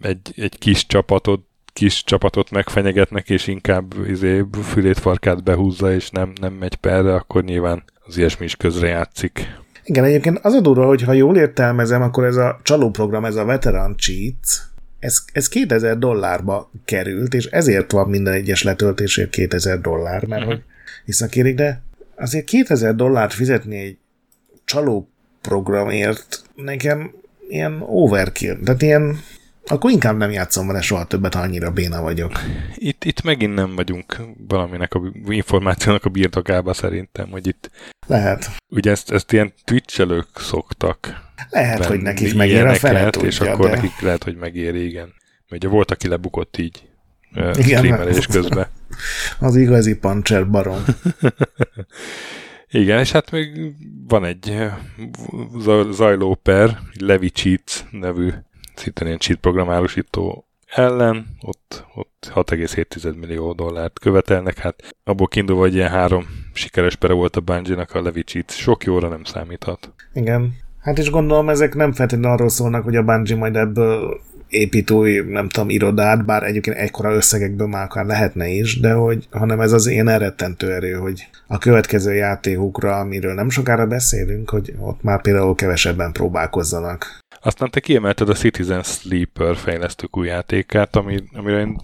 egy, 0.00 0.32
egy 0.36 0.58
kis 0.58 0.86
csapatot 0.86 1.46
kis 1.72 2.04
csapatot 2.04 2.50
megfenyegetnek, 2.50 3.30
és 3.30 3.46
inkább 3.46 3.94
izé, 4.08 4.44
fülét 4.62 4.98
farkát 4.98 5.42
behúzza, 5.42 5.92
és 5.92 6.10
nem, 6.10 6.32
nem 6.40 6.52
megy 6.52 6.74
perre, 6.74 7.14
akkor 7.14 7.44
nyilván 7.44 7.82
az 8.04 8.16
ilyesmi 8.16 8.44
is 8.44 8.56
közre 8.56 8.88
játszik. 8.88 9.58
Igen, 9.84 10.04
egyébként 10.04 10.38
az 10.42 10.54
a 10.54 10.60
durva, 10.60 10.86
hogy 10.86 11.02
ha 11.02 11.12
jól 11.12 11.36
értelmezem, 11.36 12.02
akkor 12.02 12.24
ez 12.24 12.36
a 12.36 12.60
csalóprogram, 12.62 13.24
ez 13.24 13.36
a 13.36 13.44
Veteran 13.44 13.96
Cheats, 13.96 14.60
ez, 14.98 15.18
ez 15.32 15.48
2000 15.48 15.98
dollárba 15.98 16.70
került, 16.84 17.34
és 17.34 17.44
ezért 17.44 17.92
van 17.92 18.08
minden 18.08 18.32
egyes 18.32 18.62
letöltésért 18.62 19.30
2000 19.30 19.80
dollár, 19.80 20.24
mert 20.24 20.42
uh-huh. 20.42 20.56
hogy 20.56 20.64
visszakérik, 21.08 21.54
de 21.54 21.82
azért 22.16 22.44
2000 22.44 22.94
dollárt 22.94 23.32
fizetni 23.32 23.76
egy 23.76 23.98
csaló 24.64 25.08
programért 25.40 26.42
nekem 26.54 27.12
ilyen 27.48 27.82
overkill, 27.86 28.58
tehát 28.64 28.82
ilyen 28.82 29.18
akkor 29.66 29.90
inkább 29.90 30.16
nem 30.16 30.30
játszom 30.30 30.66
vele 30.66 30.80
soha 30.80 31.04
többet, 31.04 31.34
ha 31.34 31.40
annyira 31.40 31.70
béna 31.70 32.02
vagyok. 32.02 32.32
Itt, 32.74 33.04
itt 33.04 33.22
megint 33.22 33.54
nem 33.54 33.74
vagyunk 33.74 34.16
valaminek 34.48 34.94
a 34.94 35.12
információnak 35.28 36.04
a 36.04 36.08
birtokába 36.08 36.72
szerintem, 36.72 37.30
hogy 37.30 37.46
itt... 37.46 37.70
Lehet. 38.06 38.50
Ugye 38.68 38.90
ezt, 38.90 39.10
ezt 39.10 39.32
ilyen 39.32 39.52
twitchelők 39.64 40.28
szoktak. 40.34 41.26
Lehet, 41.50 41.84
hogy 41.84 42.00
nekik 42.00 42.34
megér 42.34 42.66
a 42.66 42.74
fele 42.74 43.10
tudja, 43.10 43.28
És 43.28 43.40
akkor 43.40 43.70
de... 43.70 43.74
nekik 43.74 44.00
lehet, 44.00 44.24
hogy 44.24 44.36
megér, 44.36 44.74
igen. 44.74 45.14
Ugye 45.50 45.68
volt, 45.68 45.90
aki 45.90 46.08
lebukott 46.08 46.58
így 46.58 46.82
igen, 47.34 47.78
streamelés 47.78 48.26
közben. 48.26 48.66
Az 49.38 49.56
igazi 49.56 49.96
pancser 49.96 50.50
barom. 50.50 50.84
Igen, 52.70 52.98
és 52.98 53.12
hát 53.12 53.30
még 53.30 53.74
van 54.08 54.24
egy 54.24 54.56
zajló 55.90 56.34
per, 56.34 56.78
Levi 56.98 57.30
Cheats 57.30 57.84
nevű, 57.90 58.30
szintén 58.74 59.06
ilyen 59.06 59.18
cheat 59.18 59.38
programárusító 59.40 60.48
ellen, 60.66 61.26
ott, 61.40 61.84
ott 61.94 62.32
6,7 62.34 63.18
millió 63.18 63.52
dollárt 63.52 63.98
követelnek, 63.98 64.58
hát 64.58 64.94
abból 65.04 65.28
kiindulva, 65.28 65.62
hogy 65.62 65.74
ilyen 65.74 65.90
három 65.90 66.26
sikeres 66.52 66.96
pere 66.96 67.12
volt 67.12 67.36
a 67.36 67.40
bungie 67.40 67.86
a 67.92 68.02
Levicsit, 68.02 68.50
sok 68.50 68.84
jóra 68.84 69.08
nem 69.08 69.24
számíthat. 69.24 69.92
Igen. 70.12 70.54
Hát 70.80 70.98
is 70.98 71.10
gondolom, 71.10 71.48
ezek 71.48 71.74
nem 71.74 71.92
feltétlenül 71.92 72.36
arról 72.36 72.48
szólnak, 72.48 72.84
hogy 72.84 72.96
a 72.96 73.02
Bungie 73.02 73.36
majd 73.36 73.56
ebből 73.56 74.20
épít 74.48 74.90
új, 74.90 75.22
nem 75.28 75.48
tudom, 75.48 75.70
irodát, 75.70 76.24
bár 76.24 76.42
egyébként 76.42 76.76
ekkora 76.76 77.14
összegekből 77.14 77.66
már 77.66 77.84
akár 77.84 78.04
lehetne 78.04 78.48
is, 78.48 78.80
de 78.80 78.92
hogy, 78.92 79.28
hanem 79.30 79.60
ez 79.60 79.72
az 79.72 79.86
én 79.86 80.08
elrettentő 80.08 80.72
erő, 80.72 80.92
hogy 80.92 81.28
a 81.46 81.58
következő 81.58 82.14
játékukra, 82.14 82.98
amiről 82.98 83.34
nem 83.34 83.50
sokára 83.50 83.86
beszélünk, 83.86 84.50
hogy 84.50 84.74
ott 84.78 85.02
már 85.02 85.20
például 85.20 85.54
kevesebben 85.54 86.12
próbálkozzanak. 86.12 87.18
Aztán 87.40 87.70
te 87.70 87.80
kiemelted 87.80 88.28
a 88.28 88.34
Citizen 88.34 88.82
Sleeper 88.82 89.56
fejlesztők 89.56 90.16
új 90.16 90.26
játékát, 90.26 90.96
ami, 90.96 91.22
amiről 91.32 91.60
én 91.60 91.76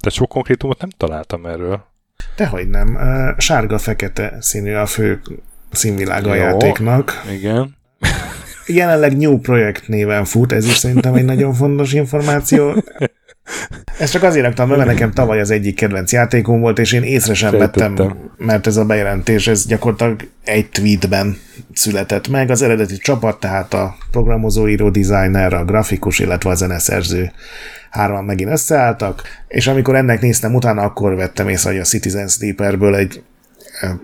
te 0.00 0.10
sok 0.10 0.28
konkrétumot 0.28 0.80
nem 0.80 0.90
találtam 0.96 1.46
erről. 1.46 1.84
Dehogy 2.36 2.68
nem. 2.68 2.98
Sárga-fekete 3.38 4.36
színű 4.40 4.74
a 4.74 4.86
fő 4.86 5.20
színvilága 5.70 6.30
a 6.30 6.34
játéknak. 6.34 7.22
Igen. 7.32 7.76
Jelenleg 8.74 9.16
New 9.16 9.38
Project 9.38 9.88
néven 9.88 10.24
fut, 10.24 10.52
ez 10.52 10.66
is 10.66 10.76
szerintem 10.76 11.14
egy 11.14 11.24
nagyon 11.24 11.54
fontos 11.54 11.92
információ. 11.92 12.84
Ezt 13.98 14.12
csak 14.12 14.22
azért 14.22 14.44
raktam 14.44 14.68
mert 14.68 14.84
nekem 14.84 15.12
tavaly 15.12 15.40
az 15.40 15.50
egyik 15.50 15.74
kedvenc 15.74 16.12
játékom 16.12 16.60
volt, 16.60 16.78
és 16.78 16.92
én 16.92 17.02
észre 17.02 17.34
sem 17.34 17.58
vettem, 17.58 17.96
mert 18.36 18.66
ez 18.66 18.76
a 18.76 18.84
bejelentés, 18.84 19.46
ez 19.46 19.66
gyakorlatilag 19.66 20.28
egy 20.44 20.68
tweetben 20.68 21.36
született 21.72 22.28
meg. 22.28 22.50
Az 22.50 22.62
eredeti 22.62 22.96
csapat, 22.96 23.40
tehát 23.40 23.74
a 23.74 23.96
programozóíró, 24.10 24.90
designer, 24.90 25.52
a 25.52 25.64
grafikus, 25.64 26.18
illetve 26.18 26.50
a 26.50 26.54
zeneszerző 26.54 27.32
hárman 27.90 28.24
megint 28.24 28.50
összeálltak, 28.50 29.22
és 29.48 29.66
amikor 29.66 29.96
ennek 29.96 30.20
néztem 30.20 30.54
utána, 30.54 30.82
akkor 30.82 31.14
vettem 31.14 31.48
észre, 31.48 31.70
hogy 31.70 31.80
a 31.80 31.84
Citizen 31.84 32.28
Sleeperből 32.28 32.96
egy 32.96 33.22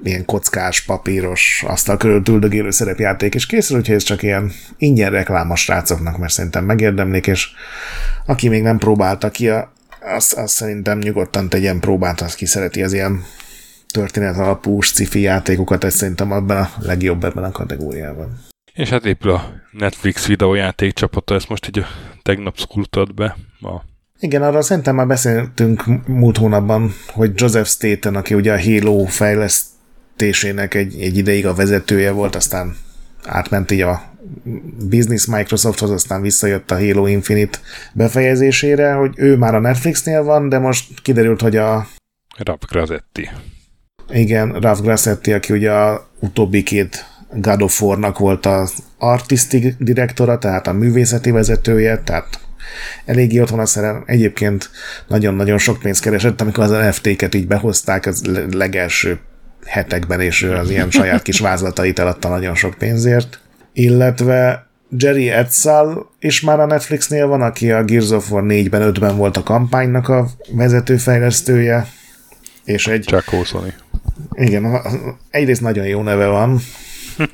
ilyen 0.03 0.25
kockás, 0.25 0.81
papíros, 0.81 1.65
asztal 1.67 1.97
körül 1.97 2.23
tüldögélő 2.23 2.71
szerepjáték 2.71 3.35
is 3.35 3.47
készül, 3.47 3.79
úgyhogy 3.79 3.95
ez 3.95 4.03
csak 4.03 4.23
ilyen 4.23 4.53
ingyen 4.79 5.11
reklám 5.11 5.51
a 5.51 5.57
srácoknak, 5.57 6.19
mert 6.19 6.33
szerintem 6.33 6.65
megérdemlik, 6.65 7.27
és 7.27 7.49
aki 8.27 8.49
még 8.49 8.63
nem 8.63 8.79
próbálta 8.79 9.31
ki, 9.31 9.51
azt, 10.01 10.33
azt 10.33 10.55
szerintem 10.55 10.99
nyugodtan 10.99 11.49
tegyen 11.49 11.81
próbát, 11.81 12.21
az 12.21 12.35
ki 12.35 12.47
szereti 12.47 12.83
az 12.83 12.93
ilyen 12.93 13.25
történet 13.87 14.37
alapú 14.37 14.81
sci 14.81 15.21
játékokat, 15.21 15.85
ez 15.85 15.95
szerintem 15.95 16.33
abban 16.33 16.57
a 16.57 16.71
legjobb 16.81 17.25
ebben 17.25 17.45
a 17.45 17.51
kategóriában. 17.51 18.45
És 18.73 18.89
hát 18.89 19.05
épül 19.07 19.31
a 19.31 19.53
Netflix 19.71 20.27
videójáték 20.27 20.93
csapata, 20.93 21.35
ezt 21.35 21.49
most 21.49 21.67
így 21.67 21.85
tegnap 22.23 22.59
szkultad 22.59 23.15
be 23.15 23.37
a 23.61 23.83
igen, 24.21 24.43
arra 24.43 24.63
szerintem 24.63 24.95
már 24.95 25.07
beszéltünk 25.07 25.85
múlt 26.07 26.37
hónapban, 26.37 26.95
hogy 27.07 27.31
Joseph 27.35 27.69
Staten, 27.69 28.15
aki 28.15 28.35
ugye 28.35 28.53
a 28.53 28.61
Halo 28.63 29.05
fejlesztésének 29.05 30.75
egy, 30.75 31.01
egy 31.01 31.17
ideig 31.17 31.47
a 31.47 31.55
vezetője 31.55 32.11
volt, 32.11 32.35
aztán 32.35 32.77
átment 33.25 33.71
így 33.71 33.81
a 33.81 34.15
Business 34.89 35.27
Microsofthoz, 35.27 35.91
aztán 35.91 36.23
visszajött 36.23 36.71
a 36.71 36.79
Halo 36.79 37.07
Infinite 37.07 37.59
befejezésére, 37.93 38.93
hogy 38.93 39.13
ő 39.17 39.37
már 39.37 39.55
a 39.55 39.61
Netflixnél 39.61 40.23
van, 40.23 40.49
de 40.49 40.59
most 40.59 41.01
kiderült, 41.03 41.41
hogy 41.41 41.57
a... 41.57 41.87
Ralph 42.39 42.67
Grassetti. 42.67 43.31
Igen, 44.09 44.53
Ralph 44.61 44.83
Grassetti, 44.83 45.33
aki 45.33 45.53
ugye 45.53 45.73
a 45.73 46.09
utóbbi 46.21 46.63
két 46.63 47.05
God 47.33 47.63
of 47.63 47.83
War-nak 47.83 48.19
volt 48.19 48.47
az 48.47 48.75
artistic 48.99 49.75
direktora, 49.79 50.39
tehát 50.39 50.67
a 50.67 50.73
művészeti 50.73 51.31
vezetője, 51.31 52.03
tehát 52.03 52.46
eléggé 53.05 53.41
otthon 53.41 53.59
a 53.59 53.67
szerem. 53.67 54.03
Egyébként 54.07 54.71
nagyon-nagyon 55.09 55.59
sok 55.59 55.79
pénzt 55.79 56.03
keresett, 56.03 56.41
amikor 56.41 56.65
az 56.65 56.71
NFT-ket 56.71 57.35
így 57.35 57.47
behozták 57.47 58.07
az 58.07 58.23
legelső 58.53 59.19
hetekben, 59.65 60.21
és 60.21 60.43
ő 60.43 60.55
az 60.55 60.71
ilyen 60.71 60.91
saját 60.91 61.23
kis 61.23 61.39
vázlatait 61.39 61.99
eladta 61.99 62.29
nagyon 62.29 62.55
sok 62.55 62.75
pénzért. 62.75 63.41
Illetve 63.73 64.67
Jerry 64.99 65.31
Edsall 65.31 66.07
is 66.19 66.41
már 66.41 66.61
a 66.61 66.67
Netflixnél 66.67 67.27
van, 67.27 67.43
aki 67.43 67.71
a 67.73 67.85
Gears 67.85 68.11
of 68.11 68.31
War 68.31 68.45
4-ben, 68.47 68.93
5-ben 68.95 69.17
volt 69.17 69.37
a 69.37 69.43
kampánynak 69.43 70.09
a 70.09 70.29
vezetőfejlesztője. 70.51 71.87
És 72.65 72.87
egy... 72.87 73.05
Chuck 73.05 73.33
Olsoni. 73.33 73.73
Igen, 74.31 74.81
egyrészt 75.31 75.61
nagyon 75.61 75.87
jó 75.87 76.03
neve 76.03 76.27
van, 76.27 76.61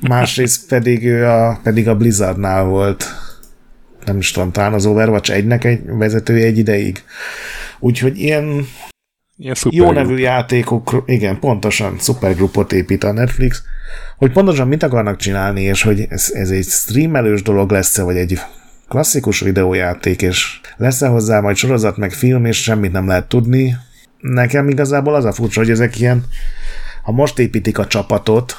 másrészt 0.01 0.67
pedig 0.67 1.05
ő 1.05 1.25
a, 1.27 1.59
pedig 1.63 1.87
a 1.87 1.95
Blizzardnál 1.95 2.63
volt 2.63 3.05
nem 4.05 4.17
is 4.17 4.31
tudom, 4.31 4.51
talán 4.51 4.73
az 4.73 4.85
Overwatch 4.85 5.31
egynek 5.31 5.63
egy 5.63 5.81
vezetője 5.85 6.45
egy 6.45 6.57
ideig. 6.57 7.03
Úgyhogy 7.79 8.17
ilyen, 8.17 8.67
ilyen 9.37 9.55
jó 9.69 9.91
nevű 9.91 10.17
játékok, 10.17 11.03
igen, 11.05 11.39
pontosan 11.39 11.95
szupergrupot 11.99 12.73
épít 12.73 13.03
a 13.03 13.11
Netflix, 13.11 13.63
hogy 14.17 14.31
pontosan 14.31 14.67
mit 14.67 14.83
akarnak 14.83 15.17
csinálni, 15.17 15.61
és 15.61 15.81
hogy 15.81 16.05
ez, 16.09 16.31
ez 16.33 16.49
egy 16.49 16.65
streamelős 16.65 17.41
dolog 17.41 17.71
lesz 17.71 17.97
vagy 17.97 18.17
egy 18.17 18.39
klasszikus 18.87 19.39
videójáték, 19.39 20.21
és 20.21 20.59
lesz-e 20.77 21.07
hozzá 21.07 21.39
majd 21.39 21.55
sorozat, 21.55 21.97
meg 21.97 22.11
film, 22.11 22.45
és 22.45 22.61
semmit 22.61 22.91
nem 22.91 23.07
lehet 23.07 23.27
tudni. 23.27 23.75
Nekem 24.19 24.69
igazából 24.69 25.15
az 25.15 25.25
a 25.25 25.31
furcsa, 25.31 25.59
hogy 25.59 25.69
ezek 25.69 25.99
ilyen, 25.99 26.23
ha 27.03 27.11
most 27.11 27.39
építik 27.39 27.77
a 27.77 27.87
csapatot, 27.87 28.55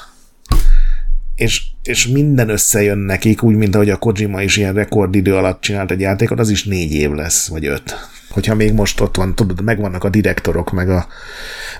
és, 1.36 1.62
és 1.82 2.06
minden 2.06 2.48
összejön 2.48 2.98
nekik, 2.98 3.43
úgy, 3.43 3.56
mint 3.56 3.74
ahogy 3.74 3.90
a 3.90 3.97
Kojima 3.97 4.43
is 4.43 4.56
ilyen 4.56 4.74
rekordidő 4.74 5.35
alatt 5.35 5.61
csinált 5.61 5.90
egy 5.90 6.01
játékot, 6.01 6.39
az 6.39 6.51
is 6.51 6.65
négy 6.65 6.93
év 6.93 7.11
lesz, 7.11 7.48
vagy 7.48 7.66
öt. 7.66 7.94
Hogyha 8.28 8.55
még 8.55 8.73
most 8.73 9.01
ott 9.01 9.16
van, 9.16 9.35
tudod, 9.35 9.62
megvannak 9.62 10.05
a 10.05 10.09
direktorok, 10.09 10.73
meg 10.73 10.90
a, 10.90 11.06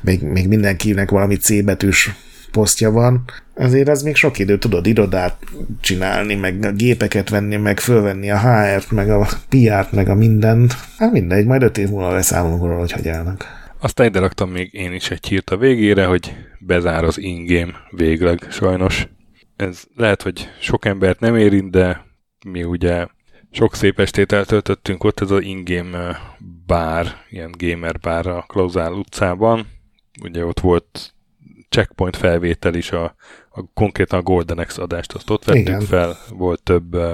még, 0.01 0.23
még 0.23 0.49
mindenkinek 0.49 1.11
valami 1.11 1.37
C 1.37 1.65
betűs 1.65 2.11
posztja 2.51 2.91
van, 2.91 3.25
azért 3.55 3.89
az 3.89 4.03
még 4.03 4.17
sok 4.17 4.39
idő, 4.39 4.59
tudod, 4.59 4.87
irodát 4.87 5.37
csinálni, 5.81 6.35
meg 6.35 6.65
a 6.65 6.73
gépeket 6.73 7.29
venni, 7.29 7.57
meg 7.57 7.81
fölvenni 7.81 8.31
a 8.31 8.39
HR-t, 8.39 8.91
meg 8.91 9.11
a 9.11 9.29
PR-t, 9.49 9.93
meg 9.93 10.09
a 10.09 10.15
mindent. 10.15 10.75
Hát 10.99 11.13
mindegy, 11.13 11.47
majd 11.47 11.63
öt 11.63 11.79
év 11.79 11.89
múlva 11.89 12.13
leszámolunk 12.13 12.63
róla, 12.63 12.87
hogy 12.95 13.09
állnak. 13.09 13.63
Aztán 13.81 14.07
ide 14.07 14.19
raktam 14.19 14.51
még 14.51 14.75
én 14.75 14.93
is 14.93 15.11
egy 15.11 15.27
hírt 15.27 15.51
a 15.51 15.57
végére, 15.57 16.05
hogy 16.05 16.35
bezár 16.59 17.05
az 17.05 17.19
ingame 17.19 17.73
végleg, 17.91 18.47
sajnos 18.51 19.07
ez 19.57 19.85
lehet, 19.97 20.23
hogy 20.23 20.49
sok 20.61 20.85
embert 20.85 21.21
nem 21.21 21.37
érint, 21.37 21.71
de 21.71 22.07
mi 22.47 22.65
ugye 22.65 23.07
sok 23.51 23.75
szép 23.75 23.99
estét 23.99 24.33
eltöltöttünk 24.33 25.05
ott, 25.05 25.21
ez 25.21 25.31
az 25.31 25.43
ingame 25.43 26.37
bár, 26.67 27.07
ilyen 27.31 27.55
gamer 27.59 27.99
bár 27.99 28.27
a 28.27 28.45
Klauzál 28.47 28.93
utcában. 28.93 29.67
Ugye 30.23 30.45
ott 30.45 30.61
volt 30.61 31.15
checkpoint 31.69 32.17
felvétel 32.17 32.75
is, 32.75 32.91
a, 32.91 33.15
a 33.51 33.65
konkrétan 33.75 34.19
a 34.19 34.23
Golden 34.23 34.65
X 34.67 34.79
adást 34.79 35.13
azt 35.13 35.31
ott 35.31 35.45
vettük 35.45 35.67
Igen. 35.67 35.81
fel, 35.81 36.17
volt 36.29 36.63
több 36.63 36.95
uh, 36.95 37.13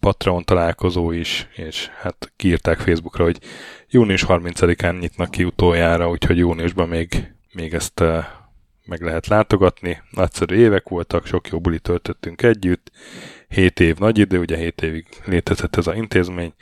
Patreon 0.00 0.44
találkozó 0.44 1.10
is, 1.10 1.48
és 1.54 1.88
hát 1.88 2.32
kiírták 2.36 2.78
Facebookra, 2.78 3.24
hogy 3.24 3.38
június 3.88 4.24
30-án 4.28 4.98
nyitnak 4.98 5.30
ki 5.30 5.44
utoljára, 5.44 6.10
úgyhogy 6.10 6.38
júniusban 6.38 6.88
még, 6.88 7.34
még 7.52 7.74
ezt 7.74 8.00
uh, 8.00 8.24
meg 8.84 9.00
lehet 9.00 9.26
látogatni. 9.26 10.02
Nagyszerű 10.10 10.56
évek 10.56 10.88
voltak, 10.88 11.26
sok 11.26 11.48
jó 11.48 11.60
buli 11.60 11.78
töltöttünk 11.78 12.42
együtt. 12.42 12.90
7 13.48 13.80
év 13.80 13.98
nagy 13.98 14.18
idő, 14.18 14.38
ugye 14.38 14.56
7 14.56 14.82
évig 14.82 15.06
létezett 15.24 15.76
ez 15.76 15.86
az 15.86 15.96
intézmény. 15.96 16.52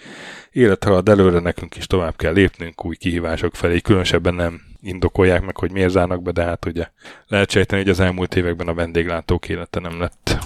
Élet 0.50 0.84
halad 0.84 1.08
előre, 1.08 1.38
nekünk 1.38 1.76
is 1.76 1.86
tovább 1.86 2.16
kell 2.16 2.32
lépnünk 2.32 2.84
új 2.84 2.96
kihívások 2.96 3.54
felé, 3.54 3.80
különösebben 3.80 4.34
nem 4.34 4.60
indokolják 4.80 5.44
meg, 5.44 5.56
hogy 5.56 5.72
miért 5.72 5.90
zárnak 5.90 6.22
be, 6.22 6.30
de 6.30 6.42
hát 6.42 6.66
ugye 6.66 6.88
lehet 7.26 7.50
sejteni, 7.50 7.82
hogy 7.82 7.90
az 7.90 8.00
elmúlt 8.00 8.36
években 8.36 8.68
a 8.68 8.74
vendéglátók 8.74 9.48
élete 9.48 9.80
nem 9.80 10.00
lett 10.00 10.38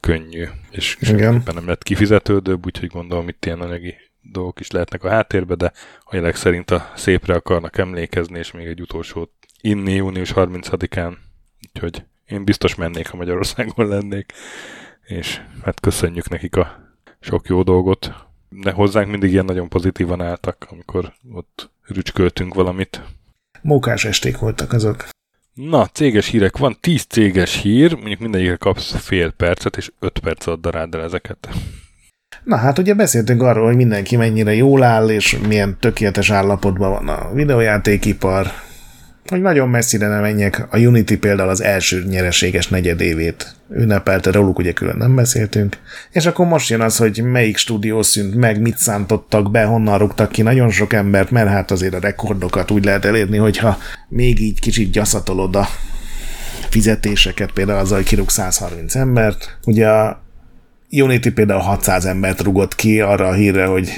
könnyű, 0.00 0.44
és 0.70 0.96
semmiképpen 1.00 1.54
nem 1.54 1.66
lett 1.66 1.82
kifizetődőbb, 1.82 2.66
úgyhogy 2.66 2.88
gondolom 2.88 3.28
itt 3.28 3.44
ilyen 3.44 3.60
anyagi 3.60 3.94
dolgok 4.20 4.60
is 4.60 4.70
lehetnek 4.70 5.04
a 5.04 5.08
háttérbe, 5.08 5.54
de 5.54 5.72
a 6.04 6.16
jelek 6.16 6.36
szerint 6.36 6.70
a 6.70 6.92
szépre 6.96 7.34
akarnak 7.34 7.78
emlékezni, 7.78 8.38
és 8.38 8.52
még 8.52 8.66
egy 8.66 8.80
utolsót 8.80 9.30
inni 9.60 9.92
június 9.92 10.32
30-án, 10.34 11.16
úgyhogy 11.68 12.04
én 12.26 12.44
biztos 12.44 12.74
mennék, 12.74 13.08
ha 13.08 13.16
Magyarországon 13.16 13.88
lennék, 13.88 14.32
és 15.06 15.40
hát 15.64 15.80
köszönjük 15.80 16.28
nekik 16.28 16.56
a 16.56 16.94
sok 17.20 17.48
jó 17.48 17.62
dolgot. 17.62 18.12
De 18.48 18.70
hozzánk 18.70 19.10
mindig 19.10 19.32
ilyen 19.32 19.44
nagyon 19.44 19.68
pozitívan 19.68 20.20
álltak, 20.20 20.66
amikor 20.70 21.12
ott 21.32 21.70
rücsköltünk 21.86 22.54
valamit. 22.54 23.02
Mókás 23.62 24.04
esték 24.04 24.38
voltak 24.38 24.72
azok. 24.72 25.08
Na, 25.54 25.86
céges 25.86 26.26
hírek. 26.26 26.56
Van 26.56 26.76
10 26.80 27.04
céges 27.04 27.60
hír, 27.60 27.94
mondjuk 27.94 28.20
mindegyikre 28.20 28.56
kapsz 28.56 28.96
fél 28.96 29.30
percet, 29.30 29.76
és 29.76 29.92
5 29.98 30.18
perc 30.18 30.46
ad 30.46 30.70
rád 30.70 30.94
el 30.94 31.02
ezeket. 31.02 31.48
Na 32.44 32.56
hát 32.56 32.78
ugye 32.78 32.94
beszéltünk 32.94 33.42
arról, 33.42 33.66
hogy 33.66 33.76
mindenki 33.76 34.16
mennyire 34.16 34.54
jól 34.54 34.82
áll, 34.82 35.08
és 35.08 35.38
milyen 35.46 35.76
tökéletes 35.80 36.30
állapotban 36.30 36.90
van 36.90 37.08
a 37.08 37.32
videójátékipar, 37.32 38.46
hogy 39.30 39.40
nagyon 39.40 39.68
messzire 39.68 40.08
nem 40.08 40.20
menjek, 40.20 40.66
a 40.70 40.78
Unity 40.78 41.14
például 41.14 41.48
az 41.48 41.62
első 41.62 42.04
nyereséges 42.08 42.68
negyedévét 42.68 43.54
ünnepelte, 43.70 44.30
róluk 44.30 44.58
ugye 44.58 44.72
külön 44.72 44.96
nem 44.96 45.14
beszéltünk. 45.14 45.78
És 46.10 46.26
akkor 46.26 46.46
most 46.46 46.70
jön 46.70 46.80
az, 46.80 46.96
hogy 46.96 47.22
melyik 47.22 47.56
stúdió 47.56 48.02
szűnt 48.02 48.34
meg, 48.34 48.60
mit 48.60 48.78
szántottak 48.78 49.50
be, 49.50 49.64
honnan 49.64 49.98
rúgtak 49.98 50.32
ki 50.32 50.42
nagyon 50.42 50.70
sok 50.70 50.92
embert, 50.92 51.30
mert 51.30 51.48
hát 51.48 51.70
azért 51.70 51.94
a 51.94 52.00
rekordokat 52.00 52.70
úgy 52.70 52.84
lehet 52.84 53.04
elérni, 53.04 53.36
hogyha 53.36 53.78
még 54.08 54.40
így 54.40 54.60
kicsit 54.60 54.90
gyaszatolod 54.90 55.56
a 55.56 55.68
fizetéseket, 56.68 57.52
például 57.52 57.78
azzal, 57.78 57.96
hogy 57.96 58.06
kirúg 58.06 58.30
130 58.30 58.94
embert. 58.94 59.58
Ugye 59.64 59.88
a 59.88 60.22
Unity 60.90 61.28
például 61.28 61.60
600 61.60 62.04
embert 62.04 62.40
rugott 62.40 62.74
ki 62.74 63.00
arra 63.00 63.28
a 63.28 63.32
hírre, 63.32 63.66
hogy 63.66 63.88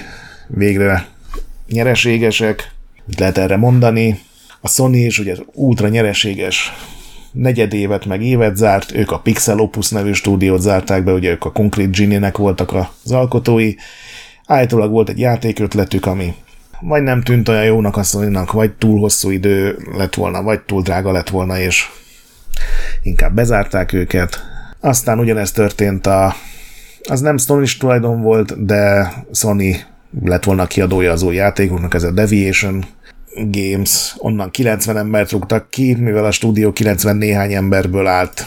végre 0.46 1.06
nyereségesek, 1.68 2.70
lehet 3.16 3.38
erre 3.38 3.56
mondani. 3.56 4.26
A 4.60 4.68
Sony 4.68 4.94
is 4.94 5.18
ugye 5.18 5.35
ultra 5.52 5.89
nyereséges 5.89 6.72
negyedévet 7.32 8.05
meg 8.05 8.22
évet 8.22 8.56
zárt, 8.56 8.94
ők 8.94 9.10
a 9.10 9.18
Pixel 9.18 9.60
Opus 9.60 9.89
nevű 9.89 10.12
stúdiót 10.12 10.60
zárták 10.60 11.05
be, 11.05 11.12
ugye 11.12 11.30
ők 11.30 11.44
a 11.44 11.52
Concrete 11.52 11.90
Genie-nek 11.98 12.36
voltak 12.36 12.72
az 13.05 13.12
alkotói. 13.12 13.74
Állítólag 14.47 14.90
volt 14.90 15.09
egy 15.09 15.18
játékötletük, 15.18 16.06
ami 16.06 16.35
vagy 16.80 17.02
nem 17.02 17.22
tűnt 17.22 17.48
olyan 17.48 17.64
jónak 17.64 17.97
a 17.97 18.02
sony 18.02 18.39
vagy 18.52 18.72
túl 18.72 19.01
hosszú 19.01 19.30
idő 19.30 19.78
lett 19.97 20.14
volna, 20.14 20.43
vagy 20.43 20.60
túl 20.60 20.82
drága 20.82 21.12
lett 21.12 21.28
volna, 21.28 21.59
és 21.59 21.86
inkább 23.02 23.35
bezárták 23.35 23.93
őket. 23.93 24.40
Aztán 24.80 25.18
ugyanezt 25.18 25.55
történt 25.55 26.06
a 26.06 26.35
az 27.09 27.20
nem 27.20 27.36
sony 27.36 27.64
tulajdon 27.78 28.20
volt, 28.22 28.64
de 28.64 29.12
Sony 29.32 29.85
lett 30.24 30.44
volna 30.44 30.66
kiadója 30.66 31.12
az 31.12 31.22
új 31.22 31.35
játékoknak, 31.35 31.94
ez 31.94 32.02
a 32.02 32.10
Deviation 32.10 32.85
Games, 33.51 34.15
onnan 34.19 34.51
90 34.51 34.97
embert 34.97 35.31
rúgtak 35.31 35.70
ki, 35.70 35.94
mivel 35.94 36.24
a 36.24 36.31
stúdió 36.31 36.73
90 36.73 37.16
néhány 37.16 37.52
emberből 37.52 38.06
állt. 38.06 38.47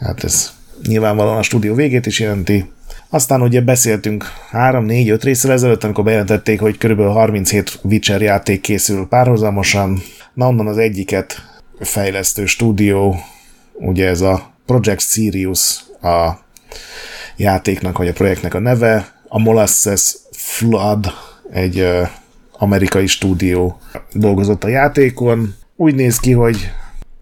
Hát 0.00 0.24
ez 0.24 0.52
nyilvánvalóan 0.86 1.36
a 1.36 1.42
stúdió 1.42 1.74
végét 1.74 2.06
is 2.06 2.20
jelenti. 2.20 2.70
Aztán 3.10 3.42
ugye 3.42 3.60
beszéltünk 3.60 4.24
3-4-5 4.52 5.20
részre 5.22 5.52
ezelőtt, 5.52 5.84
amikor 5.84 6.04
bejelentették, 6.04 6.60
hogy 6.60 6.78
kb. 6.78 7.00
37 7.00 7.78
Witcher 7.82 8.20
játék 8.20 8.60
készül 8.60 9.06
párhuzamosan. 9.06 10.02
Na 10.34 10.46
onnan 10.46 10.66
az 10.66 10.78
egyiket 10.78 11.36
fejlesztő 11.80 12.46
stúdió, 12.46 13.16
ugye 13.72 14.06
ez 14.06 14.20
a 14.20 14.54
Project 14.66 15.10
Sirius 15.10 15.84
a 16.02 16.30
játéknak 17.36 17.98
vagy 17.98 18.08
a 18.08 18.12
projektnek 18.12 18.54
a 18.54 18.58
neve. 18.58 19.12
A 19.28 19.38
Molasses 19.38 20.16
Flood 20.32 21.06
egy 21.52 21.86
amerikai 22.58 23.06
stúdió 23.06 23.78
dolgozott 24.12 24.64
a 24.64 24.68
játékon. 24.68 25.54
Úgy 25.76 25.94
néz 25.94 26.18
ki, 26.18 26.32
hogy 26.32 26.70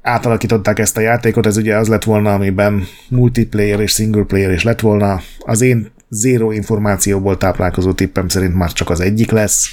átalakították 0.02 0.78
ezt 0.78 0.96
a 0.96 1.00
játékot, 1.00 1.46
ez 1.46 1.56
ugye 1.56 1.76
az 1.76 1.88
lett 1.88 2.04
volna, 2.04 2.34
amiben 2.34 2.86
multiplayer 3.08 3.80
és 3.80 3.92
single 3.92 4.22
player 4.22 4.52
is 4.52 4.62
lett 4.62 4.80
volna. 4.80 5.20
Az 5.38 5.60
én 5.60 5.90
zéro 6.08 6.50
információból 6.50 7.36
táplálkozó 7.36 7.92
tippem 7.92 8.28
szerint 8.28 8.54
már 8.54 8.72
csak 8.72 8.90
az 8.90 9.00
egyik 9.00 9.30
lesz, 9.30 9.68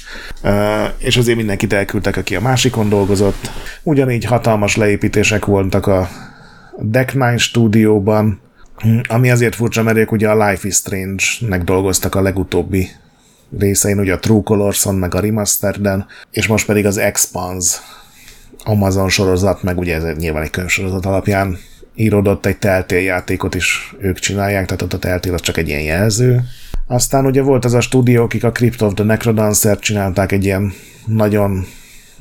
és 0.98 1.16
azért 1.16 1.36
mindenkit 1.36 1.72
elküldtek, 1.72 2.16
aki 2.16 2.36
a 2.36 2.40
másikon 2.40 2.88
dolgozott. 2.88 3.50
Ugyanígy 3.82 4.24
hatalmas 4.24 4.76
leépítések 4.76 5.44
voltak 5.44 5.86
a 5.86 6.08
Deck 6.78 7.12
Nine 7.12 7.36
stúdióban, 7.36 8.40
ami 9.08 9.30
azért 9.30 9.54
furcsa, 9.54 9.82
mert 9.82 9.96
ők 9.96 10.12
ugye 10.12 10.28
a 10.28 10.48
Life 10.48 10.68
is 10.68 10.74
Strange-nek 10.74 11.62
dolgoztak 11.62 12.14
a 12.14 12.22
legutóbbi 12.22 12.88
részein, 13.58 13.98
ugye 13.98 14.12
a 14.12 14.18
True 14.18 14.42
Colors-on, 14.42 14.94
meg 14.94 15.14
a 15.14 15.20
Remastered-en, 15.20 16.06
és 16.30 16.46
most 16.46 16.66
pedig 16.66 16.86
az 16.86 16.96
Expans 16.96 17.80
Amazon 18.64 19.08
sorozat, 19.08 19.62
meg 19.62 19.78
ugye 19.78 19.94
ez 19.94 20.16
nyilván 20.16 20.42
egy 20.42 20.50
könyvsorozat 20.50 21.06
alapján 21.06 21.58
íródott 21.94 22.46
egy 22.46 22.56
Telltale 22.56 23.00
játékot 23.00 23.54
is 23.54 23.94
ők 23.98 24.18
csinálják, 24.18 24.66
tehát 24.66 24.82
ott 24.82 24.92
a 24.92 24.98
Telltale 24.98 25.34
az 25.34 25.40
csak 25.40 25.56
egy 25.56 25.68
ilyen 25.68 25.82
jelző. 25.82 26.40
Aztán 26.86 27.26
ugye 27.26 27.42
volt 27.42 27.64
az 27.64 27.74
a 27.74 27.80
stúdió, 27.80 28.22
akik 28.22 28.44
a 28.44 28.52
Crypt 28.52 28.82
of 28.82 28.94
the 28.94 29.04
Necrodancer 29.04 29.78
csinálták 29.78 30.32
egy 30.32 30.44
ilyen 30.44 30.72
nagyon 31.06 31.66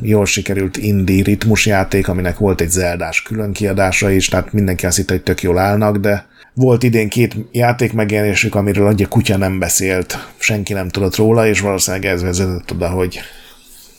jól 0.02 0.26
sikerült 0.26 0.78
indie 0.78 1.24
ritmusjáték, 1.24 2.08
aminek 2.08 2.38
volt 2.38 2.62
egy 2.62 2.70
zeldás 2.70 3.22
külön 3.22 3.52
kiadása 3.54 4.10
is, 4.10 4.28
tehát 4.28 4.54
mindenki 4.54 4.86
azt 4.86 4.98
hitte, 4.98 5.14
hogy 5.14 5.24
tök 5.24 5.42
jól 5.42 5.58
állnak, 5.58 5.98
de 5.98 6.28
volt 6.54 6.84
idén 6.84 7.10
két 7.10 7.36
játék 7.52 7.94
megjelenésük, 7.94 8.56
amiről 8.56 8.88
egy 8.88 9.08
kutya 9.08 9.38
nem 9.38 9.60
beszélt, 9.60 10.32
senki 10.38 10.74
nem 10.74 10.90
tudott 10.90 11.16
róla, 11.16 11.48
és 11.48 11.60
valószínűleg 11.60 12.06
ez 12.06 12.22
vezetett 12.22 12.72
oda, 12.72 12.90
hogy 12.90 13.20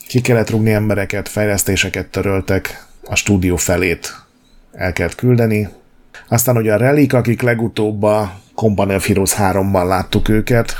ki 0.07 0.21
kellett 0.21 0.49
rúgni 0.49 0.71
embereket, 0.71 1.29
fejlesztéseket 1.29 2.07
töröltek, 2.07 2.85
a 3.03 3.15
stúdió 3.15 3.55
felét 3.55 4.15
el 4.71 4.93
kellett 4.93 5.15
küldeni. 5.15 5.69
Aztán 6.27 6.57
ugye 6.57 6.73
a 6.73 6.77
Relic, 6.77 7.13
akik 7.13 7.41
legutóbb 7.41 8.03
a 8.03 8.39
Company 8.55 8.95
of 8.95 9.07
Heroes 9.07 9.33
3-ban 9.37 9.87
láttuk 9.87 10.29
őket, 10.29 10.73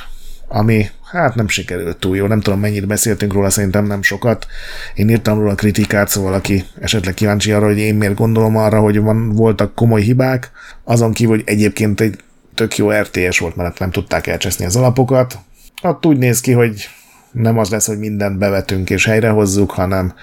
ami 0.47 0.85
hát 1.19 1.35
nem 1.35 1.47
sikerült 1.47 1.97
túl 1.97 2.15
jó, 2.15 2.27
nem 2.27 2.41
tudom 2.41 2.59
mennyit 2.59 2.87
beszéltünk 2.87 3.33
róla, 3.33 3.49
szerintem 3.49 3.85
nem 3.85 4.01
sokat. 4.01 4.47
Én 4.93 5.09
írtam 5.09 5.39
róla 5.39 5.55
kritikát, 5.55 6.09
szóval 6.09 6.33
aki 6.33 6.63
esetleg 6.79 7.13
kíváncsi 7.13 7.51
arra, 7.51 7.65
hogy 7.65 7.77
én 7.77 7.95
miért 7.95 8.15
gondolom 8.15 8.57
arra, 8.57 8.79
hogy 8.79 8.99
van, 8.99 9.29
voltak 9.29 9.75
komoly 9.75 10.01
hibák, 10.01 10.51
azon 10.83 11.13
kívül, 11.13 11.35
hogy 11.35 11.43
egyébként 11.45 12.01
egy 12.01 12.15
tök 12.55 12.77
jó 12.77 12.91
RTS 12.91 13.39
volt, 13.39 13.55
mert 13.55 13.79
nem 13.79 13.91
tudták 13.91 14.27
elcseszni 14.27 14.65
az 14.65 14.75
alapokat. 14.75 15.37
Ott 15.81 16.05
úgy 16.05 16.17
néz 16.17 16.41
ki, 16.41 16.51
hogy 16.51 16.89
nem 17.31 17.57
az 17.57 17.69
lesz, 17.69 17.87
hogy 17.87 17.99
mindent 17.99 18.37
bevetünk 18.37 18.89
és 18.89 19.05
helyrehozzuk, 19.05 19.71
hanem 19.71 20.13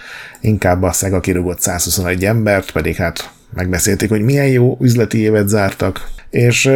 inkább 0.41 0.83
a 0.83 0.93
Sega 0.93 1.21
kirúgott 1.21 1.61
121 1.61 2.25
embert, 2.25 2.71
pedig 2.71 2.97
hát 2.97 3.31
megbeszélték, 3.55 4.09
hogy 4.09 4.23
milyen 4.23 4.49
jó 4.49 4.77
üzleti 4.81 5.19
évet 5.19 5.49
zártak. 5.49 6.09
És 6.31 6.71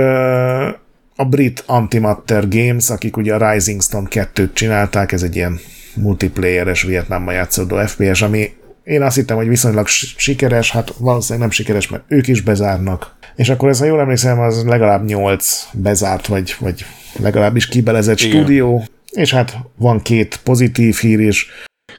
a 1.16 1.24
brit 1.24 1.62
Antimatter 1.66 2.48
Games, 2.48 2.90
akik 2.90 3.16
ugye 3.16 3.34
a 3.34 3.51
Rising 3.51 3.82
Stone 3.82 4.09
2-t 4.10 4.52
csinálták, 4.52 5.12
ez 5.12 5.22
egy 5.22 5.36
ilyen 5.36 5.59
multiplayeres 5.94 6.82
Vietnámban 6.82 7.34
játszódó 7.34 7.76
FPS, 7.86 8.22
ami 8.22 8.51
én 8.84 9.02
azt 9.02 9.16
hittem, 9.16 9.36
hogy 9.36 9.48
viszonylag 9.48 9.86
sikeres, 10.16 10.70
hát 10.70 10.93
valószínűleg 10.98 11.40
nem 11.40 11.56
sikeres, 11.56 11.88
mert 11.88 12.05
ők 12.09 12.26
is 12.26 12.40
bezárnak. 12.40 13.16
És 13.36 13.48
akkor 13.48 13.68
ez, 13.68 13.78
ha 13.78 13.84
jól 13.84 14.01
emlékszem, 14.01 14.40
az 14.40 14.64
legalább 14.64 15.05
8 15.05 15.68
bezárt, 15.72 16.26
vagy, 16.26 16.56
vagy 16.59 16.84
legalábbis 17.18 17.68
kibelezett 17.68 18.20
Igen. 18.20 18.30
stúdió, 18.30 18.84
és 19.12 19.32
hát 19.32 19.56
van 19.76 20.02
két 20.02 20.40
pozitív 20.43 20.97
hír 20.97 21.20
is. 21.20 21.48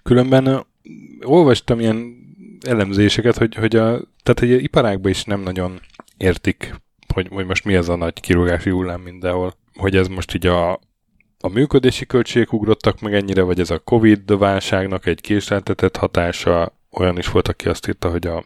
Különben 0.03 0.65
olvastam 1.21 1.79
ilyen 1.79 2.15
elemzéseket, 2.67 3.37
hogy, 3.37 3.55
hogy 3.55 3.75
a, 3.75 4.01
tehát 4.23 4.39
a 4.39 4.61
iparágban 4.61 5.11
is 5.11 5.23
nem 5.23 5.41
nagyon 5.41 5.81
értik 6.17 6.75
hogy, 7.17 7.27
hogy 7.31 7.45
most 7.45 7.65
mi 7.65 7.75
ez 7.75 7.89
a 7.89 7.95
nagy 7.95 8.19
kirúgási 8.19 8.69
hullám 8.69 9.01
mindenhol. 9.01 9.53
Hogy 9.73 9.95
ez 9.95 10.07
most 10.07 10.33
így 10.33 10.47
a, 10.47 10.71
a 11.39 11.49
működési 11.51 12.05
költségek 12.05 12.53
ugrottak 12.53 13.01
meg 13.01 13.13
ennyire, 13.13 13.41
vagy 13.41 13.59
ez 13.59 13.69
a 13.69 13.79
Covid 13.79 14.37
válságnak 14.37 15.05
egy 15.05 15.21
késleltetett 15.21 15.95
hatása. 15.95 16.79
Olyan 16.91 17.17
is 17.17 17.27
volt, 17.27 17.47
aki 17.47 17.67
azt 17.67 17.87
írta, 17.87 18.09
hogy 18.09 18.27
a, 18.27 18.45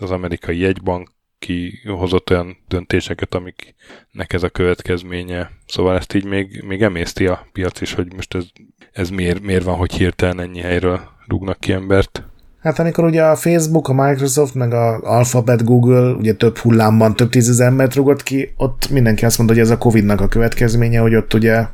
az 0.00 0.10
amerikai 0.10 0.58
jegybank 0.58 1.10
kihozott 1.38 2.30
olyan 2.30 2.56
döntéseket, 2.68 3.34
amiknek 3.34 4.32
ez 4.32 4.42
a 4.42 4.48
következménye. 4.48 5.50
Szóval 5.66 5.96
ezt 5.96 6.14
így 6.14 6.24
még, 6.24 6.62
még 6.66 6.82
emészti 6.82 7.26
a 7.26 7.46
piac 7.52 7.80
is, 7.80 7.92
hogy 7.92 8.12
most 8.14 8.34
ez, 8.34 8.46
ez 8.92 9.10
miért, 9.10 9.40
miért 9.40 9.64
van, 9.64 9.76
hogy 9.76 9.92
hirtelen 9.92 10.40
ennyi 10.40 10.60
helyről 10.60 11.00
rúgnak 11.26 11.60
ki 11.60 11.72
embert. 11.72 12.24
Hát 12.62 12.78
amikor 12.78 13.04
ugye 13.04 13.22
a 13.22 13.36
Facebook, 13.36 13.88
a 13.88 13.92
Microsoft, 13.92 14.54
meg 14.54 14.72
a 14.72 15.00
Alphabet, 15.02 15.64
Google 15.64 16.12
ugye 16.12 16.34
több 16.34 16.58
hullámban 16.58 17.16
több 17.16 17.30
tízezer 17.30 17.66
embert 17.66 17.94
rugott 17.94 18.22
ki, 18.22 18.52
ott 18.56 18.90
mindenki 18.90 19.24
azt 19.24 19.38
mondta, 19.38 19.56
hogy 19.56 19.64
ez 19.64 19.70
a 19.70 19.78
Covid-nak 19.78 20.20
a 20.20 20.28
következménye, 20.28 21.00
hogy 21.00 21.14
ott 21.14 21.34
ugye 21.34 21.64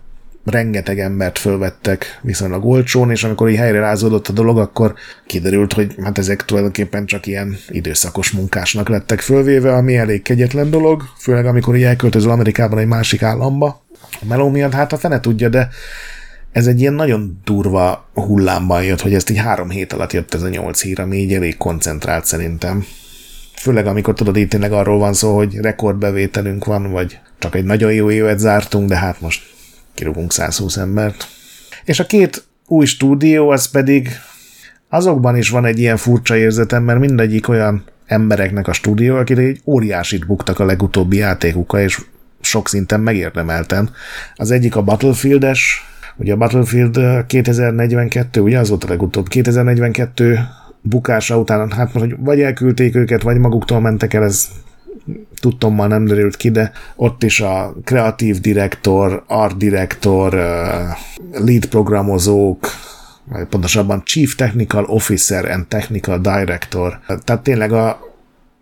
rengeteg 0.44 1.00
embert 1.00 1.38
fölvettek 1.38 2.18
viszonylag 2.22 2.64
olcsón, 2.64 3.10
és 3.10 3.24
amikor 3.24 3.48
így 3.48 3.56
helyre 3.56 3.78
rázódott 3.78 4.28
a 4.28 4.32
dolog, 4.32 4.58
akkor 4.58 4.94
kiderült, 5.26 5.72
hogy 5.72 5.94
hát 6.02 6.18
ezek 6.18 6.44
tulajdonképpen 6.44 7.06
csak 7.06 7.26
ilyen 7.26 7.56
időszakos 7.68 8.30
munkásnak 8.30 8.88
lettek 8.88 9.20
fölvéve, 9.20 9.74
ami 9.74 9.96
elég 9.96 10.22
kegyetlen 10.22 10.70
dolog, 10.70 11.02
főleg 11.18 11.46
amikor 11.46 11.76
így 11.76 11.82
elköltözöl 11.82 12.30
Amerikában 12.30 12.78
egy 12.78 12.86
másik 12.86 13.22
államba. 13.22 13.84
A 14.20 14.24
meló 14.28 14.48
miatt 14.48 14.72
hát 14.72 14.92
a 14.92 14.96
fene 14.96 15.20
tudja, 15.20 15.48
de 15.48 15.68
ez 16.56 16.66
egy 16.66 16.80
ilyen 16.80 16.94
nagyon 16.94 17.40
durva 17.44 18.08
hullámban 18.14 18.84
jött, 18.84 19.00
hogy 19.00 19.14
ezt 19.14 19.30
így 19.30 19.36
három 19.36 19.70
hét 19.70 19.92
alatt 19.92 20.12
jött 20.12 20.34
ez 20.34 20.42
a 20.42 20.48
nyolc 20.48 20.82
hír, 20.82 21.00
ami 21.00 21.16
így 21.16 21.34
elég 21.34 21.56
koncentrált 21.56 22.24
szerintem. 22.24 22.84
Főleg 23.56 23.86
amikor 23.86 24.14
tudod, 24.14 24.36
itt 24.36 24.50
tényleg 24.50 24.72
arról 24.72 24.98
van 24.98 25.12
szó, 25.12 25.36
hogy 25.36 25.56
rekordbevételünk 25.56 26.64
van, 26.64 26.90
vagy 26.90 27.18
csak 27.38 27.54
egy 27.54 27.64
nagyon 27.64 27.92
jó 27.92 28.10
évet 28.10 28.38
zártunk, 28.38 28.88
de 28.88 28.96
hát 28.96 29.20
most 29.20 29.42
kirúgunk 29.94 30.32
120 30.32 30.76
embert. 30.76 31.28
És 31.84 32.00
a 32.00 32.06
két 32.06 32.44
új 32.66 32.86
stúdió, 32.86 33.48
az 33.50 33.70
pedig 33.70 34.08
azokban 34.88 35.36
is 35.36 35.48
van 35.48 35.64
egy 35.64 35.78
ilyen 35.78 35.96
furcsa 35.96 36.36
érzetem, 36.36 36.82
mert 36.82 36.98
mindegyik 36.98 37.48
olyan 37.48 37.84
embereknek 38.06 38.68
a 38.68 38.72
stúdió, 38.72 39.16
akik 39.16 39.38
egy 39.38 39.60
óriásit 39.64 40.26
buktak 40.26 40.58
a 40.58 40.64
legutóbbi 40.64 41.16
játékukkal, 41.16 41.80
és 41.80 42.00
sok 42.40 42.68
szinten 42.68 43.00
megérdemelten. 43.00 43.90
Az 44.34 44.50
egyik 44.50 44.76
a 44.76 44.82
Battlefield-es 44.82 45.84
Ugye 46.16 46.32
a 46.32 46.36
Battlefield 46.36 47.26
2042, 47.26 48.40
ugye 48.40 48.58
az 48.58 48.68
volt 48.68 48.84
a 48.84 48.88
legutóbb, 48.88 49.28
2042 49.28 50.38
bukása 50.80 51.38
után, 51.38 51.70
hát 51.70 51.94
most, 51.94 52.06
hogy 52.06 52.16
vagy 52.18 52.40
elküldték 52.40 52.94
őket, 52.94 53.22
vagy 53.22 53.38
maguktól 53.38 53.80
mentek 53.80 54.14
el, 54.14 54.22
ez 54.22 54.48
tudtommal 55.40 55.86
nem 55.86 56.04
derült 56.04 56.36
ki, 56.36 56.50
de 56.50 56.72
ott 56.96 57.22
is 57.22 57.40
a 57.40 57.74
kreatív 57.84 58.40
direktor, 58.40 59.24
art 59.26 59.56
direktor, 59.56 60.34
lead 61.32 61.66
programozók, 61.66 62.66
vagy 63.24 63.44
pontosabban 63.46 64.02
Chief 64.04 64.34
Technical 64.34 64.84
Officer 64.84 65.50
and 65.50 65.66
Technical 65.66 66.18
Director. 66.18 66.98
Tehát 67.24 67.42
tényleg 67.42 67.72
a, 67.72 68.00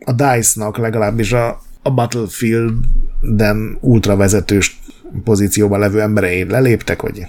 a 0.04 0.12
DICE-nak 0.12 0.78
legalábbis 0.78 1.32
a, 1.32 1.60
a 1.82 1.90
Battlefield-en 1.90 3.78
ultravezetős 3.80 4.80
pozícióban 5.24 5.78
levő 5.78 6.00
emberei 6.00 6.44
leléptek, 6.44 7.02
vagy 7.02 7.26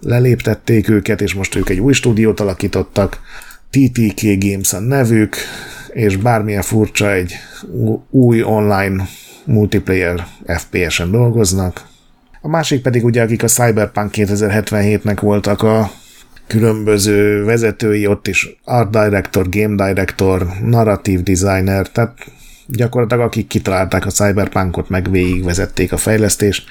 leléptették 0.00 0.88
őket, 0.88 1.20
és 1.20 1.34
most 1.34 1.54
ők 1.54 1.68
egy 1.68 1.80
új 1.80 1.92
stúdiót 1.92 2.40
alakítottak, 2.40 3.20
TTK 3.70 4.22
Games 4.38 4.72
a 4.72 4.80
nevük, 4.80 5.36
és 5.88 6.16
bármilyen 6.16 6.62
furcsa 6.62 7.12
egy 7.12 7.34
új 8.10 8.42
online 8.42 9.04
multiplayer 9.44 10.26
FPS-en 10.46 11.10
dolgoznak. 11.10 11.86
A 12.40 12.48
másik 12.48 12.82
pedig 12.82 13.04
ugye, 13.04 13.22
akik 13.22 13.42
a 13.42 13.46
Cyberpunk 13.46 14.10
2077-nek 14.14 15.16
voltak 15.20 15.62
a 15.62 15.90
különböző 16.46 17.44
vezetői, 17.44 18.06
ott 18.06 18.26
is 18.26 18.56
art 18.64 18.90
director, 18.90 19.48
game 19.48 19.88
director, 19.88 20.46
narratív 20.62 21.22
designer, 21.22 21.88
tehát 21.88 22.26
gyakorlatilag 22.68 23.24
akik 23.24 23.46
kitalálták 23.46 24.06
a 24.06 24.10
Cyberpunkot, 24.10 24.88
meg 24.88 25.10
végigvezették 25.10 25.92
a 25.92 25.96
fejlesztést. 25.96 26.68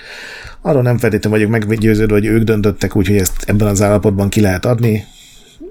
Arról 0.62 0.82
nem 0.82 0.98
feltétlenül 0.98 1.48
vagyok 1.48 1.68
meggyőződve, 1.68 2.14
hogy 2.14 2.26
ők 2.26 2.44
döntöttek 2.44 2.96
úgy, 2.96 3.08
hogy 3.08 3.18
ezt 3.18 3.44
ebben 3.46 3.68
az 3.68 3.82
állapotban 3.82 4.30
ki 4.30 4.42
lehet 4.42 4.66
adni. 4.66 5.06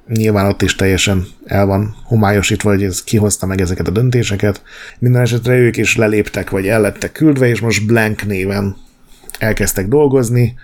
Nyilván 0.09 0.47
ott 0.47 0.63
is 0.63 0.75
teljesen 0.75 1.27
el 1.45 1.67
van 1.67 1.97
homályosítva, 2.05 2.71
hogy 2.71 2.83
ez 2.83 3.05
kihozta 3.05 3.47
meg 3.47 3.61
ezeket 3.61 3.89
a 3.89 3.91
döntéseket. 3.91 4.63
Minden 4.99 5.23
esetre 5.23 5.55
ők 5.55 5.77
is 5.77 5.97
leléptek, 5.97 6.51
vagy 6.51 6.67
el 6.67 6.81
lettek 6.81 7.13
küldve, 7.13 7.49
és 7.49 7.61
most 7.61 7.87
Blank 7.87 8.27
néven 8.27 8.77
elkezdtek 9.39 9.89
dolgozni. 9.89 10.55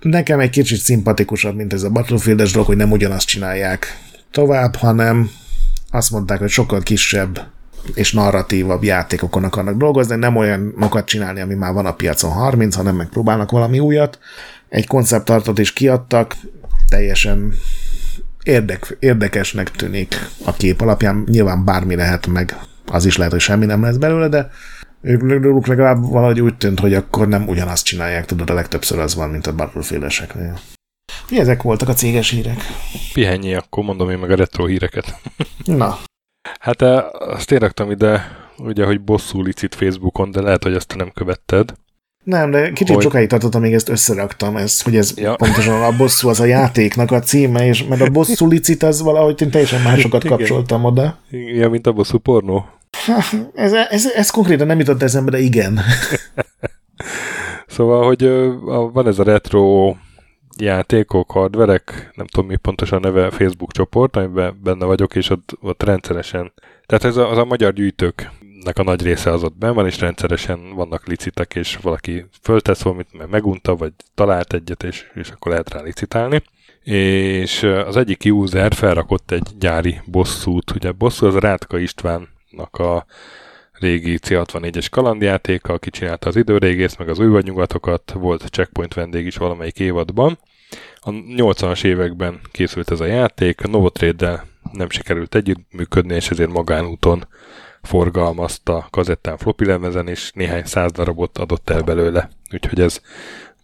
Nekem 0.00 0.40
egy 0.40 0.50
kicsit 0.50 0.80
szimpatikusabb, 0.80 1.56
mint 1.56 1.72
ez 1.72 1.82
a 1.82 1.90
Battlefield-es 1.90 2.52
dolog, 2.52 2.66
hogy 2.66 2.76
nem 2.76 2.90
ugyanazt 2.90 3.26
csinálják 3.26 3.98
tovább, 4.30 4.76
hanem 4.76 5.30
azt 5.90 6.10
mondták, 6.10 6.38
hogy 6.38 6.50
sokkal 6.50 6.80
kisebb 6.80 7.40
és 7.94 8.12
narratívabb 8.12 8.84
játékokon 8.84 9.44
akarnak 9.44 9.76
dolgozni, 9.76 10.16
nem 10.16 10.36
olyan 10.36 10.72
makat 10.76 11.06
csinálni, 11.06 11.40
ami 11.40 11.54
már 11.54 11.72
van 11.72 11.86
a 11.86 11.94
piacon 11.94 12.30
30, 12.30 12.74
hanem 12.74 12.96
megpróbálnak 12.96 13.50
valami 13.50 13.78
újat. 13.78 14.18
Egy 14.68 14.86
konceptartot 14.86 15.58
is 15.58 15.72
kiadtak, 15.72 16.36
teljesen 16.88 17.52
érdek, 18.42 18.96
érdekesnek 18.98 19.70
tűnik 19.70 20.28
a 20.44 20.52
kép 20.52 20.80
alapján. 20.80 21.24
Nyilván 21.26 21.64
bármi 21.64 21.94
lehet 21.94 22.26
meg, 22.26 22.58
az 22.86 23.04
is 23.04 23.16
lehet, 23.16 23.32
hogy 23.32 23.40
semmi 23.40 23.66
nem 23.66 23.82
lesz 23.82 23.96
belőle, 23.96 24.28
de 24.28 24.50
ők 25.02 25.66
legalább 25.66 26.10
valahogy 26.10 26.40
úgy 26.40 26.56
tűnt, 26.56 26.80
hogy 26.80 26.94
akkor 26.94 27.28
nem 27.28 27.48
ugyanazt 27.48 27.84
csinálják, 27.84 28.24
tudod, 28.24 28.50
a 28.50 28.54
legtöbbször 28.54 28.98
az 28.98 29.14
van, 29.14 29.30
mint 29.30 29.46
a 29.46 29.54
Battlefield-eseknél. 29.54 30.58
Mi 31.30 31.38
ezek 31.38 31.62
voltak 31.62 31.88
a 31.88 31.94
céges 31.94 32.30
hírek? 32.30 32.56
Pihenjé, 33.12 33.54
akkor 33.54 33.84
mondom 33.84 34.10
én 34.10 34.18
meg 34.18 34.30
a 34.30 34.34
retro 34.34 34.66
híreket. 34.66 35.20
Na. 35.64 35.98
Hát 36.60 36.82
eh, 36.82 37.04
azt 37.12 37.52
én 37.52 37.58
raktam 37.58 37.90
ide, 37.90 38.36
ugye, 38.58 38.84
hogy 38.84 39.00
bosszú 39.00 39.42
licit 39.42 39.74
Facebookon, 39.74 40.30
de 40.30 40.40
lehet, 40.40 40.62
hogy 40.62 40.74
ezt 40.74 40.96
nem 40.96 41.10
követted. 41.14 41.74
Nem, 42.24 42.50
de 42.50 42.72
kicsit 42.72 42.94
hogy... 42.94 43.04
sokáig 43.04 43.28
tartott, 43.28 43.54
amíg 43.54 43.72
ezt 43.72 43.88
összeraktam, 43.88 44.56
ezt, 44.56 44.82
hogy 44.82 44.96
ez 44.96 45.12
ja. 45.16 45.34
pontosan 45.34 45.82
a 45.82 45.96
bosszú 45.96 46.28
az 46.28 46.40
a 46.40 46.44
játéknak 46.44 47.10
a 47.10 47.20
címe, 47.20 47.66
és 47.66 47.84
mert 47.84 48.00
a 48.00 48.10
bosszú 48.10 48.48
licit 48.48 48.82
az 48.82 49.02
valahogy 49.02 49.42
én 49.42 49.50
teljesen 49.50 49.82
másokat 49.82 50.24
kapcsoltam 50.34 50.84
oda. 50.84 51.18
Igen, 51.30 51.70
mint 51.70 51.86
a 51.86 51.92
bosszú 51.92 52.18
pornó. 52.18 52.66
Ez, 53.54 53.72
ez, 53.72 54.06
ez 54.14 54.30
konkrétan 54.30 54.66
nem 54.66 54.78
jutott 54.78 55.02
eszembe, 55.02 55.30
de 55.30 55.38
igen. 55.38 55.80
szóval, 57.66 58.06
hogy 58.06 58.30
van 58.92 59.06
ez 59.06 59.18
a 59.18 59.22
retro 59.22 59.94
játékok, 60.58 61.30
hardverek, 61.30 62.10
nem 62.14 62.26
tudom 62.26 62.46
mi 62.46 62.56
pontosan 62.56 62.98
a 62.98 63.08
neve 63.08 63.30
Facebook 63.30 63.72
csoport, 63.72 64.16
amiben 64.16 64.60
benne 64.62 64.84
vagyok, 64.84 65.14
és 65.14 65.30
ott, 65.30 65.56
ott 65.60 65.82
rendszeresen, 65.82 66.52
tehát 66.86 67.04
ez 67.04 67.16
a, 67.16 67.30
az 67.30 67.38
a 67.38 67.44
magyar 67.44 67.72
gyűjtőknek 67.72 68.78
a 68.78 68.82
nagy 68.82 69.02
része 69.02 69.30
az 69.30 69.42
ott 69.42 69.56
benn 69.56 69.74
van, 69.74 69.86
és 69.86 70.00
rendszeresen 70.00 70.74
vannak 70.74 71.06
licitek, 71.06 71.54
és 71.54 71.76
valaki 71.76 72.26
föltesz 72.42 72.82
valamit, 72.82 73.12
mert 73.12 73.30
megunta, 73.30 73.76
vagy 73.76 73.92
talált 74.14 74.52
egyet, 74.52 74.82
és, 74.82 75.10
és 75.14 75.30
akkor 75.30 75.52
lehet 75.52 75.72
rá 75.72 75.80
licitálni. 75.80 76.42
És 76.82 77.62
az 77.62 77.96
egyik 77.96 78.24
user 78.24 78.74
felrakott 78.74 79.30
egy 79.30 79.48
gyári 79.58 80.00
bosszút, 80.04 80.70
ugye 80.70 80.92
bosszú 80.92 81.26
az 81.26 81.36
Rátka 81.36 81.78
Istvánnak 81.78 82.76
a 82.78 83.04
régi 83.82 84.18
C64-es 84.22 84.86
kalandjátéka, 84.90 85.72
aki 85.72 85.90
csinálta 85.90 86.28
az 86.28 86.36
időrégészt, 86.36 86.98
meg 86.98 87.08
az 87.08 87.18
új 87.18 87.42
nyugatokat, 87.42 88.12
volt 88.12 88.48
checkpoint 88.50 88.94
vendég 88.94 89.26
is 89.26 89.36
valamelyik 89.36 89.78
évadban. 89.78 90.38
A 91.00 91.10
80-as 91.10 91.84
években 91.84 92.40
készült 92.52 92.90
ez 92.90 93.00
a 93.00 93.04
játék, 93.04 93.64
a 93.64 93.68
Novotrade-del 93.68 94.44
nem 94.72 94.90
sikerült 94.90 95.34
együttműködni, 95.34 96.14
és 96.14 96.30
ezért 96.30 96.50
magánúton 96.50 97.26
forgalmazta 97.82 98.86
kazettán 98.90 99.36
floppy 99.36 99.64
lemezen, 99.64 100.08
és 100.08 100.30
néhány 100.34 100.64
száz 100.64 100.92
darabot 100.92 101.38
adott 101.38 101.70
el 101.70 101.82
belőle. 101.82 102.30
Úgyhogy 102.52 102.80
ez 102.80 103.00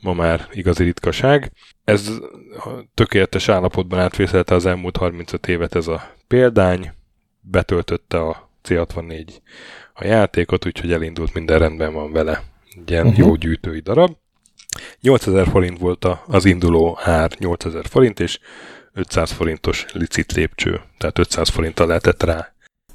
ma 0.01 0.13
már 0.13 0.49
igazi 0.53 0.85
ritkaság. 0.85 1.53
Ez 1.85 2.11
tökéletes 2.95 3.49
állapotban 3.49 3.99
átvészelte 3.99 4.55
az 4.55 4.67
elmúlt 4.67 4.97
35 4.97 5.47
évet 5.47 5.75
ez 5.75 5.87
a 5.87 6.15
példány, 6.29 6.93
betöltötte 7.41 8.19
a 8.21 8.51
C64 8.69 9.27
a 9.99 10.07
játékot, 10.07 10.67
úgyhogy 10.67 10.93
elindult, 10.93 11.35
minden 11.35 11.59
rendben 11.59 11.93
van 11.93 12.13
vele. 12.13 12.43
Egy 12.77 12.91
ilyen 12.91 13.07
uh-huh. 13.07 13.27
jó 13.27 13.35
gyűjtői 13.35 13.81
darab. 13.81 14.17
8000 15.01 15.49
forint 15.49 15.79
volt 15.79 16.07
az 16.27 16.45
induló 16.45 16.99
ár, 17.03 17.31
8000 17.39 17.87
forint, 17.87 18.21
és 18.21 18.39
500 18.93 19.31
forintos 19.31 19.87
licit 19.93 20.33
lépcső, 20.33 20.81
tehát 20.99 21.19
500 21.19 21.49
forinttal 21.49 21.87
lehetett 21.87 22.23
rá 22.23 22.53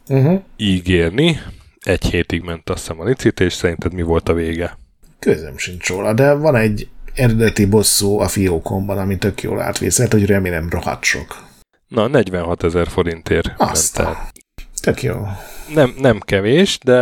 uh-huh. 0.07 0.41
ígérni. 0.57 1.39
Egy 1.81 2.05
hétig 2.05 2.41
ment 2.41 2.69
azt 2.69 2.79
hiszem 2.79 2.99
a 2.99 3.03
licit, 3.03 3.39
és 3.39 3.53
szerinted 3.53 3.93
mi 3.93 4.01
volt 4.01 4.29
a 4.29 4.33
vége? 4.33 4.77
Közöm 5.19 5.57
sincs 5.57 5.87
róla, 5.87 6.13
de 6.13 6.33
van 6.33 6.55
egy 6.55 6.87
eredeti 7.13 7.65
bosszú 7.65 8.19
a 8.19 8.27
fiókomban, 8.27 8.97
ami 8.97 9.17
tök 9.17 9.41
jól 9.41 9.61
átvészelt, 9.61 10.11
hogy 10.11 10.25
remélem 10.25 10.69
rohadt 10.69 11.03
sok. 11.03 11.51
Na, 11.87 12.07
46 12.07 12.63
ezer 12.63 12.87
forintért 12.87 13.51
Azt 13.57 13.97
ment 13.97 14.09
el. 14.09 14.29
Tök 14.83 15.01
jó 15.01 15.25
nem, 15.73 15.93
nem 15.97 16.19
kevés, 16.19 16.79
de 16.83 17.01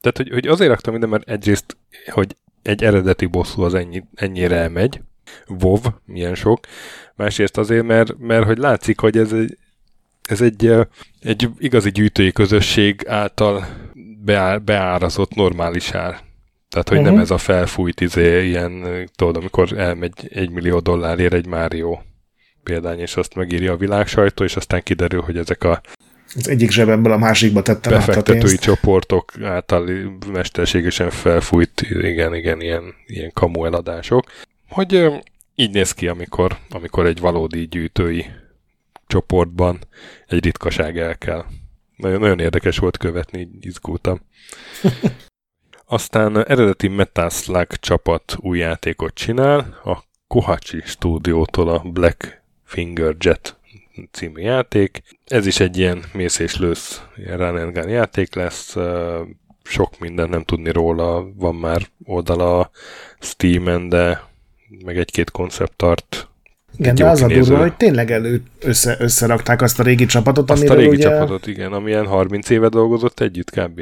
tehát, 0.00 0.16
hogy, 0.16 0.28
hogy 0.30 0.46
azért 0.46 0.70
raktam 0.70 0.94
ide, 0.94 1.06
mert 1.06 1.28
egyrészt, 1.28 1.76
hogy 2.06 2.36
egy 2.62 2.84
eredeti 2.84 3.26
bosszú 3.26 3.62
az 3.62 3.74
ennyi, 3.74 4.04
ennyire 4.14 4.56
elmegy, 4.56 5.00
WoW, 5.48 5.80
milyen 6.04 6.34
sok, 6.34 6.66
másrészt 7.14 7.58
azért, 7.58 7.86
mert, 7.86 8.18
mert 8.18 8.44
hogy 8.44 8.58
látszik, 8.58 9.00
hogy 9.00 9.18
ez 9.18 9.32
egy, 9.32 9.56
ez 10.22 10.40
egy, 10.40 10.72
egy 11.20 11.48
igazi 11.58 11.90
gyűjtői 11.90 12.32
közösség 12.32 13.02
által 13.06 13.66
beár, 14.24 14.62
beárazott 14.62 15.34
normális 15.34 15.90
ár. 15.90 16.20
Tehát, 16.68 16.88
hogy 16.88 16.98
uh-huh. 16.98 17.04
nem 17.04 17.12
mhm. 17.12 17.22
ez 17.22 17.30
a 17.30 17.38
felfújt 17.38 18.00
izé, 18.00 18.46
ilyen, 18.46 18.84
tudod, 19.16 19.36
amikor 19.36 19.72
elmegy 19.78 20.28
egy 20.32 20.50
millió 20.50 20.78
dollárért 20.78 21.32
egy 21.32 21.46
Mario 21.46 21.98
példány, 22.62 22.98
és 22.98 23.16
azt 23.16 23.34
megírja 23.34 23.72
a 23.72 23.76
világ 23.76 24.06
sajtó, 24.06 24.44
és 24.44 24.56
aztán 24.56 24.82
kiderül, 24.82 25.20
hogy 25.20 25.36
ezek 25.36 25.64
a 25.64 25.80
az 26.34 26.48
egyik 26.48 26.70
zsebemből 26.70 27.12
a 27.12 27.16
másikba 27.16 27.62
tettem 27.62 27.92
Befektetői 27.92 28.56
csoportok 28.56 29.32
által 29.42 29.90
mesterségesen 30.32 31.10
felfújt, 31.10 31.80
igen, 31.80 32.34
igen, 32.34 32.60
ilyen, 32.60 32.94
ilyen 33.06 33.30
kamu 33.34 33.64
eladások. 33.64 34.24
Hogy 34.68 35.22
így 35.54 35.70
néz 35.70 35.92
ki, 35.92 36.08
amikor, 36.08 36.58
amikor 36.70 37.06
egy 37.06 37.20
valódi 37.20 37.68
gyűjtői 37.68 38.26
csoportban 39.06 39.78
egy 40.26 40.44
ritkaság 40.44 40.98
el 40.98 41.18
kell. 41.18 41.44
Nagyon, 41.96 42.20
nagyon 42.20 42.40
érdekes 42.40 42.78
volt 42.78 42.96
követni, 42.96 43.40
így 43.40 43.66
izgultam. 43.66 44.20
Aztán 45.86 46.46
eredeti 46.46 46.88
Metal 46.88 47.30
Slug 47.30 47.66
csapat 47.66 48.36
új 48.38 48.58
játékot 48.58 49.14
csinál, 49.14 49.80
a 49.84 49.98
Kohachi 50.26 50.82
stúdiótól 50.84 51.68
a 51.68 51.78
Black 51.78 52.42
Finger 52.64 53.14
Jet 53.18 53.59
című 54.12 54.40
játék. 54.40 55.02
Ez 55.26 55.46
is 55.46 55.60
egy 55.60 55.78
ilyen 55.78 56.02
mész 56.12 56.38
és 56.38 56.58
lősz 56.58 57.02
run 57.36 57.72
gun 57.72 57.88
játék 57.88 58.34
lesz. 58.34 58.76
Sok 59.62 59.98
minden 59.98 60.28
nem 60.28 60.42
tudni 60.42 60.72
róla, 60.72 61.32
van 61.36 61.54
már 61.54 61.82
oldala 62.04 62.58
a 62.58 62.70
Steam-en, 63.20 63.88
de 63.88 64.22
meg 64.84 64.98
egy-két 64.98 65.30
konceptart 65.30 66.30
igen, 66.76 66.94
de 66.94 67.06
az 67.06 67.22
a 67.22 67.26
durva, 67.26 67.58
hogy 67.58 67.76
tényleg 67.76 68.10
elő 68.10 68.42
össze, 68.60 68.96
összerakták 68.98 69.62
azt 69.62 69.80
a 69.80 69.82
régi 69.82 70.06
csapatot, 70.06 70.50
Azt 70.50 70.68
a 70.68 70.74
régi 70.74 70.88
ugye... 70.88 71.02
csapatot, 71.02 71.46
igen, 71.46 71.72
amilyen 71.72 72.06
30 72.06 72.50
éve 72.50 72.68
dolgozott 72.68 73.20
együtt 73.20 73.50
kb. 73.50 73.80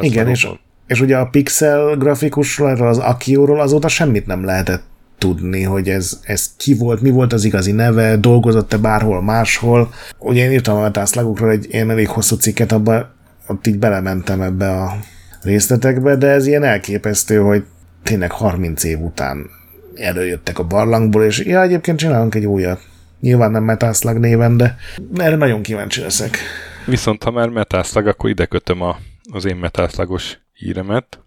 igen, 0.00 0.28
és, 0.28 0.48
és 0.86 1.00
ugye 1.00 1.16
a 1.16 1.26
pixel 1.26 1.96
grafikusról, 1.96 2.68
erről 2.68 2.88
az 2.88 2.98
Akióról 2.98 3.60
azóta 3.60 3.88
semmit 3.88 4.26
nem 4.26 4.44
lehetett 4.44 4.82
tudni, 5.18 5.62
hogy 5.62 5.88
ez, 5.88 6.20
ez 6.22 6.50
ki 6.56 6.74
volt, 6.74 7.00
mi 7.00 7.10
volt 7.10 7.32
az 7.32 7.44
igazi 7.44 7.72
neve, 7.72 8.16
dolgozott-e 8.16 8.76
bárhol 8.76 9.22
máshol. 9.22 9.92
Ugye 10.18 10.44
én 10.44 10.52
írtam 10.52 10.76
a 10.76 10.80
metászlagokról 10.80 11.50
egy 11.50 11.66
ilyen 11.70 11.90
elég 11.90 12.08
hosszú 12.08 12.36
cikket, 12.36 12.72
abban 12.72 13.14
ott 13.46 13.66
így 13.66 13.78
belementem 13.78 14.40
ebbe 14.40 14.70
a 14.70 14.96
részletekbe, 15.42 16.16
de 16.16 16.26
ez 16.26 16.46
ilyen 16.46 16.62
elképesztő, 16.62 17.38
hogy 17.38 17.64
tényleg 18.02 18.30
30 18.30 18.84
év 18.84 19.00
után 19.00 19.50
előjöttek 19.94 20.58
a 20.58 20.64
barlangból, 20.64 21.24
és 21.24 21.38
ja, 21.38 21.62
egyébként 21.62 21.98
csinálunk 21.98 22.34
egy 22.34 22.44
újat. 22.44 22.80
Nyilván 23.20 23.50
nem 23.50 23.64
metászlag 23.64 24.18
néven, 24.18 24.56
de 24.56 24.76
erre 25.16 25.36
nagyon 25.36 25.62
kíváncsi 25.62 26.00
leszek. 26.00 26.38
Viszont 26.86 27.22
ha 27.22 27.30
már 27.30 27.48
metászlag, 27.48 28.06
akkor 28.06 28.30
ide 28.30 28.46
kötöm 28.46 28.80
a, 28.82 28.96
az 29.32 29.44
én 29.44 29.56
metászlagos 29.56 30.38
híremet. 30.52 31.20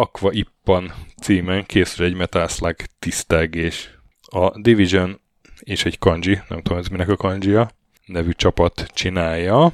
Aqua 0.00 0.32
Ippan 0.32 0.94
címen 1.22 1.64
készül 1.66 2.06
egy 2.06 2.14
metászlag 2.14 2.76
tisztelgés. 2.98 3.98
A 4.22 4.60
Division 4.60 5.20
és 5.60 5.84
egy 5.84 5.98
kanji, 5.98 6.40
nem 6.48 6.62
tudom 6.62 6.78
ez 6.78 6.86
minek 6.86 7.08
a 7.08 7.16
kanjia, 7.16 7.70
nevű 8.06 8.30
csapat 8.30 8.86
csinálja, 8.94 9.72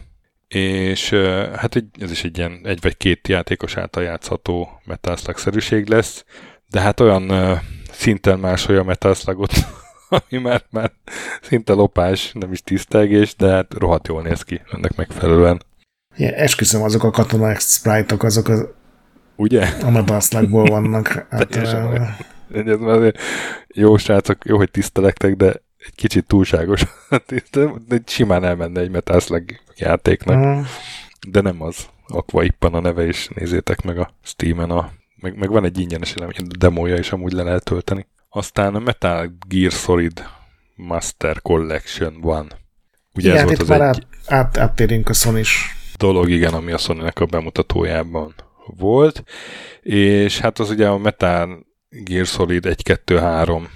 és 0.49 1.11
hát 1.55 1.77
egy, 1.77 1.87
ez 2.01 2.11
is 2.11 2.25
egy 2.25 2.39
ilyen 2.39 2.61
egy 2.65 2.81
vagy 2.81 2.97
két 2.97 3.29
játékos 3.29 3.77
által 3.77 4.03
játszható 4.03 4.81
metászlag-szerűség 4.85 5.89
lesz, 5.89 6.25
de 6.71 6.81
hát 6.81 7.01
olyan 7.01 7.61
szinten 7.93 8.39
másolja 8.39 8.81
a 8.81 8.85
metászlagot, 8.85 9.53
ami 10.09 10.43
már, 10.43 10.63
már 10.71 10.93
szinte 11.43 11.73
lopás, 11.73 12.33
nem 12.33 12.53
is 12.53 12.63
tisztelgés, 12.63 13.37
de 13.37 13.51
hát 13.51 13.75
rohadt 13.75 14.09
jól 14.09 14.23
néz 14.23 14.43
ki 14.43 14.61
ennek 14.71 14.97
megfelelően. 14.97 15.63
Ja, 16.17 16.29
esküszöm, 16.29 16.83
azok 16.83 17.05
a 17.05 17.11
katonák 17.11 17.61
sprite-ok, 17.61 18.23
azok 18.23 18.49
az 18.49 18.69
Ugye? 19.37 19.67
A 19.83 19.91
metászlagból 19.91 20.65
vannak. 20.65 21.09
Hát, 21.31 21.57
ez 22.67 22.79
már 22.79 23.15
jó 23.67 23.97
srácok, 23.97 24.45
jó, 24.45 24.57
hogy 24.57 24.71
tisztelektek, 24.71 25.37
de 25.37 25.49
egy 25.87 25.95
kicsit 25.95 26.27
túlságos. 26.27 26.87
de 27.89 28.03
simán 28.07 28.45
elmenne 28.45 28.81
egy 28.81 28.91
metászlag 28.91 29.45
játéknak. 29.77 30.59
Uh. 30.59 30.67
De 31.29 31.41
nem 31.41 31.63
az. 31.63 31.87
Aqua 32.07 32.43
Ippan 32.43 32.75
a 32.75 32.81
neve, 32.81 33.07
és 33.07 33.29
nézzétek 33.35 33.83
meg 33.83 33.99
a 33.99 34.11
Steam-en 34.23 34.71
a 34.71 34.91
meg, 35.21 35.39
meg 35.39 35.51
van 35.51 35.65
egy 35.65 35.79
ingyenes 35.79 36.15
elem, 36.15 36.31
demója 36.59 36.97
is 36.97 37.13
amúgy 37.13 37.33
le 37.33 37.43
lehet 37.43 37.65
tölteni. 37.65 38.07
Aztán 38.29 38.75
a 38.75 38.79
Metal 38.79 39.37
Gear 39.49 39.73
Solid 39.73 40.25
Master 40.75 41.43
Collection 41.43 42.21
van. 42.21 42.53
Ugye 43.15 43.31
igen, 43.31 43.43
ez 43.43 43.45
volt 43.45 43.61
az 43.61 43.69
már 43.69 43.81
egy... 43.81 44.07
át, 44.27 44.59
áttérünk 44.59 45.09
a 45.09 45.13
sony 45.13 45.43
-s. 45.43 45.57
dolog, 45.97 46.31
igen, 46.31 46.55
ami 46.55 46.73
a 46.73 46.79
sony 46.79 47.01
a 47.01 47.25
bemutatójában 47.25 48.35
volt, 48.67 49.23
és 49.83 50.39
hát 50.39 50.59
az 50.59 50.71
ugye 50.71 50.89
a 50.89 50.99
Metal 50.99 51.67
Gear 51.89 52.27
Solid 52.27 52.67
1, 52.67 52.83
2, 52.83 53.19
3 53.19 53.69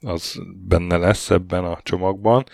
az 0.00 0.40
benne 0.68 0.96
lesz 0.96 1.30
ebben 1.30 1.64
a 1.64 1.78
csomagban, 1.82 2.46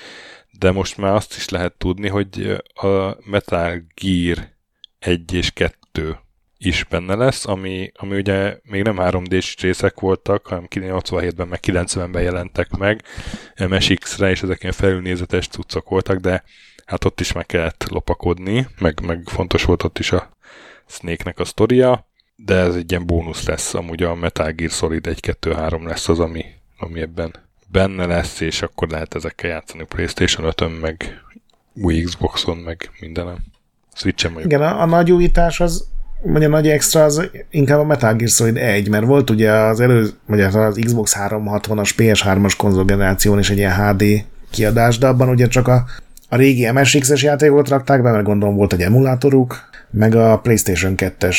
de 0.58 0.70
most 0.70 0.96
már 0.96 1.14
azt 1.14 1.36
is 1.36 1.48
lehet 1.48 1.72
tudni, 1.72 2.08
hogy 2.08 2.62
a 2.74 3.16
Metal 3.24 3.84
Gear 3.94 4.48
1 4.98 5.32
és 5.32 5.50
2 5.50 6.18
is 6.58 6.84
benne 6.84 7.14
lesz, 7.14 7.46
ami, 7.46 7.92
ami 7.94 8.16
ugye 8.16 8.58
még 8.62 8.82
nem 8.82 8.96
3D-s 8.98 9.56
részek 9.60 10.00
voltak, 10.00 10.46
hanem 10.46 10.66
87-ben 10.70 11.48
meg 11.48 11.58
90-ben 11.62 12.22
jelentek 12.22 12.70
meg. 12.70 13.02
MSX-re, 13.68 14.30
és 14.30 14.42
ezek 14.42 14.60
ilyen 14.60 14.72
felülnézetes 14.72 15.48
cuccok 15.48 15.88
voltak, 15.88 16.18
de 16.18 16.44
hát 16.86 17.04
ott 17.04 17.20
is 17.20 17.32
meg 17.32 17.46
kellett 17.46 17.86
lopakodni, 17.88 18.66
meg, 18.78 19.00
meg 19.06 19.22
fontos 19.24 19.64
volt 19.64 19.82
ott 19.82 19.98
is 19.98 20.12
a 20.12 20.30
Snake-nek 20.92 21.38
a 21.38 21.44
sztoria, 21.44 22.06
de 22.36 22.54
ez 22.54 22.74
egy 22.74 22.90
ilyen 22.90 23.06
bónusz 23.06 23.46
lesz, 23.46 23.74
amúgy 23.74 24.02
a 24.02 24.14
Metal 24.14 24.50
Gear 24.50 24.70
Solid 24.70 25.08
1-2-3 25.10 25.84
lesz 25.84 26.08
az, 26.08 26.18
ami, 26.18 26.44
ami 26.78 27.00
ebben 27.00 27.34
benne 27.68 28.06
lesz, 28.06 28.40
és 28.40 28.62
akkor 28.62 28.88
lehet 28.88 29.14
ezekkel 29.14 29.50
játszani 29.50 29.84
Playstation 29.84 30.52
5-ön, 30.56 30.70
meg 30.70 31.20
új 31.74 32.00
Xboxon, 32.00 32.56
meg 32.56 32.90
mindenem. 33.00 33.36
Switch-en 33.94 34.40
Igen, 34.44 34.62
a, 34.62 34.80
a 34.80 34.86
nagy 34.86 35.12
újítás 35.12 35.60
az 35.60 35.90
vagy 36.24 36.44
a 36.44 36.48
nagy 36.48 36.68
extra 36.68 37.04
az 37.04 37.30
inkább 37.50 37.78
a 37.78 37.84
Metal 37.84 38.14
Gear 38.14 38.30
Solid 38.30 38.56
1, 38.56 38.88
mert 38.88 39.06
volt 39.06 39.30
ugye 39.30 39.50
az 39.50 39.80
elő, 39.80 40.08
vagy 40.26 40.40
az 40.40 40.78
Xbox 40.84 41.16
360-as 41.18 41.90
PS3-as 41.96 42.54
konzolgeneráción 42.56 43.38
is 43.38 43.50
egy 43.50 43.56
ilyen 43.56 43.74
HD 43.74 44.04
kiadás, 44.50 44.98
de 44.98 45.06
abban 45.06 45.28
ugye 45.28 45.46
csak 45.46 45.68
a, 45.68 45.84
a 46.28 46.36
régi 46.36 46.70
MSX-es 46.70 47.22
játékot 47.22 47.68
rakták 47.68 48.02
be, 48.02 48.10
mert 48.10 48.24
gondolom 48.24 48.54
volt 48.54 48.72
egy 48.72 48.80
emulátoruk, 48.80 49.70
meg 49.92 50.14
a 50.14 50.38
PlayStation 50.38 50.94
2-es 50.96 51.36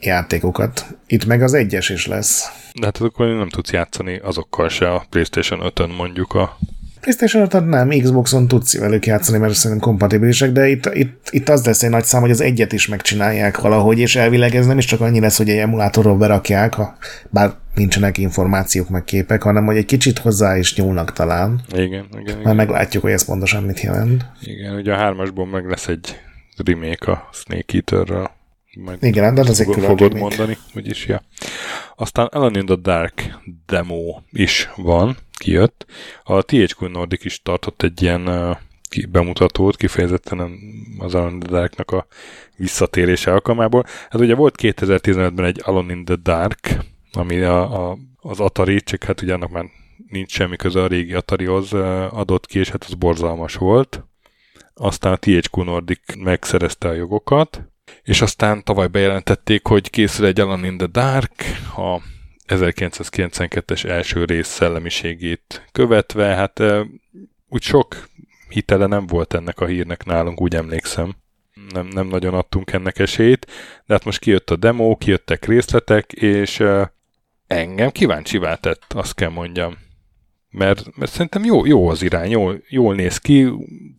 játékokat. 0.00 0.86
Itt 1.06 1.26
meg 1.26 1.42
az 1.42 1.54
egyes 1.54 1.88
is 1.88 2.06
lesz. 2.06 2.50
De 2.78 2.84
hát 2.84 2.96
akkor 2.96 3.26
nem 3.26 3.48
tudsz 3.48 3.72
játszani 3.72 4.20
azokkal 4.22 4.68
se 4.68 4.90
a 4.90 5.06
PlayStation 5.10 5.60
5-ön 5.62 5.90
mondjuk 5.90 6.34
a 6.34 6.58
PlayStation 7.00 7.42
5 7.42 7.68
nem, 7.68 7.88
Xboxon 7.88 8.48
tudsz 8.48 8.78
velük 8.78 9.06
játszani, 9.06 9.38
mert 9.38 9.54
szerintem 9.54 9.88
kompatibilisek, 9.88 10.52
de 10.52 10.68
itt, 10.68 10.90
itt, 10.94 11.28
itt 11.30 11.48
az 11.48 11.64
lesz 11.64 11.82
egy 11.82 11.90
nagy 11.90 12.04
szám, 12.04 12.20
hogy 12.20 12.30
az 12.30 12.40
egyet 12.40 12.72
is 12.72 12.88
megcsinálják 12.88 13.60
valahogy, 13.60 13.98
és 13.98 14.16
elvileg 14.16 14.54
ez 14.54 14.66
nem 14.66 14.78
is 14.78 14.84
csak 14.84 15.00
annyi 15.00 15.20
lesz, 15.20 15.36
hogy 15.36 15.48
egy 15.48 15.56
emulátorról 15.56 16.16
berakják, 16.16 16.74
ha, 16.74 16.96
bár 17.30 17.52
nincsenek 17.74 18.18
információk 18.18 18.88
meg 18.88 19.04
képek, 19.04 19.42
hanem 19.42 19.64
hogy 19.64 19.76
egy 19.76 19.84
kicsit 19.84 20.18
hozzá 20.18 20.58
is 20.58 20.76
nyúlnak 20.76 21.12
talán. 21.12 21.60
Igen, 21.72 22.04
igen. 22.20 22.38
Már 22.42 22.54
meglátjuk, 22.54 23.02
hogy 23.02 23.12
ez 23.12 23.24
pontosan 23.24 23.62
mit 23.62 23.80
jelent. 23.80 24.24
Igen, 24.40 24.74
ugye 24.74 24.92
a 24.92 24.96
hármasból 24.96 25.46
meg 25.46 25.66
lesz 25.66 25.88
egy 25.88 26.16
remake 26.64 27.12
a 27.12 27.28
Snake 27.32 27.74
Eaterről. 27.74 28.30
Majd 28.74 29.02
Igen, 29.02 29.34
de 29.34 29.40
az 29.40 29.60
egy 29.60 29.66
külön 29.66 29.88
fogod 29.88 30.12
remake. 30.12 30.20
mondani, 30.20 30.58
úgyis, 30.74 31.06
ja. 31.06 31.22
Aztán 31.96 32.28
Ellen 32.32 32.56
in 32.56 32.66
the 32.66 32.76
Dark 32.76 33.38
demo 33.66 34.20
is 34.30 34.70
van, 34.76 35.16
kijött. 35.38 35.86
A 36.22 36.42
THQ 36.42 36.86
Nordic 36.86 37.24
is 37.24 37.42
tartott 37.42 37.82
egy 37.82 38.02
ilyen 38.02 38.28
uh, 38.28 38.56
bemutatót, 39.08 39.76
kifejezetten 39.76 40.58
az 40.98 41.14
Alone 41.14 41.32
in 41.32 41.40
the 41.40 41.50
Dark-nak 41.50 41.90
a 41.90 42.06
visszatérése 42.56 43.32
alkalmából. 43.32 43.84
Hát 44.10 44.20
ugye 44.20 44.34
volt 44.34 44.54
2015-ben 44.62 45.44
egy 45.44 45.60
Alone 45.64 45.92
in 45.92 46.04
the 46.04 46.16
Dark, 46.22 46.76
ami 47.12 47.40
a, 47.40 47.90
a, 47.90 47.98
az 48.16 48.40
Atari, 48.40 48.80
csak 48.80 49.04
hát 49.04 49.22
ugye 49.22 49.34
annak 49.34 49.50
már 49.50 49.64
nincs 50.08 50.32
semmi 50.32 50.56
köze 50.56 50.82
a 50.82 50.86
régi 50.86 51.14
Atarihoz 51.14 51.72
adott 52.10 52.46
ki, 52.46 52.58
és 52.58 52.68
hát 52.68 52.84
az 52.84 52.94
borzalmas 52.94 53.54
volt. 53.54 54.02
Aztán 54.78 55.12
a 55.12 55.16
THQ 55.16 55.62
Nordic 55.62 56.00
megszerezte 56.16 56.88
a 56.88 56.92
jogokat, 56.92 57.62
és 58.02 58.20
aztán 58.20 58.64
tavaly 58.64 58.86
bejelentették, 58.86 59.66
hogy 59.66 59.90
készül 59.90 60.26
egy 60.26 60.40
Alone 60.40 60.66
in 60.66 60.76
the 60.76 60.86
Dark, 60.86 61.44
a 61.76 62.00
1992-es 62.46 63.84
első 63.84 64.24
rész 64.24 64.48
szellemiségét 64.48 65.66
követve, 65.72 66.24
hát 66.24 66.62
úgy 67.48 67.62
sok 67.62 68.08
hitele 68.48 68.86
nem 68.86 69.06
volt 69.06 69.34
ennek 69.34 69.60
a 69.60 69.66
hírnek 69.66 70.04
nálunk, 70.04 70.40
úgy 70.40 70.54
emlékszem. 70.54 71.16
Nem, 71.72 71.86
nem 71.86 72.06
nagyon 72.06 72.34
adtunk 72.34 72.72
ennek 72.72 72.98
esélyt, 72.98 73.46
de 73.86 73.94
hát 73.94 74.04
most 74.04 74.18
kijött 74.18 74.50
a 74.50 74.56
demo, 74.56 74.96
kijöttek 74.96 75.44
részletek, 75.44 76.12
és 76.12 76.64
engem 77.46 77.90
kíváncsi 77.90 78.40
tett, 78.60 78.84
azt 78.88 79.14
kell 79.14 79.30
mondjam. 79.30 79.86
Mert, 80.50 80.96
mert 80.96 81.10
szerintem 81.10 81.44
jó, 81.44 81.66
jó 81.66 81.88
az 81.88 82.02
irány, 82.02 82.30
jól, 82.30 82.62
jól 82.68 82.94
néz 82.94 83.18
ki. 83.18 83.48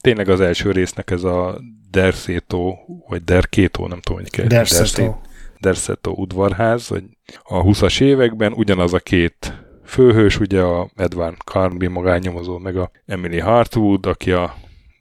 Tényleg 0.01 0.29
az 0.29 0.41
első 0.41 0.71
résznek 0.71 1.11
ez 1.11 1.23
a 1.23 1.61
Derszétó, 1.91 2.77
vagy 3.07 3.23
Derkétó, 3.23 3.87
nem 3.87 4.01
tudom, 4.01 4.21
hogy 4.21 4.31
kell. 4.31 4.47
Derszétó. 4.47 5.21
Derszétó 5.59 6.13
udvarház, 6.15 6.89
vagy 6.89 7.03
a 7.43 7.61
20-as 7.61 8.01
években 8.01 8.53
ugyanaz 8.53 8.93
a 8.93 8.99
két 8.99 9.53
főhős, 9.85 10.39
ugye 10.39 10.61
a 10.61 10.89
Edward 10.95 11.37
Carnby 11.37 11.87
magánnyomozó, 11.87 12.57
meg 12.57 12.77
a 12.77 12.91
Emily 13.05 13.39
Hartwood, 13.39 14.05
aki 14.05 14.31
a, 14.31 14.55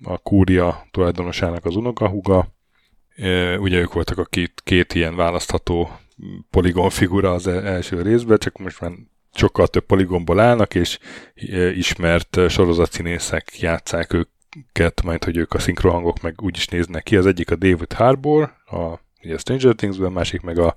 a 0.05 0.19
kúria 0.19 0.87
tulajdonosának 0.91 1.65
az 1.65 1.77
unokahuga. 1.77 2.57
E, 3.17 3.59
ugye 3.59 3.79
ők 3.79 3.93
voltak 3.93 4.19
a 4.19 4.25
két, 4.25 4.61
két 4.65 4.95
ilyen 4.95 5.17
választható 5.17 5.91
poligon 6.51 6.91
figura 6.91 7.33
az 7.33 7.47
e, 7.47 7.51
első 7.51 8.03
részben, 8.03 8.39
csak 8.39 8.59
most 8.59 8.81
már 8.81 8.91
sokkal 9.35 9.67
több 9.67 9.85
poligonból 9.85 10.41
állnak, 10.41 10.75
és 10.75 10.99
e, 11.35 11.71
ismert 11.71 12.39
sorozatszínészek 12.49 13.59
játszák 13.61 14.13
őket, 14.13 15.03
majd 15.03 15.25
hogy 15.25 15.37
ők 15.37 15.53
a 15.53 15.59
szinkrohangok 15.59 16.21
meg 16.21 16.43
úgy 16.43 16.57
is 16.57 16.67
néznek 16.67 17.03
ki. 17.03 17.17
Az 17.17 17.27
egyik 17.27 17.51
a 17.51 17.57
David 17.57 17.93
Harbour, 17.93 18.53
a 18.67 18.99
ugye 19.23 19.39
Stranger 19.39 19.75
Things-ben, 19.75 20.13
másik 20.13 20.41
meg 20.41 20.59
a, 20.59 20.75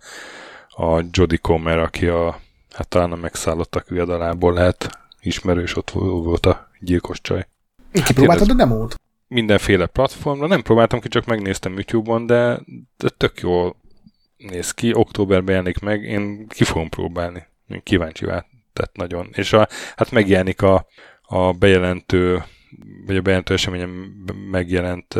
a 0.70 1.04
Jodie 1.12 1.38
Comer, 1.42 1.78
aki 1.78 2.08
a, 2.08 2.40
hát 2.72 2.88
talán 2.88 3.12
a 3.12 3.16
megszállottak 3.16 3.90
viadalából 3.90 4.54
lehet 4.54 5.00
ismerős, 5.22 5.76
ott 5.76 5.90
volt 5.90 6.46
a 6.46 6.70
gyilkos 6.80 7.22
csaj. 7.22 7.48
Kipróbáltad 7.92 8.48
hát 8.48 8.56
a 8.56 8.66
demót? 8.66 8.96
Mindenféle 9.28 9.86
platformra, 9.86 10.48
nem 10.48 10.62
próbáltam 10.62 11.00
ki, 11.00 11.08
csak 11.08 11.26
megnéztem 11.26 11.74
YouTube-on, 11.74 12.26
de, 12.26 12.60
de 12.98 13.10
tök 13.10 13.40
jól 13.40 13.76
néz 14.38 14.72
ki, 14.72 14.94
októberben 14.94 15.56
jelenik 15.56 15.80
meg, 15.80 16.04
én 16.04 16.48
ki 16.48 16.64
fogom 16.64 16.90
próbálni. 16.90 17.48
Én 17.74 17.82
kíváncsi 17.84 18.26
tett 18.74 18.96
nagyon. 18.96 19.30
És 19.32 19.54
a, 19.54 19.68
hát 19.96 20.12
megjelenik 20.12 20.62
a, 20.62 20.86
a 21.22 21.52
bejelentő, 21.52 22.44
vagy 23.06 23.16
a 23.18 23.22
bejelentő 23.22 23.54
eseményen 23.54 23.90
megjelent 24.52 25.16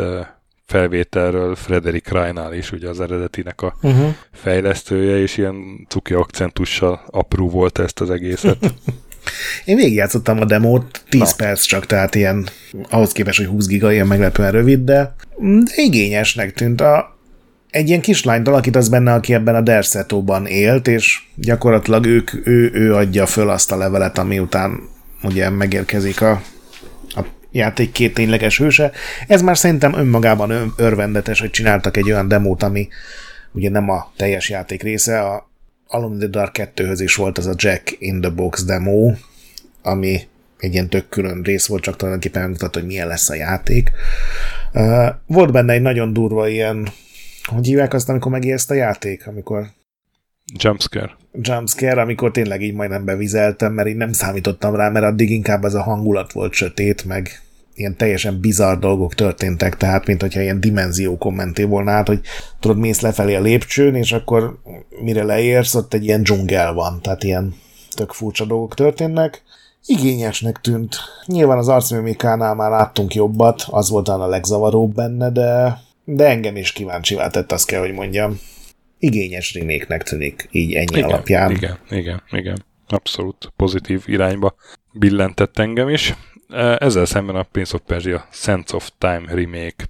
felvételről 0.66 1.54
Frederik 1.54 2.08
Reinál 2.08 2.54
is, 2.54 2.72
ugye 2.72 2.88
az 2.88 3.00
eredetinek 3.00 3.62
a 3.62 3.76
uh-huh. 3.82 4.14
fejlesztője, 4.32 5.18
és 5.18 5.36
ilyen 5.36 5.86
cuki 5.88 6.14
akcentussal 6.14 7.02
apró 7.06 7.48
volt 7.48 7.78
ezt 7.78 8.00
az 8.00 8.10
egészet. 8.10 8.58
Én 9.64 9.76
végigjátszottam 9.76 10.40
a 10.40 10.44
demót, 10.44 11.04
10 11.08 11.20
Na. 11.20 11.26
perc 11.36 11.62
csak, 11.62 11.86
tehát 11.86 12.14
ilyen, 12.14 12.48
ahhoz 12.90 13.12
képest, 13.12 13.38
hogy 13.38 13.46
20 13.46 13.66
giga, 13.66 13.92
ilyen 13.92 14.06
meglepően 14.06 14.50
rövid, 14.50 14.84
de, 14.84 15.14
de 15.38 15.82
igényesnek 15.82 16.52
tűnt. 16.52 16.80
A, 16.80 17.18
egy 17.72 17.88
ilyen 17.88 18.00
kislányt 18.00 18.48
alakítasz 18.48 18.88
benne, 18.88 19.12
aki 19.12 19.34
ebben 19.34 19.54
a 19.54 19.60
Dersetóban 19.60 20.46
élt, 20.46 20.88
és 20.88 21.22
gyakorlatilag 21.34 22.06
ők, 22.06 22.46
ő, 22.46 22.70
ő 22.74 22.94
adja 22.94 23.26
föl 23.26 23.50
azt 23.50 23.72
a 23.72 23.76
levelet, 23.76 24.18
ami 24.18 24.38
után 24.38 24.80
ugye 25.22 25.50
megérkezik 25.50 26.20
a, 26.20 26.42
a 27.08 27.20
játék 27.50 27.92
két 27.92 28.14
tényleges 28.14 28.58
hőse. 28.58 28.92
Ez 29.26 29.42
már 29.42 29.58
szerintem 29.58 29.94
önmagában 29.94 30.72
örvendetes, 30.76 31.40
hogy 31.40 31.50
csináltak 31.50 31.96
egy 31.96 32.10
olyan 32.10 32.28
demót, 32.28 32.62
ami 32.62 32.88
ugye 33.52 33.70
nem 33.70 33.90
a 33.90 34.12
teljes 34.16 34.50
játék 34.50 34.82
része, 34.82 35.20
a 35.20 35.50
Alone 35.86 36.12
in 36.12 36.18
the 36.18 36.28
Dark 36.28 36.56
2-höz 36.74 36.98
is 36.98 37.14
volt 37.14 37.38
az 37.38 37.46
a 37.46 37.54
Jack 37.56 37.96
in 37.98 38.20
the 38.20 38.30
Box 38.30 38.64
demo, 38.64 39.12
ami 39.82 40.20
egy 40.58 40.72
ilyen 40.72 40.88
tök 40.88 41.08
külön 41.08 41.42
rész 41.42 41.66
volt, 41.66 41.82
csak 41.82 41.96
tulajdonképpen 41.96 42.42
megmutat, 42.42 42.74
hogy 42.74 42.86
milyen 42.86 43.06
lesz 43.06 43.30
a 43.30 43.34
játék. 43.34 43.90
Volt 45.26 45.52
benne 45.52 45.72
egy 45.72 45.82
nagyon 45.82 46.12
durva 46.12 46.48
ilyen, 46.48 46.88
hogy 47.44 47.66
hívják 47.66 47.94
azt, 47.94 48.08
amikor 48.08 48.32
megijeszt 48.32 48.70
a 48.70 48.74
játék, 48.74 49.26
amikor 49.26 49.66
Jumpscare. 50.54 51.16
Jumpscare, 51.32 52.00
amikor 52.00 52.30
tényleg 52.30 52.62
így 52.62 52.74
majdnem 52.74 53.04
bevizeltem, 53.04 53.72
mert 53.72 53.88
így 53.88 53.96
nem 53.96 54.12
számítottam 54.12 54.74
rá, 54.74 54.88
mert 54.88 55.04
addig 55.04 55.30
inkább 55.30 55.64
ez 55.64 55.74
a 55.74 55.82
hangulat 55.82 56.32
volt 56.32 56.52
sötét, 56.52 57.04
meg 57.04 57.42
ilyen 57.74 57.96
teljesen 57.96 58.40
bizarr 58.40 58.78
dolgok 58.78 59.14
történtek, 59.14 59.76
tehát 59.76 60.06
mint 60.06 60.20
hogyha 60.20 60.40
ilyen 60.40 60.60
dimenzió 60.60 61.18
kommenté 61.18 61.64
volna 61.64 61.90
át, 61.90 62.06
hogy 62.06 62.20
tudod, 62.60 62.78
mész 62.78 63.00
lefelé 63.00 63.34
a 63.34 63.40
lépcsőn, 63.40 63.94
és 63.94 64.12
akkor 64.12 64.58
mire 65.02 65.24
leérsz, 65.24 65.74
ott 65.74 65.94
egy 65.94 66.04
ilyen 66.04 66.22
dzsungel 66.22 66.72
van, 66.72 67.00
tehát 67.02 67.22
ilyen 67.24 67.54
tök 67.94 68.12
furcsa 68.12 68.44
dolgok 68.44 68.74
történnek. 68.74 69.42
Igényesnek 69.86 70.60
tűnt. 70.60 70.96
Nyilván 71.26 71.58
az 71.58 71.68
arcmimikánál 71.68 72.54
már 72.54 72.70
láttunk 72.70 73.14
jobbat, 73.14 73.64
az 73.70 73.90
volt 73.90 74.08
a 74.08 74.26
legzavaróbb 74.26 74.94
benne, 74.94 75.30
de, 75.30 75.80
de 76.04 76.26
engem 76.26 76.56
is 76.56 76.72
kíváncsi 76.72 77.16
tett, 77.30 77.52
azt 77.52 77.66
kell, 77.66 77.80
hogy 77.80 77.92
mondjam. 77.92 78.40
Igényes 78.98 79.54
reméknek 79.54 80.02
tűnik, 80.02 80.48
így 80.50 80.74
ennyi 80.74 80.86
igen, 80.96 81.04
alapján. 81.04 81.50
Igen, 81.50 81.78
igen, 81.90 82.22
igen. 82.30 82.64
Abszolút 82.88 83.52
pozitív 83.56 84.02
irányba 84.06 84.54
billentett 84.92 85.58
engem 85.58 85.88
is. 85.88 86.14
Ezzel 86.78 87.04
szemben 87.04 87.36
a 87.36 87.42
Prince 87.42 87.74
of 87.74 87.82
Persia 87.86 88.28
Sense 88.30 88.76
of 88.76 88.90
Time 88.98 89.22
remake, 89.26 89.86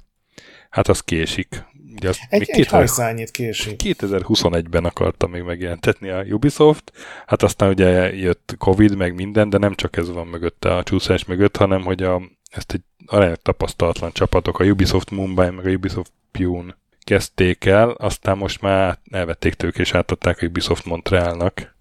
hát 0.70 0.88
az 0.88 1.00
késik. 1.00 1.64
Ugye 1.96 2.08
az 2.08 2.18
egy, 2.28 2.50
egy 2.50 2.66
hajszányit 2.66 3.30
késik. 3.30 3.80
2021-ben 3.84 4.84
akarta 4.84 5.26
még 5.26 5.42
megjelentetni 5.42 6.08
a 6.08 6.22
Ubisoft, 6.22 6.92
hát 7.26 7.42
aztán 7.42 7.68
ugye 7.68 8.14
jött 8.14 8.54
Covid, 8.58 8.96
meg 8.96 9.14
minden, 9.14 9.50
de 9.50 9.58
nem 9.58 9.74
csak 9.74 9.96
ez 9.96 10.10
van 10.10 10.26
mögötte 10.26 10.76
a 10.76 10.82
csúszás 10.82 11.24
mögött, 11.24 11.56
hanem 11.56 11.82
hogy 11.82 12.02
a, 12.02 12.22
ezt 12.50 12.72
egy 12.72 12.82
aránylag 13.06 13.36
tapasztalatlan 13.36 14.12
csapatok, 14.12 14.58
a 14.58 14.64
Ubisoft 14.64 15.10
Mumbai, 15.10 15.50
meg 15.50 15.66
a 15.66 15.70
Ubisoft 15.70 16.12
Pune 16.30 16.76
kezdték 17.04 17.64
el, 17.64 17.90
aztán 17.90 18.36
most 18.36 18.60
már 18.60 18.98
elvették 19.10 19.54
tők 19.54 19.78
és 19.78 19.94
átadták 19.94 20.38
a 20.42 20.46
Ubisoft 20.46 20.84
Montrealnak 20.84 21.74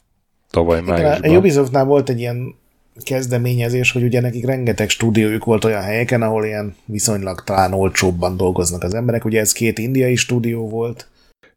tavaly 0.50 0.82
májusban. 0.82 1.32
A 1.32 1.38
Ubisoftnál 1.38 1.86
volt 1.86 2.10
egy 2.10 2.20
ilyen 2.20 2.56
kezdeményezés, 3.04 3.92
hogy 3.92 4.04
ugye 4.04 4.22
nekik 4.22 4.46
rengeteg 4.46 4.90
stúdiójuk 4.90 5.44
volt 5.44 5.64
olyan 5.64 5.82
helyeken, 5.82 6.22
ahol 6.22 6.46
ilyen 6.46 6.76
viszonylag 6.86 7.44
talán 7.44 7.74
olcsóbban 7.74 8.38
dolgoznak 8.38 8.84
az 8.84 8.94
emberek. 8.94 9.26
Ugye 9.26 9.40
ez 9.40 9.52
két 9.52 9.78
indiai 9.78 10.16
stúdió 10.16 10.70
volt. 10.70 11.08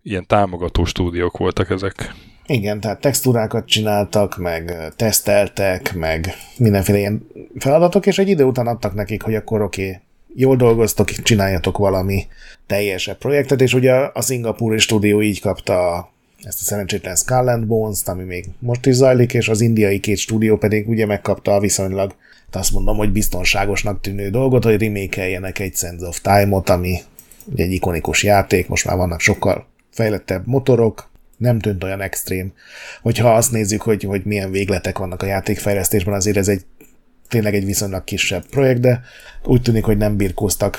Ilyen 0.02 0.26
támogató 0.26 0.84
stúdiók 0.84 1.36
voltak 1.36 1.70
ezek. 1.70 2.14
Igen, 2.46 2.80
tehát 2.80 3.00
textúrákat 3.00 3.66
csináltak, 3.66 4.36
meg 4.36 4.92
teszteltek, 4.96 5.94
meg 5.94 6.34
mindenféle 6.58 6.98
ilyen 6.98 7.26
feladatok, 7.58 8.06
és 8.06 8.18
egy 8.18 8.28
idő 8.28 8.44
után 8.44 8.66
adtak 8.66 8.94
nekik, 8.94 9.22
hogy 9.22 9.34
akkor 9.34 9.62
oké, 9.62 9.88
okay, 9.88 10.00
jól 10.34 10.56
dolgoztok, 10.56 11.10
csináljatok 11.10 11.78
valami 11.78 12.26
teljesebb 12.66 13.18
projektet, 13.18 13.60
és 13.60 13.74
ugye 13.74 13.92
a 13.92 14.20
szingapúri 14.20 14.78
stúdió 14.78 15.22
így 15.22 15.40
kapta 15.40 16.08
ezt 16.42 16.60
a 16.60 16.64
szerencsétlen 16.64 17.16
Skull 17.16 17.48
and 17.48 17.66
bones 17.66 18.00
ami 18.04 18.22
még 18.22 18.46
most 18.58 18.86
is 18.86 18.94
zajlik, 18.94 19.34
és 19.34 19.48
az 19.48 19.60
indiai 19.60 20.00
két 20.00 20.16
stúdió 20.16 20.56
pedig 20.56 20.88
ugye 20.88 21.06
megkapta 21.06 21.54
a 21.54 21.60
viszonylag, 21.60 22.14
azt 22.52 22.72
mondom, 22.72 22.96
hogy 22.96 23.12
biztonságosnak 23.12 24.00
tűnő 24.00 24.30
dolgot, 24.30 24.64
hogy 24.64 24.80
remékeljenek 24.80 25.58
egy 25.58 25.76
Sense 25.76 26.06
of 26.06 26.20
Time-ot, 26.20 26.68
ami 26.68 26.98
egy 27.56 27.72
ikonikus 27.72 28.22
játék, 28.22 28.68
most 28.68 28.84
már 28.84 28.96
vannak 28.96 29.20
sokkal 29.20 29.66
fejlettebb 29.90 30.46
motorok, 30.46 31.10
nem 31.36 31.58
tűnt 31.58 31.84
olyan 31.84 32.00
extrém. 32.00 32.52
Hogyha 33.02 33.34
azt 33.34 33.52
nézzük, 33.52 33.82
hogy, 33.82 34.02
hogy 34.02 34.24
milyen 34.24 34.50
végletek 34.50 34.98
vannak 34.98 35.22
a 35.22 35.26
játékfejlesztésben, 35.26 36.14
azért 36.14 36.36
ez 36.36 36.48
egy 36.48 36.62
tényleg 37.28 37.54
egy 37.54 37.64
viszonylag 37.64 38.04
kisebb 38.04 38.44
projekt, 38.50 38.80
de 38.80 39.00
úgy 39.44 39.62
tűnik, 39.62 39.84
hogy 39.84 39.96
nem 39.96 40.16
birkóztak 40.16 40.78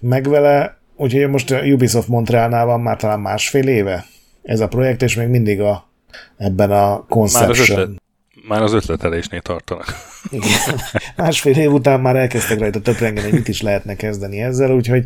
meg 0.00 0.28
vele, 0.28 0.78
úgyhogy 0.96 1.28
most 1.28 1.50
a 1.50 1.60
Ubisoft 1.60 2.08
Montrealnál 2.08 2.66
van 2.66 2.80
már 2.80 2.96
talán 2.96 3.20
másfél 3.20 3.68
éve, 3.68 4.04
ez 4.42 4.60
a 4.60 4.68
projekt, 4.68 5.02
és 5.02 5.14
még 5.14 5.28
mindig 5.28 5.60
a, 5.60 5.88
ebben 6.36 6.70
a 6.70 7.04
conception. 7.08 7.48
Már 7.48 7.60
az, 7.60 7.70
ötlet, 7.70 8.02
már 8.48 8.62
az 8.62 8.72
ötletelésnél 8.72 9.40
tartanak. 9.40 9.94
Igen. 10.30 10.50
Másfél 11.16 11.56
év 11.56 11.72
után 11.72 12.00
már 12.00 12.16
elkezdtek 12.16 12.58
rajta 12.58 12.80
töprengeni, 12.80 13.28
hogy 13.28 13.38
mit 13.38 13.48
is 13.48 13.62
lehetne 13.62 13.96
kezdeni 13.96 14.40
ezzel, 14.40 14.70
úgyhogy 14.70 15.04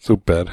Szuper. 0.00 0.46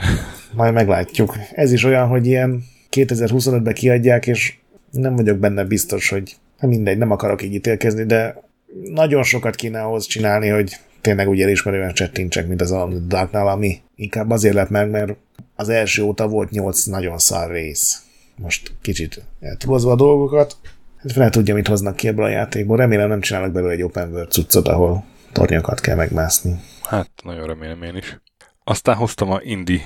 Majd 0.54 0.74
meglátjuk. 0.74 1.38
Ez 1.52 1.72
is 1.72 1.84
olyan, 1.84 2.08
hogy 2.08 2.28
ilyen 2.28 2.64
2025-ben 2.96 3.74
kiadják, 3.74 4.28
és 4.28 4.58
nem 4.92 5.16
vagyok 5.16 5.38
benne 5.38 5.64
biztos, 5.64 6.10
hogy 6.10 6.36
hát 6.58 6.70
mindegy, 6.70 6.98
nem 6.98 7.12
akarok 7.12 7.44
így 7.44 7.54
ítélkezni, 7.54 8.06
de 8.06 8.44
nagyon 8.84 9.24
sokat 9.24 9.56
kéne 9.56 9.82
ahhoz 9.82 10.06
csinálni, 10.06 10.48
hogy 10.48 10.76
tényleg 11.02 11.30
úgy 11.30 11.42
elismerően 11.42 11.94
csettincsek, 11.94 12.48
mint 12.48 12.62
az 12.62 12.72
Alan 12.72 13.08
Darknál, 13.08 13.48
ami 13.48 13.82
inkább 13.96 14.30
azért 14.30 14.56
lett 14.56 14.70
meg, 14.70 14.90
mert 14.90 15.16
az 15.56 15.70
első 15.70 16.04
óta 16.04 16.28
volt 16.28 16.50
nyolc 16.50 16.84
nagyon 16.84 17.18
szar 17.18 17.52
rész 17.52 18.06
most 18.36 18.72
kicsit 18.82 19.22
eltúlozva 19.40 19.92
a 19.92 19.96
dolgokat. 19.96 20.58
Hát 20.98 21.12
fel 21.12 21.30
tudja, 21.30 21.54
mit 21.54 21.68
hoznak 21.68 21.96
ki 21.96 22.08
ebből 22.08 22.26
a 22.26 22.30
játékból. 22.30 22.78
Remélem 22.78 23.10
nem 23.10 23.22
csinálnak 23.22 23.52
belőle 23.52 23.74
egy 23.74 23.82
open 23.82 24.12
world 24.12 24.32
cuccot, 24.32 24.68
ahol 24.68 25.06
tornyokat 25.32 25.80
kell 25.80 25.96
megmászni. 25.96 26.60
Hát, 26.82 27.10
nagyon 27.24 27.48
remélem 27.48 27.84
én 27.84 27.96
is. 27.96 28.20
Aztán 28.64 28.96
hoztam 28.96 29.32
a 29.32 29.40
Indie 29.44 29.82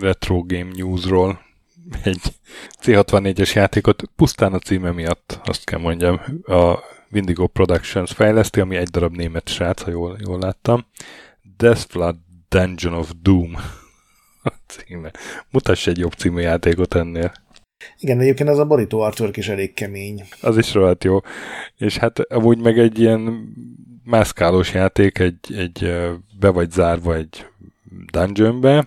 Retro 0.00 0.42
Game 0.46 0.70
Newsról 0.76 1.40
egy 2.02 2.20
C64-es 2.82 3.52
játékot, 3.52 4.02
pusztán 4.16 4.52
a 4.52 4.58
címe 4.58 4.90
miatt, 4.90 5.40
azt 5.44 5.64
kell 5.64 5.78
mondjam, 5.78 6.20
a 6.42 6.78
Windigo 7.12 7.46
Productions 7.46 8.12
fejleszti, 8.12 8.60
ami 8.60 8.76
egy 8.76 8.88
darab 8.88 9.16
német 9.16 9.48
srác, 9.48 9.82
ha 9.82 9.90
jól, 9.90 10.18
jól 10.24 10.38
láttam. 10.38 10.86
Deathblood 11.56 12.16
Dungeon 12.48 12.94
of 12.94 13.10
Doom 13.22 13.54
a 14.42 14.52
címe. 14.66 15.12
Mutass 15.50 15.86
egy 15.86 15.98
jobb 15.98 16.12
című 16.12 16.40
játékot 16.40 16.94
ennél. 16.94 17.32
Igen, 17.98 18.20
egyébként 18.20 18.48
az 18.48 18.58
a 18.58 18.64
borító 18.64 19.00
artwork 19.00 19.36
is 19.36 19.48
elég 19.48 19.74
kemény. 19.74 20.24
Az 20.40 20.56
is 20.56 20.74
rohadt 20.74 21.04
jó. 21.04 21.18
És 21.76 21.96
hát 21.96 22.18
amúgy 22.18 22.58
meg 22.58 22.78
egy 22.78 22.98
ilyen 22.98 23.52
mászkálós 24.04 24.72
játék, 24.72 25.18
egy, 25.18 25.54
egy 25.56 26.08
be 26.38 26.48
vagy 26.48 26.70
zárva 26.70 27.14
egy 27.14 27.46
dungeonbe, 28.10 28.84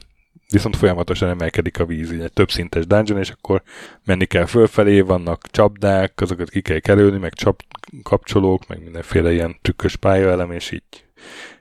viszont 0.54 0.76
folyamatosan 0.76 1.30
emelkedik 1.30 1.80
a 1.80 1.86
víz, 1.86 2.12
egy 2.12 2.34
többszintes 2.34 2.88
dungeon, 2.88 3.20
és 3.20 3.30
akkor 3.30 3.62
menni 4.06 4.26
kell 4.26 4.46
fölfelé, 4.46 5.00
vannak 5.00 5.48
csapdák, 5.52 6.22
azokat 6.22 6.50
ki 6.50 6.62
kell 6.62 6.80
kerülni, 6.80 7.18
meg 7.18 7.34
csap, 7.34 7.62
kapcsolók, 8.04 8.68
meg 8.68 8.84
mindenféle 8.84 9.32
ilyen 9.32 9.56
trükkös 9.62 9.96
pályaelem, 9.96 10.52
és 10.52 10.72
így 10.72 11.06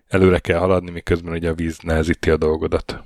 előre 0.08 0.38
kell 0.38 0.58
haladni, 0.58 0.90
miközben 0.90 1.32
ugye 1.32 1.50
a 1.50 1.54
víz 1.54 1.78
nehezíti 1.82 2.30
a 2.30 2.36
dolgodat. 2.36 3.02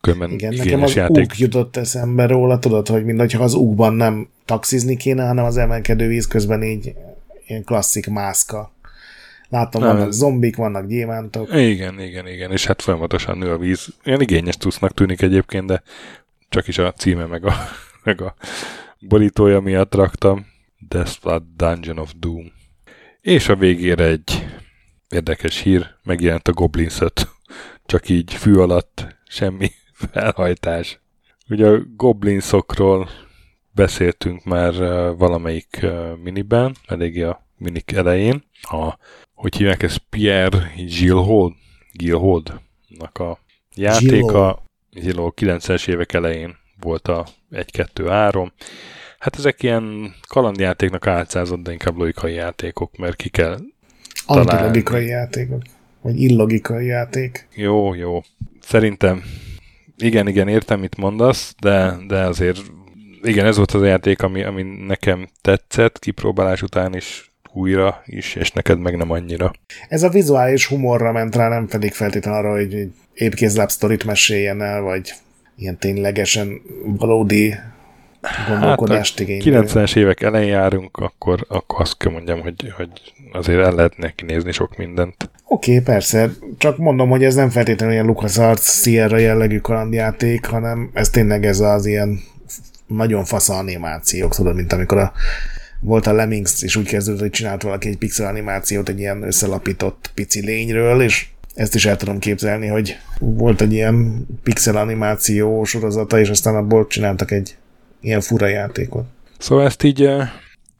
Különben 0.00 0.30
Igen, 0.30 0.54
nekem 0.54 0.82
az 0.82 0.94
játék. 0.94 1.38
jutott 1.38 1.76
eszembe 1.76 2.26
róla, 2.26 2.58
tudod, 2.58 2.88
hogy 2.88 3.04
mindegy, 3.04 3.34
az 3.38 3.54
ugban 3.54 3.94
nem 3.94 4.28
taxizni 4.44 4.96
kéne, 4.96 5.26
hanem 5.26 5.44
az 5.44 5.56
emelkedő 5.56 6.06
víz 6.06 6.26
közben 6.26 6.62
így 6.62 6.94
ilyen 7.46 7.64
klasszik 7.64 8.08
mászka. 8.10 8.72
Látom, 9.50 9.82
vannak 9.82 10.08
ez... 10.08 10.16
zombik, 10.16 10.56
vannak 10.56 10.86
gyémántok. 10.86 11.54
Igen, 11.54 12.00
igen, 12.00 12.26
igen, 12.26 12.50
és 12.50 12.66
hát 12.66 12.82
folyamatosan 12.82 13.38
nő 13.38 13.52
a 13.52 13.58
víz. 13.58 13.88
Ilyen 14.04 14.20
igényes 14.20 14.56
tusznak 14.56 14.92
tűnik 14.92 15.22
egyébként, 15.22 15.66
de 15.66 15.82
csak 16.48 16.68
is 16.68 16.78
a 16.78 16.92
címe 16.92 17.26
meg 17.26 17.44
a, 17.46 17.52
meg 18.04 18.20
a 18.20 18.34
borítója 18.98 19.60
miatt 19.60 19.94
raktam. 19.94 20.46
Deathblood 20.88 21.42
Dungeon 21.56 21.98
of 21.98 22.12
Doom. 22.18 22.52
És 23.20 23.48
a 23.48 23.56
végére 23.56 24.04
egy 24.04 24.46
érdekes 25.08 25.60
hír, 25.60 25.86
megjelent 26.02 26.48
a 26.48 26.52
Goblins 26.52 27.00
5. 27.10 27.28
Csak 27.86 28.08
így 28.08 28.32
fű 28.32 28.54
alatt, 28.54 29.16
semmi 29.28 29.70
felhajtás. 30.12 31.00
Ugye 31.48 31.66
a 31.66 31.80
goblinsokról 31.96 33.08
beszéltünk 33.72 34.44
már 34.44 34.72
valamelyik 35.16 35.86
miniben, 36.22 36.76
eléggé 36.86 37.22
a 37.22 37.46
minik 37.56 37.92
elején. 37.92 38.44
A, 38.62 38.98
hogy 39.40 39.56
hívják 39.56 39.82
ez 39.82 39.96
Pierre 39.96 40.72
Gilhold, 40.76 41.52
Gilholdnak 41.92 43.18
a 43.18 43.38
játéka. 43.74 44.62
Gilhold 44.90 45.32
90-es 45.36 45.88
évek 45.88 46.12
elején 46.12 46.56
volt 46.80 47.08
a 47.08 47.26
1-2-3. 47.52 48.50
Hát 49.18 49.36
ezek 49.36 49.62
ilyen 49.62 50.14
kalandjátéknak 50.28 51.06
álcázott, 51.06 51.62
de 51.62 51.72
inkább 51.72 51.96
logikai 51.96 52.34
játékok, 52.34 52.96
mert 52.96 53.16
ki 53.16 53.28
kell 53.28 53.58
Antilogikai 54.26 55.06
játékok. 55.06 55.62
Vagy 56.00 56.20
illogikai 56.20 56.86
játék. 56.86 57.48
Jó, 57.54 57.94
jó. 57.94 58.20
Szerintem 58.60 59.22
igen, 59.96 60.28
igen, 60.28 60.48
értem, 60.48 60.80
mit 60.80 60.96
mondasz, 60.96 61.54
de, 61.60 61.96
de 62.06 62.24
azért 62.24 62.60
igen, 63.22 63.46
ez 63.46 63.56
volt 63.56 63.70
az 63.70 63.82
a 63.82 63.86
játék, 63.86 64.22
ami, 64.22 64.42
ami 64.42 64.62
nekem 64.62 65.28
tetszett, 65.40 65.98
kipróbálás 65.98 66.62
után 66.62 66.94
is 66.94 67.29
újra 67.52 68.02
is, 68.06 68.34
és 68.34 68.50
neked 68.50 68.78
meg 68.78 68.96
nem 68.96 69.10
annyira. 69.10 69.52
Ez 69.88 70.02
a 70.02 70.08
vizuális 70.08 70.66
humorra 70.66 71.12
ment 71.12 71.36
rá, 71.36 71.48
nem 71.48 71.66
pedig 71.66 71.92
feltétlenül 71.92 72.40
arra, 72.40 72.52
hogy 72.52 72.88
épkézláb 73.14 73.70
sztorit 73.70 74.04
meséljen 74.04 74.62
el, 74.62 74.80
vagy 74.80 75.12
ilyen 75.56 75.78
ténylegesen 75.78 76.60
valódi 76.84 77.54
gondolkodást 78.48 79.18
hát 79.18 79.28
igénylő. 79.28 79.62
90-es 79.66 79.96
évek 79.96 80.22
elején 80.22 80.48
járunk, 80.48 80.96
akkor, 80.96 81.46
akkor 81.48 81.80
azt 81.80 81.96
kell 81.96 82.12
mondjam, 82.12 82.40
hogy, 82.40 82.72
hogy 82.76 82.88
azért 83.32 83.64
el 83.64 83.74
lehet 83.74 83.96
neki 83.96 84.24
nézni 84.24 84.52
sok 84.52 84.76
mindent. 84.76 85.30
Oké, 85.44 85.72
okay, 85.72 85.84
persze. 85.84 86.30
Csak 86.58 86.76
mondom, 86.76 87.08
hogy 87.08 87.24
ez 87.24 87.34
nem 87.34 87.50
feltétlenül 87.50 87.94
ilyen 87.94 88.06
LucasArts 88.06 88.62
Sierra 88.62 89.16
jellegű 89.16 89.58
kalandjáték, 89.58 90.46
hanem 90.46 90.90
ez 90.92 91.10
tényleg 91.10 91.44
ez 91.44 91.60
az 91.60 91.86
ilyen 91.86 92.20
nagyon 92.86 93.24
fasz 93.24 93.48
animációk, 93.48 94.34
tudod, 94.34 94.54
mint 94.54 94.72
amikor 94.72 94.98
a, 94.98 95.12
volt 95.80 96.06
a 96.06 96.12
Lemmings, 96.12 96.62
és 96.62 96.76
úgy 96.76 96.86
kezdődött, 96.86 97.20
hogy 97.20 97.30
csinált 97.30 97.62
valaki 97.62 97.88
egy 97.88 97.98
pixel 97.98 98.28
animációt 98.28 98.88
egy 98.88 98.98
ilyen 98.98 99.22
összelapított 99.22 100.10
pici 100.14 100.40
lényről, 100.40 101.02
és 101.02 101.28
ezt 101.54 101.74
is 101.74 101.86
el 101.86 101.96
tudom 101.96 102.18
képzelni, 102.18 102.66
hogy 102.66 102.96
volt 103.18 103.60
egy 103.60 103.72
ilyen 103.72 104.26
pixel 104.42 104.76
animáció 104.76 105.64
sorozata, 105.64 106.18
és 106.18 106.28
aztán 106.28 106.54
abból 106.54 106.86
csináltak 106.86 107.30
egy 107.30 107.56
ilyen 108.00 108.20
fura 108.20 108.46
játékot. 108.46 109.04
Szóval 109.38 109.64
ezt 109.64 109.82
így, 109.82 110.08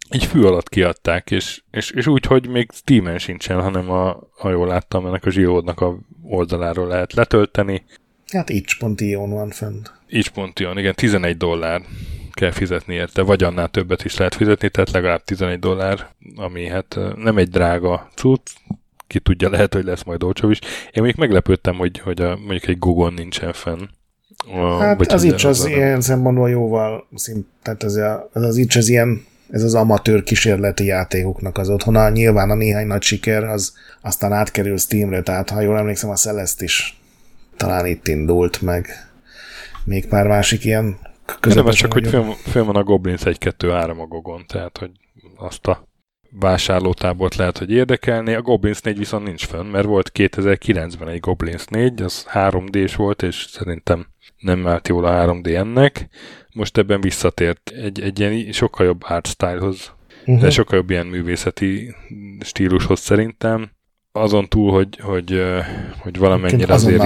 egy 0.08 0.24
fű 0.24 0.42
alatt 0.42 0.68
kiadták, 0.68 1.30
és, 1.30 1.62
és, 1.70 1.90
és 1.90 2.06
úgy, 2.06 2.26
hogy 2.26 2.48
még 2.48 2.70
Steam-en 2.72 3.18
sincsen, 3.18 3.60
hanem 3.60 3.90
a, 3.90 4.28
ha 4.36 4.50
jól 4.50 4.66
láttam, 4.66 5.06
ennek 5.06 5.24
a 5.24 5.30
Zsiódnak 5.30 5.80
a 5.80 5.98
oldaláról 6.22 6.86
lehet 6.86 7.12
letölteni. 7.12 7.84
Hát 8.32 8.50
itch.io-n 8.50 9.30
van 9.30 9.50
fent. 9.50 9.92
Itch.io, 10.08 10.78
igen, 10.78 10.94
11 10.94 11.36
dollár 11.36 11.82
kell 12.40 12.50
fizetni 12.50 12.94
érte, 12.94 13.22
vagy 13.22 13.42
annál 13.42 13.68
többet 13.68 14.04
is 14.04 14.16
lehet 14.16 14.34
fizetni, 14.34 14.68
tehát 14.68 14.90
legalább 14.90 15.24
11 15.24 15.58
dollár, 15.58 16.06
ami 16.36 16.66
hát 16.66 16.98
nem 17.16 17.36
egy 17.36 17.48
drága 17.48 18.08
cucc, 18.14 18.50
ki 19.06 19.18
tudja, 19.18 19.50
lehet, 19.50 19.74
hogy 19.74 19.84
lesz 19.84 20.02
majd 20.02 20.22
olcsó 20.22 20.50
is. 20.50 20.58
Én 20.92 21.02
még 21.02 21.14
meglepődtem, 21.16 21.76
hogy, 21.76 21.98
hogy 21.98 22.20
a, 22.20 22.28
mondjuk 22.36 22.66
egy 22.66 22.78
Google 22.78 23.10
nincsen 23.16 23.52
fenn. 23.52 23.88
A, 24.54 24.78
hát 24.78 25.12
az 25.12 25.22
Itch 25.22 25.46
az, 25.46 25.60
az 25.60 25.66
ilyen 25.66 26.00
szempontból 26.00 26.50
jóval 26.50 27.06
szint, 27.14 27.46
tehát 27.62 27.82
ez, 27.82 27.94
a, 27.94 28.30
ez 28.34 28.42
az 28.42 28.56
Itch 28.56 28.76
az 28.76 28.88
ilyen 28.88 29.24
ez 29.50 29.62
az 29.62 29.74
amatőr 29.74 30.22
kísérleti 30.22 30.84
játékoknak 30.84 31.58
az 31.58 31.68
otthona. 31.68 32.08
Nyilván 32.08 32.50
a 32.50 32.54
néhány 32.54 32.86
nagy 32.86 33.02
siker 33.02 33.44
az 33.44 33.72
aztán 34.00 34.32
átkerül 34.32 34.78
Steamre, 34.78 35.22
tehát 35.22 35.50
ha 35.50 35.60
jól 35.60 35.78
emlékszem, 35.78 36.10
a 36.10 36.14
Celeste 36.14 36.64
is 36.64 37.00
talán 37.56 37.86
itt 37.86 38.08
indult 38.08 38.62
meg. 38.62 38.88
Még 39.84 40.08
pár 40.08 40.26
másik 40.26 40.64
ilyen 40.64 40.96
közepes. 41.40 41.64
Nem, 41.80 41.90
csak 41.90 41.92
hogy 41.92 42.08
film, 42.08 42.30
film 42.30 42.66
van 42.66 42.76
a 42.76 42.82
Goblins 42.82 43.22
1-2-3 43.24 44.00
a 44.00 44.06
Gogon, 44.06 44.44
tehát 44.46 44.78
hogy 44.78 44.90
azt 45.36 45.66
a 45.66 45.88
vásárlótábort 46.30 47.34
lehet, 47.34 47.58
hogy 47.58 47.70
érdekelni. 47.70 48.34
A 48.34 48.42
Goblins 48.42 48.80
4 48.80 48.98
viszont 48.98 49.24
nincs 49.24 49.46
fönn, 49.46 49.66
mert 49.66 49.86
volt 49.86 50.10
2009-ben 50.14 51.08
egy 51.08 51.20
Goblins 51.20 51.64
4, 51.64 52.02
az 52.02 52.26
3D-s 52.32 52.94
volt, 52.94 53.22
és 53.22 53.46
szerintem 53.48 54.06
nem 54.38 54.66
állt 54.66 54.88
jól 54.88 55.04
a 55.04 55.26
3D 55.26 55.56
ennek. 55.56 56.08
Most 56.54 56.78
ebben 56.78 57.00
visszatért 57.00 57.70
egy, 57.70 58.00
egy 58.00 58.18
ilyen 58.18 58.52
sokkal 58.52 58.86
jobb 58.86 59.02
art 59.04 59.26
stylehoz, 59.26 59.92
uh-huh. 60.20 60.40
de 60.40 60.50
sokkal 60.50 60.78
jobb 60.78 60.90
ilyen 60.90 61.06
művészeti 61.06 61.94
stílushoz 62.40 63.00
szerintem. 63.00 63.70
Azon 64.12 64.48
túl, 64.48 64.72
hogy, 64.72 64.98
hogy, 65.00 65.42
hogy 65.98 66.18
valamennyire 66.18 66.74
azért 66.74 67.02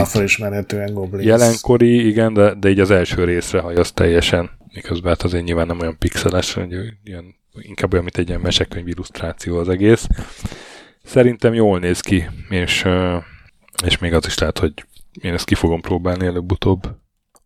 Goblins. 0.93 1.27
jelenkori, 1.27 2.07
igen, 2.07 2.35
de, 2.35 2.55
de 2.55 2.69
így 2.69 2.81
az 2.81 2.91
első 2.91 3.25
részre 3.25 3.61
hajaz 3.61 3.93
teljesen, 3.93 4.51
miközben 4.75 5.11
hát 5.11 5.23
azért 5.23 5.45
nyilván 5.45 5.67
nem 5.67 5.81
olyan 5.81 5.99
pixeles, 5.99 6.53
hogy 6.53 6.73
ilyen, 7.05 7.35
inkább 7.53 7.93
olyan, 7.93 8.05
mint 8.05 8.17
egy 8.17 8.29
ilyen 8.29 8.41
mesekönyv 8.41 8.89
illusztráció 8.89 9.59
az 9.59 9.69
egész. 9.69 10.07
Szerintem 11.05 11.55
jól 11.55 11.79
néz 11.79 12.01
ki, 12.01 12.29
és, 12.49 12.85
és 13.85 13.99
még 13.99 14.13
az 14.15 14.27
is 14.27 14.39
lehet, 14.39 14.59
hogy 14.59 14.73
én 15.21 15.33
ezt 15.33 15.45
ki 15.45 15.55
fogom 15.55 15.81
próbálni 15.81 16.27
előbb-utóbb. 16.27 16.97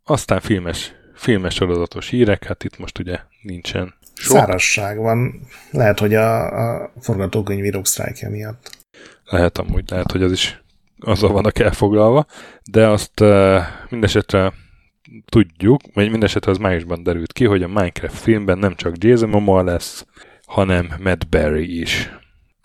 Aztán 0.05 0.41
filmes, 0.41 0.93
filmes 1.15 1.55
sorozatos 1.55 2.09
hírek, 2.09 2.45
hát 2.45 2.65
itt 2.65 2.79
most 2.79 2.99
ugye 2.99 3.19
nincsen 3.43 3.95
sok. 4.15 4.37
Szárasság 4.37 4.99
van. 4.99 5.41
Lehet, 5.71 5.99
hogy 5.99 6.15
a, 6.15 6.47
a 6.81 6.93
sztrájkja 7.83 8.31
miatt. 8.31 8.77
Lehet 9.31 9.59
amúgy, 9.59 9.91
lehet, 9.91 10.13
hogy 10.13 10.23
az 10.23 10.33
is 10.33 10.63
azzal 10.99 11.33
vannak 11.33 11.59
elfoglalva, 11.59 12.27
de 12.71 12.87
azt 12.87 13.21
uh, 13.21 13.61
mindesetre 13.89 14.53
tudjuk, 15.27 15.81
vagy 15.95 16.11
mindesetre 16.11 16.51
az 16.51 16.59
májusban 16.59 17.03
derült 17.03 17.33
ki, 17.33 17.45
hogy 17.45 17.63
a 17.63 17.69
Minecraft 17.69 18.19
filmben 18.19 18.59
nem 18.59 18.75
csak 18.75 19.05
Jason 19.05 19.29
Momoa 19.29 19.63
lesz, 19.63 20.07
hanem 20.47 20.89
Matt 21.03 21.29
Berry 21.29 21.81
is. 21.81 22.11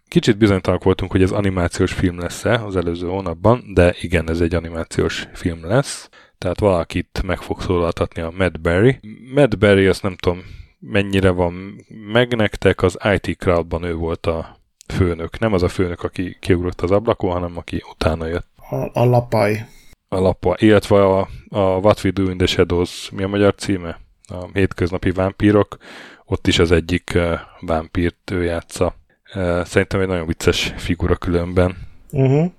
Kicsit 0.08 0.38
bizonytalanok 0.38 0.84
voltunk, 0.84 1.12
hogy 1.12 1.22
ez 1.22 1.32
animációs 1.32 1.94
film 1.94 2.20
lesz-e 2.20 2.64
az 2.64 2.76
előző 2.76 3.08
hónapban, 3.08 3.64
de 3.74 3.96
igen, 4.02 4.30
ez 4.30 4.42
egy 4.42 4.56
animációs 4.56 5.28
film 5.34 5.66
lesz 5.66 6.10
tehát 6.44 6.60
valakit 6.60 7.22
meg 7.26 7.42
fog 7.42 7.62
szólaltatni 7.62 8.22
a 8.22 8.34
Matt 8.38 8.60
Berry. 8.60 9.00
Matt 9.34 9.58
Berry, 9.58 9.86
azt 9.86 10.04
nem 10.04 10.16
tudom, 10.16 10.42
mennyire 10.80 11.30
van 11.30 11.86
meg 12.12 12.36
nektek, 12.36 12.82
az 12.82 12.98
IT 13.14 13.38
Crowdban 13.38 13.84
ő 13.84 13.96
volt 13.96 14.26
a 14.26 14.58
főnök. 14.94 15.40
Nem 15.40 15.54
az 15.54 15.64
a 15.64 15.68
főnök, 15.68 16.04
aki 16.04 16.38
kiugrott 16.40 16.82
az 16.82 16.92
ablakon, 16.92 17.32
hanem 17.32 17.58
aki 17.58 17.84
utána 17.92 18.26
jött. 18.28 18.48
A, 18.70 19.00
a 19.00 19.06
lapaj. 19.06 19.66
A 20.08 20.20
lapaj, 20.20 20.56
illetve 20.60 21.04
a, 21.04 21.28
a 21.50 21.60
What 21.60 22.04
We 22.04 22.12
Do 22.12 22.30
in 22.30 22.38
the 22.38 22.48
Shadows, 22.48 23.10
mi 23.10 23.24
a 23.24 23.28
magyar 23.28 23.56
címe? 23.56 24.00
A 24.28 24.48
hétköznapi 24.54 25.12
vámpírok. 25.12 25.78
Ott 26.26 26.48
is 26.48 26.60
az 26.60 26.72
egyik 26.72 27.12
uh, 27.16 27.40
vámpírt 27.60 28.32
ő 28.32 28.44
játsza. 28.44 28.96
Uh, 29.36 29.66
szerintem 29.66 30.00
egy 30.00 30.08
nagyon 30.08 30.26
vicces 30.26 30.74
figura 30.78 31.16
különben. 31.16 31.78
Uh-huh 32.12 32.52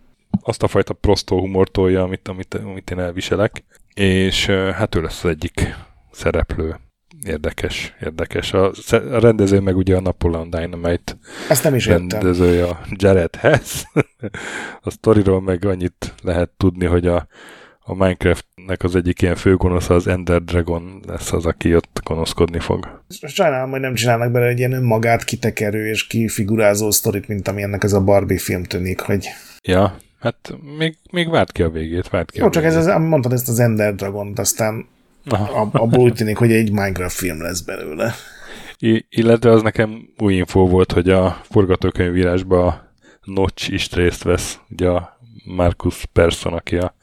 azt 0.42 0.62
a 0.62 0.68
fajta 0.68 0.94
prostó 0.94 1.38
humortolja, 1.38 2.02
amit, 2.02 2.28
amit, 2.28 2.54
amit 2.54 2.90
én 2.90 2.98
elviselek, 2.98 3.64
és 3.94 4.46
hát 4.46 4.94
ő 4.94 5.00
lesz 5.02 5.24
az 5.24 5.30
egyik 5.30 5.74
szereplő. 6.10 6.76
Érdekes, 7.24 7.94
érdekes. 8.02 8.52
A, 8.52 8.72
a 8.90 9.18
rendező 9.18 9.60
meg 9.60 9.76
ugye 9.76 9.96
a 9.96 10.00
Napoleon 10.00 10.50
Dynamite 10.50 11.12
Ezt 11.48 11.64
nem 11.64 11.74
is 11.74 11.86
rendezője 11.86 12.64
a 12.64 12.80
Jared 12.90 13.36
Hess. 13.36 13.82
a 14.82 14.90
sztoriról 14.90 15.40
meg 15.42 15.64
annyit 15.64 16.14
lehet 16.22 16.50
tudni, 16.56 16.84
hogy 16.84 17.06
a, 17.06 17.26
a 17.80 17.94
Minecraftnek 17.94 18.82
az 18.82 18.96
egyik 18.96 19.22
ilyen 19.22 19.36
főgonosz 19.36 19.90
az 19.90 20.06
Ender 20.06 20.42
Dragon 20.42 21.02
lesz 21.06 21.32
az, 21.32 21.46
aki 21.46 21.74
ott 21.74 22.00
gonoszkodni 22.04 22.58
fog. 22.58 23.02
Sajnálom, 23.08 23.70
hogy 23.70 23.80
nem 23.80 23.94
csinálnak 23.94 24.30
bele 24.30 24.46
egy 24.46 24.58
ilyen 24.58 24.72
önmagát 24.72 25.24
kitekerő 25.24 25.86
és 25.88 26.06
kifigurázó 26.06 26.90
sztorit, 26.90 27.28
mint 27.28 27.48
ami 27.48 27.62
ennek 27.62 27.82
ez 27.82 27.92
a 27.92 28.00
Barbie 28.00 28.38
film 28.38 28.64
tűnik, 28.64 29.00
hogy... 29.00 29.28
Ja, 29.62 29.96
Hát 30.24 30.54
még, 30.78 30.96
még 31.10 31.30
várt 31.30 31.52
ki 31.52 31.62
a 31.62 31.70
végét, 31.70 32.08
várt 32.08 32.30
ki 32.30 32.38
Jó, 32.38 32.48
csak 32.48 32.62
végét. 32.62 32.78
ez 32.78 32.86
az, 32.86 33.02
mondtad 33.02 33.32
ezt 33.32 33.48
az 33.48 33.58
Ender 33.58 33.94
dragon 33.94 34.32
aztán 34.36 34.86
abból 35.72 36.00
úgy 36.02 36.12
tűnik, 36.12 36.36
hogy 36.36 36.52
egy 36.52 36.70
Minecraft 36.70 37.16
film 37.16 37.42
lesz 37.42 37.60
belőle. 37.60 38.14
I- 38.78 39.06
illetve 39.10 39.50
az 39.50 39.62
nekem 39.62 40.08
új 40.18 40.34
info 40.34 40.66
volt, 40.66 40.92
hogy 40.92 41.10
a 41.10 41.40
forgatókönyvírásban 41.42 42.82
Notch 43.22 43.72
is 43.72 43.92
részt 43.92 44.22
vesz, 44.22 44.58
ugye 44.70 44.88
a 44.88 45.18
Marcus 45.44 46.04
Persson, 46.12 46.52
aki 46.52 46.76
a 46.76 46.94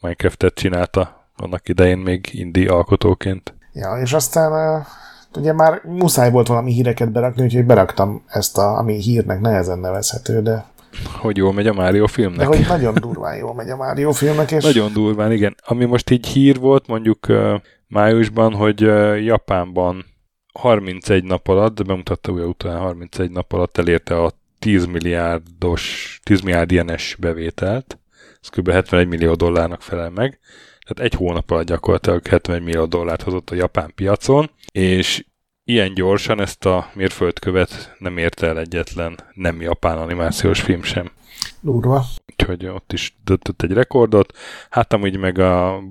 Minecraft-et 0.00 0.54
csinálta 0.54 1.28
annak 1.36 1.68
idején 1.68 1.98
még 1.98 2.28
indie 2.32 2.72
alkotóként. 2.72 3.54
Ja, 3.72 4.00
és 4.02 4.12
aztán 4.12 4.86
ugye 5.36 5.52
már 5.52 5.80
muszáj 5.84 6.30
volt 6.30 6.46
valami 6.46 6.72
híreket 6.72 7.12
berakni, 7.12 7.42
úgyhogy 7.42 7.64
beraktam 7.64 8.22
ezt, 8.26 8.58
a, 8.58 8.78
ami 8.78 9.00
hírnek 9.00 9.40
nehezen 9.40 9.78
nevezhető, 9.78 10.42
de 10.42 10.64
hogy 11.06 11.36
jól 11.36 11.52
megy 11.52 11.66
a 11.66 11.72
Mario 11.72 12.06
filmnek. 12.06 12.38
De 12.38 12.56
hogy 12.56 12.66
nagyon 12.68 12.94
durván 12.94 13.36
jól 13.36 13.54
megy 13.54 13.70
a 13.70 13.76
Mario 13.76 14.12
filmnek. 14.12 14.50
És... 14.50 14.64
Nagyon 14.64 14.92
durván, 14.92 15.32
igen. 15.32 15.56
Ami 15.66 15.84
most 15.84 16.10
így 16.10 16.26
hír 16.26 16.58
volt 16.58 16.86
mondjuk 16.86 17.26
májusban, 17.86 18.54
hogy 18.54 18.80
Japánban 19.24 20.04
31 20.52 21.24
nap 21.24 21.48
alatt, 21.48 21.74
de 21.74 21.82
bemutatta 21.82 22.32
ugye 22.32 22.44
után 22.44 22.78
31 22.78 23.30
nap 23.30 23.52
alatt 23.52 23.78
elérte 23.78 24.22
a 24.22 24.32
10 24.58 24.84
milliárdos, 24.84 26.18
10 26.22 26.40
milliárd 26.40 26.70
ilyenes 26.70 27.16
bevételt. 27.20 27.98
Ez 28.42 28.48
kb. 28.48 28.70
71 28.70 29.08
millió 29.08 29.34
dollárnak 29.34 29.82
felel 29.82 30.10
meg. 30.10 30.38
Tehát 30.86 31.12
egy 31.12 31.18
hónap 31.18 31.50
alatt 31.50 31.66
gyakorlatilag 31.66 32.26
71 32.26 32.62
millió 32.62 32.84
dollárt 32.84 33.22
hozott 33.22 33.50
a 33.50 33.54
japán 33.54 33.92
piacon, 33.94 34.50
és 34.72 35.24
ilyen 35.70 35.94
gyorsan 35.94 36.40
ezt 36.40 36.64
a 36.64 36.90
mérföldkövet 36.94 37.94
nem 37.98 38.16
érte 38.16 38.46
el 38.46 38.58
egyetlen 38.58 39.18
nem 39.34 39.60
japán 39.60 39.98
animációs 39.98 40.60
film 40.60 40.82
sem. 40.82 41.10
Durva. 41.60 42.04
Úgyhogy 42.30 42.66
ott 42.66 42.92
is 42.92 43.16
döntött 43.24 43.62
egy 43.62 43.72
rekordot. 43.72 44.38
Hát 44.70 44.92
amúgy 44.92 45.16
meg 45.16 45.38
a 45.38 45.82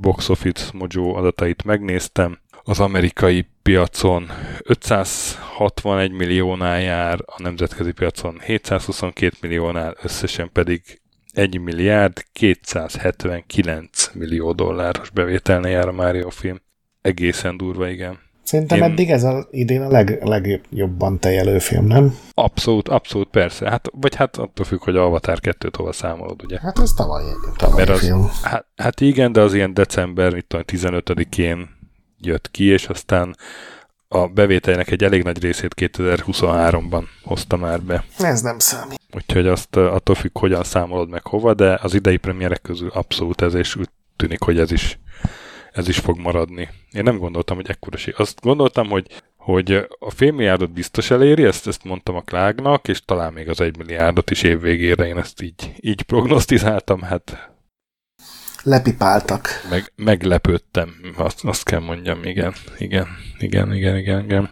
Box 0.00 0.28
Office 0.28 0.70
Mojo 0.72 1.14
adatait 1.14 1.64
megnéztem. 1.64 2.38
az 2.66 2.80
amerikai 2.80 3.46
piacon 3.62 4.30
561 4.62 6.10
milliónál 6.10 6.80
jár, 6.80 7.18
a 7.26 7.42
nemzetközi 7.42 7.92
piacon 7.92 8.38
722 8.40 9.36
milliónál, 9.40 9.96
összesen 10.02 10.50
pedig 10.52 11.00
1 11.32 11.60
milliárd 11.60 12.24
279 12.32 14.10
millió 14.14 14.52
dolláros 14.52 15.10
bevételne 15.10 15.68
jár 15.68 15.88
a 15.88 15.92
Mario 15.92 16.30
film. 16.30 16.60
Egészen 17.00 17.56
durva, 17.56 17.88
igen. 17.88 18.23
Szerintem 18.44 18.78
Én... 18.78 18.84
eddig 18.84 19.10
ez 19.10 19.24
az 19.24 19.46
idén 19.50 19.82
a 19.82 19.88
leg, 19.88 20.18
legjobban 20.24 21.18
teljelő 21.18 21.58
film, 21.58 21.86
nem? 21.86 22.16
Abszolút, 22.34 22.88
abszolút, 22.88 23.28
persze. 23.28 23.70
Hát, 23.70 23.88
vagy 23.92 24.14
hát 24.14 24.36
attól 24.36 24.64
függ, 24.64 24.82
hogy 24.82 24.96
Avatar 24.96 25.40
2 25.40 25.68
hova 25.76 25.92
számolod, 25.92 26.42
ugye? 26.42 26.58
Hát 26.60 26.78
ez 26.78 26.92
tavaly, 26.92 27.22
tavaly 27.56 27.76
Mert 27.76 27.90
az, 27.90 27.98
film. 27.98 28.30
Hát, 28.42 28.66
hát, 28.76 29.00
igen, 29.00 29.32
de 29.32 29.40
az 29.40 29.54
ilyen 29.54 29.74
december, 29.74 30.32
mit 30.32 30.46
tudom, 30.46 30.64
15-én 30.68 31.68
jött 32.18 32.50
ki, 32.50 32.64
és 32.64 32.86
aztán 32.86 33.36
a 34.08 34.26
bevételnek 34.26 34.90
egy 34.90 35.04
elég 35.04 35.22
nagy 35.22 35.42
részét 35.42 35.74
2023-ban 35.76 37.02
hozta 37.22 37.56
már 37.56 37.82
be. 37.82 38.04
Ez 38.18 38.40
nem 38.40 38.58
számít. 38.58 39.00
Úgyhogy 39.12 39.46
azt 39.46 39.76
attól 39.76 40.14
függ, 40.14 40.38
hogyan 40.38 40.64
számolod 40.64 41.08
meg 41.08 41.26
hova, 41.26 41.54
de 41.54 41.78
az 41.82 41.94
idei 41.94 42.16
premierek 42.16 42.62
közül 42.62 42.88
abszolút 42.88 43.42
ez, 43.42 43.54
és 43.54 43.76
úgy 43.76 43.88
tűnik, 44.16 44.42
hogy 44.42 44.58
ez 44.58 44.72
is, 44.72 44.98
ez 45.74 45.88
is 45.88 45.98
fog 45.98 46.18
maradni. 46.18 46.68
Én 46.92 47.02
nem 47.02 47.18
gondoltam, 47.18 47.56
hogy 47.56 47.70
ekkora 47.70 47.96
sí. 47.96 48.12
Azt 48.16 48.40
gondoltam, 48.40 48.88
hogy, 48.88 49.06
hogy 49.36 49.86
a 49.98 50.10
fél 50.10 50.32
milliárdot 50.32 50.72
biztos 50.72 51.10
eléri, 51.10 51.44
ezt, 51.44 51.66
ezt 51.66 51.84
mondtam 51.84 52.16
a 52.16 52.20
Klágnak, 52.20 52.88
és 52.88 53.00
talán 53.04 53.32
még 53.32 53.48
az 53.48 53.60
egy 53.60 53.76
milliárdot 53.76 54.30
is 54.30 54.42
évvégére 54.42 55.06
én 55.06 55.18
ezt 55.18 55.42
így, 55.42 55.72
így 55.80 56.02
prognosztizáltam, 56.02 57.00
hát 57.00 57.50
lepipáltak. 58.62 59.48
Meg, 59.70 59.92
meglepődtem, 59.96 60.94
azt, 61.16 61.44
azt 61.44 61.64
kell 61.64 61.80
mondjam, 61.80 62.24
igen, 62.24 62.52
igen, 62.78 63.06
igen, 63.38 63.72
igen, 63.72 63.96
igen, 63.96 64.24
igen. 64.24 64.50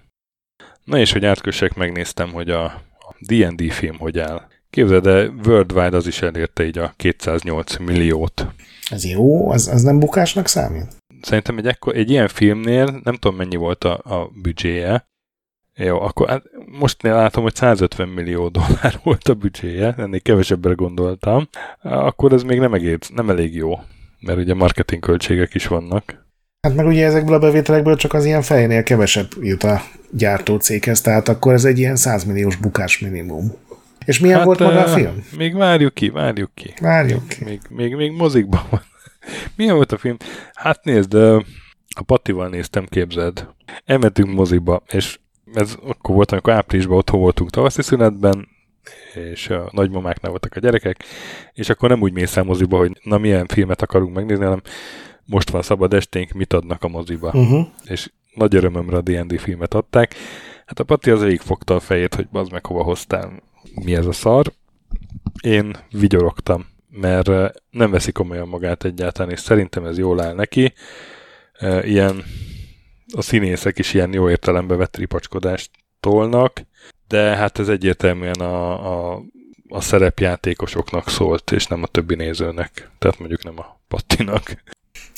Na 0.84 0.98
és 0.98 1.12
hogy 1.12 1.24
átkössek, 1.24 1.74
megnéztem, 1.74 2.32
hogy 2.32 2.50
a, 2.50 2.64
a 2.98 3.14
D&D 3.18 3.72
film 3.72 3.98
hogy 3.98 4.18
áll. 4.18 4.48
Képzeld, 4.70 5.02
de 5.02 5.28
Worldwide 5.46 5.96
az 5.96 6.06
is 6.06 6.22
elérte 6.22 6.64
így 6.64 6.78
a 6.78 6.92
208 6.96 7.76
milliót. 7.76 8.46
Ez 8.90 9.04
jó? 9.04 9.50
Az, 9.50 9.68
az 9.68 9.82
nem 9.82 9.98
bukásnak 9.98 10.48
számít? 10.48 11.01
Szerintem 11.24 11.58
egy, 11.58 11.66
ekkor, 11.66 11.96
egy 11.96 12.10
ilyen 12.10 12.28
filmnél, 12.28 13.00
nem 13.04 13.14
tudom 13.14 13.36
mennyi 13.36 13.56
volt 13.56 13.84
a, 13.84 13.92
a 14.04 14.30
büdzséje, 14.42 15.10
jó, 15.74 16.00
akkor 16.00 16.28
hát 16.28 16.42
most 16.78 17.02
látom, 17.02 17.42
hogy 17.42 17.54
150 17.54 18.08
millió 18.08 18.48
dollár 18.48 18.98
volt 19.04 19.28
a 19.28 19.34
büdzséje, 19.34 19.94
ennél 19.98 20.20
kevesebbre 20.20 20.72
gondoltam. 20.72 21.48
Akkor 21.82 22.32
ez 22.32 22.42
még 22.42 22.58
nem, 22.58 22.74
egész, 22.74 23.10
nem 23.14 23.30
elég 23.30 23.54
jó 23.54 23.78
mert 24.22 24.38
ugye 24.38 24.54
marketing 24.54 25.02
költségek 25.02 25.54
is 25.54 25.66
vannak. 25.66 26.26
Hát 26.60 26.74
meg 26.74 26.86
ugye 26.86 27.06
ezekből 27.06 27.34
a 27.34 27.38
bevételekből 27.38 27.96
csak 27.96 28.12
az 28.12 28.24
ilyen 28.24 28.42
fejnél 28.42 28.82
kevesebb 28.82 29.28
jut 29.40 29.62
a 29.62 29.82
gyártó 30.10 30.56
céghez, 30.56 31.00
tehát 31.00 31.28
akkor 31.28 31.52
ez 31.52 31.64
egy 31.64 31.78
ilyen 31.78 31.96
100 31.96 32.24
milliós 32.24 32.56
bukás 32.56 32.98
minimum. 32.98 33.52
És 34.04 34.18
milyen 34.18 34.36
hát, 34.36 34.46
volt 34.46 34.58
maga 34.58 34.82
a 34.82 34.88
film? 34.88 35.24
Még 35.36 35.56
várjuk 35.56 35.94
ki, 35.94 36.10
várjuk 36.10 36.50
ki. 36.54 36.74
Várjuk 36.80 37.28
ki. 37.28 37.44
Még, 37.44 37.60
még, 37.68 37.94
még 37.94 38.10
mozikban 38.10 38.62
van. 38.70 38.82
Milyen 39.56 39.74
volt 39.74 39.92
a 39.92 39.98
film? 39.98 40.16
Hát 40.52 40.84
nézd, 40.84 41.14
a 41.94 42.02
Patival 42.06 42.48
néztem, 42.48 42.86
képzeld. 42.86 43.48
Elmentünk 43.84 44.34
moziba, 44.34 44.82
és 44.88 45.18
ez 45.54 45.76
akkor 45.82 46.14
volt, 46.14 46.32
amikor 46.32 46.52
áprilisban 46.52 46.96
otthon 46.96 47.20
voltunk 47.20 47.50
tavaszi 47.50 47.82
szünetben, 47.82 48.48
és 49.32 49.48
a 49.48 49.68
nagymamáknál 49.72 50.30
voltak 50.30 50.56
a 50.56 50.60
gyerekek, 50.60 51.04
és 51.52 51.68
akkor 51.68 51.88
nem 51.88 52.00
úgy 52.00 52.12
mész 52.12 52.36
el 52.36 52.44
moziba, 52.44 52.76
hogy 52.76 53.00
na 53.02 53.18
milyen 53.18 53.46
filmet 53.46 53.82
akarunk 53.82 54.14
megnézni, 54.14 54.44
hanem 54.44 54.62
most 55.24 55.50
van 55.50 55.62
szabad 55.62 55.94
esténk, 55.94 56.32
mit 56.32 56.52
adnak 56.52 56.82
a 56.82 56.88
moziba. 56.88 57.26
Uh-huh. 57.26 57.66
És 57.84 58.10
nagy 58.34 58.54
örömömre 58.54 58.96
a 58.96 59.00
D&D 59.00 59.40
filmet 59.40 59.74
adták. 59.74 60.14
Hát 60.66 60.80
a 60.80 60.84
Pati 60.84 61.10
az 61.10 61.36
fogta 61.38 61.74
a 61.74 61.80
fejét, 61.80 62.14
hogy 62.14 62.28
az 62.32 62.48
meg 62.48 62.66
hova 62.66 62.82
hoztál, 62.82 63.42
mi 63.84 63.94
ez 63.94 64.06
a 64.06 64.12
szar. 64.12 64.52
Én 65.42 65.76
vigyorogtam, 65.90 66.66
mert 66.92 67.30
nem 67.70 67.90
veszik 67.90 68.14
komolyan 68.14 68.48
magát 68.48 68.84
egyáltalán, 68.84 69.32
és 69.32 69.40
szerintem 69.40 69.84
ez 69.84 69.98
jól 69.98 70.20
áll 70.20 70.34
neki. 70.34 70.72
Ilyen 71.82 72.24
a 73.14 73.22
színészek 73.22 73.78
is 73.78 73.94
ilyen 73.94 74.12
jó 74.12 74.30
értelembe 74.30 74.74
vett 74.74 74.96
ripacskodást 74.96 75.70
tolnak, 76.00 76.62
de 77.08 77.36
hát 77.36 77.58
ez 77.58 77.68
egyértelműen 77.68 78.40
a, 78.40 79.14
a, 79.14 79.22
a 79.68 79.80
szerepjátékosoknak 79.80 81.08
szólt, 81.08 81.50
és 81.50 81.66
nem 81.66 81.82
a 81.82 81.86
többi 81.86 82.14
nézőnek. 82.14 82.90
Tehát 82.98 83.18
mondjuk 83.18 83.44
nem 83.44 83.58
a 83.58 83.80
Pattinak. 83.88 84.62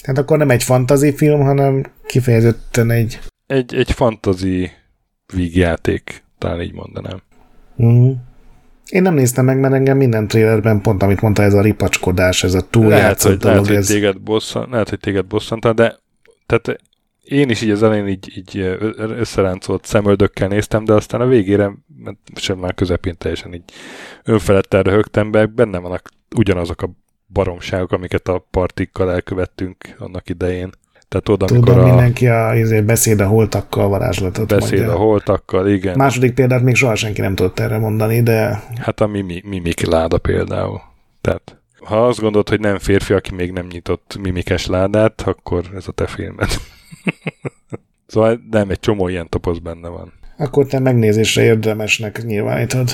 Tehát 0.03 0.19
akkor 0.19 0.39
nem 0.39 0.51
egy 0.51 0.63
fantazi 0.63 1.17
film, 1.17 1.41
hanem 1.41 1.93
kifejezetten 2.07 2.91
egy... 2.91 3.19
Egy, 3.47 3.75
egy 3.75 3.91
fantazi 3.93 4.71
vígjáték, 5.35 6.25
talán 6.39 6.61
így 6.61 6.73
mondanám. 6.73 7.23
Mm. 7.83 8.13
Én 8.89 9.03
nem 9.03 9.15
néztem 9.15 9.45
meg, 9.45 9.61
mert 9.61 9.75
engem 9.75 9.97
minden 9.97 10.29
trailerben 10.29 10.81
pont, 10.81 11.03
amit 11.03 11.21
mondta, 11.21 11.43
ez 11.43 11.55
a 11.55 11.61
ripacskodás, 11.61 12.45
ez 12.45 12.55
a 12.55 12.69
túljátszott 12.69 13.41
dolog. 13.41 13.65
Lehet, 13.65 13.79
ez... 13.79 13.87
hogy 13.87 13.97
téged 13.97 14.21
bosszant, 14.21 14.71
lehet, 14.71 14.89
hogy 14.89 15.01
téged 15.01 15.27
bosszantál, 15.27 15.73
de 15.73 15.99
tehát 16.47 16.81
én 17.25 17.51
is 17.51 17.63
így 17.63 17.71
az 17.71 17.83
elején 17.83 18.09
így, 18.09 18.33
így 18.37 18.79
összeráncolt 18.97 19.85
szemöldökkel 19.85 20.49
néztem, 20.49 20.85
de 20.85 20.93
aztán 20.93 21.21
a 21.21 21.27
végére, 21.27 21.73
sem 22.35 22.59
már 22.59 22.75
közepén 22.75 23.17
teljesen 23.19 23.55
így 23.55 23.73
önfeledten 24.25 24.83
röhögtem 24.83 25.31
be, 25.31 25.47
benne 25.47 25.79
vannak 25.79 26.11
ugyanazok 26.37 26.83
a 26.83 26.91
baromságok, 27.27 27.93
amiket 27.93 28.29
a 28.29 28.47
partikkal 28.51 29.13
elkövettünk 29.13 29.95
annak 29.99 30.29
idején. 30.29 30.71
Tehát 31.15 31.29
oda, 31.29 31.47
Tudom, 31.47 31.79
a... 31.79 31.85
mindenki 31.85 32.27
a 32.27 32.49
azért 32.49 32.85
beszéd 32.85 33.21
a 33.21 33.27
holtakkal 33.27 33.89
varázslatot 33.89 34.49
Beszéd 34.49 34.79
mondja. 34.79 34.95
a 34.95 34.99
holtakkal, 34.99 35.69
igen. 35.69 35.97
Második 35.97 36.35
példát 36.35 36.63
még 36.63 36.75
soha 36.75 36.95
senki 36.95 37.21
nem 37.21 37.35
tudott 37.35 37.59
erre 37.59 37.79
mondani, 37.79 38.23
de... 38.23 38.63
Hát 38.81 39.01
a 39.01 39.07
mimi, 39.07 39.43
mimik 39.45 39.87
láda 39.87 40.19
például. 40.19 40.81
Tehát 41.21 41.59
ha 41.85 42.07
azt 42.07 42.21
gondolod, 42.21 42.49
hogy 42.49 42.61
nem 42.61 42.79
férfi, 42.79 43.13
aki 43.13 43.35
még 43.35 43.53
nem 43.53 43.67
nyitott 43.71 44.19
mimikes 44.21 44.67
ládát, 44.67 45.23
akkor 45.27 45.65
ez 45.75 45.89
a 45.89 45.93
te 45.93 46.07
filmed. 46.07 46.49
szóval 48.07 48.41
nem, 48.51 48.71
egy 48.71 48.81
csomó 48.81 49.09
ilyen 49.09 49.29
topoz 49.29 49.59
benne 49.59 49.89
van. 49.89 50.13
Akkor 50.39 50.67
te 50.67 50.79
megnézésre 50.79 51.43
érdemesnek 51.43 52.25
nyilvánítod. 52.25 52.91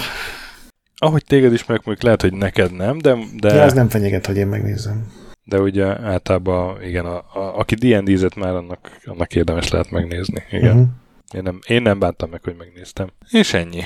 Ahogy 0.97 1.24
téged 1.24 1.52
is 1.52 1.66
meg, 1.66 1.82
lehet, 2.01 2.20
hogy 2.20 2.32
neked 2.32 2.76
nem, 2.76 2.98
de... 2.98 3.16
de... 3.36 3.55
Ja, 3.55 3.62
ez 3.62 3.72
nem 3.72 3.88
fenyeget, 3.88 4.26
hogy 4.26 4.36
én 4.36 4.47
megnézem. 4.47 5.06
De 5.51 5.60
ugye 5.60 6.01
általában, 6.01 6.82
igen, 6.82 7.05
a, 7.05 7.16
a, 7.16 7.59
aki 7.59 7.74
D&D-zett 7.74 8.35
már, 8.35 8.55
annak, 8.55 9.01
annak 9.05 9.35
érdemes 9.35 9.68
lehet 9.70 9.90
megnézni. 9.90 10.43
Igen. 10.51 10.77
Uh-huh. 10.77 10.89
Én, 11.35 11.43
nem, 11.43 11.59
én 11.66 11.82
nem 11.82 11.98
bántam 11.98 12.31
meg, 12.31 12.40
hogy 12.43 12.55
megnéztem. 12.59 13.09
És 13.31 13.55
ennyi. 13.55 13.82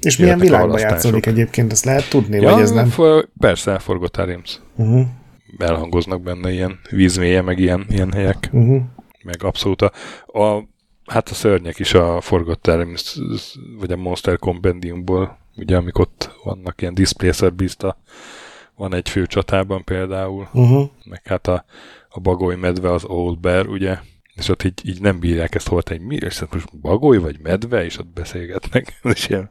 És 0.00 0.16
milyen 0.16 0.38
világban 0.38 0.78
játszódik 0.78 1.26
egyébként, 1.26 1.72
ezt 1.72 1.84
lehet 1.84 2.08
tudni, 2.08 2.40
ja, 2.40 2.50
vagy 2.50 2.62
ez 2.62 2.70
nem? 2.70 2.86
For, 2.86 3.28
persze, 3.38 3.78
Forgot 3.78 4.16
Arims. 4.16 4.60
Uh-huh. 4.76 5.06
Elhangoznak 5.58 6.22
benne 6.22 6.52
ilyen 6.52 6.78
vízmélye, 6.90 7.42
meg 7.42 7.58
ilyen, 7.58 7.86
ilyen 7.88 8.12
helyek. 8.12 8.48
Uh-huh 8.52 8.82
meg 9.26 9.42
abszolút 9.42 9.82
a, 9.82 9.92
a 10.26 10.68
hát 11.06 11.28
a 11.28 11.34
szörnyek 11.34 11.78
is 11.78 11.94
a 11.94 12.20
Forgot 12.20 12.66
Realms, 12.66 13.18
vagy 13.78 13.92
a 13.92 13.96
Monster 13.96 14.38
Compendiumból, 14.38 15.38
ugye 15.56 15.76
amik 15.76 15.98
ott 15.98 16.30
vannak, 16.44 16.80
ilyen 16.80 16.94
Displacer 16.94 17.52
Beast 17.52 17.82
van 18.76 18.94
egy 18.94 19.08
fő 19.08 19.26
csatában 19.26 19.84
például, 19.84 20.48
uh-huh. 20.52 20.88
meg 21.04 21.22
hát 21.24 21.46
a, 21.46 21.64
a 22.08 22.20
bagoly 22.20 22.56
medve 22.56 22.92
az 22.92 23.04
Old 23.04 23.38
Bear, 23.38 23.68
ugye, 23.68 23.98
és 24.34 24.48
ott 24.48 24.64
így, 24.64 24.80
így 24.84 25.00
nem 25.00 25.18
bírják 25.18 25.54
ezt 25.54 25.68
hol 25.68 25.82
egy 25.84 26.00
mi, 26.00 26.16
és 26.16 26.42
most 26.50 26.78
bagoly 26.80 27.18
vagy 27.18 27.38
medve, 27.42 27.84
és 27.84 27.98
ott 27.98 28.12
beszélgetnek, 28.14 28.98
és 29.14 29.28
ilyen 29.28 29.50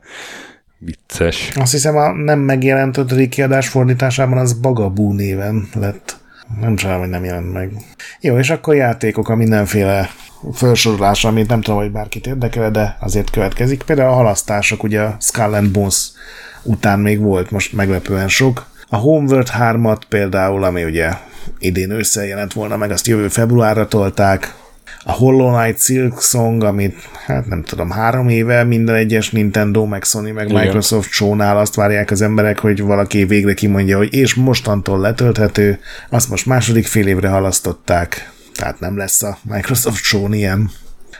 vicces. 0.78 1.52
Azt 1.56 1.72
hiszem 1.72 1.98
a 1.98 2.12
nem 2.12 2.40
megjelent 2.40 2.98
ötödik 2.98 3.30
kiadás 3.30 3.68
fordításában 3.68 4.38
az 4.38 4.54
Bagabú 4.54 5.12
néven 5.12 5.70
lett. 5.74 6.24
Nem 6.60 6.76
csodálom, 6.76 7.02
hogy 7.02 7.10
nem 7.10 7.24
jelent 7.24 7.54
meg. 7.54 7.72
Jó, 8.20 8.38
és 8.38 8.50
akkor 8.50 8.76
játékok 8.76 9.30
a 9.30 9.36
mindenféle 9.36 10.10
felsorolásra, 10.54 11.30
amit 11.30 11.48
nem 11.48 11.62
tudom, 11.62 11.80
hogy 11.80 11.92
bárkit 11.92 12.28
érdekel, 12.28 12.72
de 12.72 12.98
azért 13.00 13.30
következik. 13.30 13.84
Például 13.84 14.10
a 14.10 14.16
halasztások, 14.16 14.84
ugye 14.84 15.02
a 15.02 15.18
Skull 15.20 15.54
and 15.54 15.72
Bones 15.72 16.12
után 16.64 17.00
még 17.00 17.20
volt 17.20 17.52
most 17.52 17.74
meglepően 17.74 18.28
sok. 18.28 18.66
A 18.90 18.96
Homeworld 18.96 19.50
3-at 19.60 20.02
például, 20.10 20.64
ami 20.64 20.84
ugye 20.84 21.10
idén 21.60 21.90
ősszel 21.90 22.26
jelent 22.26 22.54
volna, 22.54 22.78
meg 22.78 22.92
azt 22.92 23.08
jövő 23.08 23.28
februárra 23.28 23.88
tolták, 23.88 24.54
a 25.08 25.12
Hollow 25.12 25.58
Knight 25.58 25.82
Silk 25.82 26.22
Song, 26.22 26.64
amit 26.64 26.96
hát 27.26 27.46
nem 27.46 27.64
tudom, 27.64 27.90
három 27.90 28.30
éve 28.30 28.64
minden 28.64 28.96
egyes 28.96 29.32
Nintendo, 29.32 29.86
meg 29.86 30.04
Sony, 30.04 30.34
meg 30.34 30.50
Igen. 30.50 30.64
Microsoft 30.64 31.12
shownál 31.12 31.58
azt 31.58 31.76
várják 31.76 32.12
az 32.12 32.22
emberek, 32.22 32.60
hogy 32.60 32.82
valaki 32.82 33.26
végre 33.26 33.54
kimondja, 33.54 33.98
hogy 33.98 34.14
és 34.14 34.34
mostantól 34.34 35.00
letölthető, 35.00 35.80
azt 36.10 36.30
most 36.30 36.46
második 36.46 36.86
fél 36.86 37.08
évre 37.08 37.30
halasztották, 37.30 38.32
tehát 38.54 38.80
nem 38.80 38.98
lesz 38.98 39.24
a 39.24 39.38
Microsoft 39.42 40.04
show 40.04 40.34
ilyen. 40.34 40.70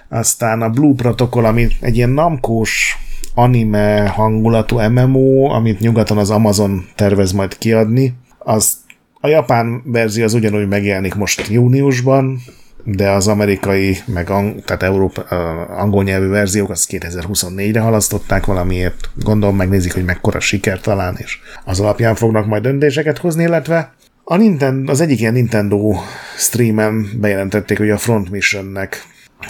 Aztán 0.10 0.62
a 0.62 0.70
Blue 0.70 0.94
Protocol, 0.96 1.46
ami 1.46 1.68
egy 1.80 1.96
ilyen 1.96 2.10
namkós 2.10 2.98
anime 3.36 4.08
hangulatú 4.08 4.80
MMO, 4.90 5.50
amit 5.50 5.80
nyugaton 5.80 6.18
az 6.18 6.30
Amazon 6.30 6.86
tervez 6.96 7.32
majd 7.32 7.58
kiadni, 7.58 8.14
az 8.40 8.78
a 9.22 9.28
japán 9.28 9.82
verzió 9.86 10.24
az 10.24 10.34
ugyanúgy 10.34 10.68
megjelenik 10.68 11.16
most 11.16 11.48
júniusban, 11.48 12.40
de 12.84 13.10
az 13.10 13.28
amerikai, 13.28 13.98
meg 14.06 14.30
ang, 14.30 14.64
tehát 14.64 14.84
Európa, 14.84 15.22
angol 15.66 16.04
nyelvű 16.04 16.28
verziók 16.28 16.70
az 16.70 16.88
2024-re 16.92 17.80
halasztották 17.80 18.46
valamiért. 18.46 19.10
Gondolom 19.16 19.56
megnézik, 19.56 19.94
hogy 19.94 20.06
mekkora 20.06 20.40
siker 20.40 20.80
talán, 20.80 21.16
és 21.18 21.38
az 21.64 21.80
alapján 21.80 22.16
fognak 22.16 22.46
majd 22.46 22.62
döntéseket 22.64 23.18
hozni, 23.18 23.44
illetve 23.44 23.94
a 24.24 24.36
Nintendo, 24.36 24.92
az 24.92 25.02
egyik 25.02 25.20
ilyen 25.20 25.34
Nintendo 25.34 25.96
streamen 26.38 27.08
bejelentették, 27.20 27.78
hogy 27.78 27.90
a 27.90 27.98
Front 27.98 28.30
Missionnek 28.30 29.04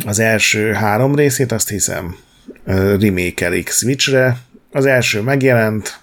az 0.05 0.19
első 0.19 0.71
három 0.71 1.15
részét, 1.15 1.51
azt 1.51 1.69
hiszem, 1.69 2.15
remake 2.99 3.63
Switchre. 3.65 4.37
Az 4.71 4.85
első 4.85 5.21
megjelent, 5.21 5.99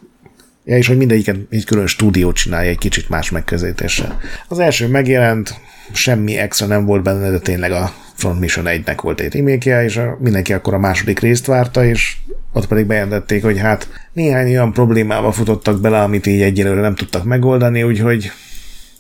Ja, 0.65 0.77
és 0.77 0.87
hogy 0.87 0.97
mindegyiket 0.97 1.37
egy 1.51 1.65
külön 1.65 1.87
stúdió 1.87 2.33
csinálja 2.33 2.71
egy 2.71 2.79
kicsit 2.79 3.09
más 3.09 3.31
megközelítéssel. 3.31 4.21
Az 4.49 4.59
első 4.59 4.89
megjelent, 4.89 5.55
semmi 5.93 6.37
extra 6.37 6.67
nem 6.67 6.85
volt 6.85 7.03
benne, 7.03 7.31
de 7.31 7.39
tényleg 7.39 7.73
a 7.73 7.93
Front 8.15 8.41
Mission 8.41 8.65
1-nek 8.69 8.99
volt 9.03 9.21
egy 9.21 9.35
remake 9.35 9.85
és 9.85 9.97
a, 9.97 10.17
mindenki 10.21 10.53
akkor 10.53 10.75
a 10.75 10.79
második 10.79 11.19
részt 11.19 11.47
várta, 11.47 11.85
és 11.85 12.17
ott 12.53 12.67
pedig 12.67 12.87
bejelentették, 12.87 13.43
hogy 13.43 13.59
hát 13.59 13.89
néhány 14.13 14.49
olyan 14.49 14.73
problémába 14.73 15.33
futottak 15.33 15.81
bele, 15.81 16.03
amit 16.03 16.27
így 16.27 16.43
egyelőre 16.43 16.81
nem 16.81 16.95
tudtak 16.95 17.25
megoldani, 17.25 17.83
úgyhogy 17.83 18.33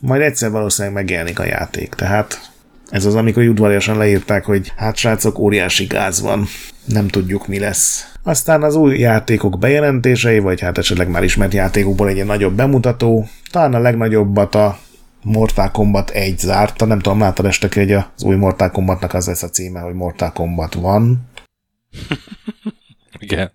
majd 0.00 0.22
egyszer 0.22 0.50
valószínűleg 0.50 0.96
megjelenik 0.96 1.38
a 1.38 1.44
játék. 1.44 1.94
Tehát 1.94 2.51
ez 2.92 3.04
az, 3.04 3.14
amikor 3.14 3.42
udvariasan 3.42 3.96
leírták, 3.96 4.44
hogy 4.44 4.72
hát 4.76 4.96
srácok, 4.96 5.38
óriási 5.38 5.84
gáz 5.84 6.20
van, 6.20 6.46
nem 6.84 7.08
tudjuk 7.08 7.46
mi 7.46 7.58
lesz. 7.58 8.12
Aztán 8.22 8.62
az 8.62 8.74
új 8.74 8.98
játékok 8.98 9.58
bejelentései, 9.58 10.38
vagy 10.38 10.60
hát 10.60 10.78
esetleg 10.78 11.08
már 11.08 11.22
ismert 11.22 11.54
játékokból 11.54 12.08
egy 12.08 12.24
nagyobb 12.24 12.54
bemutató, 12.54 13.28
talán 13.50 13.74
a 13.74 13.78
legnagyobbat 13.78 14.54
a 14.54 14.78
Mortal 15.22 15.70
Kombat 15.70 16.10
1 16.10 16.38
zárta, 16.38 16.84
nem 16.84 16.98
tudom, 16.98 17.18
láttad 17.18 17.46
este, 17.46 17.68
hogy 17.74 17.92
az 17.92 18.22
új 18.22 18.36
Mortal 18.36 18.70
Kombatnak 18.70 19.14
az 19.14 19.26
lesz 19.26 19.42
a 19.42 19.48
címe, 19.48 19.80
hogy 19.80 19.94
Mortal 19.94 20.32
Kombat 20.32 20.74
van. 20.74 21.28
Igen. 23.18 23.52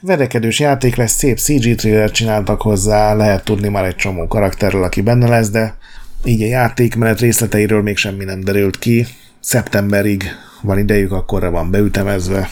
Verekedős 0.00 0.60
játék 0.60 0.94
lesz, 0.94 1.12
szép 1.12 1.38
CG 1.38 1.74
trailer 1.74 2.10
csináltak 2.10 2.62
hozzá, 2.62 3.14
lehet 3.14 3.44
tudni 3.44 3.68
már 3.68 3.84
egy 3.84 3.96
csomó 3.96 4.26
karakterről, 4.26 4.84
aki 4.84 5.00
benne 5.00 5.28
lesz, 5.28 5.50
de 5.50 5.76
így 6.24 6.42
a 6.42 6.46
játékmenet 6.46 7.20
részleteiről 7.20 7.82
még 7.82 7.96
semmi 7.96 8.24
nem 8.24 8.40
derült 8.40 8.78
ki. 8.78 9.06
Szeptemberig 9.40 10.24
van 10.62 10.78
idejük, 10.78 11.12
akkorra 11.12 11.50
van 11.50 11.70
beütemezve. 11.70 12.48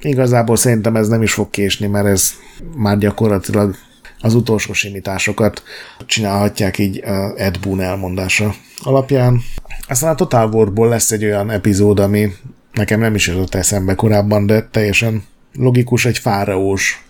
Igazából 0.00 0.56
szerintem 0.56 0.96
ez 0.96 1.08
nem 1.08 1.22
is 1.22 1.32
fog 1.32 1.50
késni, 1.50 1.86
mert 1.86 2.06
ez 2.06 2.32
már 2.76 2.98
gyakorlatilag 2.98 3.76
az 4.20 4.34
utolsó 4.34 4.72
simításokat 4.72 5.62
csinálhatják 6.06 6.78
így 6.78 7.02
Ed 7.36 7.58
Boon 7.60 7.80
elmondása 7.80 8.54
alapján. 8.78 9.40
Aztán 9.88 10.10
a 10.10 10.14
Total 10.14 10.48
War-ból 10.52 10.88
lesz 10.88 11.10
egy 11.10 11.24
olyan 11.24 11.50
epizód, 11.50 11.98
ami 11.98 12.32
nekem 12.72 13.00
nem 13.00 13.14
is 13.14 13.26
jutott 13.26 13.54
eszembe 13.54 13.94
korábban, 13.94 14.46
de 14.46 14.68
teljesen 14.70 15.22
logikus, 15.52 16.04
egy 16.04 16.18
fáraós 16.18 17.04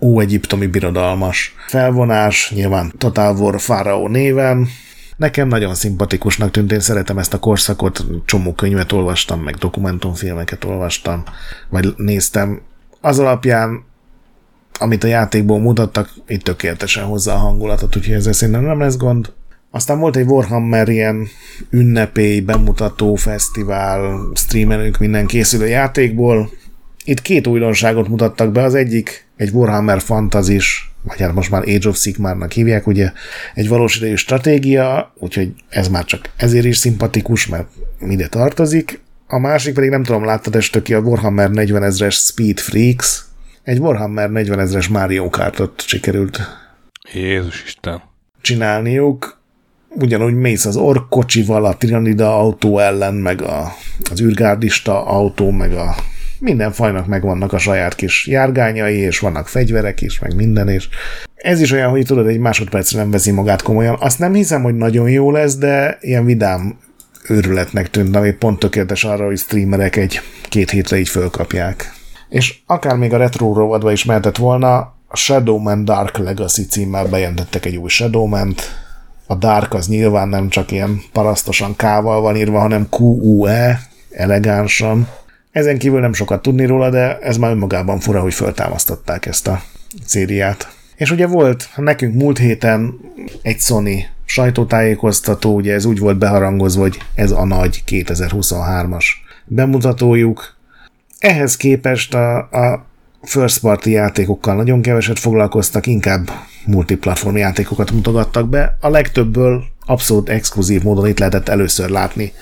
óegyiptomi 0.00 0.66
birodalmas 0.66 1.54
felvonás, 1.66 2.50
nyilván 2.54 2.92
Total 2.98 3.36
War 3.36 3.60
Fáraó 3.60 4.08
néven, 4.08 4.68
Nekem 5.16 5.48
nagyon 5.48 5.74
szimpatikusnak 5.74 6.50
tűnt, 6.50 6.72
én 6.72 6.80
szeretem 6.80 7.18
ezt 7.18 7.34
a 7.34 7.38
korszakot, 7.38 8.04
csomó 8.24 8.52
könyvet 8.52 8.92
olvastam, 8.92 9.40
meg 9.40 9.54
dokumentumfilmeket 9.54 10.64
olvastam, 10.64 11.22
vagy 11.68 11.94
néztem. 11.96 12.60
Az 13.00 13.18
alapján, 13.18 13.84
amit 14.78 15.04
a 15.04 15.06
játékból 15.06 15.60
mutattak, 15.60 16.10
itt 16.26 16.42
tökéletesen 16.42 17.04
hozzá 17.04 17.34
a 17.34 17.38
hangulatot, 17.38 17.96
úgyhogy 17.96 18.14
ezzel 18.14 18.32
szerintem 18.32 18.64
nem 18.64 18.78
lesz 18.80 18.96
gond. 18.96 19.32
Aztán 19.70 19.98
volt 19.98 20.16
egy 20.16 20.26
Warhammer 20.26 20.88
ilyen 20.88 21.28
ünnepély, 21.70 22.40
bemutató, 22.40 23.14
fesztivál, 23.14 24.30
streamelünk 24.34 24.98
minden 24.98 25.26
készülő 25.26 25.66
játékból. 25.66 26.50
Itt 27.04 27.22
két 27.22 27.46
újdonságot 27.46 28.08
mutattak 28.08 28.52
be, 28.52 28.62
az 28.62 28.74
egyik 28.74 29.26
egy 29.36 29.50
Warhammer 29.50 30.00
Fantazis 30.00 30.91
vagy 31.02 31.20
hát 31.20 31.34
most 31.34 31.50
már 31.50 31.62
Age 31.62 31.88
of 31.88 31.98
Sigmarnak 31.98 32.52
hívják, 32.52 32.86
ugye 32.86 33.12
egy 33.54 33.68
valós 33.68 33.96
idejű 33.96 34.14
stratégia, 34.14 35.12
úgyhogy 35.18 35.52
ez 35.68 35.88
már 35.88 36.04
csak 36.04 36.30
ezért 36.36 36.64
is 36.64 36.76
szimpatikus, 36.76 37.46
mert 37.46 37.68
ide 38.08 38.28
tartozik. 38.28 39.00
A 39.26 39.38
másik 39.38 39.74
pedig 39.74 39.90
nem 39.90 40.02
tudom, 40.02 40.24
láttad 40.24 40.56
este 40.56 40.82
ki 40.82 40.94
a 40.94 41.00
Warhammer 41.00 41.50
40 41.50 41.82
ezres 41.82 42.16
Speed 42.16 42.58
Freaks, 42.58 43.24
egy 43.62 43.78
Warhammer 43.78 44.30
40 44.30 44.58
ezres 44.58 44.88
Mario 44.88 45.30
Kartot 45.30 45.80
sikerült 45.86 46.40
Jézus 47.12 47.64
Isten. 47.64 48.02
csinálniuk. 48.40 49.40
Ugyanúgy 49.88 50.34
mész 50.34 50.64
az 50.64 50.76
ork 50.76 51.08
kocsival, 51.08 51.64
a 51.64 51.76
Tiranida 51.76 52.38
autó 52.38 52.78
ellen, 52.78 53.14
meg 53.14 53.42
a, 53.42 53.72
az 54.10 54.20
űrgárdista 54.20 55.06
autó, 55.06 55.50
meg 55.50 55.72
a 55.72 55.94
minden 56.42 56.72
fajnak 56.72 57.06
megvannak 57.06 57.52
a 57.52 57.58
saját 57.58 57.94
kis 57.94 58.26
járgányai, 58.26 58.96
és 58.96 59.18
vannak 59.18 59.48
fegyverek 59.48 60.00
is, 60.00 60.18
meg 60.18 60.34
minden, 60.34 60.68
és 60.68 60.88
ez 61.34 61.60
is 61.60 61.72
olyan, 61.72 61.90
hogy 61.90 62.06
tudod, 62.06 62.26
egy 62.26 62.38
másodpercre 62.38 62.98
nem 62.98 63.10
veszi 63.10 63.30
magát 63.30 63.62
komolyan. 63.62 63.96
Azt 64.00 64.18
nem 64.18 64.34
hiszem, 64.34 64.62
hogy 64.62 64.74
nagyon 64.74 65.10
jó 65.10 65.30
lesz, 65.30 65.56
de 65.56 65.98
ilyen 66.00 66.24
vidám 66.24 66.78
őrületnek 67.28 67.90
tűnt, 67.90 68.16
ami 68.16 68.32
pont 68.32 68.58
tökéletes 68.58 69.04
arra, 69.04 69.26
hogy 69.26 69.38
streamerek 69.38 69.96
egy 69.96 70.20
két 70.48 70.70
hétre 70.70 70.98
így 70.98 71.08
fölkapják. 71.08 71.92
És 72.28 72.58
akár 72.66 72.96
még 72.96 73.12
a 73.12 73.16
retro 73.16 73.54
rovadba 73.54 73.92
is 73.92 74.04
mehetett 74.04 74.36
volna, 74.36 74.76
a 75.08 75.16
Shadowman 75.16 75.84
Dark 75.84 76.18
Legacy 76.18 76.66
címmel 76.66 77.06
bejelentettek 77.06 77.64
egy 77.64 77.76
új 77.76 77.88
Shadowman-t. 77.88 78.62
A 79.26 79.34
Dark 79.34 79.74
az 79.74 79.88
nyilván 79.88 80.28
nem 80.28 80.48
csak 80.48 80.70
ilyen 80.70 81.00
parasztosan 81.12 81.76
kával 81.76 82.20
van 82.20 82.36
írva, 82.36 82.58
hanem 82.58 82.86
QUE, 82.90 83.80
elegánsan. 84.10 85.08
Ezen 85.52 85.78
kívül 85.78 86.00
nem 86.00 86.12
sokat 86.12 86.42
tudni 86.42 86.66
róla, 86.66 86.90
de 86.90 87.18
ez 87.18 87.36
már 87.36 87.50
önmagában 87.50 88.00
fura, 88.00 88.20
hogy 88.20 88.34
föltámasztották 88.34 89.26
ezt 89.26 89.48
a 89.48 89.62
szériát. 90.04 90.76
És 90.96 91.10
ugye 91.10 91.26
volt 91.26 91.68
nekünk 91.76 92.14
múlt 92.14 92.38
héten 92.38 92.94
egy 93.42 93.58
Sony 93.58 94.06
sajtótájékoztató, 94.24 95.54
ugye 95.54 95.74
ez 95.74 95.84
úgy 95.84 95.98
volt 95.98 96.18
beharangozva, 96.18 96.80
hogy 96.80 96.98
ez 97.14 97.30
a 97.30 97.44
nagy 97.44 97.82
2023-as 97.86 99.04
bemutatójuk. 99.44 100.56
Ehhez 101.18 101.56
képest 101.56 102.14
a, 102.14 102.36
a 102.38 102.86
first 103.22 103.60
party 103.60 103.86
játékokkal 103.86 104.54
nagyon 104.54 104.82
keveset 104.82 105.18
foglalkoztak, 105.18 105.86
inkább 105.86 106.30
multiplatform 106.66 107.36
játékokat 107.36 107.90
mutogattak 107.90 108.48
be. 108.48 108.76
A 108.80 108.88
legtöbbből 108.88 109.64
abszolút 109.86 110.28
exkluzív 110.28 110.82
módon 110.82 111.06
itt 111.06 111.18
lehetett 111.18 111.48
először 111.48 111.90
látni 111.90 112.32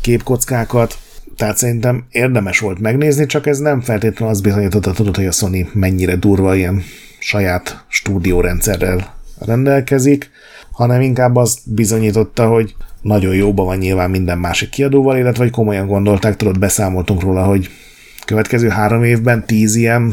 képkockákat, 0.00 0.98
tehát 1.36 1.56
szerintem 1.56 2.04
érdemes 2.10 2.58
volt 2.58 2.78
megnézni, 2.78 3.26
csak 3.26 3.46
ez 3.46 3.58
nem 3.58 3.80
feltétlenül 3.80 4.34
az 4.34 4.40
bizonyította, 4.40 4.92
tudod, 4.92 5.16
hogy 5.16 5.26
a 5.26 5.32
Sony 5.32 5.68
mennyire 5.72 6.16
durva 6.16 6.54
ilyen 6.54 6.82
saját 7.18 7.84
stúdiórendszerrel 7.88 9.14
rendelkezik, 9.38 10.30
hanem 10.70 11.00
inkább 11.00 11.36
azt 11.36 11.58
bizonyította, 11.74 12.48
hogy 12.48 12.74
nagyon 13.02 13.34
jóban 13.34 13.66
van 13.66 13.76
nyilván 13.76 14.10
minden 14.10 14.38
másik 14.38 14.68
kiadóval, 14.68 15.16
illetve 15.16 15.42
hogy 15.42 15.52
komolyan 15.52 15.86
gondolták, 15.86 16.36
tudod, 16.36 16.58
beszámoltunk 16.58 17.20
róla, 17.20 17.44
hogy 17.44 17.70
következő 18.24 18.68
három 18.68 19.04
évben 19.04 19.46
tíz 19.46 19.74
ilyen 19.74 20.12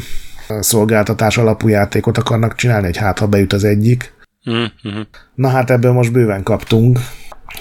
szolgáltatás 0.59 1.37
alapú 1.37 1.67
játékot 1.67 2.17
akarnak 2.17 2.55
csinálni, 2.55 2.85
hogy 2.85 2.97
hát 2.97 3.19
ha 3.19 3.27
beüt 3.27 3.53
az 3.53 3.63
egyik. 3.63 4.13
Mm-hmm. 4.49 5.01
Na 5.35 5.47
hát 5.47 5.69
ebből 5.69 5.91
most 5.91 6.11
bőven 6.11 6.43
kaptunk, 6.43 6.99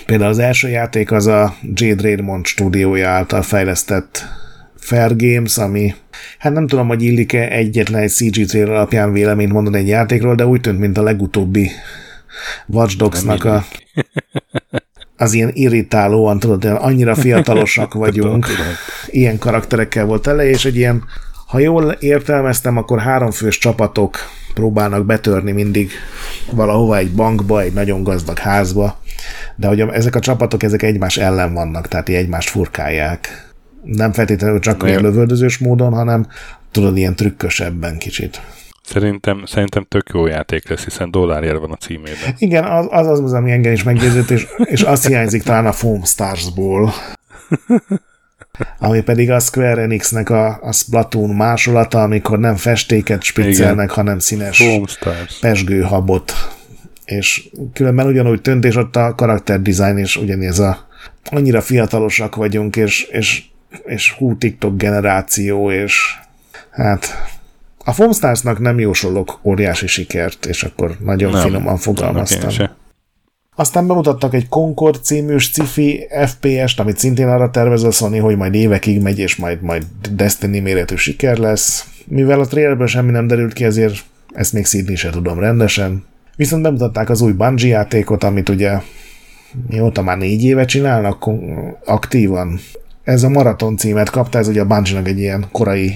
Például 0.06 0.30
az 0.30 0.38
első 0.38 0.68
játék 0.68 1.12
az 1.12 1.26
a 1.26 1.54
Jade 1.74 2.02
Raymond 2.02 2.46
stúdiója 2.46 3.08
által 3.08 3.42
fejlesztett 3.42 4.24
Fair 4.76 5.16
Games, 5.16 5.58
ami 5.58 5.94
hát 6.38 6.52
nem 6.52 6.66
tudom, 6.66 6.88
hogy 6.88 7.02
illik-e 7.02 7.48
egyetlen 7.48 8.02
egy 8.02 8.10
CG 8.10 8.46
trailer 8.46 8.72
alapján 8.72 9.12
véleményt 9.12 9.52
mondani 9.52 9.78
egy 9.78 9.88
játékról, 9.88 10.34
de 10.34 10.46
úgy 10.46 10.60
tűnt, 10.60 10.78
mint 10.78 10.98
a 10.98 11.02
legutóbbi 11.02 11.70
Watch 12.66 12.96
Dogs-nak 12.96 13.44
a, 13.44 13.64
az 15.16 15.32
ilyen 15.32 15.50
irritálóan, 15.52 16.38
tudod, 16.38 16.64
annyira 16.64 17.14
fiatalosak 17.14 17.94
vagyunk, 18.04 18.46
ilyen 19.06 19.38
karakterekkel 19.38 20.04
volt 20.04 20.26
ele, 20.26 20.48
és 20.48 20.64
egy 20.64 20.76
ilyen, 20.76 21.04
ha 21.46 21.58
jól 21.58 21.90
értelmeztem, 21.90 22.76
akkor 22.76 23.00
háromfős 23.00 23.58
csapatok 23.58 24.18
próbálnak 24.54 25.06
betörni 25.06 25.52
mindig 25.52 25.90
valahova 26.50 26.96
egy 26.96 27.10
bankba, 27.10 27.60
egy 27.60 27.72
nagyon 27.72 28.02
gazdag 28.02 28.38
házba, 28.38 29.00
de 29.56 29.66
hogy 29.66 29.80
ezek 29.80 30.14
a 30.14 30.20
csapatok, 30.20 30.62
ezek 30.62 30.82
egymás 30.82 31.16
ellen 31.16 31.54
vannak, 31.54 31.88
tehát 31.88 32.08
egymást 32.08 32.50
furkálják. 32.50 33.50
Nem 33.82 34.12
feltétlenül 34.12 34.60
csak 34.60 34.82
olyan 34.82 35.02
lövöldözős 35.02 35.58
módon, 35.58 35.92
hanem 35.92 36.26
tudod, 36.70 36.96
ilyen 36.96 37.16
trükkösebben 37.16 37.98
kicsit. 37.98 38.40
Szerintem, 38.82 39.42
szerintem 39.46 39.84
tök 39.88 40.10
jó 40.14 40.26
játék 40.26 40.68
lesz, 40.68 40.84
hiszen 40.84 41.10
dollárjár 41.10 41.58
van 41.58 41.70
a 41.70 41.76
címében. 41.76 42.34
Igen, 42.38 42.64
az 42.64 42.86
az, 42.90 43.06
az, 43.06 43.20
az 43.20 43.32
ami 43.32 43.50
engem 43.50 43.72
is 43.72 43.82
meggyőzött, 43.82 44.30
és, 44.30 44.46
és 44.64 44.82
azt 44.82 45.06
hiányzik 45.06 45.42
talán 45.42 45.66
a 45.66 45.72
Foam 45.72 46.04
Stars-ból. 46.04 46.92
ami 48.78 49.02
pedig 49.02 49.30
a 49.30 49.38
Square 49.38 49.82
Enix-nek 49.82 50.30
a, 50.30 50.58
a 50.62 50.72
Splatoon 50.72 51.30
másolata, 51.30 52.02
amikor 52.02 52.38
nem 52.38 52.56
festéket 52.56 53.22
spiccelnek, 53.22 53.84
Igen. 53.84 53.96
hanem 53.96 54.18
színes 54.18 54.62
pesgőhabot 55.40 56.32
és 57.04 57.48
különben 57.72 58.06
ugyanúgy 58.06 58.40
tönt, 58.40 58.64
és 58.64 58.76
ott 58.76 58.96
a 58.96 59.14
karakter 59.14 59.60
design 59.62 59.98
is 59.98 60.16
ugyanez 60.16 60.58
a 60.58 60.86
annyira 61.24 61.60
fiatalosak 61.60 62.36
vagyunk, 62.36 62.76
és, 62.76 63.02
és, 63.02 63.42
és 63.84 64.12
hú 64.12 64.36
TikTok 64.36 64.76
generáció, 64.76 65.70
és 65.70 66.18
hát 66.70 67.06
a 67.84 67.92
Foamstarsnak 67.92 68.58
nem 68.58 68.78
jósolok 68.78 69.40
óriási 69.42 69.86
sikert, 69.86 70.46
és 70.46 70.62
akkor 70.62 70.96
nagyon 71.00 71.32
nem, 71.32 71.42
finoman 71.42 71.76
fogalmaztam. 71.76 72.68
Aztán 73.54 73.86
bemutattak 73.86 74.34
egy 74.34 74.48
Concord 74.48 75.04
című 75.04 75.36
sci-fi 75.36 76.08
FPS-t, 76.26 76.80
amit 76.80 76.98
szintén 76.98 77.28
arra 77.28 77.50
tervez 77.50 77.82
a 77.82 77.90
Sony, 77.90 78.20
hogy 78.20 78.36
majd 78.36 78.54
évekig 78.54 79.00
megy, 79.00 79.18
és 79.18 79.36
majd, 79.36 79.62
majd 79.62 79.84
Destiny 80.10 80.62
méretű 80.62 80.94
siker 80.94 81.36
lesz. 81.36 81.86
Mivel 82.06 82.40
a 82.40 82.46
trailerből 82.46 82.86
semmi 82.86 83.10
nem 83.10 83.26
derült 83.26 83.52
ki, 83.52 83.64
ezért 83.64 84.04
ezt 84.34 84.52
még 84.52 84.66
szídni 84.66 84.94
se 84.94 85.10
tudom 85.10 85.38
rendesen. 85.38 86.04
Viszont 86.42 86.62
bemutatták 86.62 87.10
az 87.10 87.20
új 87.20 87.32
Bungie 87.32 87.68
játékot, 87.68 88.24
amit 88.24 88.48
ugye 88.48 88.78
mióta 89.68 90.02
már 90.02 90.18
négy 90.18 90.44
éve 90.44 90.64
csinálnak 90.64 91.30
aktívan. 91.84 92.58
Ez 93.04 93.22
a 93.22 93.28
Maraton 93.28 93.76
címet 93.76 94.10
kapta, 94.10 94.38
ez 94.38 94.48
ugye 94.48 94.60
a 94.60 94.66
bungie 94.66 95.02
egy 95.02 95.18
ilyen 95.18 95.44
korai 95.52 95.94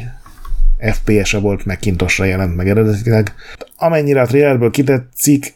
FPS-e 0.92 1.38
volt, 1.38 1.64
Macintosra 1.64 2.24
jelent 2.24 2.56
meg 2.56 2.68
eredetileg. 2.68 3.34
Amennyire 3.76 4.20
a 4.20 4.26
trailerből 4.26 4.70
kitetszik, 4.70 5.54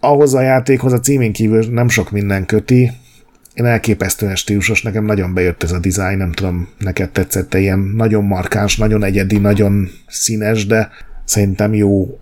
ahhoz 0.00 0.34
a 0.34 0.40
játékhoz 0.40 0.92
a 0.92 1.00
címén 1.00 1.32
kívül 1.32 1.66
nem 1.70 1.88
sok 1.88 2.10
minden 2.10 2.46
köti. 2.46 2.90
Én 3.54 3.64
elképesztően 3.64 4.36
stílusos, 4.36 4.82
nekem 4.82 5.04
nagyon 5.04 5.34
bejött 5.34 5.62
ez 5.62 5.72
a 5.72 5.78
design, 5.78 6.16
nem 6.16 6.32
tudom, 6.32 6.68
neked 6.78 7.10
tetszett 7.10 7.54
ilyen 7.54 7.78
nagyon 7.78 8.24
markáns, 8.24 8.76
nagyon 8.76 9.04
egyedi, 9.04 9.38
nagyon 9.38 9.88
színes, 10.06 10.66
de 10.66 10.88
szerintem 11.24 11.74
jó 11.74 12.18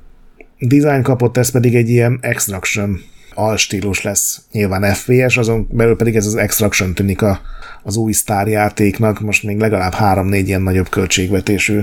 design 0.68 1.02
kapott, 1.02 1.36
ez 1.36 1.51
pedig 1.51 1.74
egy 1.74 1.89
ilyen 1.89 2.18
extraction 2.20 3.01
alstílus 3.34 4.02
lesz. 4.02 4.43
Nyilván 4.52 4.94
FPS, 4.94 5.36
azon 5.36 5.68
belül 5.70 5.97
pedig 5.97 6.16
ez 6.16 6.26
az 6.26 6.34
extraction 6.34 6.94
tűnik 6.94 7.22
a, 7.22 7.40
az 7.82 7.97
új 7.97 8.12
sztárjátéknak, 8.12 9.20
most 9.20 9.43
még 9.43 9.59
legalább 9.59 9.93
három-négy 9.93 10.48
ilyen 10.48 10.62
nagyobb 10.62 10.89
költségvetésű 10.89 11.80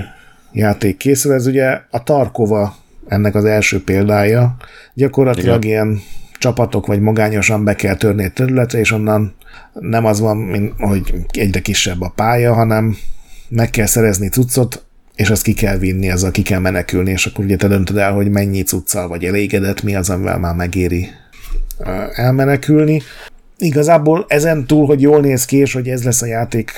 játék 0.51 0.97
készül. 0.97 1.34
Ez 1.34 1.47
ugye 1.47 1.81
a 1.89 2.03
Tarkova 2.03 2.76
ennek 3.07 3.35
az 3.35 3.45
első 3.45 3.84
példája. 3.84 4.56
Gyakorlatilag 4.93 5.64
Igen. 5.64 5.76
ilyen 5.76 6.01
csapatok 6.39 6.85
vagy 6.85 6.99
magányosan 6.99 7.64
be 7.64 7.76
kell 7.76 7.95
törni 7.95 8.23
egy 8.23 8.34
területre, 8.34 8.80
és 8.80 8.91
onnan 8.91 9.35
nem 9.73 10.06
az 10.06 10.19
van, 10.19 10.38
mint, 10.38 10.73
hogy 10.77 11.14
egyre 11.31 11.60
kisebb 11.60 12.01
a 12.01 12.11
pálya, 12.15 12.53
hanem 12.53 12.97
meg 13.49 13.69
kell 13.69 13.85
szerezni 13.85 14.27
cuccot, 14.27 14.85
és 15.20 15.30
azt 15.30 15.44
ki 15.44 15.54
kell 15.54 15.78
vinni, 15.78 16.10
azzal 16.12 16.32
ki 16.32 16.41
kell 16.41 16.60
menekülni, 16.60 17.12
és 17.12 17.26
akkor 17.26 17.46
ugye 17.46 17.56
te 17.56 17.68
döntöd 17.68 17.98
el, 17.98 18.12
hogy 18.12 18.30
mennyi 18.30 18.64
cuccal 18.64 19.08
vagy 19.08 19.26
elégedett, 19.26 19.84
mi 19.84 19.96
az, 19.96 20.10
amivel 20.10 20.40
már 20.40 20.56
megéri 20.56 21.10
elmenekülni. 22.14 23.02
Igazából 23.58 24.26
ezen 24.28 24.66
túl, 24.66 24.86
hogy 24.86 25.02
jól 25.02 25.22
néz 25.22 25.46
ki, 25.46 25.58
és 25.58 25.74
hogy 25.74 25.88
ez 25.88 26.04
lesz 26.04 26.22
a 26.22 26.26
játék, 26.26 26.72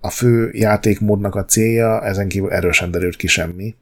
a 0.00 0.10
fő 0.10 0.50
játékmódnak 0.52 1.34
a 1.34 1.44
célja, 1.44 2.04
ezen 2.04 2.28
kívül 2.28 2.50
erősen 2.50 2.90
derült 2.90 3.16
ki 3.16 3.26
semmi. 3.26 3.74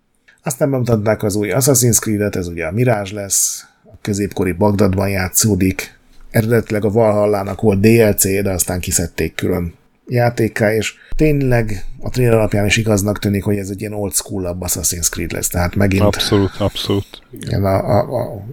Aztán 0.43 0.71
bemutatták 0.71 1.23
az 1.23 1.35
új 1.35 1.53
Assassin's 1.53 1.99
Creed-et, 1.99 2.37
ez 2.37 2.49
ugye 2.49 2.67
a 2.67 2.73
Mirage 2.73 3.15
lesz, 3.15 3.65
a 3.85 3.97
középkori 4.01 4.53
Bagdadban 4.53 5.09
játszódik. 5.09 5.99
Eredetileg 6.31 6.85
a 6.85 6.91
Valhallának 6.91 7.61
volt 7.61 7.81
DLC, 7.81 8.23
de 8.43 8.51
aztán 8.51 8.81
kiszedték 8.81 9.35
külön 9.35 9.75
játékká, 10.09 10.75
és 10.75 10.95
tényleg 11.17 11.85
a 12.01 12.11
trailer 12.11 12.35
alapján 12.35 12.67
is 12.67 12.77
igaznak 12.77 13.19
tűnik, 13.19 13.45
hogy 13.45 13.57
ez 13.57 13.71
egy 13.71 13.81
ilyen 13.81 13.93
old 13.93 14.15
school 14.15 14.57
Assassin's 14.61 15.11
Creed 15.11 15.33
lesz, 15.33 15.49
tehát 15.49 15.75
megint... 15.75 16.03
Abszolút, 16.03 16.55
abszolút. 16.59 17.23
Igen, 17.41 17.65
a, 17.65 17.75
a, 17.75 18.21
a, 18.21 18.45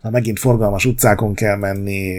a 0.00 0.10
megint 0.10 0.38
forgalmas 0.38 0.84
utcákon 0.84 1.34
kell 1.34 1.56
menni, 1.56 2.16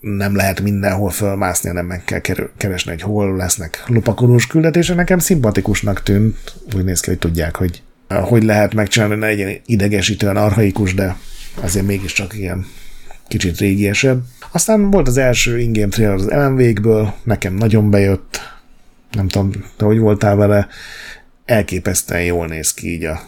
nem 0.00 0.36
lehet 0.36 0.60
mindenhol 0.60 1.10
fölmászni, 1.10 1.68
hanem 1.68 1.86
meg 1.86 2.04
kell 2.04 2.20
keresni, 2.56 2.90
hogy 2.90 3.02
hol 3.02 3.36
lesznek 3.36 3.82
lopakodós 3.86 4.46
küldetések. 4.46 4.96
Nekem 4.96 5.18
szimpatikusnak 5.18 6.02
tűnt, 6.02 6.36
úgy 6.76 6.84
néz 6.84 7.00
ki, 7.00 7.08
hogy 7.08 7.18
tudják, 7.18 7.56
hogy 7.56 7.82
hogy 8.08 8.42
lehet 8.42 8.74
megcsinálni, 8.74 9.14
ne 9.14 9.26
legyen 9.26 9.60
idegesítően 9.66 10.36
arhaikus, 10.36 10.94
de 10.94 11.16
azért 11.60 11.86
mégiscsak 11.86 12.38
ilyen 12.38 12.66
kicsit 13.30 13.58
régiesebb. 13.58 14.22
Aztán 14.52 14.90
volt 14.90 15.08
az 15.08 15.16
első 15.16 15.58
ingame 15.58 15.88
trailer 15.88 16.14
az 16.14 16.28
LMV-ből, 16.28 17.12
nekem 17.22 17.54
nagyon 17.54 17.90
bejött, 17.90 18.40
nem 19.12 19.28
tudom, 19.28 19.50
te 19.76 19.84
hogy 19.84 19.98
voltál 19.98 20.36
vele, 20.36 20.68
elképesztően 21.44 22.24
jól 22.24 22.46
néz 22.46 22.74
ki 22.74 22.92
így 22.92 23.04
a, 23.04 23.20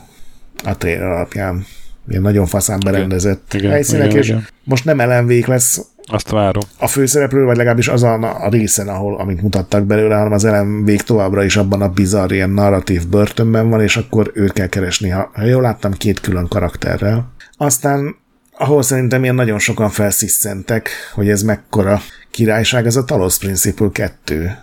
a 0.64 0.76
trailer 0.76 1.08
alapján. 1.08 1.64
Ilyen 2.08 2.22
nagyon 2.22 2.46
faszán 2.46 2.80
berendezett 2.84 3.54
igen, 3.54 3.70
helyszínek, 3.70 4.06
igen, 4.06 4.18
és 4.18 4.28
igen. 4.28 4.46
most 4.64 4.84
nem 4.84 5.00
lmv 5.00 5.46
lesz 5.46 5.80
azt 6.06 6.30
várom. 6.30 6.62
A 6.78 6.86
főszereplő, 6.86 7.44
vagy 7.44 7.56
legalábbis 7.56 7.88
az 7.88 8.02
a, 8.02 8.48
részen, 8.50 8.88
ahol, 8.88 9.16
amit 9.16 9.42
mutattak 9.42 9.84
belőle, 9.84 10.14
hanem 10.14 10.32
az 10.32 10.46
lmv 10.46 10.94
továbbra 10.94 11.44
is 11.44 11.56
abban 11.56 11.82
a 11.82 11.88
bizarr 11.88 12.32
ilyen 12.32 12.50
narratív 12.50 13.08
börtönben 13.08 13.68
van, 13.68 13.80
és 13.80 13.96
akkor 13.96 14.30
őt 14.34 14.52
kell 14.52 14.66
keresni. 14.66 15.08
Ha, 15.08 15.30
ha 15.34 15.44
jól 15.44 15.62
láttam, 15.62 15.92
két 15.92 16.20
külön 16.20 16.48
karakterrel. 16.48 17.32
Aztán 17.56 18.16
ahol 18.56 18.82
szerintem 18.82 19.22
ilyen 19.22 19.34
nagyon 19.34 19.58
sokan 19.58 19.90
felsziszentek, 19.90 20.88
hogy 21.14 21.28
ez 21.28 21.42
mekkora 21.42 22.00
királyság, 22.30 22.86
ez 22.86 22.96
a 22.96 23.04
Talos 23.04 23.38
Principle 23.38 23.88
2. 23.92 24.58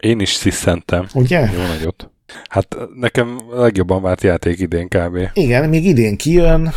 Én 0.00 0.20
is 0.20 0.32
sziszentem. 0.32 1.06
Ugye? 1.14 1.40
Jó 1.40 1.66
nagyot. 1.66 2.10
Hát 2.48 2.76
nekem 3.00 3.38
legjobban 3.50 4.02
várt 4.02 4.22
játék 4.22 4.58
idén 4.58 4.88
kb. 4.88 5.18
Igen, 5.32 5.68
még 5.68 5.84
idén 5.84 6.16
kijön. 6.16 6.72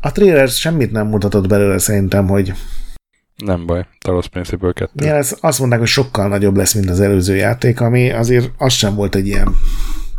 A 0.00 0.12
trailer 0.12 0.48
semmit 0.48 0.92
nem 0.92 1.06
mutatott 1.06 1.48
belőle 1.48 1.78
szerintem, 1.78 2.28
hogy 2.28 2.52
nem 3.36 3.66
baj, 3.66 3.86
Talos 3.98 4.28
Principle 4.28 4.72
2. 4.72 5.06
Ja, 5.06 5.14
ez 5.14 5.36
azt 5.40 5.58
mondták, 5.58 5.78
hogy 5.78 5.88
sokkal 5.88 6.28
nagyobb 6.28 6.56
lesz, 6.56 6.74
mint 6.74 6.90
az 6.90 7.00
előző 7.00 7.36
játék, 7.36 7.80
ami 7.80 8.10
azért 8.10 8.50
az 8.58 8.72
sem 8.72 8.94
volt 8.94 9.14
egy 9.14 9.26
ilyen 9.26 9.54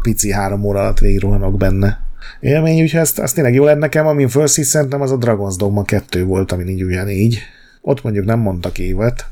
pici 0.01 0.31
három 0.31 0.63
óra 0.63 0.79
alatt 0.79 0.99
végigrohanok 0.99 1.57
benne. 1.57 2.02
Élmény, 2.39 2.81
úgyhogy 2.81 2.99
ezt, 2.99 3.19
ezt 3.19 3.35
tényleg 3.35 3.53
jó 3.53 3.64
lett 3.64 3.77
nekem, 3.77 4.07
amin 4.07 4.27
felszisztentem, 4.27 5.01
az 5.01 5.11
a 5.11 5.18
Dragon's 5.18 5.55
Dogma 5.57 5.84
2 5.84 6.26
volt, 6.26 6.51
ami 6.51 6.64
így 6.72 6.84
ugyanígy. 6.84 7.38
Ott 7.81 8.03
mondjuk 8.03 8.26
nem 8.26 8.39
mondtak 8.39 8.80
évet. 8.80 9.26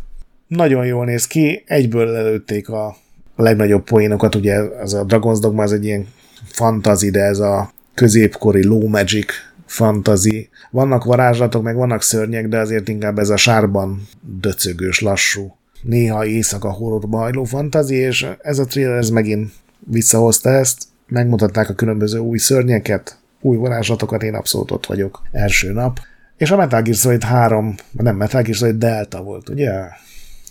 Nagyon 0.48 0.86
jól 0.86 1.06
néz 1.06 1.28
ki, 1.28 1.64
egyből 1.66 2.16
előtték 2.16 2.70
a 2.70 2.96
legnagyobb 3.36 3.84
poénokat, 3.84 4.36
ugye 4.36 4.56
az 4.60 4.94
a 4.94 5.06
Dragon's 5.06 5.38
Dogma 5.42 5.64
az 5.64 5.74
egy 5.74 5.86
ilyen 5.86 6.08
fantazi, 6.46 7.10
de 7.10 7.22
ez 7.22 7.40
a 7.40 7.72
középkori 7.94 8.66
low 8.66 8.88
magic 8.88 9.32
fantazi. 9.66 10.50
Vannak 10.72 11.04
varázslatok, 11.04 11.64
meg 11.64 11.76
vannak 11.76 12.02
szörnyek, 12.02 12.48
de 12.48 12.60
azért 12.60 12.88
inkább 12.88 13.20
ez 13.20 13.30
a 13.30 13.38
sárban 13.38 14.08
döcögős, 14.40 15.00
lassú, 15.00 15.56
néha 15.82 16.26
éjszaka 16.26 16.72
horrorba 16.72 17.18
hajló 17.18 17.44
fantazi, 17.44 17.96
és 17.96 18.28
ez 18.42 18.60
a 18.60 18.66
trailer 18.66 18.98
ez 18.98 19.10
megint 19.10 19.52
visszahozta 19.80 20.50
ezt, 20.50 20.84
megmutatták 21.12 21.70
a 21.70 21.74
különböző 21.74 22.20
új 22.20 22.38
szörnyeket, 22.38 23.18
új 23.42 23.58
varázslatokat, 23.58 24.24
én 24.24 24.34
abszolút 24.34 24.72
ott 24.72 24.86
vagyok 24.86 25.22
első 25.32 25.72
nap. 25.72 26.00
És 26.38 26.52
a 26.52 26.56
Metal 26.56 26.82
Gear 26.82 26.96
Solid 26.96 27.24
3, 27.24 27.76
nem 27.92 28.16
Metal 28.16 28.42
Gear 28.42 28.56
Solid 28.56 28.78
Delta 28.78 29.22
volt, 29.22 29.50
ugye? 29.50 29.72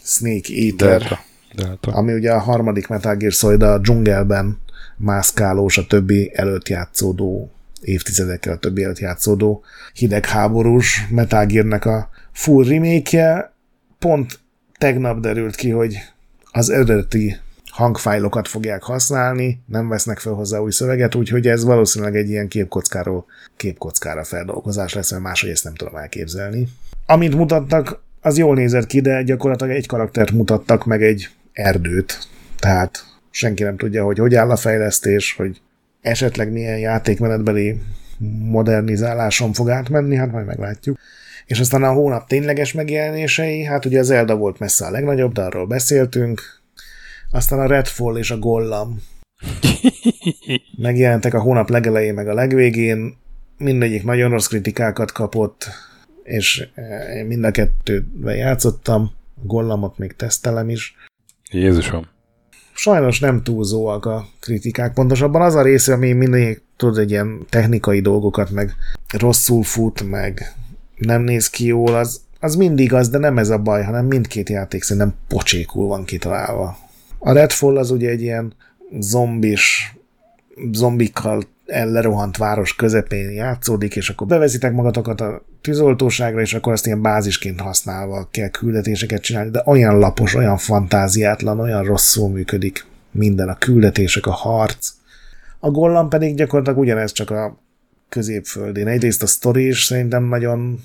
Snake 0.02 0.48
Eater. 0.54 0.98
Delta. 0.98 1.18
Delta. 1.54 1.92
Ami 1.92 2.12
ugye 2.12 2.32
a 2.32 2.38
harmadik 2.38 2.88
Metal 2.88 3.16
Gear 3.16 3.32
Solid 3.32 3.62
a 3.62 3.78
dzsungelben 3.78 4.58
mászkálós, 4.96 5.78
a 5.78 5.86
többi 5.86 6.30
előtt 6.34 6.68
játszódó 6.68 7.50
évtizedekkel 7.80 8.52
a 8.52 8.58
többi 8.58 8.82
előtt 8.82 8.98
játszódó 8.98 9.62
hidegháborús 9.94 11.06
Metal 11.10 11.46
Gear-nek 11.46 11.84
a 11.84 12.08
full 12.32 12.64
remake 12.64 13.52
Pont 13.98 14.38
tegnap 14.78 15.20
derült 15.20 15.54
ki, 15.54 15.70
hogy 15.70 15.96
az 16.52 16.70
eredeti 16.70 17.36
hangfájlokat 17.80 18.48
fogják 18.48 18.82
használni, 18.82 19.62
nem 19.66 19.88
vesznek 19.88 20.18
fel 20.18 20.32
hozzá 20.32 20.58
új 20.58 20.70
szöveget, 20.70 21.14
úgyhogy 21.14 21.46
ez 21.46 21.64
valószínűleg 21.64 22.16
egy 22.16 22.28
ilyen 22.28 22.48
képkockáról 22.48 23.24
képkockára 23.56 24.24
feldolgozás 24.24 24.94
lesz, 24.94 25.10
mert 25.10 25.22
máshogy 25.22 25.50
ezt 25.50 25.64
nem 25.64 25.74
tudom 25.74 25.96
elképzelni. 25.96 26.68
Amit 27.06 27.34
mutattak, 27.34 28.02
az 28.20 28.38
jól 28.38 28.54
nézett 28.54 28.86
ki, 28.86 29.00
de 29.00 29.22
gyakorlatilag 29.22 29.76
egy 29.76 29.86
karaktert 29.86 30.30
mutattak, 30.30 30.84
meg 30.86 31.02
egy 31.02 31.28
erdőt. 31.52 32.18
Tehát 32.58 33.04
senki 33.30 33.62
nem 33.62 33.76
tudja, 33.76 34.04
hogy 34.04 34.18
hogy 34.18 34.34
áll 34.34 34.50
a 34.50 34.56
fejlesztés, 34.56 35.34
hogy 35.36 35.60
esetleg 36.00 36.52
milyen 36.52 36.78
játékmenetbeli 36.78 37.80
modernizáláson 38.44 39.52
fog 39.52 39.68
átmenni, 39.68 40.16
hát 40.16 40.32
majd 40.32 40.46
meglátjuk. 40.46 40.98
És 41.46 41.60
aztán 41.60 41.82
a 41.82 41.92
hónap 41.92 42.28
tényleges 42.28 42.72
megjelenései, 42.72 43.62
hát 43.62 43.84
ugye 43.84 43.98
az 43.98 44.10
Elda 44.10 44.36
volt 44.36 44.58
messze 44.58 44.86
a 44.86 44.90
legnagyobb, 44.90 45.32
de 45.32 45.42
arról 45.42 45.66
beszéltünk. 45.66 46.59
Aztán 47.30 47.58
a 47.58 47.66
Redfall 47.66 48.16
és 48.16 48.30
a 48.30 48.38
Gollam 48.38 49.02
megjelentek 50.76 51.34
a 51.34 51.40
hónap 51.40 51.68
legelején 51.68 52.14
meg 52.14 52.28
a 52.28 52.34
legvégén, 52.34 53.16
mindegyik 53.58 54.04
nagyon 54.04 54.30
rossz 54.30 54.46
kritikákat 54.46 55.12
kapott, 55.12 55.68
és 56.22 56.68
eh, 56.74 57.16
én 57.16 57.26
mind 57.26 57.44
a 57.44 57.50
kettőben 57.50 58.36
játszottam, 58.36 59.10
a 59.36 59.46
Gollamot 59.46 59.98
még 59.98 60.16
tesztelem 60.16 60.68
is. 60.68 60.94
Jézusom 61.50 62.06
sajnos 62.80 63.20
nem 63.20 63.42
túlzóak 63.42 64.06
a 64.06 64.26
kritikák. 64.40 64.92
Pontosabban 64.92 65.42
az 65.42 65.54
a 65.54 65.62
része, 65.62 65.92
ami 65.92 66.12
mindig 66.12 66.60
tud 66.76 66.98
egy 66.98 67.10
ilyen 67.10 67.46
technikai 67.48 68.00
dolgokat, 68.00 68.50
meg 68.50 68.74
rosszul 69.18 69.62
fut, 69.62 70.10
meg 70.10 70.54
nem 70.96 71.22
néz 71.22 71.50
ki 71.50 71.66
jól, 71.66 71.94
az, 71.94 72.20
az 72.40 72.54
mindig 72.54 72.92
az, 72.92 73.08
de 73.08 73.18
nem 73.18 73.38
ez 73.38 73.50
a 73.50 73.58
baj, 73.58 73.82
hanem 73.82 74.06
mindkét 74.06 74.48
játék 74.48 74.82
szerintem 74.82 75.14
pocsékul 75.28 75.86
van 75.86 76.04
kitalálva. 76.04 76.78
A 77.22 77.32
Redfall 77.32 77.76
az 77.76 77.90
ugye 77.90 78.08
egy 78.08 78.22
ilyen 78.22 78.54
zombis, 79.00 79.94
zombikkal 80.72 81.42
ellerohant 81.66 82.36
város 82.36 82.74
közepén 82.74 83.30
játszódik, 83.30 83.96
és 83.96 84.10
akkor 84.10 84.26
bevezitek 84.26 84.72
magatokat 84.72 85.20
a 85.20 85.42
tűzoltóságra, 85.60 86.40
és 86.40 86.54
akkor 86.54 86.72
azt 86.72 86.86
ilyen 86.86 87.02
bázisként 87.02 87.60
használva 87.60 88.28
kell 88.30 88.48
küldetéseket 88.48 89.22
csinálni, 89.22 89.50
de 89.50 89.62
olyan 89.66 89.98
lapos, 89.98 90.34
olyan 90.34 90.56
fantáziátlan, 90.56 91.60
olyan 91.60 91.84
rosszul 91.84 92.28
működik 92.28 92.86
minden, 93.10 93.48
a 93.48 93.58
küldetések, 93.58 94.26
a 94.26 94.32
harc. 94.32 94.92
A 95.58 95.70
Gollam 95.70 96.08
pedig 96.08 96.36
gyakorlatilag 96.36 96.78
ugyanez, 96.78 97.12
csak 97.12 97.30
a 97.30 97.58
középföldén. 98.08 98.86
Egyrészt 98.86 99.22
a 99.22 99.26
sztori 99.26 99.66
is 99.66 99.84
szerintem 99.84 100.24
nagyon 100.24 100.80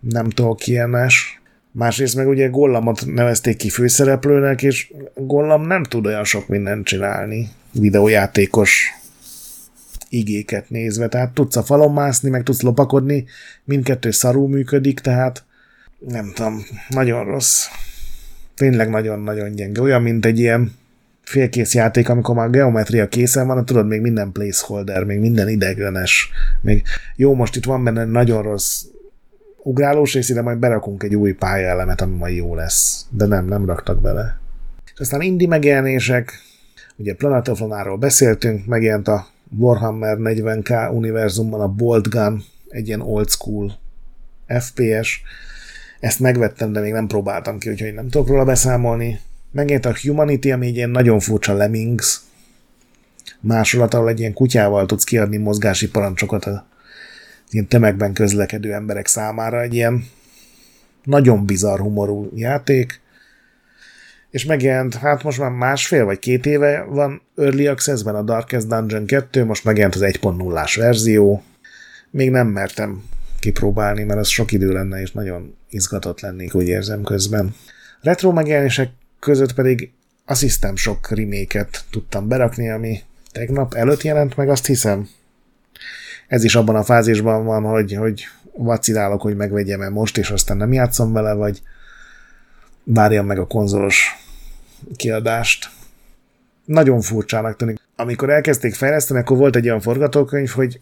nem 0.00 0.28
Tolkienes, 0.28 1.42
másrészt 1.74 2.16
meg 2.16 2.28
ugye 2.28 2.48
Gollamot 2.48 3.06
nevezték 3.06 3.56
ki 3.56 3.68
főszereplőnek, 3.68 4.62
és 4.62 4.92
Gollam 5.14 5.66
nem 5.66 5.82
tud 5.82 6.06
olyan 6.06 6.24
sok 6.24 6.48
mindent 6.48 6.86
csinálni 6.86 7.48
videójátékos 7.72 8.88
igéket 10.08 10.70
nézve, 10.70 11.08
tehát 11.08 11.34
tudsz 11.34 11.56
a 11.56 11.62
falon 11.62 11.92
mászni, 11.92 12.30
meg 12.30 12.42
tudsz 12.42 12.62
lopakodni, 12.62 13.24
mindkettő 13.64 14.10
szarú 14.10 14.46
működik, 14.46 15.00
tehát 15.00 15.44
nem 16.08 16.32
tudom, 16.34 16.64
nagyon 16.88 17.24
rossz. 17.24 17.66
Tényleg 18.54 18.90
nagyon-nagyon 18.90 19.52
gyenge. 19.52 19.80
Olyan, 19.80 20.02
mint 20.02 20.26
egy 20.26 20.38
ilyen 20.38 20.72
félkész 21.22 21.74
játék, 21.74 22.08
amikor 22.08 22.34
már 22.34 22.50
geometria 22.50 23.08
készen 23.08 23.46
van, 23.46 23.64
tudod, 23.64 23.86
még 23.86 24.00
minden 24.00 24.32
placeholder, 24.32 25.04
még 25.04 25.18
minden 25.18 25.48
ideglenes, 25.48 26.30
még 26.60 26.82
jó, 27.16 27.34
most 27.34 27.56
itt 27.56 27.64
van 27.64 27.84
benne 27.84 28.04
nagyon 28.04 28.42
rossz 28.42 28.84
ugrálós 29.64 30.12
rész, 30.12 30.32
de 30.32 30.42
majd 30.42 30.58
berakunk 30.58 31.02
egy 31.02 31.14
új 31.14 31.32
pályaelemet, 31.32 32.00
ami 32.00 32.16
majd 32.16 32.36
jó 32.36 32.54
lesz. 32.54 33.06
De 33.10 33.26
nem, 33.26 33.46
nem 33.46 33.66
raktak 33.66 34.00
bele. 34.00 34.38
És 34.94 35.00
aztán 35.00 35.20
indie 35.20 35.48
megjelenések, 35.48 36.32
ugye 36.96 37.14
Planetoflonáról 37.14 37.96
beszéltünk, 37.96 38.66
megjelent 38.66 39.08
a 39.08 39.26
Warhammer 39.58 40.16
40k 40.20 40.92
univerzumban 40.92 41.60
a 41.60 41.68
Bolt 41.68 42.08
Gun, 42.08 42.44
egy 42.68 42.86
ilyen 42.86 43.00
old 43.00 43.28
school 43.28 43.72
FPS. 44.46 45.22
Ezt 46.00 46.20
megvettem, 46.20 46.72
de 46.72 46.80
még 46.80 46.92
nem 46.92 47.06
próbáltam 47.06 47.58
ki, 47.58 47.70
úgyhogy 47.70 47.94
nem 47.94 48.08
tudok 48.08 48.28
róla 48.28 48.44
beszámolni. 48.44 49.20
Megjelent 49.50 49.86
a 49.86 49.94
Humanity, 50.02 50.50
ami 50.50 50.66
egy 50.66 50.76
ilyen 50.76 50.90
nagyon 50.90 51.20
furcsa 51.20 51.54
Lemmings 51.54 52.20
másolat, 53.40 53.94
ahol 53.94 54.08
egy 54.08 54.20
ilyen 54.20 54.32
kutyával 54.32 54.86
tudsz 54.86 55.04
kiadni 55.04 55.36
mozgási 55.36 55.90
parancsokat 55.90 56.44
a 56.44 56.66
ilyen 57.50 57.66
tömegben 57.66 58.12
közlekedő 58.12 58.72
emberek 58.72 59.06
számára. 59.06 59.60
Egy 59.60 59.74
ilyen 59.74 60.04
nagyon 61.04 61.46
bizarr 61.46 61.78
humorú 61.78 62.30
játék, 62.34 63.00
és 64.30 64.44
megjelent, 64.44 64.94
hát 64.94 65.22
most 65.22 65.38
már 65.38 65.50
másfél 65.50 66.04
vagy 66.04 66.18
két 66.18 66.46
éve 66.46 66.82
van 66.82 67.22
Early 67.36 67.66
Access-ben 67.66 68.14
a 68.14 68.22
Darkest 68.22 68.66
Dungeon 68.66 69.06
2, 69.06 69.44
most 69.44 69.64
megjelent 69.64 69.94
az 69.94 70.00
1.0-ás 70.00 70.76
verzió. 70.76 71.42
Még 72.10 72.30
nem 72.30 72.46
mertem 72.46 73.02
kipróbálni, 73.38 74.02
mert 74.02 74.20
az 74.20 74.28
sok 74.28 74.52
idő 74.52 74.72
lenne, 74.72 75.00
és 75.00 75.12
nagyon 75.12 75.56
izgatott 75.70 76.20
lennék, 76.20 76.54
úgy 76.54 76.68
érzem 76.68 77.02
közben. 77.02 77.54
Retro 78.00 78.32
megjelenések 78.32 78.90
között 79.20 79.54
pedig 79.54 79.92
a 80.24 80.34
System 80.34 80.76
sok 80.76 81.10
reméket 81.10 81.84
tudtam 81.90 82.28
berakni, 82.28 82.70
ami 82.70 83.00
tegnap 83.32 83.74
előtt 83.74 84.02
jelent 84.02 84.36
meg, 84.36 84.48
azt 84.48 84.66
hiszem. 84.66 85.08
Ez 86.28 86.44
is 86.44 86.54
abban 86.54 86.76
a 86.76 86.82
fázisban 86.82 87.44
van, 87.44 87.62
hogy, 87.62 87.94
hogy 87.94 88.24
vacilálok, 88.56 89.20
hogy 89.20 89.36
megvegyem-e 89.36 89.88
most, 89.88 90.18
és 90.18 90.30
aztán 90.30 90.56
nem 90.56 90.72
játszom 90.72 91.12
vele, 91.12 91.32
vagy 91.32 91.62
várjam 92.84 93.26
meg 93.26 93.38
a 93.38 93.46
konzolos 93.46 94.16
kiadást. 94.96 95.70
Nagyon 96.64 97.00
furcsának 97.00 97.56
tűnik. 97.56 97.78
Amikor 97.96 98.30
elkezdték 98.30 98.74
fejleszteni, 98.74 99.20
akkor 99.20 99.36
volt 99.36 99.56
egy 99.56 99.66
olyan 99.66 99.80
forgatókönyv, 99.80 100.48
hogy 100.48 100.80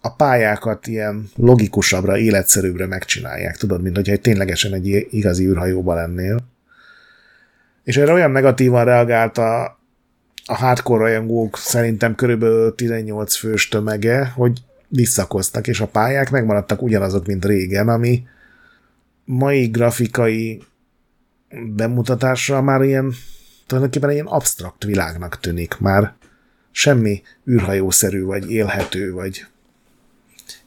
a 0.00 0.14
pályákat 0.14 0.86
ilyen 0.86 1.30
logikusabbra, 1.36 2.18
életszerűbbre 2.18 2.86
megcsinálják, 2.86 3.56
tudod, 3.56 3.82
mint 3.82 3.96
hogyha 3.96 4.16
ténylegesen 4.16 4.72
egy 4.72 5.06
igazi 5.10 5.46
űrhajóba 5.46 5.94
lennél. 5.94 6.38
És 7.84 7.96
erre 7.96 8.12
olyan 8.12 8.30
negatívan 8.30 8.84
reagált 8.84 9.38
a, 9.38 9.78
a 10.44 10.54
hardcore 10.54 11.02
rajongók 11.02 11.58
szerintem 11.58 12.14
körülbelül 12.14 12.74
18 12.74 13.36
fős 13.36 13.68
tömege, 13.68 14.26
hogy 14.26 14.60
visszakoztak, 14.88 15.66
és 15.66 15.80
a 15.80 15.86
pályák 15.86 16.30
megmaradtak 16.30 16.82
ugyanazok, 16.82 17.26
mint 17.26 17.44
régen, 17.44 17.88
ami 17.88 18.22
mai 19.24 19.66
grafikai 19.66 20.62
bemutatásra 21.74 22.62
már 22.62 22.82
ilyen 22.82 23.12
tulajdonképpen 23.66 24.10
ilyen 24.10 24.26
absztrakt 24.26 24.84
világnak 24.84 25.40
tűnik. 25.40 25.78
Már 25.78 26.14
semmi 26.70 27.22
űrhajószerű, 27.50 28.24
vagy 28.24 28.50
élhető, 28.50 29.12
vagy 29.12 29.46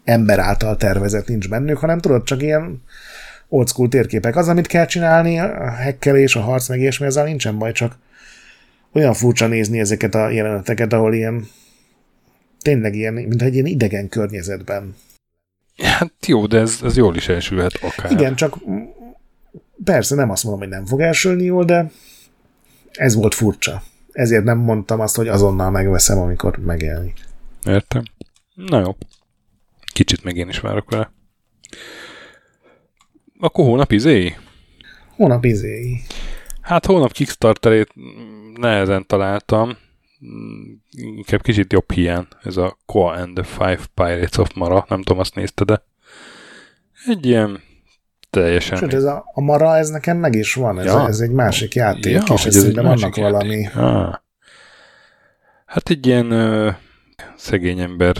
ember 0.03 0.39
által 0.39 0.77
tervezett 0.77 1.27
nincs 1.27 1.49
bennük, 1.49 1.77
hanem 1.77 1.99
tudod, 1.99 2.23
csak 2.23 2.41
ilyen 2.41 2.83
old 3.49 3.67
school 3.67 3.89
térképek. 3.89 4.35
Az, 4.35 4.47
amit 4.47 4.67
kell 4.67 4.85
csinálni, 4.85 5.39
a 5.39 5.69
hekkelés, 5.69 6.35
a 6.35 6.41
harc, 6.41 6.69
meg 6.69 6.79
ilyesmi, 6.79 7.05
ezzel 7.05 7.25
nincsen 7.25 7.57
baj, 7.57 7.71
csak 7.71 7.95
olyan 8.95 9.13
furcsa 9.13 9.47
nézni 9.47 9.79
ezeket 9.79 10.15
a 10.15 10.29
jeleneteket, 10.29 10.93
ahol 10.93 11.13
ilyen 11.13 11.47
tényleg 12.61 12.95
ilyen, 12.95 13.13
mint 13.13 13.41
egy 13.41 13.53
ilyen 13.53 13.65
idegen 13.65 14.09
környezetben. 14.09 14.95
Hát 15.83 16.25
jó, 16.25 16.45
de 16.47 16.59
ez, 16.59 16.79
ez 16.83 16.97
jól 16.97 17.15
is 17.15 17.27
elsülhet 17.27 17.73
akár. 17.81 18.11
Igen, 18.11 18.35
csak 18.35 18.57
persze 19.83 20.15
nem 20.15 20.29
azt 20.29 20.43
mondom, 20.43 20.61
hogy 20.61 20.69
nem 20.71 20.85
fog 20.85 21.01
elsülni 21.01 21.43
jól, 21.43 21.65
de 21.65 21.91
ez 22.91 23.15
volt 23.15 23.33
furcsa. 23.33 23.83
Ezért 24.11 24.43
nem 24.43 24.57
mondtam 24.57 24.99
azt, 24.99 25.15
hogy 25.15 25.27
azonnal 25.27 25.71
megveszem, 25.71 26.19
amikor 26.19 26.57
megjelenik. 26.57 27.19
Értem. 27.65 28.03
Na 28.53 28.79
jó. 28.79 28.95
Kicsit 29.93 30.23
meg 30.23 30.35
én 30.35 30.49
is 30.49 30.59
várok 30.59 30.89
vele. 30.89 31.11
Akkor 33.39 33.65
hónap 33.65 33.91
izé? 33.91 34.35
Hónap 35.15 35.45
izé. 35.45 35.99
Hát 36.65 36.85
hónap 36.85 37.11
Kickstarterét 37.11 37.93
nehezen 38.55 39.05
találtam. 39.07 39.77
Inkább 40.91 41.41
kicsit 41.41 41.73
jobb 41.73 41.91
hiány. 41.91 42.27
Ez 42.43 42.57
a 42.57 42.77
Koa 42.85 43.13
and 43.13 43.35
the 43.35 43.43
Five 43.43 43.79
Pirates 43.93 44.37
of 44.37 44.53
Mara. 44.53 44.85
Nem 44.89 45.01
tudom, 45.01 45.19
azt 45.19 45.35
nézte, 45.35 45.63
de 45.63 45.83
egy 47.07 47.25
ilyen 47.25 47.61
teljesen. 48.29 48.77
Sőt, 48.77 48.93
ez 48.93 49.03
a, 49.03 49.23
a 49.33 49.41
Mara, 49.41 49.77
ez 49.77 49.89
nekem 49.89 50.17
meg 50.17 50.35
is 50.35 50.53
van. 50.53 50.79
Ez, 50.79 50.85
ja. 50.85 51.07
ez 51.07 51.19
egy 51.19 51.31
másik 51.31 51.73
játék, 51.73 52.13
ja, 52.13 52.33
és 52.33 52.45
ez 52.45 52.55
szerintem 52.55 52.85
annak 52.85 53.15
valami... 53.15 53.67
Ah. 53.75 54.13
Hát 55.65 55.89
egy 55.89 56.05
ilyen 56.07 56.31
ö, 56.31 56.69
szegény 57.35 57.79
ember, 57.79 58.15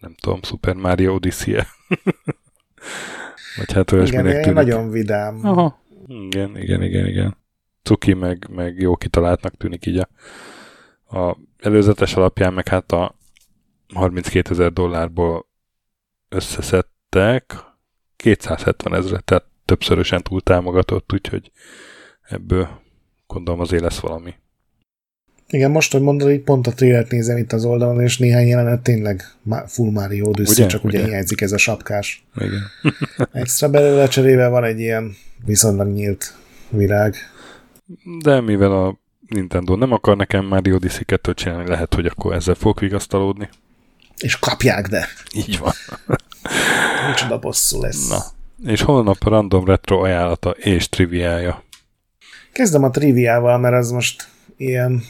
nem 0.00 0.14
tudom, 0.20 0.42
Super 0.42 0.74
Mario 0.74 1.14
odyssey 1.14 1.54
-e. 1.54 1.66
Vagy 3.56 3.72
hát 3.72 3.92
olyasminek 3.92 4.40
tűnik. 4.40 4.54
nagyon 4.54 4.90
vidám. 4.90 5.40
Aha. 5.42 5.82
Igen, 6.06 6.56
igen, 6.56 6.82
igen, 6.82 7.06
igen. 7.06 7.36
Cuki 7.88 8.14
meg, 8.14 8.46
meg 8.50 8.80
jó 8.80 8.96
kitaláltnak 8.96 9.56
tűnik 9.56 9.86
így 9.86 9.98
a, 9.98 10.08
a 11.18 11.36
előzetes 11.58 12.14
alapján, 12.14 12.52
meg 12.52 12.68
hát 12.68 12.92
a 12.92 13.14
32 13.94 14.50
ezer 14.50 14.72
dollárból 14.72 15.46
összeszedtek, 16.28 17.54
270 18.16 18.94
ezre, 18.94 19.20
tehát 19.20 19.44
többszörösen 19.64 20.22
túl 20.22 20.40
támogatott, 20.40 21.12
úgyhogy 21.12 21.50
ebből 22.28 22.68
gondolom 23.26 23.60
azért 23.60 23.82
lesz 23.82 23.98
valami. 23.98 24.34
Igen, 25.48 25.70
most, 25.70 25.92
hogy 25.92 26.02
mondod, 26.02 26.30
így 26.30 26.42
pont 26.42 26.66
a 26.66 26.72
trailert 26.72 27.10
nézem 27.10 27.36
itt 27.36 27.52
az 27.52 27.64
oldalon, 27.64 28.00
és 28.00 28.18
néhány 28.18 28.46
jelenet 28.46 28.82
tényleg 28.82 29.22
full 29.66 29.90
Mario 29.90 30.28
Odyssey, 30.28 30.64
ugye? 30.64 30.66
csak 30.66 30.84
ugye, 30.84 30.98
ugye 30.98 31.08
hiányzik 31.08 31.40
ez 31.40 31.52
a 31.52 31.58
sapkás. 31.58 32.24
Igen. 32.34 32.62
Extra 33.32 33.68
belőle 33.70 34.08
cserébe 34.08 34.48
van 34.48 34.64
egy 34.64 34.80
ilyen 34.80 35.16
viszonylag 35.44 35.88
nyílt 35.88 36.34
virág. 36.70 37.16
De 38.22 38.40
mivel 38.40 38.72
a 38.72 38.98
Nintendo 39.28 39.76
nem 39.76 39.92
akar 39.92 40.16
nekem 40.16 40.44
Mario 40.44 40.74
Odyssey 40.74 41.04
2 41.04 41.34
csinálni, 41.34 41.68
lehet, 41.68 41.94
hogy 41.94 42.06
akkor 42.06 42.34
ezzel 42.34 42.54
fog 42.54 42.78
vigasztalódni. 42.80 43.48
És 44.18 44.38
kapják, 44.38 44.88
de. 44.88 45.06
Így 45.34 45.58
van. 45.58 45.72
Micsoda 47.08 47.38
bosszú 47.38 47.80
lesz. 47.80 48.08
Na, 48.08 48.22
és 48.70 48.82
holnap 48.82 49.16
a 49.20 49.28
random 49.28 49.64
retro 49.64 50.00
ajánlata 50.00 50.50
és 50.50 50.88
triviája. 50.88 51.62
Kezdem 52.52 52.82
a 52.82 52.90
triviával, 52.90 53.58
mert 53.58 53.74
az 53.74 53.90
most 53.90 54.28
ilyen 54.56 55.02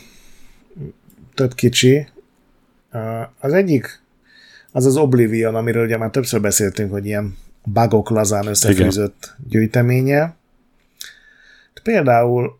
több 1.34 1.54
kicsi. 1.54 2.08
Az 3.40 3.52
egyik 3.52 4.02
az 4.72 4.86
az 4.86 4.96
Oblivion, 4.96 5.54
amiről 5.54 5.84
ugye 5.84 5.96
már 5.96 6.10
többször 6.10 6.40
beszéltünk, 6.40 6.90
hogy 6.90 7.06
ilyen 7.06 7.36
bugok 7.64 8.10
lazán 8.10 8.46
összefűzött 8.46 9.34
Igen. 9.36 9.50
gyűjteménye. 9.50 10.36
Például 11.82 12.58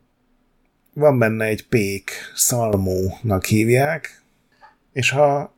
van 0.98 1.18
benne 1.18 1.44
egy 1.44 1.66
pék, 1.66 2.10
szalmónak 2.34 3.44
hívják, 3.44 4.22
és 4.92 5.10
ha 5.10 5.54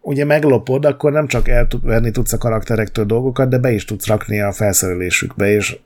ugye 0.00 0.24
meglopod, 0.24 0.84
akkor 0.84 1.12
nem 1.12 1.26
csak 1.26 1.48
elvenni 1.48 2.10
tudsz 2.10 2.32
a 2.32 2.38
karakterektől 2.38 3.04
dolgokat, 3.04 3.48
de 3.48 3.58
be 3.58 3.72
is 3.72 3.84
tudsz 3.84 4.06
rakni 4.06 4.40
a 4.40 4.52
felszerelésükbe, 4.52 5.50
és 5.50 5.78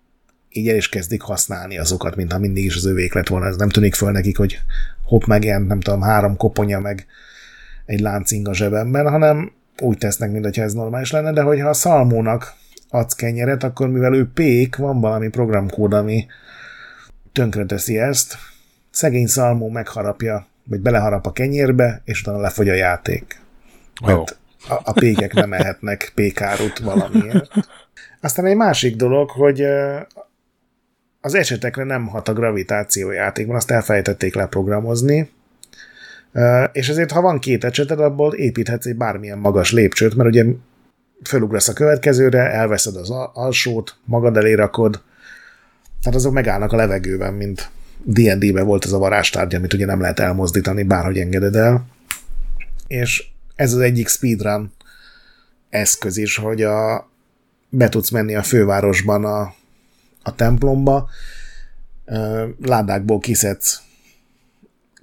így 0.48 0.68
el 0.68 0.76
is 0.76 0.88
kezdik 0.88 1.22
használni 1.22 1.78
azokat, 1.78 2.16
mintha 2.16 2.38
mindig 2.38 2.64
is 2.64 2.76
az 2.76 2.86
övék 2.86 3.14
lett 3.14 3.28
volna. 3.28 3.46
Ez 3.46 3.56
nem 3.56 3.68
tűnik 3.68 3.94
föl 3.94 4.10
nekik, 4.10 4.36
hogy 4.36 4.60
hopp 5.04 5.24
megjelent, 5.24 5.68
nem 5.68 5.80
tudom, 5.80 6.00
három 6.00 6.36
koponya 6.36 6.80
meg 6.80 7.06
egy 7.86 8.00
láncing 8.00 8.48
a 8.48 8.54
zsebemben, 8.54 9.10
hanem 9.10 9.52
úgy 9.80 9.98
tesznek, 9.98 10.30
mintha 10.30 10.62
ez 10.62 10.72
normális 10.72 11.10
lenne, 11.10 11.32
de 11.32 11.42
hogyha 11.42 11.68
a 11.68 11.72
szalmónak 11.72 12.54
adsz 12.88 13.14
kenyeret, 13.14 13.62
akkor 13.62 13.88
mivel 13.88 14.14
ő 14.14 14.30
pék, 14.34 14.76
van 14.76 15.00
valami 15.00 15.28
programkód, 15.28 15.92
ami 15.92 16.26
tönkreteszi 17.32 17.98
ezt, 17.98 18.36
szegény 18.96 19.26
szalmó 19.26 19.68
megharapja, 19.68 20.46
vagy 20.64 20.80
beleharap 20.80 21.26
a 21.26 21.32
kenyérbe, 21.32 22.02
és 22.04 22.20
utána 22.20 22.40
lefogy 22.40 22.68
a 22.68 22.74
játék. 22.74 23.40
Mert 24.06 24.18
oh. 24.18 24.76
a, 24.76 24.80
a 24.84 24.92
pékek 24.92 25.32
nem 25.32 25.52
ehetnek 25.52 26.12
pékárut 26.14 26.78
valamiért. 26.78 27.50
Aztán 28.20 28.46
egy 28.46 28.56
másik 28.56 28.96
dolog, 28.96 29.30
hogy 29.30 29.62
az 31.20 31.34
esetekre 31.34 31.84
nem 31.84 32.06
hat 32.06 32.28
a 32.28 32.32
gravitáció 32.32 33.10
játékban, 33.10 33.56
azt 33.56 33.70
elfelejtették 33.70 34.34
leprogramozni, 34.34 35.30
és 36.72 36.88
ezért, 36.88 37.10
ha 37.10 37.20
van 37.20 37.38
két 37.38 37.64
ecseted, 37.64 38.00
abból 38.00 38.34
építhetsz 38.34 38.86
egy 38.86 38.96
bármilyen 38.96 39.38
magas 39.38 39.72
lépcsőt, 39.72 40.14
mert 40.14 40.28
ugye 40.28 40.44
fölugrasz 41.24 41.68
a 41.68 41.72
következőre, 41.72 42.50
elveszed 42.50 42.96
az 42.96 43.10
alsót, 43.32 43.96
magad 44.04 44.36
elé 44.36 44.52
rakod, 44.52 45.02
tehát 46.02 46.18
azok 46.18 46.32
megállnak 46.32 46.72
a 46.72 46.76
levegőben, 46.76 47.34
mint 47.34 47.70
D&D-ben 48.08 48.66
volt 48.66 48.84
ez 48.84 48.92
a 48.92 48.98
varázstárgy, 48.98 49.54
amit 49.54 49.72
ugye 49.72 49.86
nem 49.86 50.00
lehet 50.00 50.18
elmozdítani, 50.18 50.82
bárhogy 50.82 51.18
engeded 51.18 51.56
el. 51.56 51.86
És 52.86 53.26
ez 53.56 53.72
az 53.72 53.80
egyik 53.80 54.08
speedrun 54.08 54.72
eszköz 55.68 56.16
is, 56.16 56.36
hogy 56.36 56.62
a, 56.62 57.08
be 57.68 57.88
tudsz 57.88 58.10
menni 58.10 58.34
a 58.34 58.42
fővárosban 58.42 59.24
a, 59.24 59.54
a 60.22 60.34
templomba, 60.34 61.08
ládákból 62.62 63.18
kiszedsz 63.18 63.80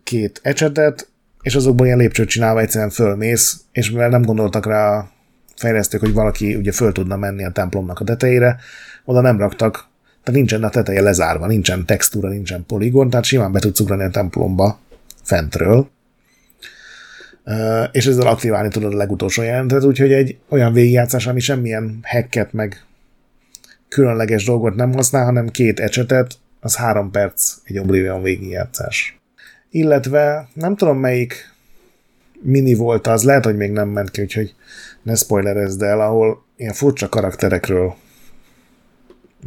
két 0.03 0.39
ecsetet, 0.43 1.07
és 1.41 1.55
azokból 1.55 1.85
ilyen 1.85 1.97
lépcsőt 1.97 2.29
csinálva 2.29 2.59
egyszerűen 2.59 2.89
fölmész, 2.89 3.61
és 3.71 3.89
mivel 3.89 4.09
nem 4.09 4.21
gondoltak 4.21 4.65
rá 4.65 4.97
a 4.97 5.11
fejlesztők, 5.55 5.99
hogy 5.99 6.13
valaki 6.13 6.55
ugye 6.55 6.71
föl 6.71 6.91
tudna 6.91 7.15
menni 7.15 7.43
a 7.43 7.51
templomnak 7.51 7.99
a 7.99 8.03
tetejére, 8.03 8.57
oda 9.05 9.21
nem 9.21 9.37
raktak, 9.37 9.87
tehát 10.23 10.39
nincsen 10.39 10.63
a 10.63 10.69
teteje 10.69 11.01
lezárva, 11.01 11.47
nincsen 11.47 11.85
textúra, 11.85 12.29
nincsen 12.29 12.65
poligon, 12.65 13.09
tehát 13.09 13.25
simán 13.25 13.51
be 13.51 13.59
tudsz 13.59 13.79
ugrani 13.79 14.03
a 14.03 14.09
templomba 14.09 14.79
fentről, 15.23 15.89
és 17.91 18.05
ezzel 18.05 18.27
aktiválni 18.27 18.69
tudod 18.69 18.93
a 18.93 18.97
legutolsó 18.97 19.41
jelentet, 19.41 19.83
úgyhogy 19.83 20.11
egy 20.11 20.37
olyan 20.49 20.73
végigjátszás, 20.73 21.27
ami 21.27 21.39
semmilyen 21.39 21.99
hacket 22.03 22.53
meg 22.53 22.85
különleges 23.87 24.45
dolgot 24.45 24.75
nem 24.75 24.93
használ, 24.93 25.25
hanem 25.25 25.47
két 25.47 25.79
ecsetet, 25.79 26.33
az 26.59 26.75
három 26.75 27.11
perc 27.11 27.55
egy 27.63 27.79
Oblivion 27.79 28.21
végigjátszás. 28.21 29.19
Illetve 29.69 30.47
nem 30.53 30.75
tudom 30.75 30.97
melyik 30.97 31.51
mini 32.41 32.73
volt 32.73 33.07
az, 33.07 33.23
lehet, 33.23 33.45
hogy 33.45 33.57
még 33.57 33.71
nem 33.71 33.89
ment 33.89 34.11
ki, 34.11 34.21
úgyhogy 34.21 34.55
ne 35.01 35.15
spoilerezd 35.15 35.81
el, 35.81 36.01
ahol 36.01 36.45
ilyen 36.55 36.73
furcsa 36.73 37.09
karakterekről 37.09 37.95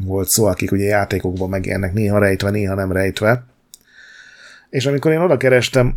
volt 0.04 0.28
szó, 0.28 0.44
akik 0.44 0.72
ugye 0.72 0.84
játékokban 0.84 1.48
megjelennek, 1.48 1.92
néha 1.92 2.18
rejtve, 2.18 2.50
néha 2.50 2.74
nem 2.74 2.92
rejtve. 2.92 3.44
És 4.70 4.86
amikor 4.86 5.12
én 5.12 5.20
oda 5.20 5.36
kerestem 5.36 5.94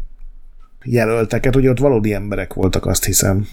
jelölteket, 0.83 1.55
ugye 1.55 1.69
ott 1.69 1.79
valódi 1.79 2.13
emberek 2.13 2.53
voltak, 2.53 2.85
azt 2.85 3.05
hiszem, 3.05 3.47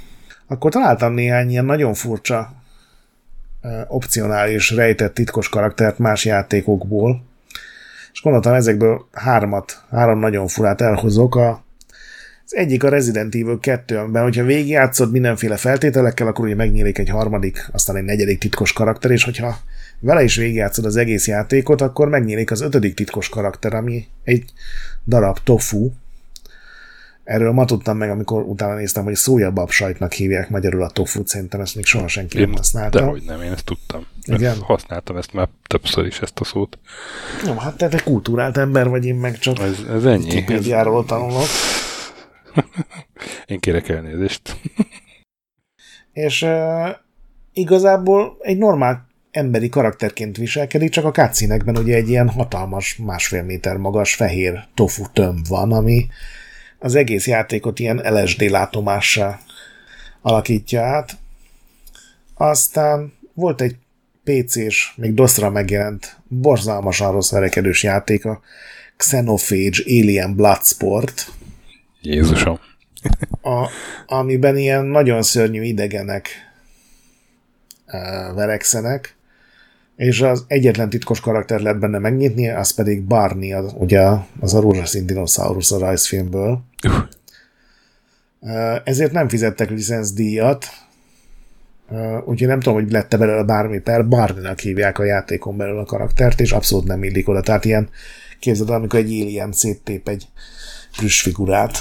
akkor 0.47 0.71
találtam 0.71 1.13
néhány 1.13 1.51
ilyen 1.51 1.65
nagyon 1.65 1.95
furcsa 1.95 2.53
opcionális, 3.87 4.71
rejtett, 4.71 5.15
titkos 5.15 5.49
karaktert 5.49 5.99
más 5.99 6.25
játékokból, 6.25 7.25
és 8.13 8.23
gondoltam 8.23 8.55
ezekből 8.55 9.09
hármat, 9.13 9.83
három 9.91 10.19
nagyon 10.19 10.47
furát 10.47 10.81
elhozok. 10.81 11.37
A, 11.37 11.65
az 12.45 12.57
egyik 12.57 12.85
a 12.85 12.89
Resident 12.89 13.35
Evil 13.35 13.59
2, 13.61 13.99
amiben, 13.99 14.23
hogyha 14.23 14.45
végigjátszod 14.45 15.13
mindenféle 15.13 15.57
feltételekkel, 15.57 16.27
akkor 16.27 16.45
ugye 16.45 16.55
megnyílik 16.55 16.99
egy 16.99 17.09
harmadik, 17.09 17.69
aztán 17.73 17.97
egy 17.97 18.05
negyedik 18.05 18.39
titkos 18.39 18.73
karakter, 18.73 19.11
és 19.11 19.25
hogyha 19.25 19.57
vele 20.01 20.23
is 20.23 20.37
végigjátszod 20.37 20.85
az 20.85 20.97
egész 20.97 21.27
játékot, 21.27 21.81
akkor 21.81 22.09
megnyílik 22.09 22.51
az 22.51 22.61
ötödik 22.61 22.95
titkos 22.95 23.29
karakter, 23.29 23.75
ami 23.75 24.07
egy 24.25 24.53
darab 25.05 25.39
tofu, 25.45 25.91
Erről 27.27 27.53
ma 27.53 27.65
tudtam 27.65 27.97
meg, 27.97 28.11
amikor 28.11 28.43
utána 28.43 28.75
néztem, 28.75 29.05
hogy 29.05 29.15
szójabab 29.15 29.71
sajtnak 29.71 30.13
hívják 30.13 30.51
magyarul 30.51 30.83
a 30.83 30.91
tofut, 30.91 31.29
szerintem 31.29 31.61
ezt 31.61 31.75
még 31.75 31.85
soha 31.85 32.09
senki 32.09 32.39
nem 32.39 32.53
használta. 32.53 32.99
Dehogy 32.99 33.23
nem, 33.27 33.43
én 33.43 33.53
ezt 33.53 33.65
tudtam. 33.65 34.07
Igen? 34.25 34.51
Ezt 34.51 34.61
használtam 34.61 35.17
ezt 35.17 35.33
már 35.33 35.49
többször 35.67 36.07
is, 36.07 36.21
ezt 36.21 36.41
a 36.41 36.45
szót. 36.45 36.79
Jó, 37.47 37.55
hát 37.55 37.77
te, 37.77 37.89
te 37.89 38.03
kultúrált 38.03 38.57
ember 38.57 38.89
vagy, 38.89 39.05
én 39.05 39.15
meg 39.15 39.39
csak 39.39 39.59
ez, 39.59 39.79
ez 39.91 40.05
ennyi. 40.05 40.25
Wikipédiáról 40.25 41.05
tanulok. 41.05 41.47
én 43.47 43.61
kérek 43.61 43.89
elnézést. 43.89 44.57
És 46.13 46.43
uh, 46.43 46.89
igazából 47.53 48.37
egy 48.41 48.59
normál 48.59 49.06
emberi 49.37 49.69
karakterként 49.69 50.37
viselkedik, 50.37 50.91
csak 50.91 51.05
a 51.05 51.11
cutscene 51.11 51.81
ugye 51.81 51.95
egy 51.95 52.09
ilyen 52.09 52.29
hatalmas, 52.29 52.97
másfél 52.97 53.43
méter 53.43 53.77
magas 53.77 54.15
fehér 54.15 54.65
tofu 54.75 55.05
tömb 55.13 55.47
van, 55.49 55.73
ami 55.73 56.07
az 56.79 56.95
egész 56.95 57.27
játékot 57.27 57.79
ilyen 57.79 57.97
LSD 57.97 58.51
látomássá 58.51 59.41
alakítja 60.23 60.83
át. 60.83 61.17
Aztán 62.35 63.13
volt 63.35 63.61
egy 63.61 63.77
PC-s, 64.25 64.93
még 64.97 65.15
DOS-ra 65.15 65.51
megjelent, 65.51 66.17
borzalmasan 66.29 67.13
rossz 67.13 67.31
verekedős 67.31 67.83
játék, 67.83 68.25
a 68.25 68.41
Xenophage 68.97 69.83
Alien 69.85 70.35
Bloodsport. 70.35 71.33
Jézusom. 72.01 72.59
a, 73.43 73.71
amiben 74.07 74.57
ilyen 74.57 74.85
nagyon 74.85 75.23
szörnyű 75.23 75.63
idegenek 75.63 76.29
verekszenek, 78.35 79.16
és 79.97 80.21
az 80.21 80.45
egyetlen 80.47 80.91
titkos 80.91 81.21
karakter 81.21 81.61
lehet 81.61 81.79
benne 81.79 81.99
megnyitni, 81.99 82.49
az 82.49 82.75
pedig 82.75 83.03
Barney, 83.03 83.53
az, 83.53 83.73
ugye 83.79 84.09
az 84.41 84.55
a 84.55 84.61
rózsaszín 84.61 85.07
dinoszaurusz 85.07 85.73
a 85.73 85.79
rajzfilmből. 85.79 86.61
Uh. 86.87 86.95
Ezért 88.85 89.13
nem 89.13 89.29
fizettek 89.29 89.71
licenszdíjat, 89.71 90.67
úgyhogy 92.25 92.49
nem 92.49 92.61
tudom, 92.61 92.79
hogy 92.81 92.91
lette 92.91 93.17
belőle 93.17 93.43
bármi 93.43 93.79
per, 93.79 94.09
Barney-nak 94.09 94.59
hívják 94.59 94.99
a 94.99 95.05
játékon 95.05 95.57
belül 95.57 95.79
a 95.79 95.85
karaktert, 95.85 96.41
és 96.41 96.53
abszolút 96.53 96.87
nem 96.87 97.03
illik 97.03 97.29
oda. 97.29 97.41
Tehát 97.41 97.65
ilyen, 97.65 97.89
képzeld 98.39 98.71
amikor 98.71 98.99
egy 98.99 99.21
alien 99.21 99.53
széttép 99.53 100.09
egy 100.09 100.29
plüss 100.97 101.21
figurát. 101.23 101.79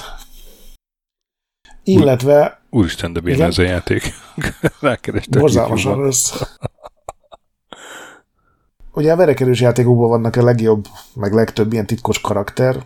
Illetve... 1.84 2.62
Úristen, 2.70 3.14
de 3.14 3.22
milyen 3.22 3.42
ez 3.42 3.58
a 3.58 3.62
játék. 3.62 4.04
Rákerestem. 4.80 5.42
Borzalmasan 5.42 5.96
rossz 5.96 6.42
ugye 8.96 9.12
a 9.12 9.16
verekedős 9.16 9.62
játékokban 9.62 10.10
vannak 10.10 10.36
a 10.36 10.44
legjobb, 10.44 10.86
meg 11.14 11.34
legtöbb 11.34 11.74
ilyen 11.74 11.86
titkos 11.86 12.22
karakter, 12.22 12.84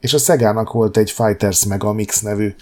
és 0.00 0.14
a 0.14 0.18
Szegának 0.18 0.72
volt 0.72 0.96
egy 0.96 1.10
Fighters 1.10 1.64
Megamix 1.64 2.20
nevű 2.20 2.54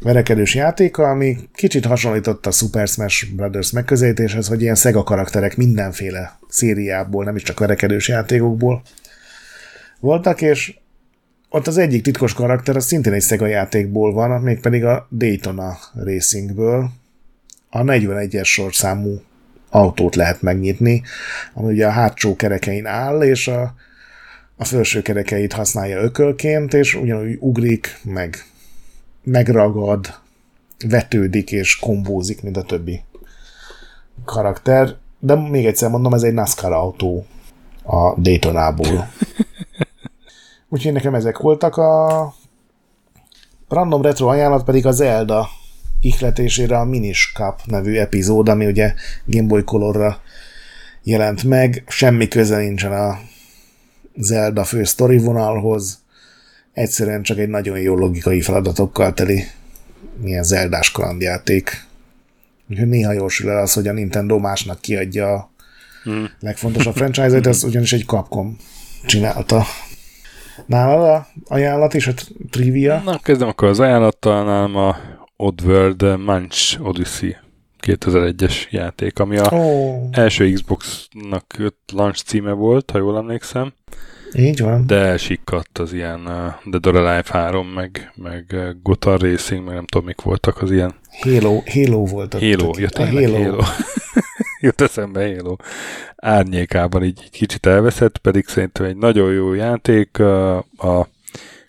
verekedős 0.00 0.54
játéka, 0.54 1.10
ami 1.10 1.36
kicsit 1.54 1.84
hasonlított 1.84 2.46
a 2.46 2.50
Super 2.50 2.88
Smash 2.88 3.34
Brothers 3.34 3.70
megközelítéshez, 3.70 4.48
hogy 4.48 4.62
ilyen 4.62 4.74
Sega 4.74 5.02
karakterek 5.02 5.56
mindenféle 5.56 6.38
szériából, 6.48 7.24
nem 7.24 7.36
is 7.36 7.42
csak 7.42 7.58
verekedős 7.58 8.08
játékokból 8.08 8.82
voltak, 10.00 10.40
és 10.40 10.78
ott 11.48 11.66
az 11.66 11.78
egyik 11.78 12.02
titkos 12.02 12.34
karakter, 12.34 12.76
az 12.76 12.84
szintén 12.84 13.12
egy 13.12 13.22
Sega 13.22 13.46
játékból 13.46 14.12
van, 14.12 14.40
mégpedig 14.40 14.84
a 14.84 15.06
Daytona 15.10 15.78
Racingből, 15.94 16.90
a 17.70 17.82
41-es 17.82 18.44
sorszámú 18.44 19.20
autót 19.76 20.14
lehet 20.14 20.42
megnyitni, 20.42 21.02
ami 21.54 21.72
ugye 21.72 21.86
a 21.86 21.90
hátsó 21.90 22.36
kerekein 22.36 22.86
áll, 22.86 23.22
és 23.22 23.48
a, 23.48 23.74
a 24.56 24.64
felső 24.64 25.02
kerekeit 25.02 25.52
használja 25.52 26.00
ökölként, 26.00 26.74
és 26.74 26.94
ugyanúgy 26.94 27.36
ugrik, 27.40 28.00
meg 28.02 28.44
megragad, 29.22 30.14
vetődik 30.88 31.52
és 31.52 31.78
kombózik, 31.78 32.42
mint 32.42 32.56
a 32.56 32.62
többi 32.62 33.02
karakter. 34.24 34.94
De 35.18 35.34
még 35.34 35.66
egyszer 35.66 35.90
mondom, 35.90 36.14
ez 36.14 36.22
egy 36.22 36.34
NASCAR 36.34 36.72
autó 36.72 37.26
a 37.82 38.20
Daytonából. 38.20 39.08
Úgyhogy 40.68 40.92
nekem 40.92 41.14
ezek 41.14 41.38
voltak 41.38 41.76
a 41.76 42.34
random 43.68 44.02
retro 44.02 44.26
ajánlat 44.26 44.64
pedig 44.64 44.86
az 44.86 44.96
Zelda 44.96 45.48
ihletésére 46.06 46.78
a 46.78 46.84
Minish 46.84 47.32
Cup 47.34 47.60
nevű 47.64 47.96
epizód, 47.96 48.48
ami 48.48 48.66
ugye 48.66 48.94
Game 49.24 49.46
Boy 49.46 49.64
Colorra 49.64 50.20
jelent 51.02 51.44
meg, 51.44 51.84
semmi 51.88 52.28
köze 52.28 52.58
nincsen 52.58 52.92
a 52.92 53.18
Zelda 54.16 54.64
fő 54.64 54.84
sztori 54.84 55.18
vonalhoz, 55.18 55.98
egyszerűen 56.72 57.22
csak 57.22 57.38
egy 57.38 57.48
nagyon 57.48 57.78
jó 57.78 57.96
logikai 57.96 58.40
feladatokkal 58.40 59.12
teli 59.12 59.44
milyen 60.20 60.42
zeldás 60.42 60.90
kalandjáték. 60.90 61.84
Úgyhogy 62.70 62.88
néha 62.88 63.12
jósul 63.12 63.50
el 63.50 63.58
az, 63.58 63.72
hogy 63.72 63.88
a 63.88 63.92
Nintendo 63.92 64.38
másnak 64.38 64.80
kiadja 64.80 65.32
a 65.34 65.50
hmm. 66.04 66.30
legfontosabb 66.40 66.96
franchise-et, 66.96 67.46
ez 67.46 67.64
ugyanis 67.64 67.92
egy 67.92 68.04
Capcom 68.06 68.56
csinálta. 69.06 69.64
Nálad 70.66 71.08
a 71.08 71.26
ajánlat 71.54 71.94
és 71.94 72.06
a 72.06 72.12
trivia? 72.50 73.02
Na, 73.04 73.18
kezdem 73.18 73.48
akkor 73.48 73.68
az 73.68 73.80
ajánlattal, 73.80 74.44
nálam 74.44 74.76
a 74.76 74.96
Oddworld 75.36 76.18
Munch 76.18 76.80
Odyssey 76.86 77.36
2001-es 77.86 78.70
játék, 78.70 79.18
ami 79.18 79.36
a 79.38 79.48
oh. 79.50 80.08
első 80.10 80.52
Xbox-nak 80.52 81.56
launch 81.92 82.24
címe 82.24 82.52
volt, 82.52 82.90
ha 82.90 82.98
jól 82.98 83.16
emlékszem. 83.16 83.72
Így 84.34 84.60
van. 84.60 84.86
De 84.86 84.94
elsikkadt 84.94 85.78
az 85.78 85.92
ilyen 85.92 86.20
uh, 86.20 86.70
Dead 86.70 86.86
or 86.86 86.96
Alive 86.96 87.24
3, 87.28 87.66
meg, 87.66 88.12
meg 88.14 88.46
uh, 88.52 88.68
Gotham 88.82 89.16
Racing, 89.16 89.64
meg 89.64 89.74
nem 89.74 89.86
tudom, 89.86 90.06
mik 90.06 90.20
voltak 90.20 90.62
az 90.62 90.70
ilyen. 90.70 90.94
Halo, 91.20 91.62
Halo 91.72 92.04
volt. 92.04 92.34
A, 92.34 92.38
Halo, 92.38 92.70
jött 92.78 92.94
a 92.98 93.06
Halo. 93.06 93.42
Halo. 93.42 93.62
jött 94.60 94.80
eszembe 94.80 95.36
Halo. 95.36 95.56
Árnyékában 96.16 97.04
így, 97.04 97.20
így 97.24 97.30
kicsit 97.30 97.66
elveszett, 97.66 98.18
pedig 98.18 98.46
szerintem 98.46 98.86
egy 98.86 98.96
nagyon 98.96 99.32
jó 99.32 99.52
játék. 99.52 100.18
Uh, 100.18 100.56
a 100.76 101.08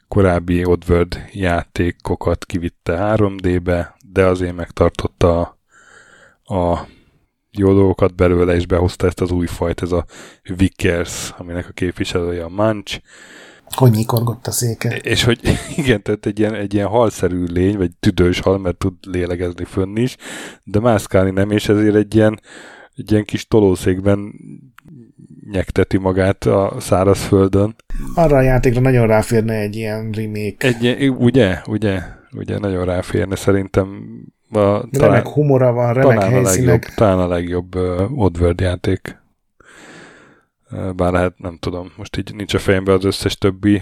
korábbi 0.08 0.66
Oddworld 0.66 1.24
játékokat 1.32 2.46
kivitte 2.46 3.16
3D-be, 3.18 3.96
de 4.12 4.26
azért 4.26 4.56
megtartotta 4.56 5.40
a, 6.44 6.54
a 6.56 6.88
jó 7.52 7.74
dolgokat 7.74 8.16
belőle, 8.16 8.56
és 8.56 8.66
behozta 8.66 9.08
ezt 9.08 9.22
az 9.22 9.32
új 9.32 9.48
fajt, 9.48 9.82
ez 9.82 9.92
a 9.92 10.06
Vickers, 10.56 11.34
aminek 11.38 11.68
a 11.70 11.72
képviselője 11.72 12.44
a 12.44 12.50
Munch. 12.50 13.02
Hogy 13.76 13.92
nyikorgott 13.92 14.48
a 14.48 14.52
széke. 14.52 14.96
És 14.98 15.24
hogy 15.24 15.40
igen, 15.82 16.02
tehát 16.02 16.26
egy 16.26 16.40
ilyen, 16.40 16.54
egy 16.54 16.74
ilyen 16.74 16.88
halszerű 16.88 17.44
lény, 17.44 17.78
vagy 17.78 17.92
tüdős 18.00 18.40
hal, 18.40 18.58
mert 18.58 18.78
tud 18.78 18.94
lélegezni 19.02 19.64
fönn 19.64 19.96
is, 19.96 20.16
de 20.64 20.80
mászkálni 20.80 21.32
nem, 21.32 21.52
és 21.52 21.70
ezért 21.70 21.96
egy 21.96 22.16
ilyen, 22.16 22.40
egy 22.98 23.12
ilyen 23.12 23.26
kis 23.26 23.48
tolószékben 23.48 24.34
nyekteti 25.52 25.98
magát 25.98 26.46
a 26.46 26.76
szárazföldön. 26.80 27.76
Arra 28.16 28.38
a 28.38 28.42
játékra 28.42 28.80
nagyon 28.80 29.08
ráférne 29.08 29.54
egy 29.54 29.76
ilyen 29.76 30.12
remake. 30.12 30.68
Egy, 30.68 31.10
ugye, 31.10 31.62
ugye, 31.68 32.02
ugye 32.32 32.60
nagyon 32.60 32.86
ráférne 32.86 33.36
szerintem 33.36 34.06
a, 34.52 34.60
remek 34.60 34.90
talán, 34.92 35.24
humora 35.28 35.72
van, 35.72 35.94
remek 35.94 36.18
talán 36.18 36.32
helyszínek. 36.32 36.68
A 36.68 36.72
legjobb, 36.72 36.96
talán 36.96 37.20
a 37.20 37.28
legjobb 37.28 37.76
uh, 37.76 38.20
Oddworld 38.22 38.60
játék. 38.60 39.18
Uh, 40.72 40.94
bár 40.94 41.12
lehet, 41.12 41.40
nem 41.40 41.58
tudom, 41.60 41.92
most 41.98 42.18
így 42.18 42.36
nincs 42.36 42.54
a 42.54 42.60
fejemben 42.60 42.96
az 42.96 43.06
összes 43.06 43.38
többi, 43.38 43.82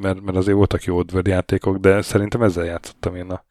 mert, 0.00 0.20
mert 0.20 0.36
azért 0.36 0.56
voltak 0.56 0.84
jó 0.84 0.98
Oddworld 0.98 1.26
játékok, 1.26 1.76
de 1.76 2.02
szerintem 2.02 2.42
ezzel 2.42 2.64
játszottam 2.64 3.14
én 3.16 3.30
a, 3.30 3.44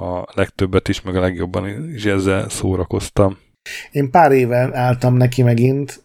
a 0.00 0.28
legtöbbet 0.34 0.88
is, 0.88 1.02
meg 1.02 1.16
a 1.16 1.20
legjobban 1.20 1.92
is 1.94 2.04
ezzel 2.04 2.48
szórakoztam. 2.48 3.38
Én 3.92 4.10
pár 4.10 4.32
éve 4.32 4.70
álltam 4.72 5.16
neki 5.16 5.42
megint, 5.42 6.02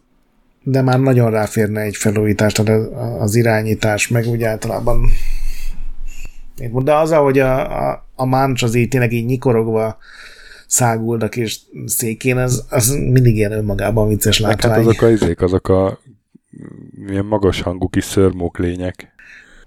de 0.62 0.82
már 0.82 1.00
nagyon 1.00 1.30
ráférne 1.30 1.80
egy 1.80 1.96
felújítás, 1.96 2.52
tehát 2.52 2.90
az 3.18 3.34
irányítás, 3.34 4.08
meg 4.08 4.26
úgy 4.26 4.42
általában 4.42 5.10
de 6.68 6.94
az, 6.94 7.12
ahogy 7.12 7.38
a, 7.38 7.88
a, 7.88 8.06
a 8.14 8.26
máncs 8.26 8.62
az 8.62 8.74
így 8.74 8.88
tényleg 8.88 9.12
így 9.12 9.24
nyikorogva 9.24 9.98
száguldak 10.66 11.36
és 11.36 11.58
székén, 11.86 12.36
az, 12.36 12.64
az 12.70 12.88
mindig 12.88 13.36
ilyen 13.36 13.52
önmagában 13.52 14.08
vicces 14.08 14.40
hát 14.40 14.48
látvány. 14.48 14.72
Hát 14.72 14.80
azok 14.86 15.02
a 15.02 15.10
izék, 15.10 15.42
azok 15.42 15.68
a 15.68 16.00
milyen 17.06 17.24
magas 17.24 17.60
hangú 17.60 17.88
kis 17.88 18.04
szörmók 18.04 18.58
lények. 18.58 19.12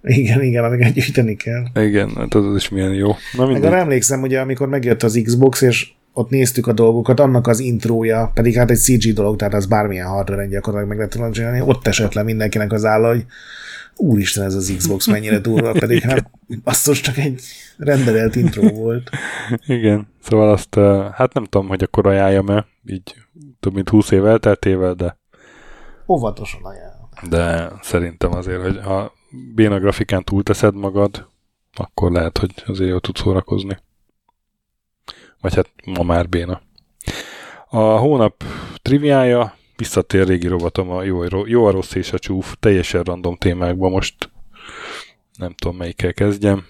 Igen, 0.02 0.42
igen, 0.42 0.64
amiket 0.64 0.94
gyűjteni 0.94 1.36
kell. 1.36 1.64
Igen, 1.76 2.10
hát 2.16 2.34
az 2.34 2.56
is 2.56 2.70
milyen 2.70 2.94
jó. 2.94 3.16
Na 3.38 3.46
Meg 3.46 3.64
arra 3.64 3.78
emlékszem, 3.78 4.20
hogy 4.20 4.36
amikor 4.36 4.68
megjött 4.68 5.04
az 5.04 5.22
Xbox, 5.24 5.62
és 5.62 5.92
ott 6.14 6.30
néztük 6.30 6.68
a 6.68 6.74
dolgokat, 6.74 7.20
annak 7.20 7.48
az 7.48 7.60
intrója, 7.60 8.32
pedig 8.34 8.56
hát 8.56 8.72
egy 8.72 8.78
CG 8.78 9.14
dolog, 9.14 9.36
tehát 9.36 9.54
az 9.54 9.66
bármilyen 9.66 10.08
hardware 10.08 10.48
gyakorlatilag 10.48 10.98
meg 10.98 11.10
lehet 11.18 11.34
csinálni, 11.34 11.62
ott 11.62 11.88
esett 11.88 12.14
le 12.14 12.24
mindenkinek 12.24 12.72
az 12.72 12.86
áll, 12.86 13.04
hogy 13.04 13.26
úristen 13.96 14.44
ez 14.44 14.54
az 14.56 14.74
Xbox 14.78 15.08
mennyire 15.08 15.40
durva, 15.40 15.72
pedig 15.80 16.02
hát 16.02 16.30
basszus 16.64 17.02
csak 17.02 17.18
egy 17.18 17.42
renderelt 17.78 18.36
intro 18.36 18.70
volt. 18.70 19.10
Igen, 19.66 20.08
szóval 20.22 20.52
azt, 20.52 20.76
hát 21.14 21.34
nem 21.34 21.44
tudom, 21.44 21.68
hogy 21.68 21.84
akkor 21.84 22.08
ajánljam-e, 22.08 22.66
így 22.86 23.16
több 23.60 23.74
mint 23.74 23.90
20 23.90 24.12
év 24.12 24.26
elteltével, 24.26 24.94
de 24.94 25.18
óvatosan 26.08 26.62
ajánlom. 26.64 27.10
De 27.30 27.72
szerintem 27.82 28.34
azért, 28.34 28.62
hogy 28.62 28.80
ha 28.84 29.14
béna 29.56 29.80
grafikán 29.80 30.24
túlteszed 30.24 30.76
magad, 30.76 31.28
akkor 31.76 32.12
lehet, 32.12 32.38
hogy 32.38 32.64
azért 32.66 32.90
jól 32.90 33.00
tudsz 33.00 33.22
szórakozni. 33.22 33.78
Vagy 35.44 35.56
hát 35.56 35.70
ma 35.86 36.04
már 36.04 36.30
béna. 36.30 36.62
A 37.70 37.78
hónap 37.78 38.44
triviája 38.82 39.56
visszatér 39.76 40.28
régi 40.28 40.48
robotom 40.48 40.90
a 40.90 41.04
jó, 41.04 41.24
jó, 41.46 41.66
a 41.66 41.72
rossz 41.72 41.96
és 41.96 42.12
a 42.12 42.20
csúf, 42.20 42.56
teljesen 42.60 43.04
random 43.04 43.36
témákban 43.36 43.92
most 43.92 44.32
nem 45.38 45.54
tudom 45.54 45.78
melyikkel 45.78 46.14
kezdjem. 46.14 46.66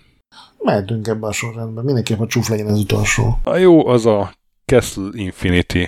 Mehetünk 0.57 1.07
ebbe 1.07 1.27
a 1.27 1.31
sorrendben, 1.31 1.83
mindenképp 1.83 2.19
a 2.19 2.27
csúf 2.27 2.49
legyen 2.49 2.67
az 2.67 2.79
utolsó. 2.79 3.39
A 3.43 3.55
jó 3.55 3.87
az 3.87 4.05
a 4.05 4.33
Castle 4.65 5.09
Infinity, 5.11 5.87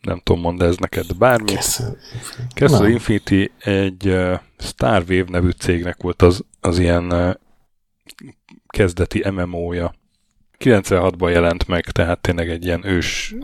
nem 0.00 0.20
tudom 0.22 0.40
mondani 0.40 0.70
ez 0.70 0.76
neked 0.76 1.16
bármi. 1.16 1.52
Castle 1.52 1.96
Infinity. 2.14 2.54
Castle 2.54 2.88
Infinity 2.88 3.50
egy 3.58 4.08
uh, 4.08 4.40
Starwave 4.58 5.24
nevű 5.28 5.50
cégnek 5.50 6.02
volt 6.02 6.22
az, 6.22 6.44
az 6.60 6.78
ilyen 6.78 7.12
uh, 7.12 7.34
kezdeti 8.66 9.30
MMO-ja. 9.30 9.98
96-ban 10.64 11.30
jelent 11.30 11.68
meg, 11.68 11.84
tehát 11.84 12.20
tényleg 12.20 12.50
egy 12.50 12.64
ilyen 12.64 12.86
ős 12.86 13.34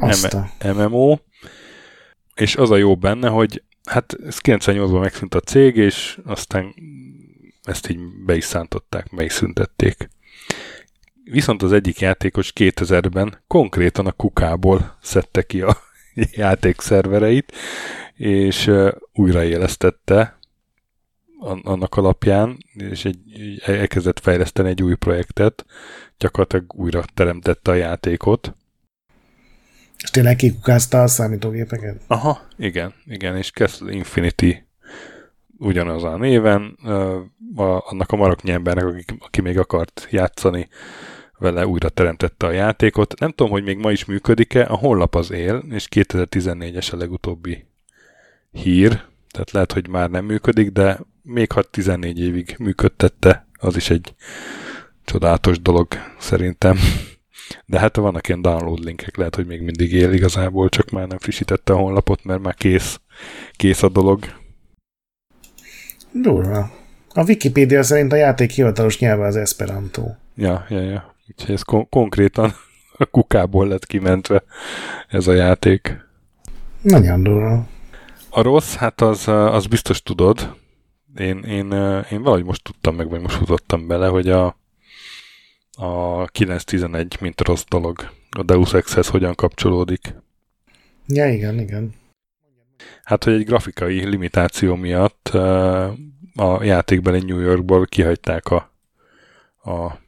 MMO 0.74 1.16
és 2.36 2.56
az 2.56 2.70
a 2.70 2.76
jó 2.76 2.96
benne, 2.96 3.28
hogy 3.28 3.62
hát 3.84 4.16
ez 4.26 4.38
98-ban 4.42 5.00
megszűnt 5.00 5.34
a 5.34 5.40
cég, 5.40 5.76
és 5.76 6.18
aztán 6.24 6.74
ezt 7.62 7.90
így 7.90 7.98
be 8.24 8.36
is 8.36 8.44
szántották, 8.44 9.06
be 9.16 9.24
is 9.24 9.32
szüntették. 9.32 10.08
Viszont 11.24 11.62
az 11.62 11.72
egyik 11.72 12.00
játékos 12.00 12.52
2000-ben 12.54 13.42
konkrétan 13.46 14.06
a 14.06 14.12
kukából 14.12 14.96
szedte 15.02 15.42
ki 15.42 15.60
a 15.60 15.76
játék 16.14 16.80
szervereit, 16.80 17.52
és 18.14 18.70
újraélesztette 19.12 20.35
annak 21.62 21.96
alapján, 21.96 22.58
és 22.74 23.04
egy, 23.04 23.18
elkezdett 23.64 24.20
fejleszteni 24.20 24.68
egy 24.68 24.82
új 24.82 24.94
projektet, 24.94 25.64
gyakorlatilag 26.18 26.74
újra 26.74 27.04
teremtette 27.14 27.70
a 27.70 27.74
játékot, 27.74 28.54
és 30.02 30.10
tényleg 30.10 30.36
kikukázta 30.36 31.02
a 31.02 31.06
számítógépeket? 31.06 32.00
Aha, 32.06 32.40
igen, 32.56 32.94
igen, 33.04 33.36
és 33.36 33.50
Castle 33.50 33.92
Infinity 33.92 34.54
ugyanaz 35.58 36.04
a 36.04 36.16
néven, 36.16 36.62
a, 37.54 37.90
annak 37.90 38.10
a 38.10 38.16
maroknyi 38.16 38.50
embernek, 38.50 38.84
aki, 38.84 39.04
aki 39.18 39.40
még 39.40 39.58
akart 39.58 40.08
játszani, 40.10 40.68
vele 41.38 41.66
újra 41.66 41.88
teremtette 41.88 42.46
a 42.46 42.50
játékot. 42.50 43.20
Nem 43.20 43.30
tudom, 43.30 43.52
hogy 43.52 43.64
még 43.64 43.78
ma 43.78 43.90
is 43.90 44.04
működik-e, 44.04 44.66
a 44.68 44.76
honlap 44.76 45.14
az 45.14 45.30
él, 45.30 45.64
és 45.70 45.88
2014-es 45.90 46.92
a 46.92 46.96
legutóbbi 46.96 47.66
hír, 48.50 48.88
tehát 49.30 49.50
lehet, 49.50 49.72
hogy 49.72 49.88
már 49.88 50.10
nem 50.10 50.24
működik, 50.24 50.70
de 50.70 51.00
még 51.26 51.52
ha 51.52 51.62
14 51.62 52.20
évig 52.20 52.54
működtette, 52.58 53.46
az 53.58 53.76
is 53.76 53.90
egy 53.90 54.14
csodálatos 55.04 55.60
dolog 55.60 55.88
szerintem. 56.18 56.78
De 57.66 57.78
hát 57.78 57.96
vannak 57.96 58.28
ilyen 58.28 58.42
download 58.42 58.84
linkek, 58.84 59.16
lehet, 59.16 59.34
hogy 59.34 59.46
még 59.46 59.60
mindig 59.60 59.92
él 59.92 60.12
igazából, 60.12 60.68
csak 60.68 60.90
már 60.90 61.06
nem 61.06 61.18
frissítette 61.18 61.72
a 61.72 61.76
honlapot, 61.76 62.24
mert 62.24 62.42
már 62.42 62.54
kész, 62.54 63.00
kész 63.52 63.82
a 63.82 63.88
dolog. 63.88 64.24
Durva. 66.12 66.70
A 67.14 67.24
Wikipédia 67.24 67.82
szerint 67.82 68.12
a 68.12 68.16
játék 68.16 68.50
hivatalos 68.50 68.98
nyelve 68.98 69.26
az 69.26 69.36
Esperanto. 69.36 70.02
Ja, 70.34 70.66
ja, 70.68 70.80
ja. 70.80 71.14
Úgyhogy 71.28 71.54
ez 71.54 71.62
kon- 71.62 71.88
konkrétan 71.88 72.52
a 72.98 73.06
kukából 73.06 73.68
lett 73.68 73.86
kimentve 73.86 74.42
ez 75.08 75.26
a 75.26 75.32
játék. 75.32 76.04
Nagyon 76.80 77.22
durva. 77.22 77.66
A 78.30 78.42
rossz, 78.42 78.74
hát 78.74 79.00
az, 79.00 79.28
az 79.28 79.66
biztos 79.66 80.02
tudod. 80.02 80.56
Én, 81.18 81.38
én, 81.38 81.72
én 82.10 82.22
valahogy 82.22 82.44
most 82.44 82.62
tudtam 82.62 82.94
meg, 82.94 83.08
vagy 83.08 83.20
most 83.20 83.36
futottam 83.36 83.86
bele, 83.86 84.06
hogy 84.06 84.28
a, 84.28 84.56
a 85.72 86.24
911, 86.26 87.16
mint 87.20 87.40
rossz 87.40 87.64
dolog. 87.68 88.10
A 88.30 88.42
Deus 88.42 88.72
Ex-hez 88.72 89.08
hogyan 89.08 89.34
kapcsolódik. 89.34 90.14
Ja, 91.06 91.28
igen, 91.28 91.58
igen. 91.58 91.94
Hát, 93.04 93.24
hogy 93.24 93.32
egy 93.32 93.44
grafikai 93.44 94.04
limitáció 94.08 94.74
miatt 94.74 95.28
a 96.34 96.62
játékbeli 96.62 97.20
New 97.20 97.40
Yorkból 97.40 97.86
kihagyták 97.86 98.46
a, 98.46 98.72
a 99.70 99.98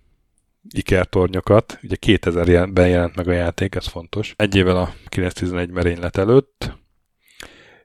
ikertornyokat. 0.70 1.78
Ugye 1.82 1.96
2000-ben 2.06 2.88
jelent 2.88 3.16
meg 3.16 3.28
a 3.28 3.32
játék, 3.32 3.74
ez 3.74 3.86
fontos. 3.86 4.34
Egy 4.36 4.56
évvel 4.56 4.76
a 4.76 4.92
911 5.08 5.70
merénylet 5.70 6.16
előtt. 6.16 6.77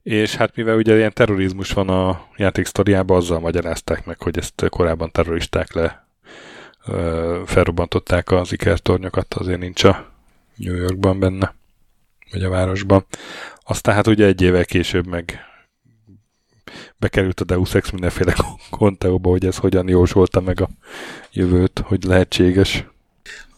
És 0.04 0.36
hát 0.36 0.56
mivel 0.56 0.76
ugye 0.76 0.96
ilyen 0.96 1.14
terrorizmus 1.14 1.72
van 1.72 1.90
a 1.90 2.28
játék 2.38 2.66
sztoriában, 2.66 3.18
azzal 3.18 3.40
magyarázták 3.40 4.06
meg, 4.06 4.22
hogy 4.22 4.38
ezt 4.38 4.66
korábban 4.70 5.12
terroristák 5.12 5.74
le 5.74 6.08
felrobbantották 7.46 8.32
az 8.32 8.52
ikertornyokat, 8.52 9.34
azért 9.34 9.60
nincs 9.60 9.84
a 9.84 10.12
New 10.56 10.76
Yorkban 10.76 11.20
benne, 11.20 11.56
vagy 12.32 12.44
a 12.44 12.50
városban. 12.50 13.06
Aztán 13.64 13.96
hát 13.96 14.08
ugye 14.08 14.26
egy 14.26 14.42
évvel 14.42 14.66
később 14.66 15.08
meg 15.08 15.40
bekerült 16.98 17.40
a 17.40 17.44
Deus 17.44 17.74
Ex 17.74 17.90
mindenféle 17.90 18.34
konteóba, 18.70 19.30
hogy 19.30 19.46
ez 19.46 19.58
hogyan 19.58 19.88
jósolta 19.88 20.42
meg 20.42 20.62
a 20.62 20.70
jövőt, 21.32 21.82
hogy 21.86 22.04
lehetséges. 22.04 22.86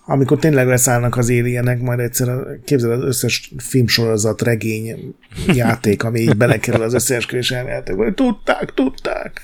Amikor 0.08 0.38
tényleg 0.38 0.68
leszállnak 0.68 1.18
az 1.18 1.30
éljenek, 1.30 1.82
majd 1.82 2.00
egyszer 2.00 2.30
képzeld 2.66 2.92
az 2.92 3.04
összes 3.04 3.54
filmsorozat, 3.58 4.42
regény, 4.42 5.16
játék, 5.48 6.04
ami 6.04 6.20
így 6.20 6.38
belekerül 6.38 6.82
az 6.82 6.94
összeesküvés 6.94 7.52
elméletek, 7.52 7.96
hogy 7.96 8.14
tudták, 8.14 8.74
tudták. 8.74 9.42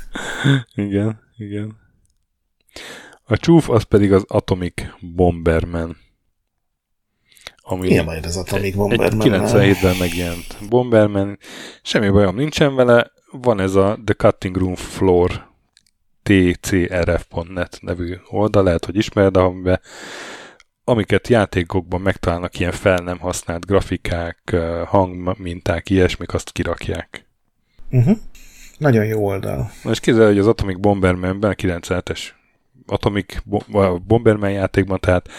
Igen, 0.75 1.19
igen. 1.38 1.80
A 3.23 3.38
csúf 3.38 3.69
az 3.69 3.83
pedig 3.83 4.14
az 4.14 4.23
Atomic 4.27 4.83
Bomberman. 5.15 5.98
Ami 7.57 7.88
Milyen 7.88 8.06
majd 8.06 8.25
az 8.25 8.38
Atomic 8.38 8.75
Bomberman? 8.75 9.27
97-ben 9.30 9.95
megjelent 9.99 10.57
Bomberman. 10.69 11.38
Semmi 11.81 12.09
bajom 12.09 12.35
nincsen 12.35 12.75
vele. 12.75 13.11
Van 13.31 13.59
ez 13.59 13.75
a 13.75 13.99
The 14.06 14.14
Cutting 14.14 14.57
Room 14.57 14.75
Floor 14.75 15.49
tcrf.net 16.23 17.77
nevű 17.81 18.15
oldal, 18.30 18.64
lehet, 18.64 18.85
hogy 18.85 18.95
ismered, 18.95 19.38
amiben 19.38 19.81
amiket 20.92 21.28
játékokban 21.28 22.02
megtalálnak 22.02 22.60
ilyen 22.60 22.72
fel 22.72 22.98
nem 22.98 23.20
használt 23.20 23.66
grafikák, 23.66 24.56
hangminták, 24.86 25.90
ilyesmik, 25.90 26.34
azt 26.34 26.52
kirakják. 26.52 27.26
Uh-huh. 27.90 28.18
Nagyon 28.78 29.06
jó 29.06 29.26
oldal. 29.26 29.72
Na 29.84 29.90
és 29.92 30.00
képzel, 30.00 30.26
hogy 30.26 30.38
az 30.38 30.48
Atomic 30.48 30.80
Bomberman-ben, 30.80 31.52
a 31.52 31.53
97-es 31.53 32.20
Atomic 32.86 33.36
Bomberman 34.08 34.52
játékban, 34.52 35.00
tehát 35.00 35.30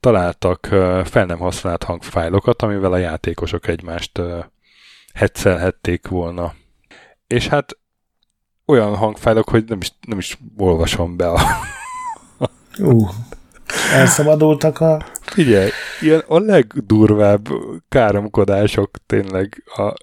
találtak 0.00 0.66
fel 1.04 1.26
nem 1.26 1.38
használt 1.38 1.82
hangfájlokat, 1.82 2.62
amivel 2.62 2.92
a 2.92 2.96
játékosok 2.96 3.68
egymást 3.68 4.20
hetszelhették 5.14 6.08
volna. 6.08 6.54
És 7.26 7.48
hát 7.48 7.78
olyan 8.66 8.96
hangfájlok, 8.96 9.48
hogy 9.48 9.64
nem 9.66 9.78
is, 9.80 9.92
nem 10.00 10.18
is 10.18 10.38
olvasom 10.56 11.16
be 11.16 11.28
a... 11.28 11.40
Uh, 12.78 13.10
elszabadultak 13.94 14.80
a... 14.80 15.04
Figyelj, 15.20 15.70
ilyen 16.00 16.22
a 16.26 16.38
legdurvább 16.38 17.48
káromkodások 17.88 18.90
tényleg 19.06 19.62
a 19.66 19.94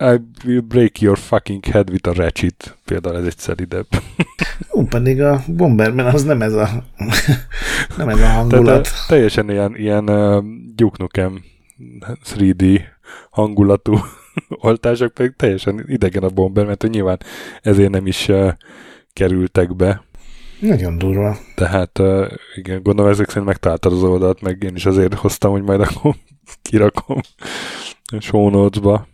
I 0.00 0.20
will 0.44 0.60
break 0.60 1.00
your 1.00 1.18
fucking 1.18 1.64
head 1.64 1.90
with 1.90 2.08
a 2.08 2.12
ratchet. 2.12 2.78
Például 2.84 3.16
ez 3.16 3.24
egy 3.24 3.38
szeridebb. 3.38 3.86
Ó, 4.74 4.84
pedig 4.84 5.22
a 5.22 5.40
Bomberman 5.46 6.06
az 6.06 6.24
nem 6.24 6.42
ez 6.42 6.52
a 6.52 6.68
nem 7.96 8.08
ez 8.08 8.20
a 8.20 8.26
hangulat. 8.26 8.64
Tehát 8.64 8.86
a, 8.86 9.04
teljesen 9.08 9.50
ilyen, 9.50 9.76
ilyen 9.76 10.08
uh, 10.08 10.44
Duke 10.74 10.96
Nukem 10.98 11.44
3D 12.36 12.80
hangulatú 13.30 13.98
oltások, 14.48 15.14
pedig 15.14 15.34
teljesen 15.36 15.84
idegen 15.86 16.22
a 16.22 16.28
Bomber, 16.28 16.66
mert 16.66 16.88
nyilván 16.88 17.18
ezért 17.62 17.90
nem 17.90 18.06
is 18.06 18.28
uh, 18.28 18.52
kerültek 19.12 19.76
be. 19.76 20.02
Nagyon 20.62 20.98
durva. 20.98 21.38
Tehát 21.54 21.98
uh, 21.98 22.32
igen, 22.54 22.82
gondolom 22.82 23.10
ezek 23.10 23.28
szerint 23.28 23.46
megtaláltad 23.46 23.92
az 23.92 24.02
oldalt, 24.02 24.40
meg 24.40 24.62
én 24.62 24.74
is 24.74 24.86
azért 24.86 25.14
hoztam, 25.14 25.50
hogy 25.50 25.62
majd 25.62 25.80
akkor 25.80 26.14
kirakom 26.62 27.20
a 28.04 28.20
show 28.20 28.50
notes-ba. 28.50 29.06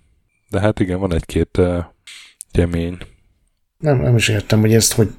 De 0.50 0.60
hát 0.60 0.80
igen, 0.80 0.98
van 1.00 1.14
egy-két 1.14 1.56
uh, 1.58 1.84
gyemény. 2.52 2.98
Nem, 3.78 4.00
nem 4.00 4.16
is 4.16 4.28
értem, 4.28 4.60
hogy 4.60 4.74
ezt, 4.74 4.92
hogy, 4.92 5.10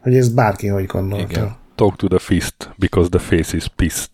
hogy 0.00 0.16
ezt 0.16 0.34
bárki 0.34 0.66
hogy 0.66 0.86
gondolta. 0.86 1.30
Igen. 1.30 1.56
Talk 1.74 1.96
to 1.96 2.06
the 2.06 2.18
fist, 2.18 2.70
because 2.76 3.08
the 3.08 3.18
face 3.18 3.56
is 3.56 3.68
pissed. 3.76 4.10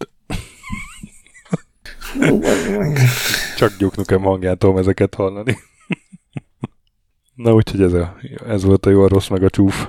Csak 3.57 3.77
gyuknukem 3.79 4.23
hangjától 4.23 4.79
ezeket 4.79 5.15
hallani. 5.15 5.59
Na 7.35 7.55
úgyhogy 7.55 7.83
ez, 7.83 7.93
a, 7.93 8.17
ez 8.47 8.65
volt 8.65 8.87
a 8.87 8.91
jó, 8.91 9.03
a 9.03 9.09
rossz, 9.09 9.29
meg 9.29 9.43
a 9.43 9.51
csúf. 9.51 9.89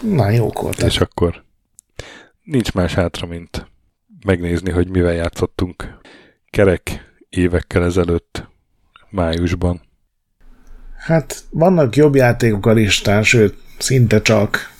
Na, 0.00 0.30
jó 0.30 0.48
volt. 0.48 0.82
És 0.82 0.98
akkor 0.98 1.44
nincs 2.42 2.72
más 2.72 2.94
hátra, 2.94 3.26
mint 3.26 3.66
megnézni, 4.26 4.70
hogy 4.70 4.88
mivel 4.88 5.12
játszottunk 5.12 5.98
kerek 6.50 7.12
évekkel 7.28 7.84
ezelőtt, 7.84 8.48
májusban. 9.10 9.80
Hát 10.96 11.44
vannak 11.50 11.96
jobb 11.96 12.14
játékok 12.14 12.66
a 12.66 12.72
listán, 12.72 13.22
sőt, 13.22 13.58
szinte 13.78 14.22
csak. 14.22 14.76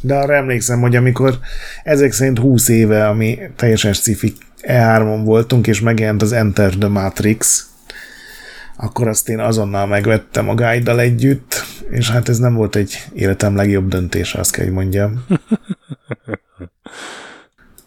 De 0.00 0.14
arra 0.14 0.34
emlékszem, 0.34 0.80
hogy 0.80 0.96
amikor 0.96 1.38
ezek 1.82 2.12
szerint 2.12 2.38
20 2.38 2.68
éve, 2.68 3.08
ami 3.08 3.38
teljesen 3.56 3.92
sci 3.92 4.32
E3-on 4.62 5.20
voltunk, 5.24 5.66
és 5.66 5.80
megjelent 5.80 6.22
az 6.22 6.32
Enter 6.32 6.74
the 6.74 6.88
Matrix, 6.88 7.68
akkor 8.80 9.08
azt 9.08 9.28
én 9.28 9.38
azonnal 9.38 9.86
megvettem 9.86 10.48
a 10.48 10.54
guide 10.54 10.98
együtt, 10.98 11.64
és 11.90 12.10
hát 12.10 12.28
ez 12.28 12.38
nem 12.38 12.54
volt 12.54 12.76
egy 12.76 13.04
életem 13.12 13.56
legjobb 13.56 13.88
döntése, 13.88 14.38
azt 14.38 14.52
kell, 14.52 14.64
hogy 14.64 14.74
mondjam. 14.74 15.24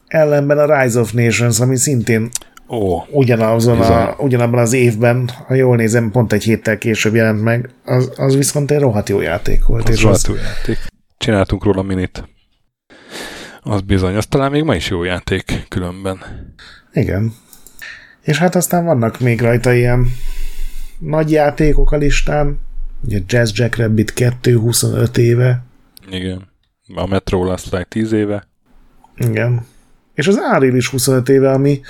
Ellenben 0.07 0.57
a 0.57 0.81
Rise 0.81 0.99
of 0.99 1.11
Nations, 1.11 1.59
ami 1.59 1.75
szintén 1.77 2.29
Ó, 2.67 3.03
ugyanazon 3.09 3.81
a, 3.81 4.15
ugyanabban 4.17 4.59
az 4.59 4.73
évben, 4.73 5.29
ha 5.47 5.53
jól 5.53 5.75
nézem, 5.75 6.11
pont 6.11 6.33
egy 6.33 6.43
héttel 6.43 6.77
később 6.77 7.15
jelent 7.15 7.41
meg, 7.41 7.69
az, 7.85 8.11
az 8.15 8.35
viszont 8.35 8.71
egy 8.71 8.79
rohadt 8.79 9.09
jó 9.09 9.21
játék 9.21 9.65
volt. 9.65 9.89
Az 9.89 9.95
és 9.95 10.03
rohadt 10.03 10.27
jó 10.27 10.33
játék. 10.35 10.77
Csináltunk 11.17 11.63
róla 11.63 11.81
minit. 11.81 12.29
Az 13.61 13.81
bizony, 13.81 14.15
az 14.15 14.25
talán 14.25 14.51
még 14.51 14.63
ma 14.63 14.75
is 14.75 14.89
jó 14.89 15.03
játék 15.03 15.65
különben. 15.67 16.17
Igen. 16.93 17.33
És 18.21 18.37
hát 18.37 18.55
aztán 18.55 18.85
vannak 18.85 19.19
még 19.19 19.41
rajta 19.41 19.73
ilyen 19.73 20.07
nagy 21.01 21.31
játékok 21.31 21.91
a 21.91 21.97
listán, 21.97 22.59
ugye 23.05 23.19
Jazz 23.27 23.51
Jack 23.53 23.75
Rabbit 23.75 24.13
2 24.13 24.57
25 24.57 25.17
éve. 25.17 25.63
Igen. 26.09 26.49
A 26.95 27.07
Metro 27.07 27.43
Last 27.43 27.71
Light 27.71 27.87
10 27.87 28.11
éve. 28.11 28.47
Igen. 29.17 29.65
És 30.13 30.27
az 30.27 30.35
Unreal 30.35 30.75
is 30.75 30.87
25 30.87 31.29
éve, 31.29 31.51
ami 31.51 31.81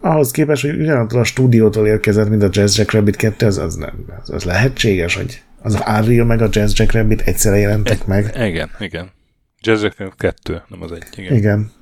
ahhoz 0.00 0.30
képest, 0.30 0.62
hogy 0.62 0.80
ugyanattól 0.80 1.20
a 1.20 1.24
stúdiótól 1.24 1.86
érkezett, 1.86 2.28
mint 2.28 2.42
a 2.42 2.48
Jazz 2.50 2.78
Jack 2.78 2.90
Rabbit 2.90 3.16
2, 3.16 3.46
az, 3.46 3.58
az, 3.58 3.74
nem, 3.74 4.04
az, 4.22 4.30
az 4.30 4.44
lehetséges, 4.44 5.14
hogy 5.14 5.42
az 5.62 5.74
Unreal 5.74 6.26
meg 6.26 6.42
a 6.42 6.48
Jazz 6.50 6.78
Jack 6.78 6.92
Rabbit 6.92 7.20
egyszerre 7.20 7.56
jelentek 7.56 8.00
e- 8.00 8.04
meg. 8.06 8.34
Igen, 8.48 8.70
igen. 8.78 9.10
Jazz 9.60 9.82
Jack 9.82 9.98
Rabbit 9.98 10.16
2, 10.16 10.62
nem 10.68 10.82
az 10.82 10.92
egy. 10.92 11.04
Igen. 11.16 11.36
igen. 11.36 11.72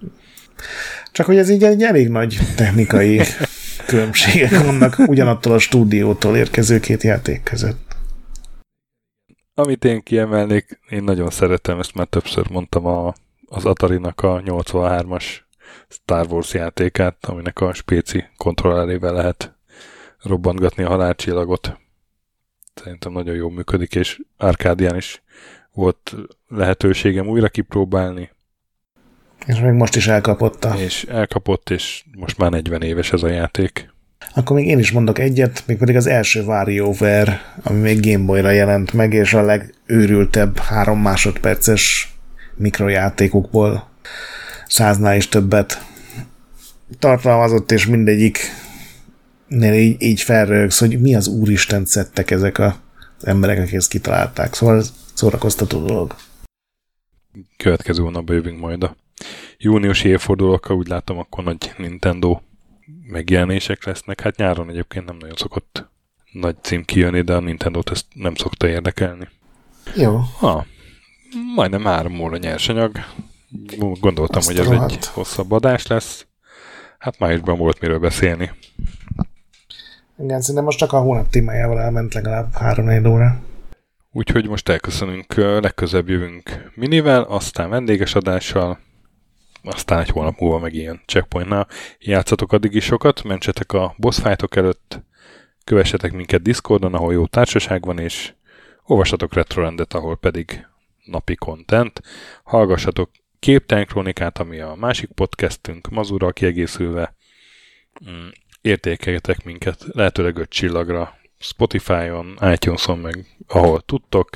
Csak 1.13 1.27
hogy 1.27 1.37
ez 1.37 1.51
így 1.51 1.65
egy 1.65 1.83
elég 1.83 2.09
nagy 2.09 2.39
technikai 2.57 3.21
különbségek 3.93 4.65
vannak 4.65 4.99
ugyanattól 4.99 5.53
a 5.53 5.59
stúdiótól 5.59 6.37
érkező 6.37 6.81
két 6.81 7.03
játék 7.03 7.43
között. 7.43 7.97
Amit 9.55 9.85
én 9.85 10.03
kiemelnék, 10.03 10.81
én 10.89 11.03
nagyon 11.03 11.31
szeretem, 11.31 11.79
ezt 11.79 11.95
már 11.95 12.07
többször 12.07 12.51
mondtam, 12.51 12.87
a, 12.87 13.15
az 13.47 13.65
Atari-nak 13.65 14.21
a 14.21 14.43
83-as 14.45 15.25
Star 15.89 16.27
Wars 16.31 16.55
játékát, 16.55 17.27
aminek 17.27 17.61
a 17.61 17.73
spéci 17.73 18.25
kontrollerével 18.37 19.13
lehet 19.13 19.55
robbantgatni 20.23 20.83
a 20.83 20.89
halálcsillagot. 20.89 21.79
Szerintem 22.75 23.13
nagyon 23.13 23.35
jól 23.35 23.51
működik, 23.51 23.95
és 23.95 24.21
Arkádián 24.37 24.97
is 24.97 25.23
volt 25.73 26.15
lehetőségem 26.49 27.27
újra 27.27 27.49
kipróbálni. 27.49 28.31
És 29.47 29.61
még 29.61 29.73
most 29.73 29.97
is 29.97 30.07
elkapotta. 30.07 30.75
És 30.79 31.05
elkapott, 31.05 31.71
és 31.71 32.05
most 32.17 32.39
már 32.39 32.51
40 32.51 32.83
éves 32.83 33.13
ez 33.13 33.23
a 33.23 33.29
játék. 33.29 33.91
Akkor 34.35 34.57
még 34.57 34.67
én 34.67 34.79
is 34.79 34.91
mondok 34.91 35.19
egyet, 35.19 35.63
még 35.67 35.79
pedig 35.79 35.97
az 35.97 36.07
első 36.07 36.43
WarioWare, 36.43 37.41
ami 37.63 37.81
még 37.81 38.01
Gameboy-ra 38.01 38.51
jelent 38.51 38.93
meg, 38.93 39.13
és 39.13 39.35
a 39.35 39.43
legőrültebb 39.43 40.59
három 40.59 41.01
másodperces 41.01 42.15
mikrojátékokból 42.57 43.89
száznál 44.67 45.17
is 45.17 45.29
többet 45.29 45.85
tartalmazott, 46.99 47.71
és 47.71 47.87
mindegyik 47.87 48.39
így, 49.49 50.03
így 50.03 50.21
felrögsz, 50.21 50.79
hogy 50.79 51.01
mi 51.01 51.15
az 51.15 51.27
úristen 51.27 51.85
szedtek 51.85 52.31
ezek 52.31 52.59
a, 52.59 52.77
az 53.19 53.27
emberek, 53.27 53.59
akik 53.59 53.75
ezt 53.75 53.91
kitalálták. 53.91 54.55
Szóval 54.55 54.77
ez 54.77 54.93
szórakoztató 55.15 55.85
dolog. 55.87 56.15
Következő 57.57 58.03
hónapban 58.03 58.37
jövünk 58.37 58.59
majd 58.59 58.83
a 58.83 58.97
júniusi 59.59 60.09
évfordulókkal, 60.09 60.77
úgy 60.77 60.89
látom, 60.89 61.19
akkor 61.19 61.45
nagy 61.45 61.73
Nintendo 61.77 62.41
megjelenések 63.07 63.85
lesznek. 63.85 64.21
Hát 64.21 64.37
nyáron 64.37 64.71
egyébként 64.71 65.05
nem 65.07 65.17
nagyon 65.17 65.37
szokott 65.37 65.91
nagy 66.33 66.57
cím 66.63 66.85
kijönni, 66.85 67.21
de 67.21 67.35
a 67.35 67.41
Nintendo-t 67.41 67.91
ezt 67.91 68.07
nem 68.15 68.35
szokta 68.35 68.69
érdekelni. 68.69 69.29
Jó. 69.97 70.21
Ha, 70.39 70.67
majdnem 71.55 71.85
három 71.85 72.21
óra 72.21 72.37
nyersanyag. 72.37 72.93
Gondoltam, 74.01 74.39
Azt 74.39 74.47
hogy 74.47 74.59
ez 74.59 74.67
rohadt. 74.67 74.93
egy 74.93 75.07
hosszabb 75.07 75.53
adás 75.53 75.87
lesz. 75.87 76.27
Hát 76.99 77.19
májusban 77.19 77.59
volt 77.59 77.81
miről 77.81 77.99
beszélni. 77.99 78.51
Igen, 80.19 80.41
szerintem 80.41 80.65
most 80.65 80.79
csak 80.79 80.93
a 80.93 81.01
hónap 81.01 81.29
témájával 81.29 81.81
elment 81.81 82.15
legalább 82.15 82.53
három 82.55 83.07
óra. 83.07 83.41
Úgyhogy 84.13 84.49
most 84.49 84.69
elköszönünk, 84.69 85.35
legközebb 85.35 86.09
jövünk 86.09 86.71
minivel, 86.75 87.23
aztán 87.23 87.71
vendéges 87.71 88.15
adással. 88.15 88.79
Aztán 89.63 90.01
egy 90.01 90.09
hónap 90.09 90.39
múlva 90.39 90.59
meg 90.59 90.75
ilyen 90.75 91.01
checkpointnál 91.07 91.69
játszatok 91.99 92.53
addig 92.53 92.75
is 92.75 92.85
sokat, 92.85 93.23
mentsetek 93.23 93.73
a 93.73 93.95
boss 93.97 94.21
fightok 94.21 94.57
előtt, 94.57 95.01
kövessetek 95.65 96.13
minket 96.13 96.43
Discordon, 96.43 96.95
ahol 96.95 97.13
jó 97.13 97.27
társaság 97.27 97.85
van, 97.85 97.99
és 97.99 98.33
olvassatok 98.85 99.35
Retrorendet, 99.35 99.95
ahol 99.95 100.17
pedig 100.17 100.67
napi 101.05 101.35
content, 101.35 102.01
hallgassatok 102.45 103.11
Képtelen 103.39 103.87
Krónikát, 103.87 104.39
ami 104.39 104.61
a 104.61 104.75
másik 104.75 105.11
podcastünk, 105.11 105.89
Mazurral 105.89 106.33
kiegészülve, 106.33 107.15
mm, 108.11 108.29
értékeljetek 108.61 109.45
minket 109.45 109.85
lehetőleg 109.93 110.37
öt 110.37 110.51
csillagra, 110.51 111.19
Spotify-on, 111.39 112.39
iTunes-on, 112.53 112.99
meg 112.99 113.27
ahol 113.47 113.81
tudtok, 113.81 114.31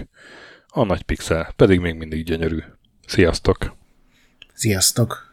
a 0.68 0.84
nagy 0.84 1.02
pixel 1.02 1.52
pedig 1.56 1.80
még 1.80 1.94
mindig 1.94 2.24
gyönyörű. 2.24 2.58
Sziasztok! 3.06 3.85
Sziasztok! 4.56 5.32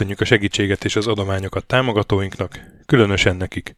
Köszönjük 0.00 0.24
a 0.24 0.24
segítséget 0.24 0.84
és 0.84 0.96
az 0.96 1.06
adományokat 1.06 1.66
támogatóinknak, 1.66 2.60
különösen 2.86 3.36
nekik. 3.36 3.76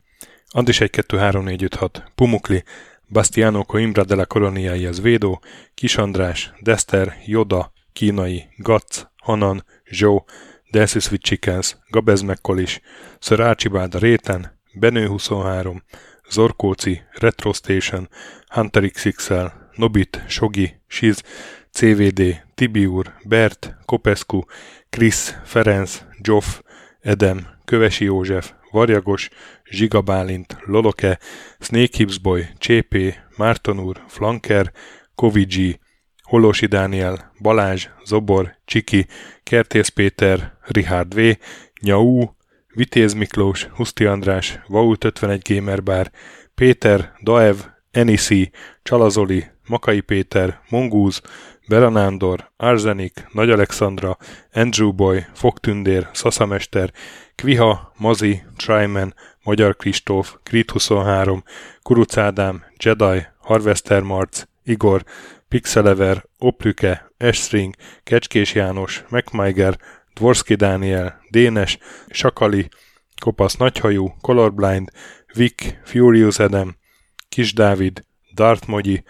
Andis 0.48 0.80
1 0.80 0.90
2 0.90 1.18
3 1.18 1.44
4 1.44 1.62
5 1.62 1.74
6, 1.74 2.12
Pumukli, 2.14 2.62
Bastiano 3.08 3.64
Coimbra 3.64 4.04
de 4.04 4.14
la 4.14 4.26
Coloniai 4.26 4.86
az 4.86 5.00
Védó, 5.00 5.42
Kis 5.74 5.96
András, 5.96 6.52
Dester, 6.60 7.16
Joda, 7.26 7.72
Kínai, 7.92 8.44
Gac, 8.56 9.02
Hanan, 9.16 9.64
Zsó, 9.84 10.24
Delsis 10.70 11.10
with 11.10 11.76
Gabez 11.90 12.20
Mekkolis, 12.20 12.80
Sir 13.18 13.40
Archibald 13.40 13.94
a 13.94 13.98
Réten, 13.98 14.60
Benő 14.74 15.06
23, 15.06 15.82
Zorkóci, 16.30 17.02
Retro 17.10 17.52
Station, 17.52 18.08
Hunter 18.48 18.90
XXL, 18.90 19.46
Nobit, 19.74 20.24
Sogi, 20.28 20.80
Siz, 20.86 21.22
CVD, 21.72 22.42
Tibiur, 22.54 23.14
Bert, 23.24 23.76
Kopescu, 23.84 24.40
Krisz, 24.96 25.34
Ferenc, 25.44 26.04
Zsoff, 26.22 26.60
Edem, 27.00 27.46
Kövesi 27.64 28.04
József, 28.04 28.52
Varjagos, 28.70 29.28
Zsiga 29.64 30.00
Bálint, 30.00 30.56
Loloke, 30.64 31.18
Snake 31.60 31.96
Hips 31.96 32.18
Boy, 32.18 32.46
Csépé, 32.58 33.14
Márton 33.36 33.96
Flanker, 34.06 34.72
Kovicsi, 35.14 35.78
Holosi 36.22 36.66
Dániel, 36.66 37.32
Balázs, 37.40 37.88
Zobor, 38.04 38.56
Csiki, 38.64 39.06
Kertész 39.42 39.88
Péter, 39.88 40.58
Richard 40.62 41.14
V, 41.14 41.36
Nyau, 41.80 42.24
Vitéz 42.74 43.12
Miklós, 43.12 43.64
Huszti 43.64 44.04
András, 44.04 44.60
Vault 44.66 45.04
51 45.04 45.42
Gamer 45.48 45.82
Bar, 45.82 46.10
Péter, 46.54 47.12
Daev, 47.22 47.56
Enisi, 47.90 48.50
Csalazoli, 48.82 49.44
Makai 49.66 50.00
Péter, 50.00 50.60
Mongúz, 50.68 51.20
Beranándor, 51.68 52.52
Arzenik, 52.56 53.26
Nagy 53.32 53.50
Alexandra, 53.50 54.16
Andrew 54.52 54.92
Boy, 54.92 55.24
Fogtündér, 55.34 56.08
Szaszamester, 56.12 56.92
Kviha, 57.34 57.92
Mazi, 57.96 58.42
Tryman, 58.56 59.14
Magyar 59.42 59.76
Kristóf, 59.76 60.36
Krit 60.42 60.70
23, 60.70 61.42
Kuruc 61.82 62.16
Ádám, 62.16 62.64
Jedi, 62.76 63.26
Harvester 63.38 64.02
Marc, 64.02 64.42
Igor, 64.64 65.04
Pixelever, 65.48 66.24
Oprüke, 66.38 67.10
Estring, 67.16 67.74
Kecskés 68.02 68.54
János, 68.54 69.04
MacMiger, 69.08 69.78
Dvorski 70.14 70.54
Dániel, 70.54 71.20
Dénes, 71.30 71.78
Sakali, 72.08 72.68
Kopasz 73.20 73.54
Nagyhajú, 73.54 74.14
Colorblind, 74.20 74.90
Vic, 75.34 75.74
Furious 75.84 76.38
Adam, 76.38 76.76
Kis 77.28 77.52
Dávid, 77.52 78.04
Darth 78.34 78.68
Mogyi, 78.68 79.04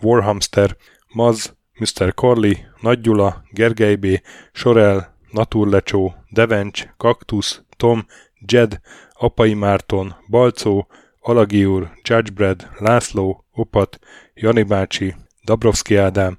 Warhamster, 0.00 0.76
Maz, 1.12 1.56
Mr. 1.78 2.14
Corley, 2.14 2.66
Nagy 2.80 3.00
Gyula, 3.00 3.42
Gergely 3.50 3.94
B., 3.94 4.06
Sorel, 4.52 5.16
Naturlecsó, 5.30 6.14
Devencs, 6.30 6.86
Kaktusz, 6.96 7.62
Tom, 7.76 8.06
Jed, 8.46 8.80
Apai 9.12 9.54
Márton, 9.54 10.16
Balcó, 10.28 10.86
Alagi 11.20 11.64
úr, 11.64 11.90
Judgebred, 12.02 12.68
László, 12.78 13.44
Opat, 13.52 13.98
Jani 14.34 14.62
bácsi, 14.62 15.14
Dabrowski 15.44 15.96
Ádám, 15.96 16.36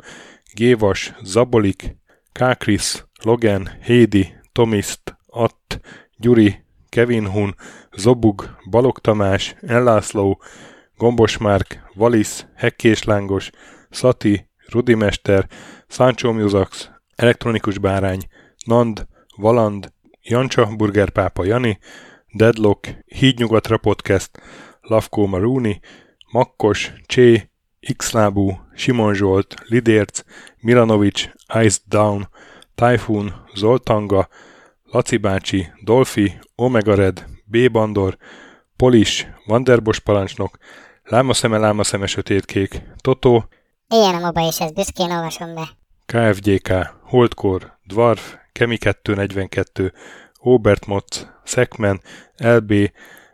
Gévas, 0.53 1.13
Zabolik, 1.23 1.95
Kákris, 2.31 3.05
Logan, 3.23 3.69
Hédi, 3.83 4.33
Tomiszt, 4.51 5.17
Att, 5.27 5.79
Gyuri, 6.17 6.63
Kevin 6.89 7.27
Hun, 7.27 7.55
Zobug, 7.91 8.57
Balog 8.69 8.99
Tamás, 8.99 9.55
Ellászló, 9.61 10.41
Gombos 10.97 11.37
Márk, 11.37 11.89
Valisz, 11.93 12.45
Hekkés 12.55 13.03
Lángos, 13.03 13.51
Rudimester, 14.71 15.47
Sancho 15.87 16.33
Musax, 16.33 16.89
Elektronikus 17.15 17.77
Bárány, 17.77 18.19
Nand, 18.65 19.07
Valand, 19.37 19.91
Jancsa 20.21 20.75
Burgerpápa 20.75 21.45
Jani, 21.45 21.79
Deadlock, 22.33 22.87
Hídnyugatra 23.05 23.77
Podcast, 23.77 24.41
Lavkó 24.81 25.25
Maruni, 25.25 25.79
Makkos, 26.31 26.93
Csé, 27.05 27.49
Xlábú, 27.97 28.59
Simon 28.75 29.13
Zsolt, 29.13 29.55
Lidérc, 29.67 30.23
Milanovic, 30.61 31.29
Ice 31.63 31.79
Down, 31.87 32.29
Typhoon, 32.75 33.33
Zoltanga, 33.55 34.27
Laci 34.83 35.17
bácsi, 35.17 35.67
Dolfi, 35.83 36.39
Omega 36.55 36.95
Red, 36.95 37.25
B. 37.45 37.71
Bandor, 37.71 38.17
Polis, 38.75 39.27
Vanderbos 39.45 39.99
parancsnok, 39.99 40.57
Lámaszeme, 41.03 41.57
Lámaszeme 41.57 42.05
sötétkék, 42.05 42.81
Totó, 43.01 43.49
Ilyen 43.93 44.15
a 44.15 44.19
moba, 44.19 44.47
és 44.47 44.59
ezt 44.59 44.73
büszkén 44.73 45.11
olvasom 45.11 45.55
be. 45.55 45.69
KFGK, 46.05 46.71
Holdkor, 47.01 47.77
Dwarf, 47.83 48.35
Kemi 48.51 48.77
242, 48.77 49.93
Obert 50.39 50.85
Motz, 50.85 51.27
Szekmen, 51.43 52.01
LB, 52.37 52.73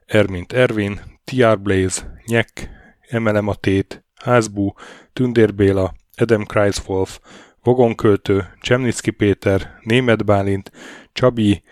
Ermint 0.06 0.53
Ervin, 0.53 1.01
TR 1.24 1.59
Blaze, 1.59 2.22
Nyek, 2.25 2.69
Emelem 3.09 3.48
a 3.48 3.56
Tét, 3.56 4.06
Házbú, 4.16 4.74
Tündér 5.14 5.56
Béla, 5.56 5.93
Edem 6.16 6.43
Kreiswolf, 6.43 7.19
Vogonköltő, 7.64 8.53
Csemnicki 8.61 9.11
Péter, 9.11 9.80
Német 9.82 10.25
Bálint, 10.25 10.72
Csabi, 11.14 11.64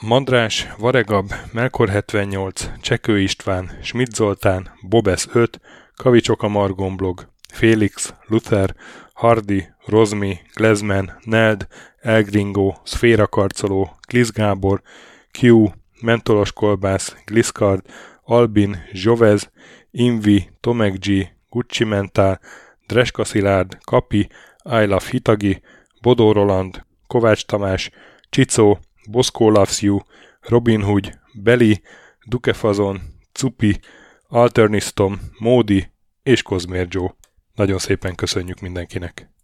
Mandrás, 0.00 0.72
Varegab, 0.78 1.32
Melkor 1.52 1.88
78, 1.88 2.70
Csekő 2.80 3.20
István, 3.20 3.78
Schmidt 3.82 4.14
Zoltán, 4.14 4.70
Bobesz 4.88 5.28
5, 5.32 5.60
Kavicsok 5.96 6.42
a 6.42 6.48
Margomblog, 6.48 7.31
Félix, 7.52 8.14
Luther, 8.26 8.74
Hardy, 9.12 9.68
Rozmi, 9.86 10.38
Glezman, 10.54 11.18
Neld, 11.24 11.66
Elgringo, 12.00 12.74
Szféra 12.84 13.26
Karcoló, 13.26 13.96
Glisz 14.08 14.30
Gábor, 14.30 14.82
Q, 15.40 15.68
Mentolos 16.00 16.52
Kolbász, 16.52 17.16
Gliszkard, 17.24 17.86
Albin, 18.22 18.84
Zsovez, 18.92 19.50
Invi, 19.90 20.50
Tomek 20.60 20.98
G, 20.98 21.28
Gucci 21.48 21.84
Mentál, 21.84 22.40
Dreska 22.86 23.24
Szilárd, 23.24 23.78
Kapi, 23.84 24.28
I 24.64 24.84
Love 24.84 25.06
Hitagi, 25.10 25.62
Bodó 26.00 26.32
Roland, 26.32 26.84
Kovács 27.06 27.44
Tamás, 27.44 27.90
Csicó, 28.30 28.78
Boszkó 29.10 29.50
Loves 29.50 29.82
You, 29.82 29.98
Robin 30.40 30.82
Hood, 30.82 31.18
Beli, 31.32 31.82
Dukefazon, 32.26 33.00
Cupi, 33.32 33.80
Alternistom, 34.28 35.20
Módi 35.38 35.90
és 36.22 36.42
Kozmér 36.42 36.86
Joe. 36.90 37.14
Nagyon 37.54 37.78
szépen 37.78 38.14
köszönjük 38.14 38.60
mindenkinek! 38.60 39.32